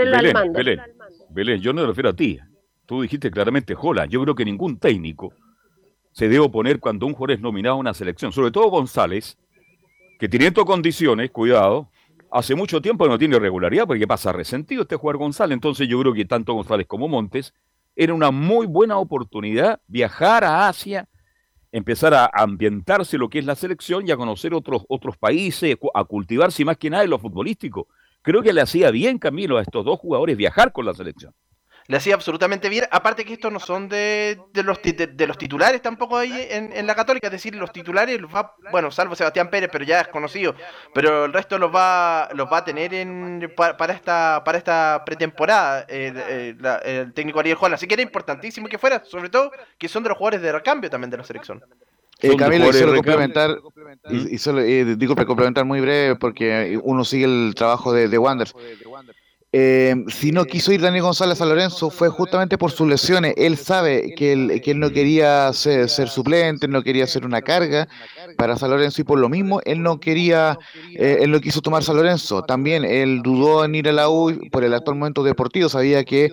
Belén, 1.31 1.61
yo 1.61 1.73
no 1.73 1.83
me 1.83 1.89
refiero 1.89 2.11
a 2.11 2.13
ti. 2.15 2.39
Tú 2.87 3.03
dijiste 3.03 3.31
claramente, 3.31 3.75
Jola, 3.75 4.07
yo 4.07 4.23
creo 4.23 4.35
que 4.35 4.45
ningún 4.45 4.79
técnico 4.79 5.33
se 6.13 6.29
debe 6.29 6.41
oponer 6.41 6.79
cuando 6.79 7.07
un 7.07 7.13
jugador 7.13 7.33
es 7.33 7.41
nominado 7.41 7.75
a 7.75 7.79
una 7.79 7.95
selección, 7.95 8.31
sobre 8.31 8.53
todo 8.53 8.71
González, 8.71 9.37
que 10.19 10.29
teniendo 10.29 10.65
condiciones, 10.65 11.31
cuidado, 11.31 11.89
hace 12.35 12.57
mucho 12.57 12.83
tiempo 12.83 13.07
no 13.07 13.17
tiene 13.17 13.39
regularidad 13.39 13.87
porque 13.87 14.09
pasa 14.09 14.33
resentido 14.33 14.83
este 14.83 14.97
jugador 14.97 15.19
González. 15.19 15.55
Entonces 15.55 15.89
yo 15.89 16.01
creo 16.01 16.13
que 16.13 16.25
tanto 16.25 16.53
González 16.53 16.87
como 16.87 17.07
Montes 17.07 17.55
era 17.95 18.13
una 18.13 18.33
muy 18.33 18.67
buena 18.67 18.99
oportunidad 18.99 19.81
viajar 19.87 20.43
a 20.43 20.69
Asia, 20.69 21.09
empezar 21.71 22.13
a 22.13 22.29
ambientarse 22.33 23.19
lo 23.19 23.29
que 23.29 23.39
es 23.39 23.45
la 23.45 23.55
selección 23.55 24.07
y 24.07 24.11
a 24.11 24.17
conocer 24.17 24.53
otros, 24.53 24.85
otros 24.89 25.17
países, 25.17 25.77
a 25.95 26.05
cultivarse 26.05 26.65
más 26.65 26.77
que 26.77 26.91
nada 26.91 27.05
en 27.05 27.11
lo 27.11 27.21
futbolístico. 27.21 27.87
Creo 28.21 28.43
que 28.43 28.53
le 28.53 28.63
hacía 28.63 28.91
bien, 28.91 29.19
Camilo, 29.19 29.59
a 29.59 29.63
estos 29.63 29.85
dos 29.85 30.01
jugadores 30.01 30.37
viajar 30.37 30.73
con 30.73 30.87
la 30.87 30.95
selección 30.95 31.33
le 31.87 31.97
hacía 31.97 32.15
absolutamente 32.15 32.69
bien. 32.69 32.87
Aparte 32.91 33.25
que 33.25 33.35
estos 33.35 33.53
no 33.53 33.61
son 33.61 33.89
de, 33.89 34.39
de 34.53 34.63
los, 34.63 34.81
de, 34.83 35.27
los 35.27 35.39
titulares 35.39 35.83
tampoco 35.83 36.17
ahí 36.17 36.47
en, 36.51 36.73
en, 36.73 36.87
la 36.87 36.95
Católica, 36.95 37.27
es 37.27 37.33
decir, 37.33 37.55
los 37.55 37.73
titulares 37.73 38.21
los 38.21 38.35
va, 38.35 38.55
bueno, 38.71 38.91
salvo 38.91 39.15
Sebastián 39.15 39.51
Pérez, 39.51 39.69
pero 39.71 39.85
ya 39.85 40.01
es 40.01 40.09
conocido, 40.09 40.55
pero 40.95 41.27
el 41.27 41.33
resto 41.33 41.59
los 41.59 41.75
va 41.75 42.29
los 42.33 42.51
va 42.51 42.59
a 42.59 42.65
tener 42.65 42.95
en, 42.95 43.53
para, 43.57 43.93
esta 43.93 44.43
para 44.45 44.59
esta 44.59 45.03
pretemporada 45.05 45.83
el 45.89 47.13
técnico 47.13 47.41
Ariel 47.41 47.57
Juan. 47.57 47.75
Así 47.75 47.87
que 47.87 47.95
era 47.95 48.03
importantísimo 48.03 48.69
que 48.69 48.79
fuera, 48.79 49.05
sobre 49.05 49.29
todo 49.29 49.51
que 49.79 49.89
son 49.89 50.03
de 50.03 50.09
los 50.09 50.19
jugadores 50.19 50.43
de 50.43 50.53
recambio 50.53 50.91
también 50.91 51.11
de 51.11 51.19
la 51.19 51.25
selección. 51.25 51.63
Eh, 52.21 52.37
Camilo, 52.37 52.71
y 52.71 52.73
solo 52.73 52.95
complementar, 52.95 53.59
y, 54.09 54.39
solo, 54.39 54.61
eh, 54.61 54.97
digo, 54.97 55.15
complementar 55.15 55.65
muy 55.65 55.81
breve 55.81 56.17
porque 56.17 56.79
uno 56.83 57.05
sigue 57.05 57.25
el 57.25 57.55
trabajo 57.55 57.93
de, 57.93 58.09
de 58.09 58.19
Wanders. 58.19 58.55
Eh, 59.57 59.95
si 60.09 60.33
no 60.33 60.47
quiso 60.47 60.73
ir 60.73 60.81
Daniel 60.81 61.05
González 61.05 61.41
a 61.41 61.47
Lorenzo 61.47 61.89
fue 61.89 62.09
justamente 62.09 62.59
por 62.59 62.73
sus 62.73 62.89
lesiones. 62.89 63.35
Él 63.37 63.57
sabe 63.57 64.13
que 64.17 64.33
él, 64.33 64.61
que 64.61 64.73
él 64.73 64.81
no 64.81 64.91
quería 64.91 65.53
ser, 65.53 65.89
suplente, 65.89 66.67
no 66.67 66.83
quería 66.83 67.07
ser 67.07 67.25
una 67.25 67.41
carga 67.41 67.87
para 68.37 68.57
San 68.57 68.71
Lorenzo 68.71 69.03
y 69.03 69.05
por 69.05 69.21
lo 69.21 69.29
mismo 69.29 69.61
él 69.65 69.81
no 69.81 70.01
quería, 70.01 70.59
eh, 70.99 71.19
él 71.21 71.31
no 71.31 71.39
quiso 71.39 71.61
tomar 71.61 71.85
San 71.85 71.95
Lorenzo. 71.95 72.43
También 72.43 72.85
él 72.85 73.23
dudó 73.23 73.65
en 73.65 73.77
ir 73.77 73.89
a 73.89 73.93
la 73.93 74.11
U 74.11 74.37
por 74.51 74.65
el 74.65 74.75
actual 74.75 74.97
momento 74.97 75.23
deportivo, 75.23 75.69
sabía 75.69 76.03
que 76.03 76.33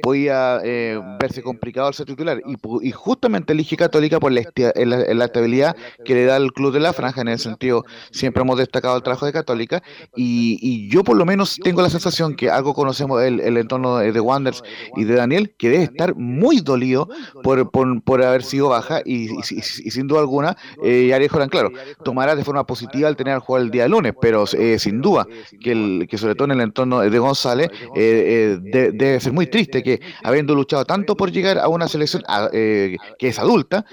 podía 0.00 0.60
eh, 0.62 1.00
verse 1.18 1.42
complicado 1.42 1.88
al 1.88 1.94
ser 1.94 2.06
titular 2.06 2.40
y, 2.46 2.92
justamente 2.92 3.54
elige 3.54 3.76
Católica 3.76 4.20
por 4.20 4.30
la, 4.30 4.40
estabilidad 4.42 5.74
que 6.04 6.14
le 6.14 6.26
da 6.26 6.36
el 6.36 6.52
club 6.52 6.72
de 6.72 6.78
la 6.78 6.92
franja. 6.92 7.22
En 7.22 7.28
ese 7.28 7.44
sentido, 7.44 7.84
siempre 8.12 8.42
hemos 8.42 8.56
destacado 8.56 8.96
el 8.96 9.02
trabajo 9.02 9.26
de 9.26 9.32
Católica 9.32 9.82
y, 10.14 10.58
y 10.62 10.88
yo 10.88 11.02
por 11.02 11.16
lo 11.16 11.24
menos 11.24 11.58
tengo 11.64 11.82
la 11.82 11.90
sensación 11.90 12.36
que 12.36 12.51
algo 12.56 12.74
conocemos 12.74 13.22
el, 13.22 13.40
el 13.40 13.56
entorno 13.56 13.98
de, 13.98 14.20
Wanders 14.20 14.62
y 14.96 15.04
de 15.04 15.14
Daniel, 15.14 15.54
que 15.56 15.70
debe 15.70 15.84
estar 15.84 16.14
muy 16.14 16.60
dolido 16.60 17.08
por, 17.42 17.70
por, 17.70 18.22
haber 18.22 18.42
sido 18.42 18.68
baja 18.68 19.00
y, 19.04 19.28
sin 19.42 20.06
duda 20.06 20.20
alguna, 20.20 20.56
eh, 20.82 21.12
Ariel 21.12 21.30
claro, 21.48 21.70
tomará 22.04 22.36
de 22.36 22.44
forma 22.44 22.64
positiva 22.66 23.08
el 23.08 23.16
tener 23.16 23.34
al 23.34 23.40
jugar 23.40 23.62
el 23.62 23.70
día 23.70 23.88
lunes, 23.88 24.14
pero 24.20 24.44
eh, 24.52 24.78
sin 24.78 25.00
duda 25.00 25.26
que, 25.60 25.72
el, 25.72 26.06
que 26.08 26.18
sobre 26.18 26.34
todo 26.34 26.46
en 26.46 26.52
el 26.52 26.60
entorno 26.60 27.00
de 27.00 27.18
González 27.18 27.70
eh, 27.96 28.58
eh 28.64 28.90
debe 28.92 29.20
ser 29.20 29.32
muy 29.32 29.46
triste 29.46 29.82
que 29.82 30.00
habiendo 30.22 30.54
luchado 30.54 30.84
tanto 30.84 31.16
por 31.16 31.30
llegar 31.30 31.58
a 31.58 31.68
una 31.68 31.88
selección 31.88 32.22
ah, 32.28 32.48
eh, 32.52 32.96
que 33.18 33.28
es 33.28 33.38
adulta, 33.38 33.84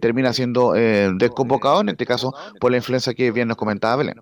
termina 0.00 0.32
siendo 0.32 0.72
desconvocado, 0.72 1.80
en 1.80 1.90
este 1.90 2.06
caso 2.06 2.34
por 2.60 2.70
la 2.70 2.78
influencia 2.78 3.14
que 3.14 3.30
bien 3.30 3.48
nos 3.48 3.56
comentaba 3.56 3.96
Belén. 3.96 4.20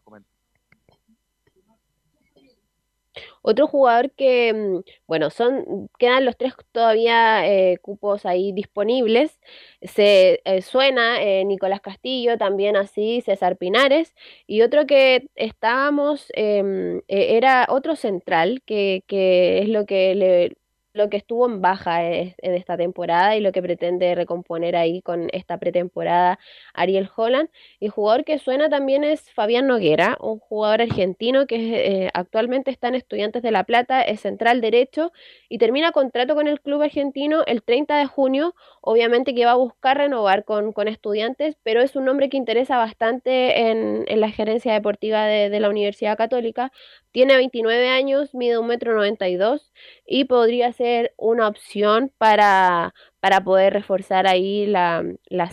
Otro 3.43 3.66
jugador 3.66 4.12
que, 4.12 4.52
mm, 4.55 4.81
bueno, 5.06 5.31
son, 5.31 5.89
quedan 5.98 6.24
los 6.24 6.36
tres 6.36 6.55
todavía 6.73 7.47
eh, 7.47 7.78
cupos 7.82 8.24
ahí 8.27 8.52
disponibles. 8.52 9.40
Se 9.82 10.40
eh, 10.44 10.62
suena 10.62 11.23
eh, 11.23 11.44
Nicolás 11.44 11.81
Castillo, 11.81 12.39
también 12.39 12.77
así 12.77 13.20
César 13.23 13.56
Pinares. 13.56 14.14
Y 14.47 14.62
otro 14.62 14.86
que 14.86 15.28
estábamos, 15.35 16.27
em, 16.35 17.02
era 17.09 17.66
otro 17.69 17.97
central, 17.97 18.62
que, 18.64 19.02
que 19.06 19.59
es 19.62 19.69
lo 19.69 19.86
que 19.86 20.14
le, 20.14 20.56
lo 20.93 21.09
que 21.09 21.16
estuvo 21.16 21.47
en 21.47 21.60
baja 21.60 22.05
en 22.05 22.35
esta 22.55 22.77
temporada 22.77 23.36
y 23.36 23.40
lo 23.40 23.52
que 23.52 23.62
pretende 23.62 24.14
recomponer 24.14 24.77
ahí 24.77 25.02
con 25.02 25.28
esta 25.32 25.59
pretemporada 25.59 26.39
Ariel 26.74 27.09
Holland. 27.14 27.48
Y 27.81 27.89
jugador 27.89 28.24
que 28.24 28.39
suena 28.39 28.69
también 28.69 29.05
es 29.05 29.31
Fabián 29.32 29.66
Noguera, 29.66 30.19
un 30.20 30.39
jugador 30.39 30.82
argentino 30.82 31.47
que 31.47 32.05
eh, 32.06 32.10
actualmente 32.14 32.70
está 32.70 32.89
en 32.89 32.94
Estudiantes 32.97 33.43
de 33.43 33.51
La 33.51 33.64
Plata, 33.64 34.02
es 34.02 34.20
central 34.20 34.60
derecho 34.60 35.12
y 35.48 35.59
termina 35.59 35.93
contrato 35.93 36.35
con 36.35 36.47
el 36.47 36.60
club 36.60 36.82
argentino 36.82 37.43
el 37.47 37.62
30 37.62 37.97
de 37.98 38.06
junio. 38.06 38.55
Obviamente 38.81 39.35
que 39.35 39.44
va 39.44 39.52
a 39.52 39.56
buscar 39.56 39.98
renovar 39.98 40.44
con, 40.44 40.73
con 40.73 40.89
estudiantes, 40.89 41.56
pero 41.62 41.81
es 41.81 41.97
un 41.97 42.05
nombre 42.05 42.28
que 42.28 42.36
interesa 42.36 42.77
bastante 42.78 43.70
en, 43.70 44.05
en 44.09 44.20
la 44.20 44.31
gerencia 44.31 44.73
deportiva 44.73 45.24
de, 45.24 45.51
de 45.51 45.60
la 45.60 45.70
Universidad 45.70 46.16
Católica. 46.16 46.73
Tiene 47.12 47.36
29 47.36 47.89
años, 47.89 48.34
mide 48.34 48.59
un 48.59 48.66
metro 48.66 48.94
92 48.94 49.70
y 50.06 50.24
podría 50.24 50.72
ser 50.72 51.12
una 51.18 51.47
opción 51.47 52.10
para, 52.18 52.94
para 53.20 53.44
poder 53.44 53.74
reforzar 53.74 54.26
ahí 54.26 54.66
la, 54.66 55.05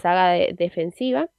saga 0.02 0.32
defensiva. 0.54 1.30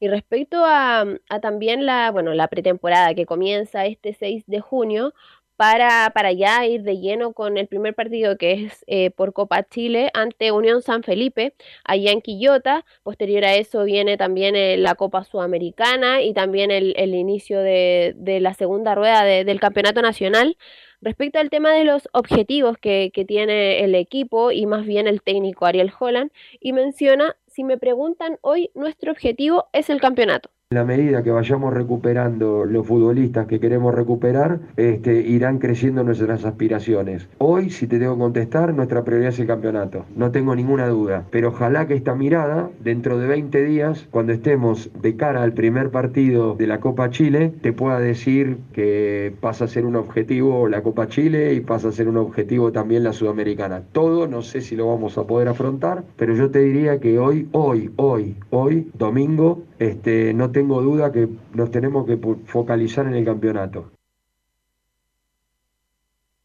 Y 0.00 0.08
respecto 0.08 0.64
a, 0.64 1.04
a, 1.28 1.40
también 1.40 1.86
la, 1.86 2.10
bueno, 2.10 2.34
la 2.34 2.48
pretemporada 2.48 3.14
que 3.14 3.26
comienza 3.26 3.86
este 3.86 4.14
6 4.14 4.44
de 4.46 4.60
junio, 4.60 5.14
para, 5.62 6.10
para 6.10 6.32
ya 6.32 6.66
ir 6.66 6.82
de 6.82 6.98
lleno 6.98 7.34
con 7.34 7.56
el 7.56 7.68
primer 7.68 7.94
partido 7.94 8.36
que 8.36 8.64
es 8.64 8.84
eh, 8.88 9.12
por 9.12 9.32
Copa 9.32 9.62
Chile 9.62 10.10
ante 10.12 10.50
Unión 10.50 10.82
San 10.82 11.04
Felipe, 11.04 11.54
allá 11.84 12.10
en 12.10 12.20
Quillota. 12.20 12.84
Posterior 13.04 13.44
a 13.44 13.54
eso 13.54 13.84
viene 13.84 14.16
también 14.16 14.56
eh, 14.56 14.76
la 14.76 14.96
Copa 14.96 15.22
Sudamericana 15.22 16.20
y 16.20 16.34
también 16.34 16.72
el, 16.72 17.14
inicio 17.14 17.60
de, 17.60 18.16
la 18.40 18.54
segunda 18.54 18.96
rueda 18.96 19.22
del 19.22 19.60
Campeonato 19.60 20.02
Nacional. 20.02 20.58
Respecto 21.00 21.38
al 21.38 21.48
tema 21.48 21.70
de 21.70 21.84
los 21.84 22.08
objetivos 22.12 22.76
que, 22.76 23.12
que 23.14 23.24
tiene 23.24 23.84
el 23.84 23.94
equipo 23.94 24.50
y 24.50 24.66
más 24.66 24.84
bien 24.84 25.06
el 25.06 25.22
técnico 25.22 25.66
Ariel 25.66 25.92
Holland, 25.96 26.32
y 26.58 26.72
menciona, 26.72 27.36
si 27.46 27.62
me 27.62 27.78
preguntan 27.78 28.36
hoy, 28.40 28.72
nuestro 28.74 29.12
objetivo 29.12 29.68
es 29.72 29.90
el 29.90 30.00
campeonato. 30.00 30.50
La 30.72 30.84
medida 30.84 31.22
que 31.22 31.30
vayamos 31.30 31.74
recuperando 31.74 32.64
los 32.64 32.86
futbolistas 32.86 33.46
que 33.46 33.60
queremos 33.60 33.94
recuperar, 33.94 34.58
este, 34.78 35.20
irán 35.20 35.58
creciendo 35.58 36.02
nuestras 36.02 36.46
aspiraciones. 36.46 37.28
Hoy, 37.36 37.68
si 37.68 37.86
te 37.86 37.98
tengo 37.98 38.14
que 38.14 38.20
contestar, 38.20 38.72
nuestra 38.72 39.04
prioridad 39.04 39.28
es 39.34 39.38
el 39.38 39.46
campeonato, 39.46 40.06
no 40.16 40.30
tengo 40.30 40.56
ninguna 40.56 40.88
duda, 40.88 41.26
pero 41.30 41.48
ojalá 41.48 41.86
que 41.86 41.92
esta 41.92 42.14
mirada, 42.14 42.70
dentro 42.82 43.18
de 43.18 43.26
20 43.26 43.62
días, 43.64 44.08
cuando 44.10 44.32
estemos 44.32 44.90
de 45.02 45.14
cara 45.14 45.42
al 45.42 45.52
primer 45.52 45.90
partido 45.90 46.54
de 46.54 46.66
la 46.66 46.80
Copa 46.80 47.10
Chile, 47.10 47.52
te 47.60 47.74
pueda 47.74 48.00
decir 48.00 48.56
que 48.72 49.34
pasa 49.42 49.66
a 49.66 49.68
ser 49.68 49.84
un 49.84 49.96
objetivo 49.96 50.68
la 50.68 50.82
Copa 50.82 51.06
Chile 51.06 51.52
y 51.52 51.60
pasa 51.60 51.88
a 51.88 51.92
ser 51.92 52.08
un 52.08 52.16
objetivo 52.16 52.72
también 52.72 53.04
la 53.04 53.12
Sudamericana. 53.12 53.82
Todo, 53.92 54.26
no 54.26 54.40
sé 54.40 54.62
si 54.62 54.74
lo 54.74 54.86
vamos 54.86 55.18
a 55.18 55.26
poder 55.26 55.48
afrontar, 55.48 56.04
pero 56.16 56.34
yo 56.34 56.50
te 56.50 56.60
diría 56.60 56.98
que 56.98 57.18
hoy, 57.18 57.46
hoy, 57.52 57.90
hoy, 57.96 58.36
hoy, 58.48 58.90
domingo, 58.94 59.64
este, 59.82 60.32
no 60.34 60.50
tengo 60.52 60.80
duda 60.80 61.12
que 61.12 61.28
nos 61.54 61.70
tenemos 61.70 62.06
que 62.06 62.18
focalizar 62.46 63.06
en 63.06 63.14
el 63.14 63.24
campeonato. 63.24 63.90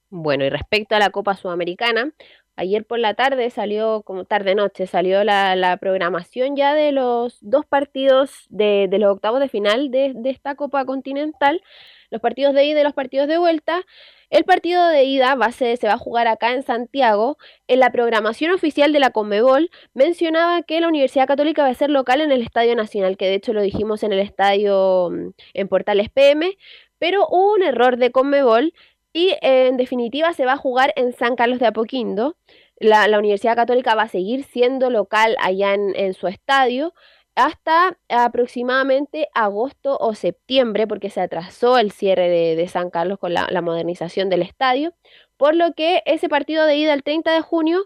Bueno, 0.10 0.46
y 0.46 0.50
respecto 0.50 0.96
a 0.96 1.00
la 1.00 1.10
Copa 1.10 1.36
Sudamericana, 1.36 2.12
ayer 2.56 2.86
por 2.86 3.00
la 3.00 3.14
tarde 3.14 3.50
salió, 3.50 4.02
como 4.04 4.26
tarde 4.26 4.56
noche, 4.56 4.88
salió 4.88 5.24
la, 5.24 5.78
programación 5.80 6.56
ya 6.56 6.74
de 6.74 6.92
los 6.92 7.38
dos 7.42 7.66
partidos 7.66 8.32
de, 8.50 8.90
los 8.92 9.12
octavos 9.12 9.40
de 9.40 9.50
final 9.50 9.92
de, 9.92 10.14
de, 10.16 10.30
esta 10.30 10.56
Copa 10.56 10.86
Continental, 10.86 11.62
los 12.10 12.22
partidos 12.22 12.56
de 12.56 12.66
ida 12.66 12.82
y 12.82 12.84
los 12.84 12.94
partidos 12.94 13.28
de 13.28 13.38
vuelta. 13.38 13.82
El 14.30 14.44
partido 14.44 14.86
de 14.88 15.06
ida 15.06 15.38
se 15.52 15.88
va 15.88 15.94
a 15.94 15.98
jugar 15.98 16.28
acá 16.28 16.54
en 16.54 16.62
Santiago. 16.64 17.38
En 17.68 17.80
la 17.80 17.92
programación 17.92 18.52
oficial 18.52 18.92
de 18.92 19.00
la 19.00 19.12
Conmebol 19.12 19.70
mencionaba 19.94 20.64
que 20.64 20.82
la 20.82 20.90
Universidad 20.90 21.28
Católica 21.28 21.64
va 21.64 21.70
a 21.70 21.74
ser 21.74 21.90
local 21.90 22.20
en 22.20 22.34
el 22.34 22.42
Estadio 22.42 22.76
Nacional, 22.76 23.16
que 23.16 23.26
de 23.26 23.36
hecho 23.36 23.54
lo 23.54 23.62
dijimos 23.62 24.04
en 24.04 24.12
el 24.12 24.20
estadio 24.20 25.10
mm, 25.12 25.30
en 25.54 25.68
Portales 25.70 26.10
PM, 26.10 26.58
pero 27.00 27.26
hubo 27.30 27.54
un 27.54 27.64
error 27.64 27.96
de 27.98 28.12
Conmebol 28.12 28.74
y 29.14 29.34
en 29.42 29.78
definitiva 29.78 30.34
se 30.34 30.46
va 30.46 30.54
a 30.54 30.58
jugar 30.58 30.94
en 30.98 31.14
San 31.14 31.36
Carlos 31.38 31.60
de 31.60 31.68
Apoquindo. 31.68 32.36
La, 32.80 33.08
Universidad 33.18 33.56
Católica 33.56 33.96
va 33.96 34.04
a 34.04 34.08
seguir 34.10 34.44
siendo 34.44 34.90
local 34.90 35.36
allá 35.40 35.74
en 35.74 36.14
su 36.14 36.28
estadio 36.28 36.94
hasta 37.38 37.98
aproximadamente 38.10 39.30
agosto 39.34 39.96
o 40.00 40.16
septiembre, 40.16 40.88
porque 40.88 41.12
se 41.12 41.22
atrasó 41.22 41.78
el 41.78 41.92
cierre 41.92 42.30
de, 42.30 42.68
San 42.68 42.90
Carlos 42.90 43.20
con 43.20 43.34
la, 43.34 43.48
la, 43.52 43.62
modernización 43.62 44.30
del 44.30 44.42
estadio, 44.42 44.94
por 45.38 45.56
lo 45.56 45.74
que 45.74 46.02
ese 46.06 46.30
partido 46.30 46.66
de 46.66 46.78
ida 46.78 46.94
el 46.94 47.04
30 47.04 47.32
de 47.32 47.42
junio 47.42 47.86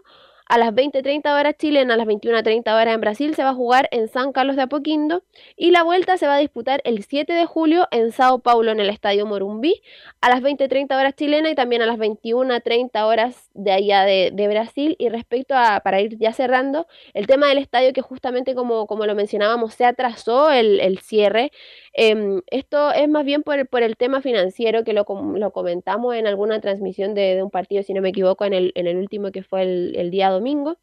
a 0.52 0.58
las 0.58 0.74
20.30 0.74 1.34
horas 1.34 1.54
chilenas, 1.56 1.94
a 1.94 1.96
las 1.96 2.06
21.30 2.06 2.74
horas 2.74 2.94
en 2.94 3.00
Brasil, 3.00 3.34
se 3.34 3.42
va 3.42 3.48
a 3.48 3.54
jugar 3.54 3.88
en 3.90 4.06
San 4.08 4.32
Carlos 4.32 4.54
de 4.54 4.60
Apoquindo 4.60 5.22
y 5.56 5.70
la 5.70 5.82
vuelta 5.82 6.18
se 6.18 6.26
va 6.26 6.34
a 6.34 6.38
disputar 6.40 6.82
el 6.84 7.02
7 7.04 7.32
de 7.32 7.46
julio 7.46 7.88
en 7.90 8.12
Sao 8.12 8.40
Paulo 8.40 8.70
en 8.70 8.78
el 8.78 8.90
Estadio 8.90 9.24
Morumbí 9.24 9.80
a 10.20 10.28
las 10.28 10.42
20.30 10.42 10.94
horas 10.94 11.14
chilenas 11.16 11.52
y 11.52 11.54
también 11.54 11.80
a 11.80 11.86
las 11.86 11.96
21.30 11.96 13.02
horas 13.02 13.48
de 13.54 13.72
allá 13.72 14.02
de, 14.02 14.46
Brasil. 14.46 14.94
Y 14.98 15.08
respecto 15.08 15.54
a, 15.56 15.80
para 15.80 16.02
ir 16.02 16.18
ya 16.18 16.34
cerrando, 16.34 16.86
el 17.14 17.26
tema 17.26 17.46
del 17.48 17.56
estadio 17.56 17.94
que 17.94 18.02
justamente 18.02 18.54
como, 18.54 18.86
como 18.86 19.06
lo 19.06 19.14
mencionábamos, 19.14 19.72
se 19.72 19.86
atrasó 19.86 20.50
el, 20.50 20.98
cierre. 20.98 21.50
Em, 21.94 22.42
esto 22.50 22.92
es 22.92 23.08
más 23.08 23.24
bien 23.24 23.42
por 23.42 23.58
el, 23.58 23.66
por 23.66 23.82
el 23.82 23.96
tema 23.96 24.22
financiero 24.22 24.84
que 24.84 24.92
lo, 24.92 25.04
lo 25.36 25.52
comentamos 25.52 26.14
en 26.14 26.26
alguna 26.26 26.60
transmisión 26.60 27.14
de, 27.14 27.42
un 27.42 27.50
partido, 27.50 27.82
si 27.82 27.94
no 27.94 28.02
me 28.02 28.10
equivoco, 28.10 28.44
en 28.44 28.54
el, 28.54 28.72
en 28.74 28.86
el 28.86 28.96
último 28.96 29.30
que 29.32 29.42
fue 29.42 29.62
el, 29.62 29.94
el 29.96 30.10
día 30.10 30.30
domingo 30.30 30.78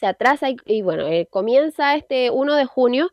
se 0.00 0.06
atrasa 0.06 0.48
y, 0.64 0.82
bueno, 0.82 1.06
eh, 1.08 1.26
comienza 1.30 1.94
este 1.94 2.30
1 2.30 2.54
de 2.54 2.64
junio 2.64 3.12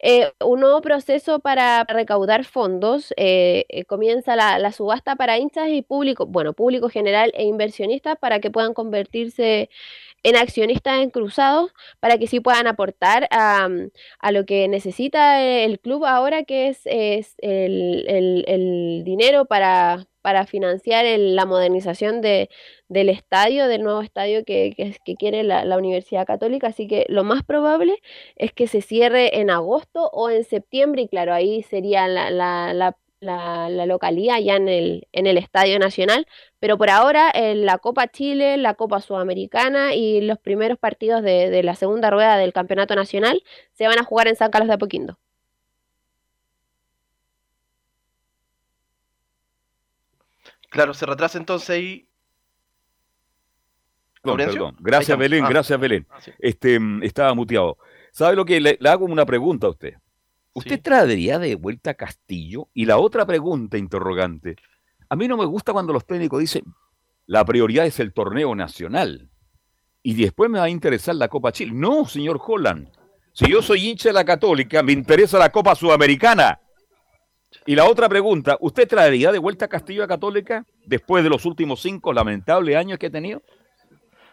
eh, 0.00 0.32
un 0.44 0.60
nuevo 0.60 0.82
proceso 0.82 1.40
para 1.40 1.84
recaudar 1.84 2.44
fondos. 2.44 3.14
Eh, 3.16 3.84
comienza 3.88 4.36
la, 4.36 4.72
subasta 4.72 5.16
para 5.16 5.38
hinchas 5.38 5.68
y 5.68 5.80
público, 5.80 6.26
bueno, 6.26 6.52
público 6.52 6.90
general 6.90 7.32
e 7.34 7.44
inversionistas 7.44 8.18
para 8.18 8.40
que 8.40 8.50
puedan 8.50 8.74
convertirse 8.74 9.70
en 10.26 10.36
accionistas 10.36 11.00
en 11.00 11.10
cruzados, 11.10 11.72
para 12.00 12.18
que 12.18 12.26
sí 12.26 12.40
puedan 12.40 12.66
aportar 12.66 13.28
a, 13.30 13.68
lo 14.30 14.44
que 14.44 14.68
necesita 14.68 15.42
el 15.42 15.80
club 15.80 16.04
ahora, 16.04 16.44
que 16.44 16.68
es, 16.68 16.86
el 17.38 19.02
dinero 19.04 19.44
para 19.46 20.06
para 20.26 20.44
financiar 20.44 21.04
la 21.20 21.46
modernización 21.46 22.20
de, 22.20 22.50
del 22.88 23.10
estadio, 23.10 23.68
del 23.68 23.84
nuevo 23.84 24.00
estadio 24.00 24.44
que, 24.44 24.74
que, 25.04 25.14
quiere 25.14 25.44
la, 25.44 25.78
Universidad 25.78 26.26
Católica. 26.26 26.66
Así 26.66 26.88
que 26.88 27.06
lo 27.08 27.22
más 27.22 27.44
probable 27.44 28.02
es 28.34 28.52
que 28.52 28.66
se 28.66 28.82
cierre 28.82 29.38
en 29.38 29.50
agosto 29.50 30.10
o 30.12 30.28
en 30.28 30.42
septiembre 30.42 31.02
y 31.02 31.08
claro, 31.08 31.32
ahí 31.32 31.62
sería 31.62 32.08
la, 32.08 32.30
la, 32.30 32.74
la 32.74 32.96
localidad 33.20 34.38
ya 34.38 34.56
en 34.56 34.68
el, 34.68 35.08
en 35.12 35.26
el 35.26 35.38
Estadio 35.38 35.78
Nacional, 35.78 36.26
pero 36.60 36.78
por 36.78 36.90
ahora 36.90 37.30
en 37.32 37.66
la 37.66 37.78
Copa 37.78 38.08
Chile, 38.08 38.56
la 38.56 38.74
Copa 38.74 39.00
Sudamericana 39.00 39.94
y 39.94 40.20
los 40.20 40.38
primeros 40.38 40.78
partidos 40.78 41.22
de, 41.22 41.50
de, 41.50 41.62
la 41.62 41.74
segunda 41.74 42.10
rueda 42.10 42.36
del 42.36 42.52
Campeonato 42.52 42.94
Nacional 42.94 43.42
se 43.72 43.86
van 43.86 43.98
a 43.98 44.04
jugar 44.04 44.28
en 44.28 44.36
San 44.36 44.50
Carlos 44.50 44.68
de 44.68 44.74
Apoquindo. 44.74 45.18
Claro, 50.76 50.92
se 50.92 51.06
retrasa 51.06 51.38
entonces 51.38 51.70
ahí. 51.70 52.08
perdón. 54.22 54.76
Gracias, 54.80 55.16
Belén, 55.16 55.44
ah. 55.44 55.48
gracias, 55.48 55.80
Belén. 55.80 56.06
Ah, 56.10 56.18
este, 56.38 56.78
mm, 56.78 57.02
estaba 57.02 57.32
muteado. 57.32 57.78
¿Sabe 58.12 58.36
lo 58.36 58.44
que 58.44 58.60
le, 58.60 58.78
hago 58.86 59.06
una 59.06 59.24
pregunta 59.24 59.68
a 59.68 59.70
usted? 59.70 59.94
¿Usted 60.56 60.80
traería 60.80 61.38
de 61.38 61.54
vuelta 61.54 61.90
a 61.90 61.94
Castillo? 61.94 62.68
Y 62.72 62.86
la 62.86 62.96
otra 62.96 63.26
pregunta 63.26 63.76
interrogante. 63.76 64.56
A 65.08 65.14
mí 65.14 65.28
no 65.28 65.36
me 65.36 65.44
gusta 65.44 65.74
cuando 65.74 65.92
los 65.92 66.06
técnicos 66.06 66.40
dicen 66.40 66.64
la 67.26 67.44
prioridad 67.44 67.84
es 67.84 68.00
el 68.00 68.14
torneo 68.14 68.54
nacional. 68.54 69.28
Y 70.02 70.14
después 70.14 70.48
me 70.48 70.58
va 70.58 70.64
a 70.64 70.70
interesar 70.70 71.16
la 71.16 71.28
Copa 71.28 71.52
Chile. 71.52 71.72
No, 71.74 72.06
señor 72.06 72.40
Holland. 72.42 72.88
Si 73.32 73.50
yo 73.50 73.60
soy 73.60 73.86
hincha 73.86 74.08
de 74.08 74.14
la 74.14 74.24
Católica, 74.24 74.82
me 74.82 74.92
interesa 74.92 75.38
la 75.38 75.50
Copa 75.50 75.74
Sudamericana. 75.74 76.58
Y 77.66 77.74
la 77.74 77.84
otra 77.84 78.08
pregunta, 78.08 78.56
¿usted 78.60 78.88
traería 78.88 79.32
de 79.32 79.38
vuelta 79.38 79.66
a 79.66 79.68
Castillo 79.68 80.04
a 80.04 80.08
Católica 80.08 80.64
después 80.86 81.22
de 81.22 81.30
los 81.30 81.44
últimos 81.44 81.82
cinco 81.82 82.14
lamentables 82.14 82.76
años 82.76 82.98
que 82.98 83.06
ha 83.06 83.10
tenido? 83.10 83.42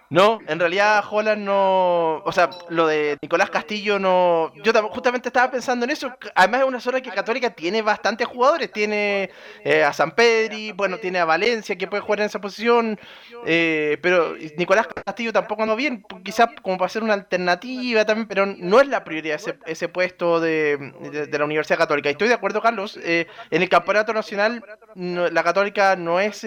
No, 0.10 0.40
en 0.48 0.60
realidad 0.60 1.04
Holland 1.10 1.44
no. 1.44 2.18
O 2.24 2.32
sea, 2.32 2.50
lo 2.70 2.88
de 2.88 3.18
Nicolás 3.22 3.50
Castillo 3.50 4.00
no. 4.00 4.52
Yo 4.64 4.72
justamente 4.90 5.30
estaba 5.30 5.52
pensando 5.52 5.86
en 5.86 5.92
eso. 5.92 6.14
Además, 6.36 6.62
es 6.62 6.68
una 6.68 6.80
zona 6.80 7.02
que 7.02 7.10
Católica 7.10 7.50
tiene 7.50 7.82
bastantes 7.82 8.28
jugadores. 8.28 8.72
Tiene 8.72 9.32
eh, 9.64 9.84
a 9.84 9.94
San 9.94 10.12
Pedri, 10.12 10.72
bueno, 10.72 10.98
tiene 10.98 11.20
a 11.20 11.26
Valencia 11.26 11.76
que 11.76 11.88
puede 11.88 12.02
jugar 12.02 12.20
en 12.20 12.26
esa 12.26 12.40
posición. 12.40 13.00
Eh, 13.46 13.98
pero 14.02 14.36
Nicolás 14.58 14.88
Castillo 14.88 15.34
tampoco 15.34 15.64
anda 15.64 15.76
bien. 15.76 16.06
Quizás 16.24 16.50
como 16.62 16.78
para 16.78 16.90
ser 16.90 17.04
una 17.04 17.14
alternativa 17.14 18.06
también, 18.06 18.28
pero 18.28 18.46
no 18.46 18.82
es 18.82 18.88
la 18.88 19.04
prioridad 19.04 19.36
ese, 19.36 19.58
ese 19.66 19.90
puesto 19.90 20.40
de, 20.40 20.94
la 21.32 21.46
Universidad 21.46 21.80
Católica. 21.80 22.10
Y 22.10 22.14
estoy 22.14 22.28
de 22.28 22.36
acuerdo, 22.36 22.62
Carlos. 22.62 23.00
Eh, 23.04 23.28
en 23.50 23.62
el 23.62 23.70
campeonato 23.70 24.14
nacional, 24.14 24.64
la 24.96 25.44
Católica 25.44 25.96
no 25.96 26.20
es 26.20 26.46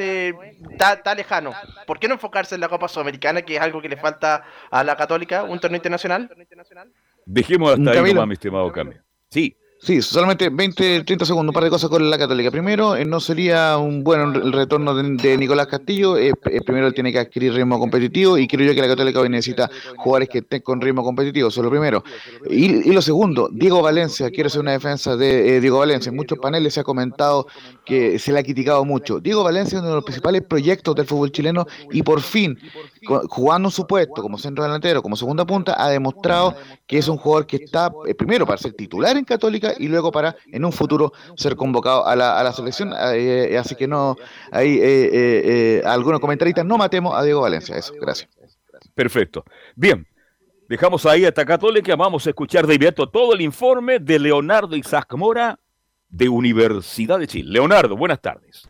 tan 0.79 1.17
lejano. 1.17 1.53
¿Por 1.87 1.99
qué 1.99 2.07
no 2.07 2.15
enfocarse 2.15 2.55
en 2.55 2.61
la 2.61 2.69
Copa 2.69 2.89
Sudamericana? 2.89 3.43
Que 3.47 3.57
es 3.57 3.61
algo 3.61 3.81
que 3.81 3.89
le 3.89 3.97
falta 3.97 4.45
a 4.71 4.85
la 4.85 4.97
Católica, 4.97 5.45
un 5.45 5.59
torneo 5.59 5.77
internacional. 5.77 6.31
Dejemos 7.25 7.73
hasta 7.73 7.91
ahí 7.91 8.13
nomás, 8.13 8.29
mi 8.29 8.35
estimado 8.35 8.71
Cambio. 8.73 9.03
Sí, 9.31 9.57
Sí, 9.79 10.01
solamente 10.01 10.49
20, 10.49 11.05
30 11.05 11.27
segundos, 11.27 11.51
un 11.51 11.55
par 11.55 11.65
de 11.65 11.71
cosas 11.71 11.91
con 11.91 12.09
la 12.09 12.17
Católica. 12.17 12.51
Primero, 12.51 12.97
eh, 12.97 13.05
no 13.05 13.21
sería 13.21 13.77
un 13.77 14.03
buen 14.03 14.53
retorno 14.53 14.95
de, 14.95 15.37
Nicolás 15.37 15.67
Castillo. 15.67 16.17
Eh, 16.17 16.33
eh, 16.47 16.61
primero, 16.63 16.87
él 16.87 16.95
tiene 16.95 17.13
que 17.13 17.19
adquirir 17.19 17.53
ritmo 17.53 17.79
competitivo 17.79 18.39
y 18.39 18.49
creo 18.49 18.67
yo 18.67 18.75
que 18.75 18.81
la 18.81 18.89
Católica 18.89 19.21
hoy 19.21 19.29
necesita 19.29 19.71
jugadores 19.99 20.31
que 20.31 20.39
estén 20.39 20.63
con 20.63 20.81
ritmo 20.81 21.05
competitivo. 21.05 21.49
Eso 21.49 21.61
es 21.61 21.65
lo 21.65 21.71
primero. 21.71 22.03
Y, 22.49 22.91
lo 22.91 23.03
segundo, 23.03 23.51
Diego 23.53 23.83
Valencia, 23.83 24.31
quiero 24.31 24.47
hacer 24.47 24.63
una 24.63 24.73
defensa 24.73 25.15
de 25.15 25.61
Diego 25.61 25.79
Valencia. 25.79 26.09
En 26.09 26.17
muchos 26.17 26.39
paneles 26.39 26.73
se 26.73 26.81
ha 26.81 26.85
comentado 26.85 27.47
que 27.85 28.19
se 28.19 28.33
le 28.33 28.39
ha 28.39 28.43
criticado 28.43 28.85
mucho. 28.85 29.21
Diego 29.21 29.45
Valencia 29.45 29.77
es 29.77 29.83
uno 29.83 29.91
de 29.91 29.97
los 29.97 30.05
principales 30.05 30.43
proyectos 30.43 30.95
del 30.95 31.07
fútbol 31.07 31.31
chileno 31.31 31.67
y 31.93 32.03
por 32.03 32.23
fin, 32.23 32.59
jugando 33.29 33.71
su 33.71 33.87
puesto 33.87 34.23
como 34.23 34.39
centro 34.39 34.65
delantero, 34.65 35.03
como 35.03 35.17
segunda 35.17 35.45
punta, 35.45 35.77
ha 35.79 35.91
demostrado 35.91 36.57
que 36.87 36.99
es 36.99 37.09
un 37.09 37.19
jugador 37.19 37.47
que 37.47 37.57
está, 37.57 37.93
primero, 38.17 38.47
para 38.47 38.59
ser 38.59 38.73
titular 38.73 39.17
en 39.17 39.25
Católica 39.25 39.66
y 39.79 39.89
luego 39.89 40.13
para 40.13 40.37
en 40.53 40.65
un 40.65 40.73
futuro 40.73 41.13
ser 41.37 41.57
convocado 41.57 42.07
a 42.07 42.17
la, 42.17 42.39
a 42.39 42.45
la 42.45 42.53
selección. 42.53 42.93
Eh, 42.93 43.49
eh, 43.53 43.59
así 43.59 43.75
que 43.75 43.87
no, 43.87 44.17
hay 44.51 44.79
eh, 44.81 45.83
algunos 45.85 46.21
comentaristas, 46.21 46.65
no 46.65 46.79
matemos 46.79 47.15
a 47.15 47.23
Diego 47.23 47.41
Valencia. 47.41 47.77
Eso, 47.77 47.95
gracias. 48.01 48.31
Perfecto. 48.95 49.45
Bien, 49.75 50.07
dejamos 50.69 51.05
ahí 51.07 51.25
hasta 51.25 51.45
Católica. 51.45 51.97
Vamos 51.97 52.27
a 52.27 52.31
escuchar 52.31 52.67
de 52.67 52.75
inmediato 52.75 53.09
todo 53.09 53.35
el 53.35 53.41
informe 53.41 53.99
de 53.99 54.19
Leonardo 54.19 54.77
Isaac 54.77 55.15
Mora 55.15 55.59
de 56.09 56.29
Universidad 56.29 57.19
de 57.19 57.27
Chile. 57.27 57.51
Leonardo, 57.53 57.97
buenas 57.97 58.21
tardes. 58.21 58.69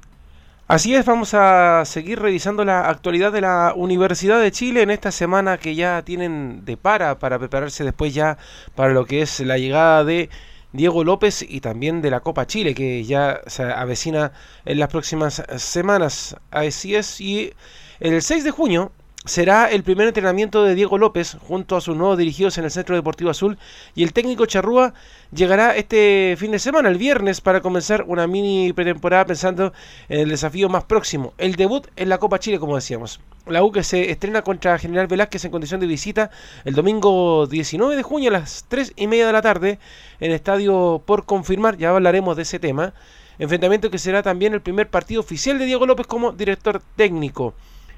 Así 0.68 0.96
es, 0.96 1.06
vamos 1.06 1.32
a 1.32 1.84
seguir 1.84 2.18
revisando 2.18 2.64
la 2.64 2.88
actualidad 2.88 3.30
de 3.30 3.40
la 3.40 3.72
Universidad 3.76 4.40
de 4.40 4.50
Chile 4.50 4.82
en 4.82 4.90
esta 4.90 5.12
semana 5.12 5.58
que 5.58 5.76
ya 5.76 6.02
tienen 6.02 6.64
de 6.64 6.76
para 6.76 7.20
para 7.20 7.38
prepararse 7.38 7.84
después 7.84 8.12
ya 8.12 8.36
para 8.74 8.92
lo 8.92 9.04
que 9.06 9.22
es 9.22 9.38
la 9.38 9.58
llegada 9.58 10.02
de 10.02 10.28
Diego 10.76 11.04
López 11.04 11.44
y 11.48 11.60
también 11.60 12.02
de 12.02 12.10
la 12.10 12.20
Copa 12.20 12.46
Chile, 12.46 12.74
que 12.74 13.04
ya 13.04 13.40
se 13.46 13.64
avecina 13.64 14.32
en 14.64 14.78
las 14.78 14.88
próximas 14.88 15.42
semanas. 15.56 16.36
Así 16.50 16.94
es, 16.94 17.20
y 17.20 17.52
el 18.00 18.22
6 18.22 18.44
de 18.44 18.50
junio 18.50 18.92
será 19.26 19.68
el 19.70 19.82
primer 19.82 20.06
entrenamiento 20.06 20.62
de 20.62 20.76
Diego 20.76 20.98
López 20.98 21.36
junto 21.48 21.76
a 21.76 21.80
sus 21.80 21.96
nuevos 21.96 22.16
dirigidos 22.16 22.58
en 22.58 22.64
el 22.64 22.70
Centro 22.70 22.94
Deportivo 22.94 23.30
Azul 23.30 23.58
y 23.96 24.04
el 24.04 24.12
técnico 24.12 24.46
Charrúa 24.46 24.94
llegará 25.32 25.74
este 25.74 26.36
fin 26.38 26.52
de 26.52 26.60
semana, 26.60 26.88
el 26.88 26.96
viernes, 26.96 27.40
para 27.40 27.60
comenzar 27.60 28.04
una 28.06 28.28
mini 28.28 28.72
pretemporada 28.72 29.26
pensando 29.26 29.72
en 30.08 30.20
el 30.20 30.28
desafío 30.28 30.68
más 30.68 30.84
próximo, 30.84 31.34
el 31.38 31.56
debut 31.56 31.88
en 31.96 32.08
la 32.08 32.18
Copa 32.18 32.38
Chile, 32.38 32.60
como 32.60 32.76
decíamos. 32.76 33.20
La 33.46 33.64
U 33.64 33.72
que 33.72 33.82
se 33.82 34.10
estrena 34.10 34.42
contra 34.42 34.78
General 34.78 35.08
Velázquez 35.08 35.44
en 35.44 35.50
condición 35.50 35.80
de 35.80 35.86
visita 35.86 36.30
el 36.64 36.74
domingo 36.74 37.46
19 37.46 37.96
de 37.96 38.02
junio 38.02 38.30
a 38.30 38.32
las 38.32 38.64
3 38.68 38.92
y 38.94 39.08
media 39.08 39.26
de 39.26 39.32
la 39.32 39.42
tarde 39.42 39.80
en 40.20 40.30
estadio 40.30 41.02
por 41.04 41.26
confirmar, 41.26 41.76
ya 41.76 41.90
hablaremos 41.90 42.36
de 42.36 42.42
ese 42.42 42.60
tema. 42.60 42.94
Enfrentamiento 43.38 43.90
que 43.90 43.98
será 43.98 44.22
también 44.22 44.54
el 44.54 44.62
primer 44.62 44.88
partido 44.88 45.20
oficial 45.20 45.58
de 45.58 45.66
Diego 45.66 45.86
López 45.86 46.06
como 46.06 46.32
director 46.32 46.80
técnico. 46.94 47.54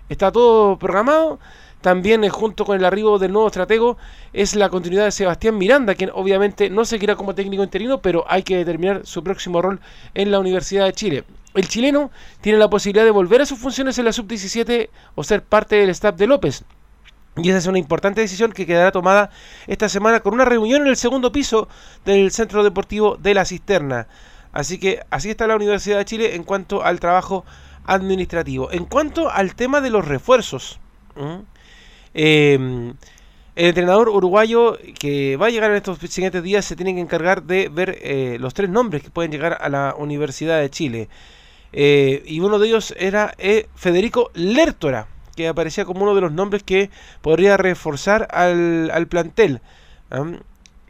Está 0.08 0.32
todo 0.32 0.78
programado. 0.78 1.38
También 1.80 2.24
eh, 2.24 2.28
junto 2.28 2.64
con 2.64 2.76
el 2.76 2.84
arribo 2.84 3.18
del 3.18 3.32
nuevo 3.32 3.46
estratego 3.46 3.98
es 4.32 4.56
la 4.56 4.68
continuidad 4.68 5.04
de 5.04 5.12
Sebastián 5.12 5.56
Miranda, 5.56 5.94
quien 5.94 6.10
obviamente 6.12 6.70
no 6.70 6.84
seguirá 6.84 7.14
como 7.14 7.34
técnico 7.34 7.62
interino, 7.62 8.02
pero 8.02 8.24
hay 8.28 8.42
que 8.42 8.56
determinar 8.56 9.02
su 9.04 9.22
próximo 9.22 9.62
rol 9.62 9.80
en 10.14 10.32
la 10.32 10.40
Universidad 10.40 10.86
de 10.86 10.92
Chile. 10.92 11.24
El 11.54 11.68
chileno 11.68 12.10
tiene 12.40 12.58
la 12.58 12.68
posibilidad 12.68 13.04
de 13.04 13.10
volver 13.10 13.42
a 13.42 13.46
sus 13.46 13.58
funciones 13.58 13.98
en 13.98 14.06
la 14.06 14.12
sub-17 14.12 14.90
o 15.14 15.24
ser 15.24 15.42
parte 15.42 15.76
del 15.76 15.90
staff 15.90 16.16
de 16.16 16.26
López. 16.26 16.64
Y 17.36 17.48
esa 17.48 17.58
es 17.58 17.66
una 17.66 17.78
importante 17.78 18.20
decisión 18.20 18.52
que 18.52 18.66
quedará 18.66 18.90
tomada 18.90 19.30
esta 19.68 19.88
semana 19.88 20.20
con 20.20 20.34
una 20.34 20.44
reunión 20.44 20.82
en 20.82 20.88
el 20.88 20.96
segundo 20.96 21.30
piso 21.30 21.68
del 22.04 22.32
Centro 22.32 22.64
Deportivo 22.64 23.16
de 23.16 23.34
la 23.34 23.44
Cisterna. 23.44 24.08
Así 24.52 24.78
que 24.78 25.00
así 25.10 25.30
está 25.30 25.46
la 25.46 25.54
Universidad 25.54 25.98
de 25.98 26.04
Chile 26.04 26.34
en 26.34 26.42
cuanto 26.42 26.82
al 26.82 26.98
trabajo 26.98 27.44
administrativo. 27.88 28.70
En 28.70 28.84
cuanto 28.84 29.30
al 29.30 29.54
tema 29.54 29.80
de 29.80 29.90
los 29.90 30.06
refuerzos, 30.06 30.78
em, 32.14 32.94
el 33.56 33.66
entrenador 33.66 34.08
uruguayo 34.08 34.78
que 35.00 35.36
va 35.36 35.46
a 35.46 35.50
llegar 35.50 35.70
en 35.70 35.78
estos 35.78 35.98
siguientes 35.98 36.42
días 36.42 36.64
se 36.64 36.76
tiene 36.76 36.94
que 36.94 37.00
encargar 37.00 37.42
de 37.42 37.68
ver 37.68 37.98
eh, 38.02 38.36
los 38.38 38.54
tres 38.54 38.70
nombres 38.70 39.02
que 39.02 39.10
pueden 39.10 39.32
llegar 39.32 39.58
a 39.60 39.68
la 39.68 39.94
Universidad 39.98 40.60
de 40.60 40.70
Chile. 40.70 41.08
Eh, 41.72 42.22
y 42.26 42.40
uno 42.40 42.58
de 42.58 42.68
ellos 42.68 42.94
era 42.96 43.34
eh, 43.38 43.66
Federico 43.74 44.30
Lertora, 44.34 45.08
que 45.34 45.48
aparecía 45.48 45.84
como 45.84 46.02
uno 46.02 46.14
de 46.14 46.20
los 46.20 46.32
nombres 46.32 46.62
que 46.62 46.90
podría 47.22 47.56
reforzar 47.56 48.28
al, 48.30 48.90
al 48.90 49.08
plantel. 49.08 49.60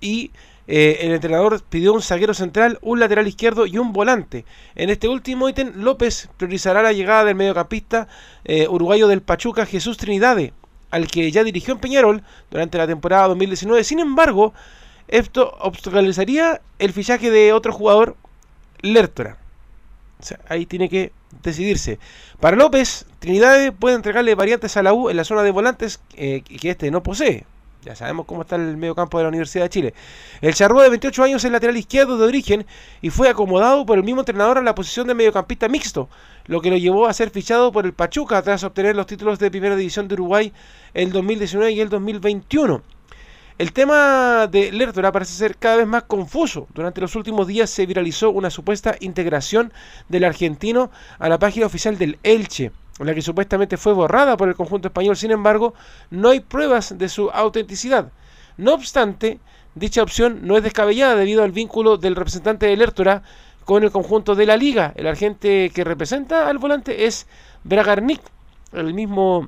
Y 0.00 0.30
eh, 0.70 0.98
el 1.00 1.12
entrenador 1.12 1.62
pidió 1.62 1.94
un 1.94 2.02
zaguero 2.02 2.34
central, 2.34 2.78
un 2.82 3.00
lateral 3.00 3.26
izquierdo 3.26 3.64
y 3.64 3.78
un 3.78 3.94
volante. 3.94 4.44
En 4.74 4.90
este 4.90 5.08
último 5.08 5.48
ítem, 5.48 5.72
López 5.74 6.28
priorizará 6.36 6.82
la 6.82 6.92
llegada 6.92 7.24
del 7.24 7.36
mediocampista 7.36 8.06
eh, 8.44 8.68
uruguayo 8.68 9.08
del 9.08 9.22
Pachuca, 9.22 9.64
Jesús 9.64 9.96
Trinidade, 9.96 10.52
al 10.90 11.08
que 11.08 11.30
ya 11.30 11.42
dirigió 11.42 11.72
en 11.72 11.80
Peñarol 11.80 12.22
durante 12.50 12.76
la 12.76 12.86
temporada 12.86 13.28
2019. 13.28 13.82
Sin 13.82 13.98
embargo, 13.98 14.52
esto 15.08 15.56
obstaculizaría 15.58 16.60
el 16.78 16.92
fichaje 16.92 17.30
de 17.30 17.54
otro 17.54 17.72
jugador, 17.72 18.16
Lertora. 18.82 19.38
O 20.20 20.22
sea, 20.22 20.38
ahí 20.48 20.66
tiene 20.66 20.90
que 20.90 21.12
decidirse. 21.42 21.98
Para 22.40 22.58
López, 22.58 23.06
Trinidad 23.20 23.72
puede 23.72 23.96
entregarle 23.96 24.34
variantes 24.34 24.76
a 24.76 24.82
la 24.82 24.92
U 24.92 25.08
en 25.08 25.16
la 25.16 25.24
zona 25.24 25.42
de 25.42 25.50
volantes 25.50 26.00
eh, 26.14 26.42
que 26.42 26.68
este 26.68 26.90
no 26.90 27.02
posee. 27.02 27.46
Ya 27.88 27.96
sabemos 27.96 28.26
cómo 28.26 28.42
está 28.42 28.56
el 28.56 28.76
medio 28.76 28.94
campo 28.94 29.16
de 29.16 29.24
la 29.24 29.30
Universidad 29.30 29.64
de 29.64 29.70
Chile. 29.70 29.94
El 30.42 30.52
Charrúa 30.52 30.82
de 30.82 30.90
28 30.90 31.22
años 31.22 31.42
es 31.42 31.50
lateral 31.50 31.74
izquierdo 31.74 32.18
de 32.18 32.26
origen 32.26 32.66
y 33.00 33.08
fue 33.08 33.30
acomodado 33.30 33.86
por 33.86 33.96
el 33.96 34.04
mismo 34.04 34.20
entrenador 34.20 34.58
en 34.58 34.66
la 34.66 34.74
posición 34.74 35.06
de 35.06 35.14
mediocampista 35.14 35.68
mixto, 35.68 36.10
lo 36.48 36.60
que 36.60 36.68
lo 36.68 36.76
llevó 36.76 37.06
a 37.06 37.14
ser 37.14 37.30
fichado 37.30 37.72
por 37.72 37.86
el 37.86 37.94
Pachuca 37.94 38.42
tras 38.42 38.62
obtener 38.62 38.94
los 38.94 39.06
títulos 39.06 39.38
de 39.38 39.50
Primera 39.50 39.74
División 39.74 40.06
de 40.06 40.16
Uruguay 40.16 40.52
el 40.92 41.12
2019 41.12 41.72
y 41.72 41.80
el 41.80 41.88
2021. 41.88 42.82
El 43.56 43.72
tema 43.72 44.46
de 44.48 44.70
Lertora 44.70 45.10
parece 45.10 45.32
ser 45.32 45.56
cada 45.56 45.76
vez 45.76 45.86
más 45.86 46.02
confuso. 46.02 46.68
Durante 46.74 47.00
los 47.00 47.16
últimos 47.16 47.46
días 47.46 47.70
se 47.70 47.86
viralizó 47.86 48.28
una 48.28 48.50
supuesta 48.50 48.96
integración 49.00 49.72
del 50.10 50.24
argentino 50.24 50.90
a 51.18 51.30
la 51.30 51.38
página 51.38 51.64
oficial 51.64 51.96
del 51.96 52.18
Elche 52.22 52.70
la 53.06 53.14
que 53.14 53.22
supuestamente 53.22 53.76
fue 53.76 53.92
borrada 53.92 54.36
por 54.36 54.48
el 54.48 54.54
conjunto 54.54 54.88
español. 54.88 55.16
Sin 55.16 55.30
embargo, 55.30 55.74
no 56.10 56.30
hay 56.30 56.40
pruebas 56.40 56.98
de 56.98 57.08
su 57.08 57.30
autenticidad. 57.30 58.10
No 58.56 58.74
obstante, 58.74 59.38
dicha 59.74 60.02
opción 60.02 60.40
no 60.42 60.56
es 60.56 60.62
descabellada 60.62 61.14
debido 61.14 61.44
al 61.44 61.52
vínculo 61.52 61.96
del 61.96 62.16
representante 62.16 62.66
de 62.66 62.76
Lertora 62.76 63.22
con 63.64 63.84
el 63.84 63.90
conjunto 63.90 64.34
de 64.34 64.46
la 64.46 64.56
liga. 64.56 64.92
El 64.96 65.06
agente 65.06 65.70
que 65.74 65.84
representa 65.84 66.48
al 66.48 66.58
volante 66.58 67.06
es 67.06 67.26
Bragarnik, 67.64 68.20
el 68.72 68.94
mismo 68.94 69.46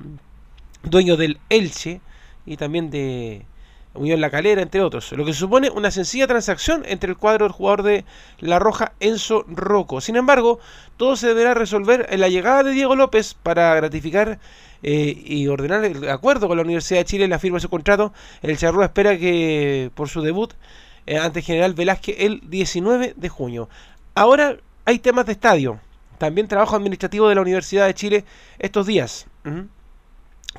dueño 0.83 1.17
del 1.17 1.39
Elche 1.49 2.01
y 2.45 2.57
también 2.57 2.89
de 2.89 3.45
Unión 3.93 4.21
La 4.21 4.29
Calera, 4.29 4.61
entre 4.61 4.81
otros, 4.81 5.11
lo 5.11 5.25
que 5.25 5.33
supone 5.33 5.69
una 5.69 5.91
sencilla 5.91 6.27
transacción 6.27 6.83
entre 6.85 7.09
el 7.09 7.17
cuadro 7.17 7.45
del 7.45 7.51
jugador 7.51 7.83
de 7.83 8.05
La 8.39 8.57
Roja, 8.57 8.93
Enzo 8.99 9.43
Rocco. 9.47 9.99
Sin 9.99 10.15
embargo, 10.15 10.59
todo 10.97 11.15
se 11.17 11.27
deberá 11.27 11.53
resolver 11.53 12.07
en 12.09 12.21
la 12.21 12.29
llegada 12.29 12.63
de 12.63 12.71
Diego 12.71 12.95
López 12.95 13.33
para 13.33 13.75
gratificar 13.75 14.39
eh, 14.83 15.21
y 15.25 15.47
ordenar 15.47 15.83
el 15.83 16.09
acuerdo 16.09 16.47
con 16.47 16.57
la 16.57 16.63
Universidad 16.63 17.01
de 17.01 17.05
Chile 17.05 17.23
en 17.25 17.31
la 17.31 17.39
firma 17.39 17.57
de 17.57 17.61
su 17.61 17.69
contrato. 17.69 18.13
El 18.41 18.57
Charrúa 18.57 18.85
espera 18.85 19.17
que 19.17 19.91
por 19.93 20.07
su 20.07 20.21
debut 20.21 20.53
eh, 21.05 21.17
ante 21.17 21.41
General 21.41 21.73
Velázquez 21.73 22.15
el 22.19 22.41
19 22.49 23.13
de 23.17 23.29
junio. 23.29 23.67
Ahora 24.15 24.57
hay 24.85 24.99
temas 24.99 25.25
de 25.25 25.33
estadio. 25.33 25.79
También 26.17 26.47
trabajo 26.47 26.75
administrativo 26.75 27.27
de 27.27 27.35
la 27.35 27.41
Universidad 27.41 27.87
de 27.87 27.93
Chile 27.93 28.25
estos 28.59 28.85
días 28.85 29.25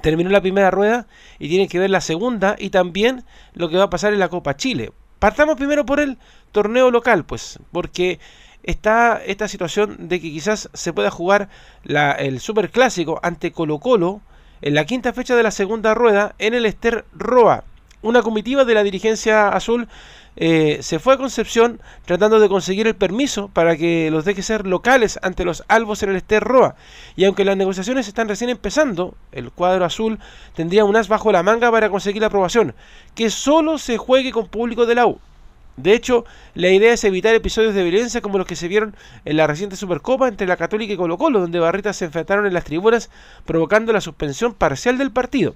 terminó 0.00 0.30
la 0.30 0.40
primera 0.40 0.70
rueda 0.70 1.06
y 1.38 1.48
tiene 1.48 1.68
que 1.68 1.78
ver 1.78 1.90
la 1.90 2.00
segunda 2.00 2.56
y 2.58 2.70
también 2.70 3.24
lo 3.54 3.68
que 3.68 3.76
va 3.76 3.84
a 3.84 3.90
pasar 3.90 4.12
en 4.12 4.18
la 4.18 4.28
Copa 4.28 4.56
Chile. 4.56 4.92
Partamos 5.18 5.56
primero 5.56 5.86
por 5.86 6.00
el 6.00 6.18
torneo 6.50 6.90
local, 6.90 7.24
pues, 7.24 7.58
porque 7.70 8.18
está 8.62 9.20
esta 9.24 9.48
situación 9.48 10.08
de 10.08 10.20
que 10.20 10.30
quizás 10.30 10.68
se 10.72 10.92
pueda 10.92 11.10
jugar 11.10 11.48
la, 11.84 12.12
el 12.12 12.40
Super 12.40 12.70
Clásico 12.70 13.20
ante 13.22 13.52
Colo 13.52 13.78
Colo 13.78 14.20
en 14.62 14.74
la 14.74 14.84
quinta 14.84 15.12
fecha 15.12 15.36
de 15.36 15.42
la 15.42 15.50
segunda 15.50 15.94
rueda 15.94 16.34
en 16.38 16.54
el 16.54 16.66
Ester 16.66 17.04
Roa. 17.12 17.64
Una 18.00 18.22
comitiva 18.22 18.64
de 18.64 18.74
la 18.74 18.82
dirigencia 18.82 19.48
azul 19.48 19.88
eh, 20.36 20.78
se 20.80 20.98
fue 20.98 21.14
a 21.14 21.18
Concepción 21.18 21.80
tratando 22.06 22.40
de 22.40 22.48
conseguir 22.48 22.86
el 22.86 22.94
permiso 22.94 23.48
para 23.48 23.76
que 23.76 24.10
los 24.10 24.24
deje 24.24 24.42
ser 24.42 24.66
locales 24.66 25.18
ante 25.22 25.44
los 25.44 25.62
albos 25.68 26.02
en 26.02 26.10
el 26.10 26.16
Ester 26.16 26.42
Roa. 26.42 26.74
Y 27.16 27.24
aunque 27.24 27.44
las 27.44 27.56
negociaciones 27.56 28.08
están 28.08 28.28
recién 28.28 28.50
empezando, 28.50 29.14
el 29.32 29.50
cuadro 29.50 29.84
azul 29.84 30.18
tendría 30.54 30.84
un 30.84 30.96
as 30.96 31.08
bajo 31.08 31.32
la 31.32 31.42
manga 31.42 31.70
para 31.70 31.90
conseguir 31.90 32.22
la 32.22 32.28
aprobación, 32.28 32.74
que 33.14 33.30
solo 33.30 33.78
se 33.78 33.98
juegue 33.98 34.32
con 34.32 34.48
público 34.48 34.86
de 34.86 34.94
la 34.94 35.06
U. 35.06 35.20
De 35.76 35.94
hecho, 35.94 36.26
la 36.54 36.68
idea 36.68 36.92
es 36.92 37.04
evitar 37.04 37.34
episodios 37.34 37.74
de 37.74 37.82
violencia 37.82 38.20
como 38.20 38.36
los 38.36 38.46
que 38.46 38.56
se 38.56 38.68
vieron 38.68 38.94
en 39.24 39.38
la 39.38 39.46
reciente 39.46 39.76
Supercopa 39.76 40.28
entre 40.28 40.46
la 40.46 40.58
Católica 40.58 40.92
y 40.92 40.96
Colo 40.98 41.16
Colo, 41.16 41.40
donde 41.40 41.58
Barritas 41.60 41.96
se 41.96 42.04
enfrentaron 42.04 42.46
en 42.46 42.52
las 42.52 42.64
tribunas 42.64 43.10
provocando 43.46 43.92
la 43.92 44.02
suspensión 44.02 44.52
parcial 44.52 44.98
del 44.98 45.12
partido 45.12 45.54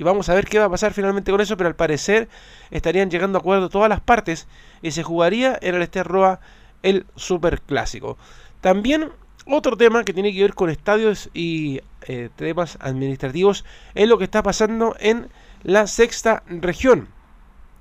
y 0.00 0.02
vamos 0.02 0.30
a 0.30 0.34
ver 0.34 0.46
qué 0.46 0.58
va 0.58 0.64
a 0.64 0.70
pasar 0.70 0.94
finalmente 0.94 1.30
con 1.30 1.42
eso, 1.42 1.58
pero 1.58 1.68
al 1.68 1.76
parecer 1.76 2.30
estarían 2.70 3.10
llegando 3.10 3.36
a 3.36 3.40
acuerdo 3.40 3.68
todas 3.68 3.90
las 3.90 4.00
partes 4.00 4.48
y 4.80 4.92
se 4.92 5.02
jugaría 5.02 5.58
en 5.60 5.74
el 5.74 5.82
Ester 5.82 6.06
Roa 6.06 6.40
el 6.82 7.04
Super 7.16 7.60
Clásico. 7.60 8.16
También 8.62 9.10
otro 9.46 9.76
tema 9.76 10.02
que 10.04 10.14
tiene 10.14 10.32
que 10.32 10.40
ver 10.40 10.54
con 10.54 10.70
estadios 10.70 11.28
y 11.34 11.82
eh, 12.06 12.30
temas 12.34 12.78
administrativos 12.80 13.66
es 13.94 14.08
lo 14.08 14.16
que 14.16 14.24
está 14.24 14.42
pasando 14.42 14.96
en 15.00 15.28
la 15.64 15.86
sexta 15.86 16.44
región. 16.46 17.08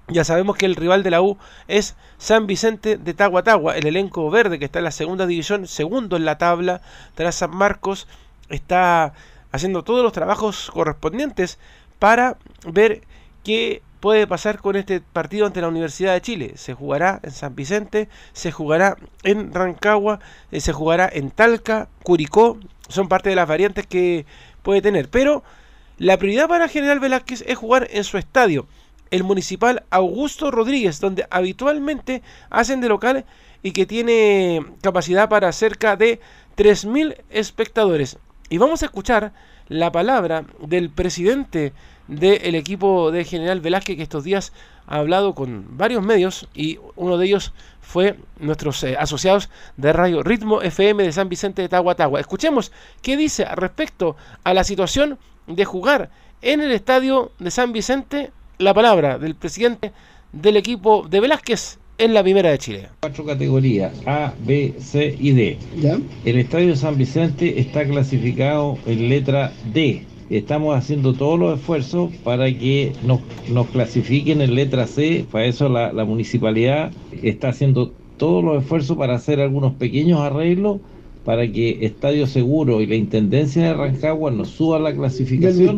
Ya 0.10 0.26
sabemos 0.26 0.58
que 0.58 0.66
el 0.66 0.76
rival 0.76 1.04
de 1.04 1.12
la 1.12 1.22
U 1.22 1.38
es 1.70 1.96
San 2.18 2.48
Vicente 2.48 2.98
de 2.98 3.14
Tahuatagua, 3.14 3.78
el 3.78 3.88
elenco 3.88 4.30
verde 4.30 4.60
que 4.60 4.66
está 4.66 4.80
en 4.80 4.86
la 4.86 4.91
segunda 4.91 5.26
división, 5.26 5.68
segundo 5.68 6.18
en 6.18 6.26
la 6.26 6.38
tabla, 6.38 6.82
tras 7.16 7.36
San 7.36 7.56
Marcos, 7.56 8.10
está 8.50 9.14
haciendo 9.52 9.84
todos 9.84 10.04
los 10.04 10.14
trabajos 10.14 10.70
correspondientes 10.72 11.60
para 12.00 12.38
ver 12.66 13.02
qué 13.44 13.82
puede 14.00 14.28
pasar 14.28 14.60
con 14.60 14.76
este 14.76 15.02
partido 15.02 15.46
ante 15.46 15.62
la 15.62 15.68
Universidad 15.68 16.14
de 16.14 16.22
Chile. 16.22 16.54
Se 16.56 16.74
jugará 16.74 17.20
en 17.24 17.32
San 17.32 17.56
Vicente, 17.56 18.08
se 18.34 18.52
jugará 18.52 18.98
en 19.24 19.54
Rancagua, 19.54 20.20
eh, 20.52 20.62
se 20.62 20.74
jugará 20.74 21.10
en 21.12 21.32
Talca, 21.32 21.90
Curicó, 22.04 22.58
son 22.88 23.08
parte 23.08 23.30
de 23.30 23.36
las 23.36 23.48
variantes 23.48 23.86
que 23.86 24.26
puede 24.64 24.82
tener. 24.82 25.10
Pero 25.10 25.44
la 25.98 26.18
prioridad 26.18 26.48
para 26.48 26.70
General 26.70 27.00
Velázquez 27.00 27.44
es 27.46 27.58
jugar 27.58 27.88
en 27.92 28.04
su 28.04 28.18
estadio, 28.18 28.68
el 29.12 29.24
municipal 29.24 29.84
Augusto 29.90 30.52
Rodríguez, 30.52 31.02
donde 31.02 31.28
habitualmente 31.30 32.22
hacen 32.50 32.80
de 32.80 32.90
local 32.90 33.26
y 33.64 33.72
que 33.72 33.86
tiene 33.86 34.66
capacidad 34.82 35.28
para 35.28 35.52
cerca 35.52 35.98
de 35.98 36.22
3.000 36.56 37.18
espectadores. 37.30 38.18
Y 38.50 38.58
vamos 38.58 38.82
a 38.82 38.86
escuchar 38.86 39.34
la 39.70 39.91
palabra 39.91 40.46
del 40.60 40.90
presidente 40.90 41.74
del 42.08 42.56
equipo 42.56 43.12
de 43.12 43.24
General 43.24 43.62
Velázquez 43.62 43.96
que 43.96 44.04
estos 44.04 44.24
días 44.24 44.52
ha 44.88 44.98
hablado 44.98 45.36
con 45.36 45.78
varios 45.78 46.04
medios 46.04 46.48
y 46.56 46.80
uno 46.96 47.18
de 47.18 47.28
ellos 47.28 47.54
fue 47.82 48.18
nuestros 48.40 48.84
eh, 48.84 48.98
asociados 48.98 49.50
de 49.78 49.94
Radio 49.94 50.24
Ritmo 50.24 50.62
FM 50.62 51.04
de 51.04 51.12
San 51.12 51.30
Vicente 51.30 51.62
de 51.62 51.70
Tahuatagua. 51.70 52.20
Escuchemos 52.20 52.72
qué 53.02 53.16
dice 53.16 53.46
respecto 53.46 54.16
a 54.44 54.54
la 54.54 54.64
situación 54.64 55.20
de 55.46 55.66
jugar 55.66 56.10
en 56.41 56.62
el 56.62 56.72
estadio 56.72 57.32
de 57.38 57.52
San 57.52 57.72
Vicente 57.72 58.32
la 58.58 58.74
palabra 58.74 59.20
del 59.20 59.36
presidente 59.36 59.94
del 60.32 60.58
equipo 60.58 61.08
de 61.08 61.20
Velázquez 61.20 61.80
en 62.00 62.14
la 62.14 62.24
primera 62.24 62.50
de 62.50 62.58
Chile. 62.58 62.88
Cuatro 63.02 63.26
categorías, 63.26 63.94
A, 64.06 64.34
B, 64.46 64.74
C 64.80 65.16
y 65.20 65.32
D. 65.32 65.58
El 66.26 66.38
estadio 66.38 66.70
de 66.70 66.76
San 66.78 66.98
Vicente 66.98 67.60
está 67.60 67.86
clasificado 67.86 68.78
en 68.88 69.10
letra 69.10 69.54
D. 69.74 70.04
Estamos 70.30 70.76
haciendo 70.76 71.14
todos 71.14 71.40
los 71.40 71.60
esfuerzos 71.60 72.12
para 72.24 72.46
que 72.46 72.94
nos, 73.04 73.20
nos 73.50 73.68
clasifiquen 73.68 74.42
en 74.42 74.56
letra 74.56 74.88
C. 74.88 75.26
Para 75.30 75.46
eso 75.46 75.68
la, 75.68 75.92
la 75.92 76.06
municipalidad 76.06 76.92
está 77.22 77.50
haciendo 77.50 77.92
todos 78.18 78.44
los 78.44 78.64
esfuerzos 78.64 78.98
para 78.98 79.16
hacer 79.16 79.42
algunos 79.42 79.74
pequeños 79.74 80.22
arreglos 80.22 80.80
para 81.26 81.52
que 81.52 81.80
Estadio 81.82 82.28
Seguro 82.28 82.82
y 82.82 82.88
la 82.88 82.96
Intendencia 82.96 83.64
de 83.64 83.74
Rancagua 83.74 84.32
nos 84.32 84.50
suban 84.50 84.84
la 84.84 84.96
clasificación 84.96 85.78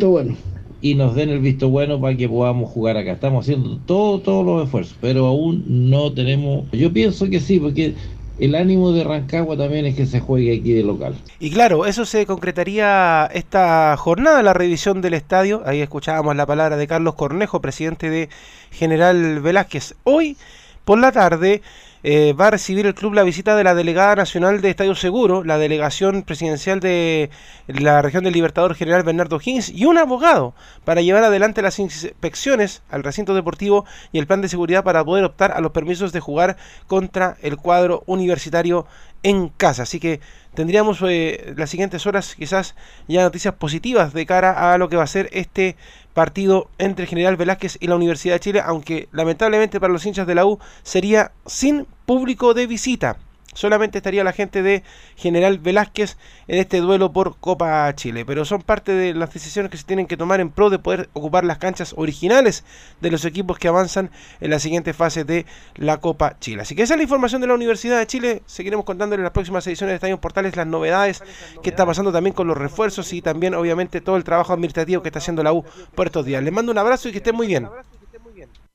y 0.81 0.95
nos 0.95 1.15
den 1.15 1.29
el 1.29 1.39
visto 1.39 1.69
bueno 1.69 2.01
para 2.01 2.17
que 2.17 2.27
podamos 2.27 2.69
jugar 2.71 2.97
acá. 2.97 3.13
Estamos 3.13 3.45
haciendo 3.45 3.77
todo, 3.85 4.19
todos 4.19 4.45
los 4.45 4.65
esfuerzos, 4.65 4.97
pero 4.99 5.27
aún 5.27 5.63
no 5.67 6.11
tenemos... 6.11 6.69
Yo 6.71 6.91
pienso 6.91 7.29
que 7.29 7.39
sí, 7.39 7.59
porque 7.59 7.93
el 8.39 8.55
ánimo 8.55 8.91
de 8.91 9.03
Rancagua 9.03 9.55
también 9.55 9.85
es 9.85 9.95
que 9.95 10.07
se 10.07 10.19
juegue 10.19 10.57
aquí 10.57 10.73
de 10.73 10.83
local. 10.83 11.13
Y 11.39 11.51
claro, 11.51 11.85
eso 11.85 12.05
se 12.05 12.25
concretaría 12.25 13.29
esta 13.31 13.95
jornada, 13.97 14.41
la 14.41 14.53
revisión 14.53 15.01
del 15.01 15.13
estadio. 15.13 15.61
Ahí 15.65 15.81
escuchábamos 15.81 16.35
la 16.35 16.47
palabra 16.47 16.75
de 16.75 16.87
Carlos 16.87 17.13
Cornejo, 17.13 17.61
presidente 17.61 18.09
de 18.09 18.29
General 18.71 19.39
Velázquez. 19.41 19.93
Hoy 20.03 20.37
por 20.85 20.97
la 20.97 21.11
tarde 21.11 21.61
eh, 22.03 22.33
va 22.33 22.47
a 22.47 22.51
recibir 22.51 22.85
el 22.87 22.95
club 22.95 23.13
la 23.13 23.23
visita 23.23 23.55
de 23.55 23.63
la 23.63 23.75
delegada 23.75 24.15
nacional 24.15 24.61
de 24.61 24.71
Estadio 24.71 24.95
Seguro, 24.95 25.43
la 25.43 25.57
delegación 25.59 26.23
presidencial 26.23 26.79
de 26.79 27.29
la 27.67 28.01
región 28.01 28.23
del 28.23 28.33
Libertador 28.33 28.73
General 28.73 29.03
Bernardo 29.03 29.37
Higgins 29.37 29.69
y 29.69 29.85
un 29.85 29.97
abogado 29.97 30.55
para 30.83 31.01
llevar 31.01 31.23
adelante 31.23 31.61
las 31.61 31.77
inspecciones 31.77 32.81
al 32.89 33.03
recinto 33.03 33.35
deportivo 33.35 33.85
y 34.11 34.19
el 34.19 34.27
plan 34.27 34.41
de 34.41 34.49
seguridad 34.49 34.83
para 34.83 35.05
poder 35.05 35.25
optar 35.25 35.51
a 35.51 35.61
los 35.61 35.71
permisos 35.71 36.11
de 36.11 36.19
jugar 36.19 36.57
contra 36.87 37.37
el 37.41 37.57
cuadro 37.57 38.03
universitario 38.07 38.87
en 39.23 39.49
casa. 39.49 39.83
Así 39.83 39.99
que 39.99 40.19
tendríamos 40.53 40.99
eh, 41.07 41.53
las 41.55 41.69
siguientes 41.69 42.05
horas 42.05 42.35
quizás 42.35 42.75
ya 43.07 43.23
noticias 43.23 43.55
positivas 43.55 44.13
de 44.13 44.25
cara 44.25 44.73
a 44.73 44.77
lo 44.77 44.89
que 44.89 44.97
va 44.97 45.03
a 45.03 45.07
ser 45.07 45.29
este 45.31 45.75
partido 46.13 46.69
entre 46.77 47.07
General 47.07 47.37
Velázquez 47.37 47.77
y 47.79 47.87
la 47.87 47.95
Universidad 47.95 48.35
de 48.35 48.39
Chile, 48.41 48.61
aunque 48.63 49.07
lamentablemente 49.11 49.79
para 49.79 49.93
los 49.93 50.05
hinchas 50.05 50.27
de 50.27 50.35
la 50.35 50.45
U 50.45 50.59
sería 50.83 51.31
sin 51.45 51.87
público 52.05 52.53
de 52.53 52.67
visita. 52.67 53.17
Solamente 53.53 53.97
estaría 53.97 54.23
la 54.23 54.33
gente 54.33 54.63
de 54.63 54.83
General 55.15 55.59
Velázquez 55.59 56.17
en 56.47 56.59
este 56.59 56.79
duelo 56.79 57.11
por 57.11 57.37
Copa 57.37 57.93
Chile. 57.95 58.25
Pero 58.25 58.45
son 58.45 58.61
parte 58.61 58.93
de 58.93 59.13
las 59.13 59.33
decisiones 59.33 59.71
que 59.71 59.77
se 59.77 59.83
tienen 59.83 60.07
que 60.07 60.17
tomar 60.17 60.39
en 60.39 60.49
pro 60.49 60.69
de 60.69 60.79
poder 60.79 61.09
ocupar 61.13 61.43
las 61.43 61.57
canchas 61.57 61.93
originales 61.97 62.63
de 63.01 63.11
los 63.11 63.25
equipos 63.25 63.57
que 63.57 63.67
avanzan 63.67 64.11
en 64.39 64.51
la 64.51 64.59
siguiente 64.59 64.93
fase 64.93 65.23
de 65.23 65.45
la 65.75 65.97
Copa 65.97 66.37
Chile. 66.39 66.61
Así 66.61 66.75
que 66.75 66.83
esa 66.83 66.93
es 66.93 66.97
la 66.97 67.03
información 67.03 67.41
de 67.41 67.47
la 67.47 67.53
Universidad 67.53 67.99
de 67.99 68.07
Chile. 68.07 68.41
Seguiremos 68.45 68.85
contándole 68.85 69.19
en 69.19 69.25
las 69.25 69.33
próximas 69.33 69.65
ediciones 69.67 69.91
de 69.91 69.95
Estadio 69.95 70.21
Portales 70.21 70.55
las 70.55 70.67
novedades 70.67 71.23
que 71.61 71.69
está 71.69 71.85
pasando 71.85 72.11
también 72.11 72.33
con 72.33 72.47
los 72.47 72.57
refuerzos 72.57 73.11
y 73.13 73.21
también 73.21 73.53
obviamente 73.53 74.01
todo 74.01 74.15
el 74.15 74.23
trabajo 74.23 74.53
administrativo 74.53 75.01
que 75.01 75.09
está 75.09 75.19
haciendo 75.19 75.43
la 75.43 75.53
U 75.53 75.65
por 75.95 76.07
estos 76.07 76.25
días. 76.25 76.43
Les 76.43 76.53
mando 76.53 76.71
un 76.71 76.77
abrazo 76.77 77.09
y 77.09 77.11
que 77.11 77.17
estén 77.17 77.35
muy 77.35 77.47
bien. 77.47 77.67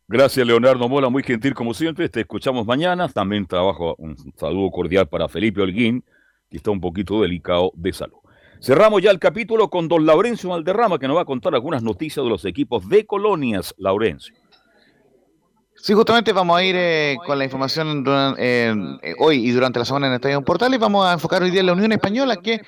Gracias, 0.09 0.47
Leonardo 0.47 0.89
Mola, 0.89 1.09
muy 1.09 1.25
gentil 1.25 1.53
como 1.53 1.75
siempre. 1.75 2.09
Te 2.09 2.21
escuchamos 2.21 2.65
mañana. 2.65 3.09
También 3.09 3.45
trabajo 3.45 3.97
un 3.99 4.17
saludo 4.37 4.71
cordial 4.71 5.09
para 5.09 5.29
Felipe 5.29 5.61
Holguín, 5.61 6.05
que 6.49 6.59
está 6.59 6.71
un 6.71 6.81
poquito 6.81 7.23
delicado 7.23 7.73
de 7.75 7.93
salud. 7.93 8.19
Cerramos 8.61 9.03
ya 9.03 9.11
el 9.11 9.19
capítulo 9.19 9.69
con 9.69 9.89
don 9.89 10.07
Laurencio 10.07 10.51
Valderrama, 10.51 11.01
que 11.01 11.09
nos 11.09 11.17
va 11.17 11.23
a 11.23 11.25
contar 11.25 11.55
algunas 11.55 11.83
noticias 11.83 12.25
de 12.25 12.31
los 12.31 12.45
equipos 12.45 12.89
de 12.89 13.05
colonias, 13.05 13.75
Laurencio. 13.79 14.33
Sí, 15.75 15.93
justamente 15.93 16.33
vamos 16.33 16.57
a 16.57 16.65
ir 16.65 16.77
eh, 16.79 17.17
con 17.27 17.37
la 17.37 17.45
información 17.45 18.05
eh, 18.39 18.75
hoy 19.19 19.47
y 19.47 19.51
durante 19.51 19.81
la 19.81 19.85
semana 19.85 20.07
en 20.07 20.15
Estadio 20.15 20.41
Portal 20.43 20.73
y 20.73 20.79
vamos 20.79 21.05
a 21.05 21.13
enfocar 21.15 21.43
hoy 21.43 21.51
día 21.51 21.61
en 21.61 21.67
la 21.67 21.73
Unión 21.75 21.93
Española 21.93 22.37
que 22.37 22.63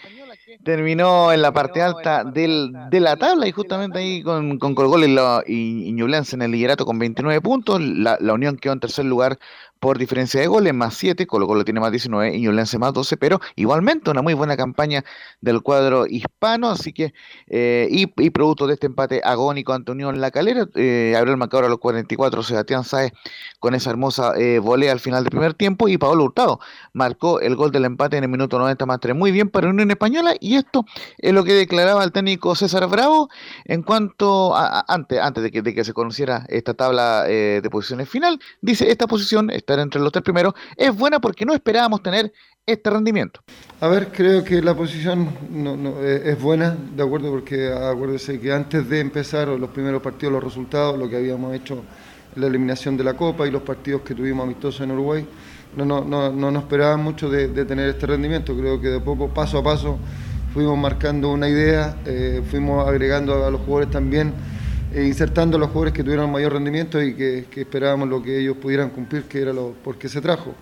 terminó 0.65 1.33
en 1.33 1.43
la 1.43 1.53
parte 1.53 1.83
alta 1.83 2.25
del, 2.25 2.73
de 2.91 3.01
la 3.01 3.17
tabla 3.17 3.47
y 3.47 3.53
justamente 3.53 3.99
ahí 3.99 4.23
con, 4.23 4.59
con 4.59 4.75
Colgol 4.75 5.05
y, 5.05 5.89
y, 5.89 5.91
en 5.91 6.43
el 6.43 6.51
liderato 6.51 6.87
con 6.87 6.99
29 6.99 7.41
puntos. 7.41 7.81
La, 7.81 8.17
la 8.21 8.33
Unión 8.33 8.57
quedó 8.57 8.73
en 8.73 8.81
tercer 8.81 9.05
lugar 9.05 9.39
por 9.81 9.99
diferencia 9.99 10.41
de 10.41 10.47
goles, 10.47 10.75
más 10.75 10.95
7, 10.95 11.27
Colo 11.27 11.47
Colo 11.47 11.65
tiene 11.65 11.81
más 11.81 11.91
19 11.91 12.37
y 12.37 12.41
Ñublense 12.41 12.79
más 12.79 12.93
12, 12.93 13.17
pero 13.17 13.41
igualmente 13.57 14.11
una 14.11 14.23
muy 14.23 14.35
buena 14.35 14.57
campaña 14.57 15.05
del 15.41 15.63
cuadro 15.63 16.07
hispano, 16.07 16.71
así 16.71 16.93
que, 16.93 17.15
eh, 17.47 17.89
y, 17.91 18.07
producto 18.31 18.67
de 18.67 18.75
este 18.75 18.87
empate 18.87 19.21
agónico 19.25 19.73
ante 19.73 19.93
Unión 19.93 20.21
La 20.21 20.31
Calera, 20.31 20.67
eh, 20.75 21.15
abrió 21.17 21.33
el 21.33 21.39
marcador 21.39 21.65
a 21.65 21.69
los 21.69 21.79
44, 21.79 22.43
Sebastián 22.43 22.85
Saez 22.85 23.13
con 23.59 23.75
esa 23.75 23.91
hermosa 23.91 24.35
eh, 24.37 24.59
volea 24.59 24.93
al 24.93 25.01
final 25.01 25.25
del 25.25 25.31
primer 25.31 25.55
tiempo, 25.55 25.89
y 25.89 25.99
Paolo 25.99 26.25
Hurtado 26.25 26.61
marcó 26.93 27.41
el 27.41 27.57
gol 27.57 27.71
del 27.73 27.85
empate 27.85 28.17
en 28.17 28.25
el 28.25 28.31
minuto 28.31 28.59
90 28.59 28.87
más 28.87 29.01
3, 29.01 29.15
muy 29.17 29.33
bien 29.33 29.49
para 29.49 29.69
Unión 29.69 29.91
Española, 29.91 30.35
y 30.41 30.57
esto 30.57 30.85
es 31.19 31.33
lo 31.33 31.45
que 31.45 31.53
declaraba 31.53 32.05
el 32.05 32.13
técnico 32.13 32.55
César 32.55 32.87
Bravo 32.89 33.29
en 33.65 33.83
cuanto 33.83 34.55
a, 34.57 34.85
antes, 34.89 35.21
antes 35.21 35.43
de 35.43 35.51
que, 35.51 35.63
de 35.63 35.75
que 35.75 35.85
se 35.85 35.93
conociera 35.93 36.45
esta 36.49 36.75
tabla 36.75 37.25
eh, 37.29 37.61
de 37.63 37.71
posiciones 37.71 38.09
final, 38.09 38.39
dice, 38.61 38.91
esta 38.91 39.07
posición 39.07 39.51
estar 39.69 39.79
entre 39.81 40.01
los 40.01 40.11
tres 40.11 40.23
primeros, 40.23 40.55
es 40.77 40.95
buena 40.97 41.21
porque 41.21 41.45
no 41.45 41.53
esperábamos 41.53 42.03
tener 42.03 42.33
este 42.65 42.91
rendimiento. 42.91 43.41
A 43.81 43.89
ver, 43.89 44.09
creo 44.09 44.43
que 44.43 44.63
la 44.63 44.75
posición 44.75 45.29
no, 45.51 46.03
eh, 46.03 46.31
es 46.33 46.41
buena, 46.41 46.77
de 46.97 47.03
acuerdo, 47.03 47.31
porque 47.31 47.73
acuérdese 47.73 48.41
que 48.41 48.53
antes 48.53 48.89
de 48.89 49.01
empezar 49.01 49.49
los 49.49 49.71
primeros 49.71 50.03
partidos, 50.03 50.33
los 50.33 50.45
resultados, 50.45 50.99
lo 50.99 51.09
que 51.09 51.17
habíamos 51.17 51.55
hecho 51.55 51.83
la 52.37 52.47
eliminación 52.47 52.97
de 52.97 53.05
la 53.05 53.15
Copa 53.15 53.47
y 53.47 53.51
los 53.51 53.63
partidos 53.63 54.03
que 54.03 54.15
tuvimos 54.15 54.45
amistosos 54.45 54.83
en 54.83 54.93
Uruguay, 54.93 55.27
no, 55.77 55.85
no, 55.85 56.05
no, 56.05 56.31
no 56.31 56.51
nos 56.51 56.63
esperaban 56.63 57.03
mucho 57.03 57.29
de, 57.29 57.49
tener 57.65 57.89
este 57.89 58.07
rendimiento. 58.07 58.57
Creo 58.57 58.81
que 58.81 58.89
de 58.89 59.01
poco, 59.01 59.29
paso 59.29 59.59
a 59.59 59.63
paso, 59.63 59.99
fuimos 60.53 60.79
marcando 60.79 61.31
una 61.31 61.49
idea, 61.49 61.97
eh, 62.07 62.43
fuimos 62.51 62.87
agregando 62.87 63.45
a 63.45 63.51
los 63.51 63.61
jugadores 63.63 63.91
también 63.91 64.33
e 64.93 65.05
insertando 65.05 65.59
los 65.59 65.69
jugadores 65.69 65.93
que 65.93 66.03
tuvieron 66.03 66.31
mayor 66.31 66.55
rendimiento 66.55 67.03
y 67.03 67.15
que, 67.15 67.47
esperábamos 67.57 68.09
lo 68.09 68.23
que 68.23 68.41
ellos 68.41 68.57
pudieran 68.57 68.91
cumplir, 68.91 69.25
que 69.25 69.41
era 69.43 69.53
lo 69.53 69.73
por 69.85 69.99
qué 69.99 70.09
se 70.09 70.21
trajo. 70.21 70.55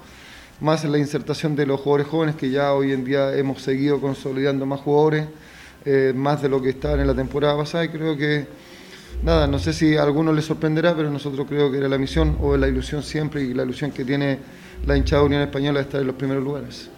Más 0.61 0.85
en 0.85 0.93
la 0.93 0.99
insertación 0.99 1.55
de 1.55 1.67
los 1.67 1.81
jugadores 1.81 2.07
jóvenes, 2.07 2.35
que 2.35 2.51
ya 2.51 2.73
hoy 2.73 2.93
en 2.93 3.05
día 3.05 3.37
hemos 3.37 3.63
seguido 3.63 4.01
consolidando 4.01 4.67
más 4.67 4.81
jugadores, 4.81 5.27
eh, 5.85 6.13
más 6.15 6.43
de 6.43 6.49
lo 6.49 6.61
que 6.61 6.71
estaban 6.71 7.01
en 7.01 7.07
la 7.07 7.15
temporada 7.15 7.57
pasada, 7.57 7.85
y 7.85 7.89
creo 7.89 8.17
que, 8.17 8.47
nada, 9.23 9.47
no 9.47 9.59
sé 9.59 9.73
si 9.73 9.97
a 9.97 10.03
algunos 10.03 10.35
les 10.35 10.45
sorprenderá, 10.45 10.95
pero 10.97 11.11
nosotros 11.11 11.47
creo 11.49 11.71
que 11.71 11.79
era 11.79 11.89
la 11.89 11.99
misión 11.99 12.37
o 12.41 12.57
la 12.57 12.69
ilusión 12.69 13.03
siempre 13.03 13.43
y 13.43 13.55
la 13.55 13.63
ilusión 13.63 13.91
que 13.93 14.05
tiene 14.05 14.39
la 14.87 14.97
hinchada 14.97 15.23
Unión 15.23 15.43
Española 15.43 15.79
de 15.81 15.85
estar 15.85 16.01
en 16.01 16.07
los 16.07 16.17
primeros 16.17 16.43
lugares. 16.43 16.91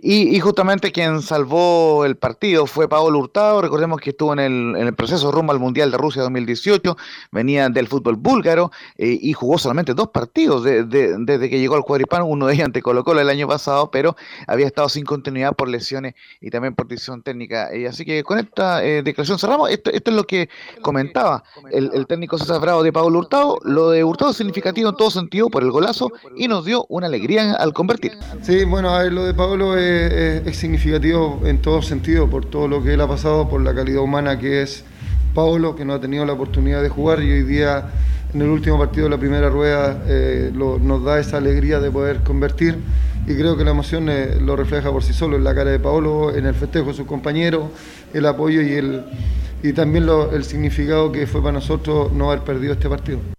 Y, 0.00 0.38
justamente 0.38 0.92
quien 0.92 1.22
salvó 1.22 2.04
el 2.04 2.16
partido 2.16 2.66
fue 2.66 2.88
Paolo 2.88 3.18
Hurtado. 3.18 3.60
Recordemos 3.60 4.00
que 4.00 4.10
estuvo 4.10 4.32
en 4.32 4.76
el, 4.76 4.94
proceso 4.94 5.32
rumbo 5.32 5.52
al 5.52 5.58
Mundial 5.58 5.90
de 5.90 5.96
Rusia 5.96 6.22
2018, 6.22 6.96
venía 7.32 7.68
del 7.68 7.88
fútbol 7.88 8.14
búlgaro 8.14 8.70
eh, 8.96 9.18
y 9.20 9.32
jugó 9.32 9.58
solamente 9.58 9.94
dos 9.94 10.08
partidos 10.08 10.62
desde 10.62 11.50
que 11.50 11.58
llegó 11.58 11.74
al 11.74 11.82
cuadripano, 11.82 12.26
uno 12.26 12.46
de 12.46 12.54
ellos 12.54 12.66
ante 12.66 12.80
Colo 12.80 13.02
Colo 13.02 13.20
el 13.20 13.28
año 13.28 13.48
pasado, 13.48 13.90
pero 13.90 14.16
había 14.46 14.66
estado 14.66 14.88
sin 14.88 15.04
continuidad 15.04 15.54
por 15.54 15.68
lesiones 15.68 16.14
y 16.40 16.50
también 16.50 16.76
por 16.76 16.86
decisión 16.86 17.22
técnica. 17.22 17.74
Y 17.76 17.86
así 17.86 18.04
que 18.04 18.22
con 18.22 18.38
esta 18.38 18.84
eh, 18.84 19.02
declaración 19.02 19.38
cerramos. 19.38 19.68
Esto, 19.70 19.90
es 19.90 20.02
lo 20.06 20.24
que 20.24 20.48
comentaba 20.80 21.42
el, 21.72 22.06
técnico 22.06 22.38
César 22.38 22.60
Bravo 22.60 22.84
de 22.84 22.92
Paolo 22.92 23.18
Hurtado. 23.18 23.58
Lo 23.64 23.90
de 23.90 24.04
Hurtado 24.04 24.30
es 24.30 24.36
significativo 24.36 24.90
en 24.90 24.96
todo 24.96 25.10
sentido 25.10 25.48
por 25.48 25.64
el 25.64 25.72
golazo 25.72 26.12
y 26.36 26.46
nos 26.46 26.64
dio 26.64 26.86
una 26.88 27.08
alegría 27.08 27.54
al 27.54 27.72
convertir. 27.72 28.12
Sí, 28.42 28.64
bueno, 28.64 28.90
a 28.90 29.02
ver, 29.02 29.12
lo 29.12 29.24
de 29.24 29.34
Paolo 29.34 29.76
es 29.76 29.87
es, 29.88 30.56
significativo 30.56 31.42
en 31.44 31.58
todo 31.58 31.82
sentido, 31.82 32.28
por 32.28 32.44
todo 32.44 32.68
lo 32.68 32.82
que 32.82 32.94
él 32.94 33.00
ha 33.00 33.08
pasado, 33.08 33.48
por 33.48 33.60
la 33.60 33.74
calidad 33.74 34.02
humana 34.02 34.38
que 34.38 34.62
es 34.62 34.84
Paulo, 35.34 35.76
que 35.76 35.84
no 35.84 35.94
ha 35.94 36.00
tenido 36.00 36.24
la 36.24 36.32
oportunidad 36.32 36.82
de 36.82 36.88
jugar 36.88 37.22
y 37.22 37.30
hoy 37.30 37.42
día 37.42 37.90
en 38.34 38.42
el 38.42 38.48
último 38.48 38.78
partido 38.78 39.04
de 39.04 39.10
la 39.10 39.18
primera 39.18 39.48
rueda 39.48 40.02
eh, 40.06 40.52
nos 40.54 41.04
da 41.04 41.18
esa 41.18 41.38
alegría 41.38 41.80
de 41.80 41.90
poder 41.90 42.22
convertir 42.22 42.78
y 43.26 43.34
creo 43.34 43.56
que 43.56 43.64
la 43.64 43.70
emoción 43.70 44.08
eh, 44.08 44.36
lo 44.40 44.56
refleja 44.56 44.90
por 44.90 45.02
sí 45.02 45.12
solo 45.12 45.36
en 45.36 45.44
la 45.44 45.54
cara 45.54 45.70
de 45.70 45.78
Paolo, 45.78 46.34
en 46.34 46.46
el 46.46 46.54
festejo 46.54 46.88
de 46.88 46.94
sus 46.94 47.06
compañeros, 47.06 47.64
el 48.14 48.26
apoyo 48.26 48.62
y, 48.62 48.72
el, 48.72 49.04
y 49.62 49.72
también 49.72 50.06
el 50.32 50.44
significado 50.44 51.12
que 51.12 51.26
fue 51.26 51.40
para 51.40 51.52
nosotros 51.52 52.12
no 52.12 52.30
haber 52.30 52.44
perdido 52.44 52.72
este 52.72 52.88
partido. 52.88 53.37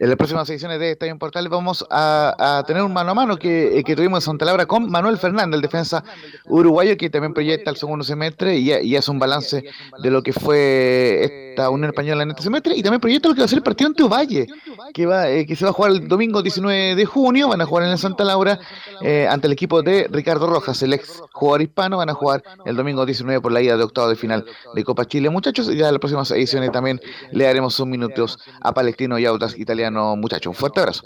En 0.00 0.08
las 0.08 0.16
próximas 0.16 0.48
ediciones 0.48 0.80
de 0.80 0.92
Estadio 0.92 1.18
Portales 1.18 1.50
vamos 1.50 1.86
a, 1.90 2.64
tener 2.66 2.82
un 2.82 2.90
mano 2.90 3.10
a 3.10 3.14
mano 3.14 3.36
que, 3.36 3.78
eh, 3.78 3.84
que 3.84 3.94
tuvimos 3.94 4.22
en 4.22 4.30
Santa 4.30 4.46
Laura 4.46 4.64
con 4.64 4.90
Manuel 4.90 5.18
Fernández, 5.18 5.56
el 5.56 5.60
defensa 5.60 6.02
uruguayo, 6.46 6.96
que 6.96 7.10
también 7.10 7.34
proyecta 7.34 7.68
el 7.68 7.76
segundo 7.76 8.02
semestre 8.02 8.56
y, 8.56 8.72
y 8.72 8.96
hace 8.96 9.10
un 9.10 9.18
balance 9.18 9.62
de 10.02 10.10
lo 10.10 10.22
que 10.22 10.32
fue 10.32 11.49
esta 11.50 11.70
Unión 11.70 11.90
Española 11.90 12.22
en 12.22 12.30
este 12.30 12.42
semestre 12.42 12.74
y 12.76 12.82
también 12.82 13.00
proyecta 13.00 13.28
lo 13.28 13.34
que 13.34 13.40
va 13.40 13.44
a 13.44 13.48
ser 13.48 13.58
el 13.58 13.62
partido 13.62 13.88
ante 13.88 14.02
Ovalle, 14.02 14.46
que, 14.94 15.06
va, 15.06 15.28
eh, 15.28 15.46
que 15.46 15.56
se 15.56 15.64
va 15.64 15.70
a 15.70 15.74
jugar 15.74 15.92
el 15.92 16.08
domingo 16.08 16.42
19 16.42 16.94
de 16.94 17.04
junio, 17.04 17.48
van 17.48 17.60
a 17.60 17.66
jugar 17.66 17.84
en 17.84 17.90
el 17.90 17.98
Santa 17.98 18.24
Laura 18.24 18.58
eh, 19.02 19.26
ante 19.28 19.46
el 19.46 19.52
equipo 19.52 19.82
de 19.82 20.08
Ricardo 20.10 20.46
Rojas, 20.46 20.82
el 20.82 20.92
ex 20.92 21.22
jugador 21.32 21.62
hispano, 21.62 21.98
van 21.98 22.10
a 22.10 22.14
jugar 22.14 22.42
el 22.64 22.76
domingo 22.76 23.04
19 23.04 23.40
por 23.40 23.52
la 23.52 23.60
ida 23.62 23.76
de 23.76 23.84
octavo 23.84 24.08
de 24.08 24.16
final 24.16 24.44
de 24.74 24.84
Copa 24.84 25.04
Chile. 25.04 25.30
Muchachos, 25.30 25.66
ya 25.66 25.86
en 25.86 25.92
las 25.92 25.98
próximas 25.98 26.30
ediciones 26.30 26.72
también 26.72 27.00
le 27.32 27.44
daremos 27.44 27.78
un 27.80 27.90
minutos 27.90 28.38
a 28.60 28.72
Palestino 28.72 29.18
y 29.18 29.26
Autas 29.26 29.58
Italiano, 29.58 30.16
muchachos. 30.16 30.50
Un 30.50 30.54
fuerte 30.54 30.80
abrazo. 30.80 31.02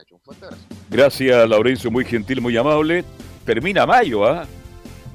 Gracias, 0.90 1.48
Laurencio, 1.48 1.90
muy 1.90 2.04
gentil, 2.04 2.40
muy 2.40 2.56
amable. 2.56 3.04
Termina 3.44 3.86
mayo, 3.86 4.24
¿ah? 4.24 4.46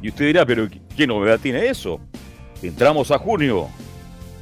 Y 0.02 0.10
usted 0.10 0.26
dirá, 0.26 0.46
pero 0.46 0.68
¿qué 0.96 1.08
novedad 1.08 1.40
tiene 1.40 1.68
eso? 1.68 2.00
Entramos 2.62 3.12
a 3.12 3.18
junio. 3.18 3.68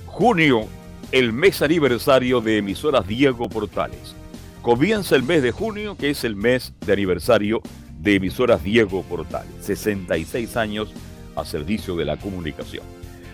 Junio, 0.05 0.67
el 1.11 1.31
mes 1.31 1.61
aniversario 1.61 2.41
de 2.41 2.57
emisoras 2.57 3.07
Diego 3.07 3.47
Portales. 3.47 4.15
Comienza 4.61 5.15
el 5.15 5.23
mes 5.23 5.41
de 5.41 5.51
junio, 5.51 5.95
que 5.95 6.09
es 6.09 6.23
el 6.23 6.35
mes 6.35 6.73
de 6.85 6.93
aniversario 6.93 7.61
de 7.99 8.15
emisoras 8.15 8.63
Diego 8.63 9.03
Portales. 9.03 9.51
66 9.61 10.57
años 10.57 10.89
a 11.35 11.45
servicio 11.45 11.95
de 11.95 12.05
la 12.05 12.17
comunicación. 12.17 12.83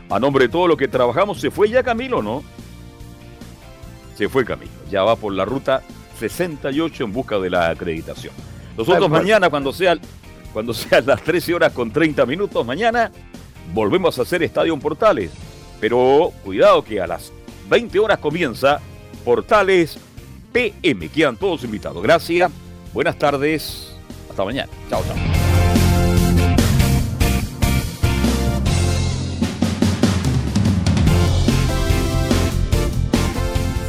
A 0.10 0.20
nombre 0.20 0.46
de 0.46 0.52
todo 0.52 0.68
lo 0.68 0.78
que 0.78 0.88
trabajamos, 0.88 1.42
¿se 1.42 1.50
fue 1.50 1.70
ya 1.70 1.82
Camilo, 1.82 2.22
no? 2.22 2.44
Se 4.16 4.30
fue 4.30 4.46
Camilo, 4.46 4.72
ya 4.92 5.04
va 5.04 5.16
por 5.16 5.34
la 5.34 5.46
ruta 5.46 5.82
68 6.20 7.04
en 7.04 7.12
busca 7.12 7.40
de 7.40 7.50
la 7.50 7.70
acreditación. 7.70 8.34
Nosotros 8.78 9.10
mañana, 9.10 9.50
cuando 9.50 9.74
sea 9.74 9.98
cuando 10.54 10.72
sean 10.76 11.08
las 11.08 11.24
13 11.24 11.56
horas 11.56 11.74
con 11.74 11.92
30 11.92 12.28
minutos, 12.28 12.64
mañana 12.64 13.12
volvemos 13.74 14.20
a 14.20 14.22
hacer 14.22 14.44
Estadio 14.44 14.78
Portales. 14.78 15.32
Pero 15.80 16.32
cuidado 16.44 16.84
que 16.84 17.02
a 17.02 17.08
las 17.08 17.34
20 17.70 18.00
horas 18.00 18.20
comienza 18.20 18.80
Portales 19.24 19.98
PM. 20.52 21.10
Quedan 21.10 21.38
todos 21.38 21.64
invitados. 21.64 22.02
Gracias. 22.04 22.52
Buenas 22.94 23.18
tardes. 23.18 23.96
Hasta 24.30 24.46
mañana. 24.46 24.72
Chao, 24.90 25.04
chao. 25.04 25.16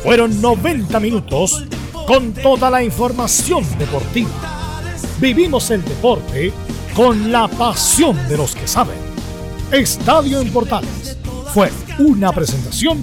Fueron 0.03 0.39
90 0.41 1.01
minutos 1.01 1.65
con 2.07 2.35
toda 2.35 2.71
la 2.71 2.83
información 2.83 3.65
deportiva. 3.79 4.29
Vivimos 5.19 5.71
el 5.71 5.83
deporte 5.83 6.53
con 6.95 7.33
la 7.33 7.49
pasión 7.49 8.17
de 8.29 8.37
los 8.37 8.55
que 8.55 8.69
saben. 8.69 8.99
Estadio 9.73 10.41
en 10.41 10.53
Portales 10.53 11.17
fue 11.55 11.71
una 11.99 12.33
presentación 12.33 13.03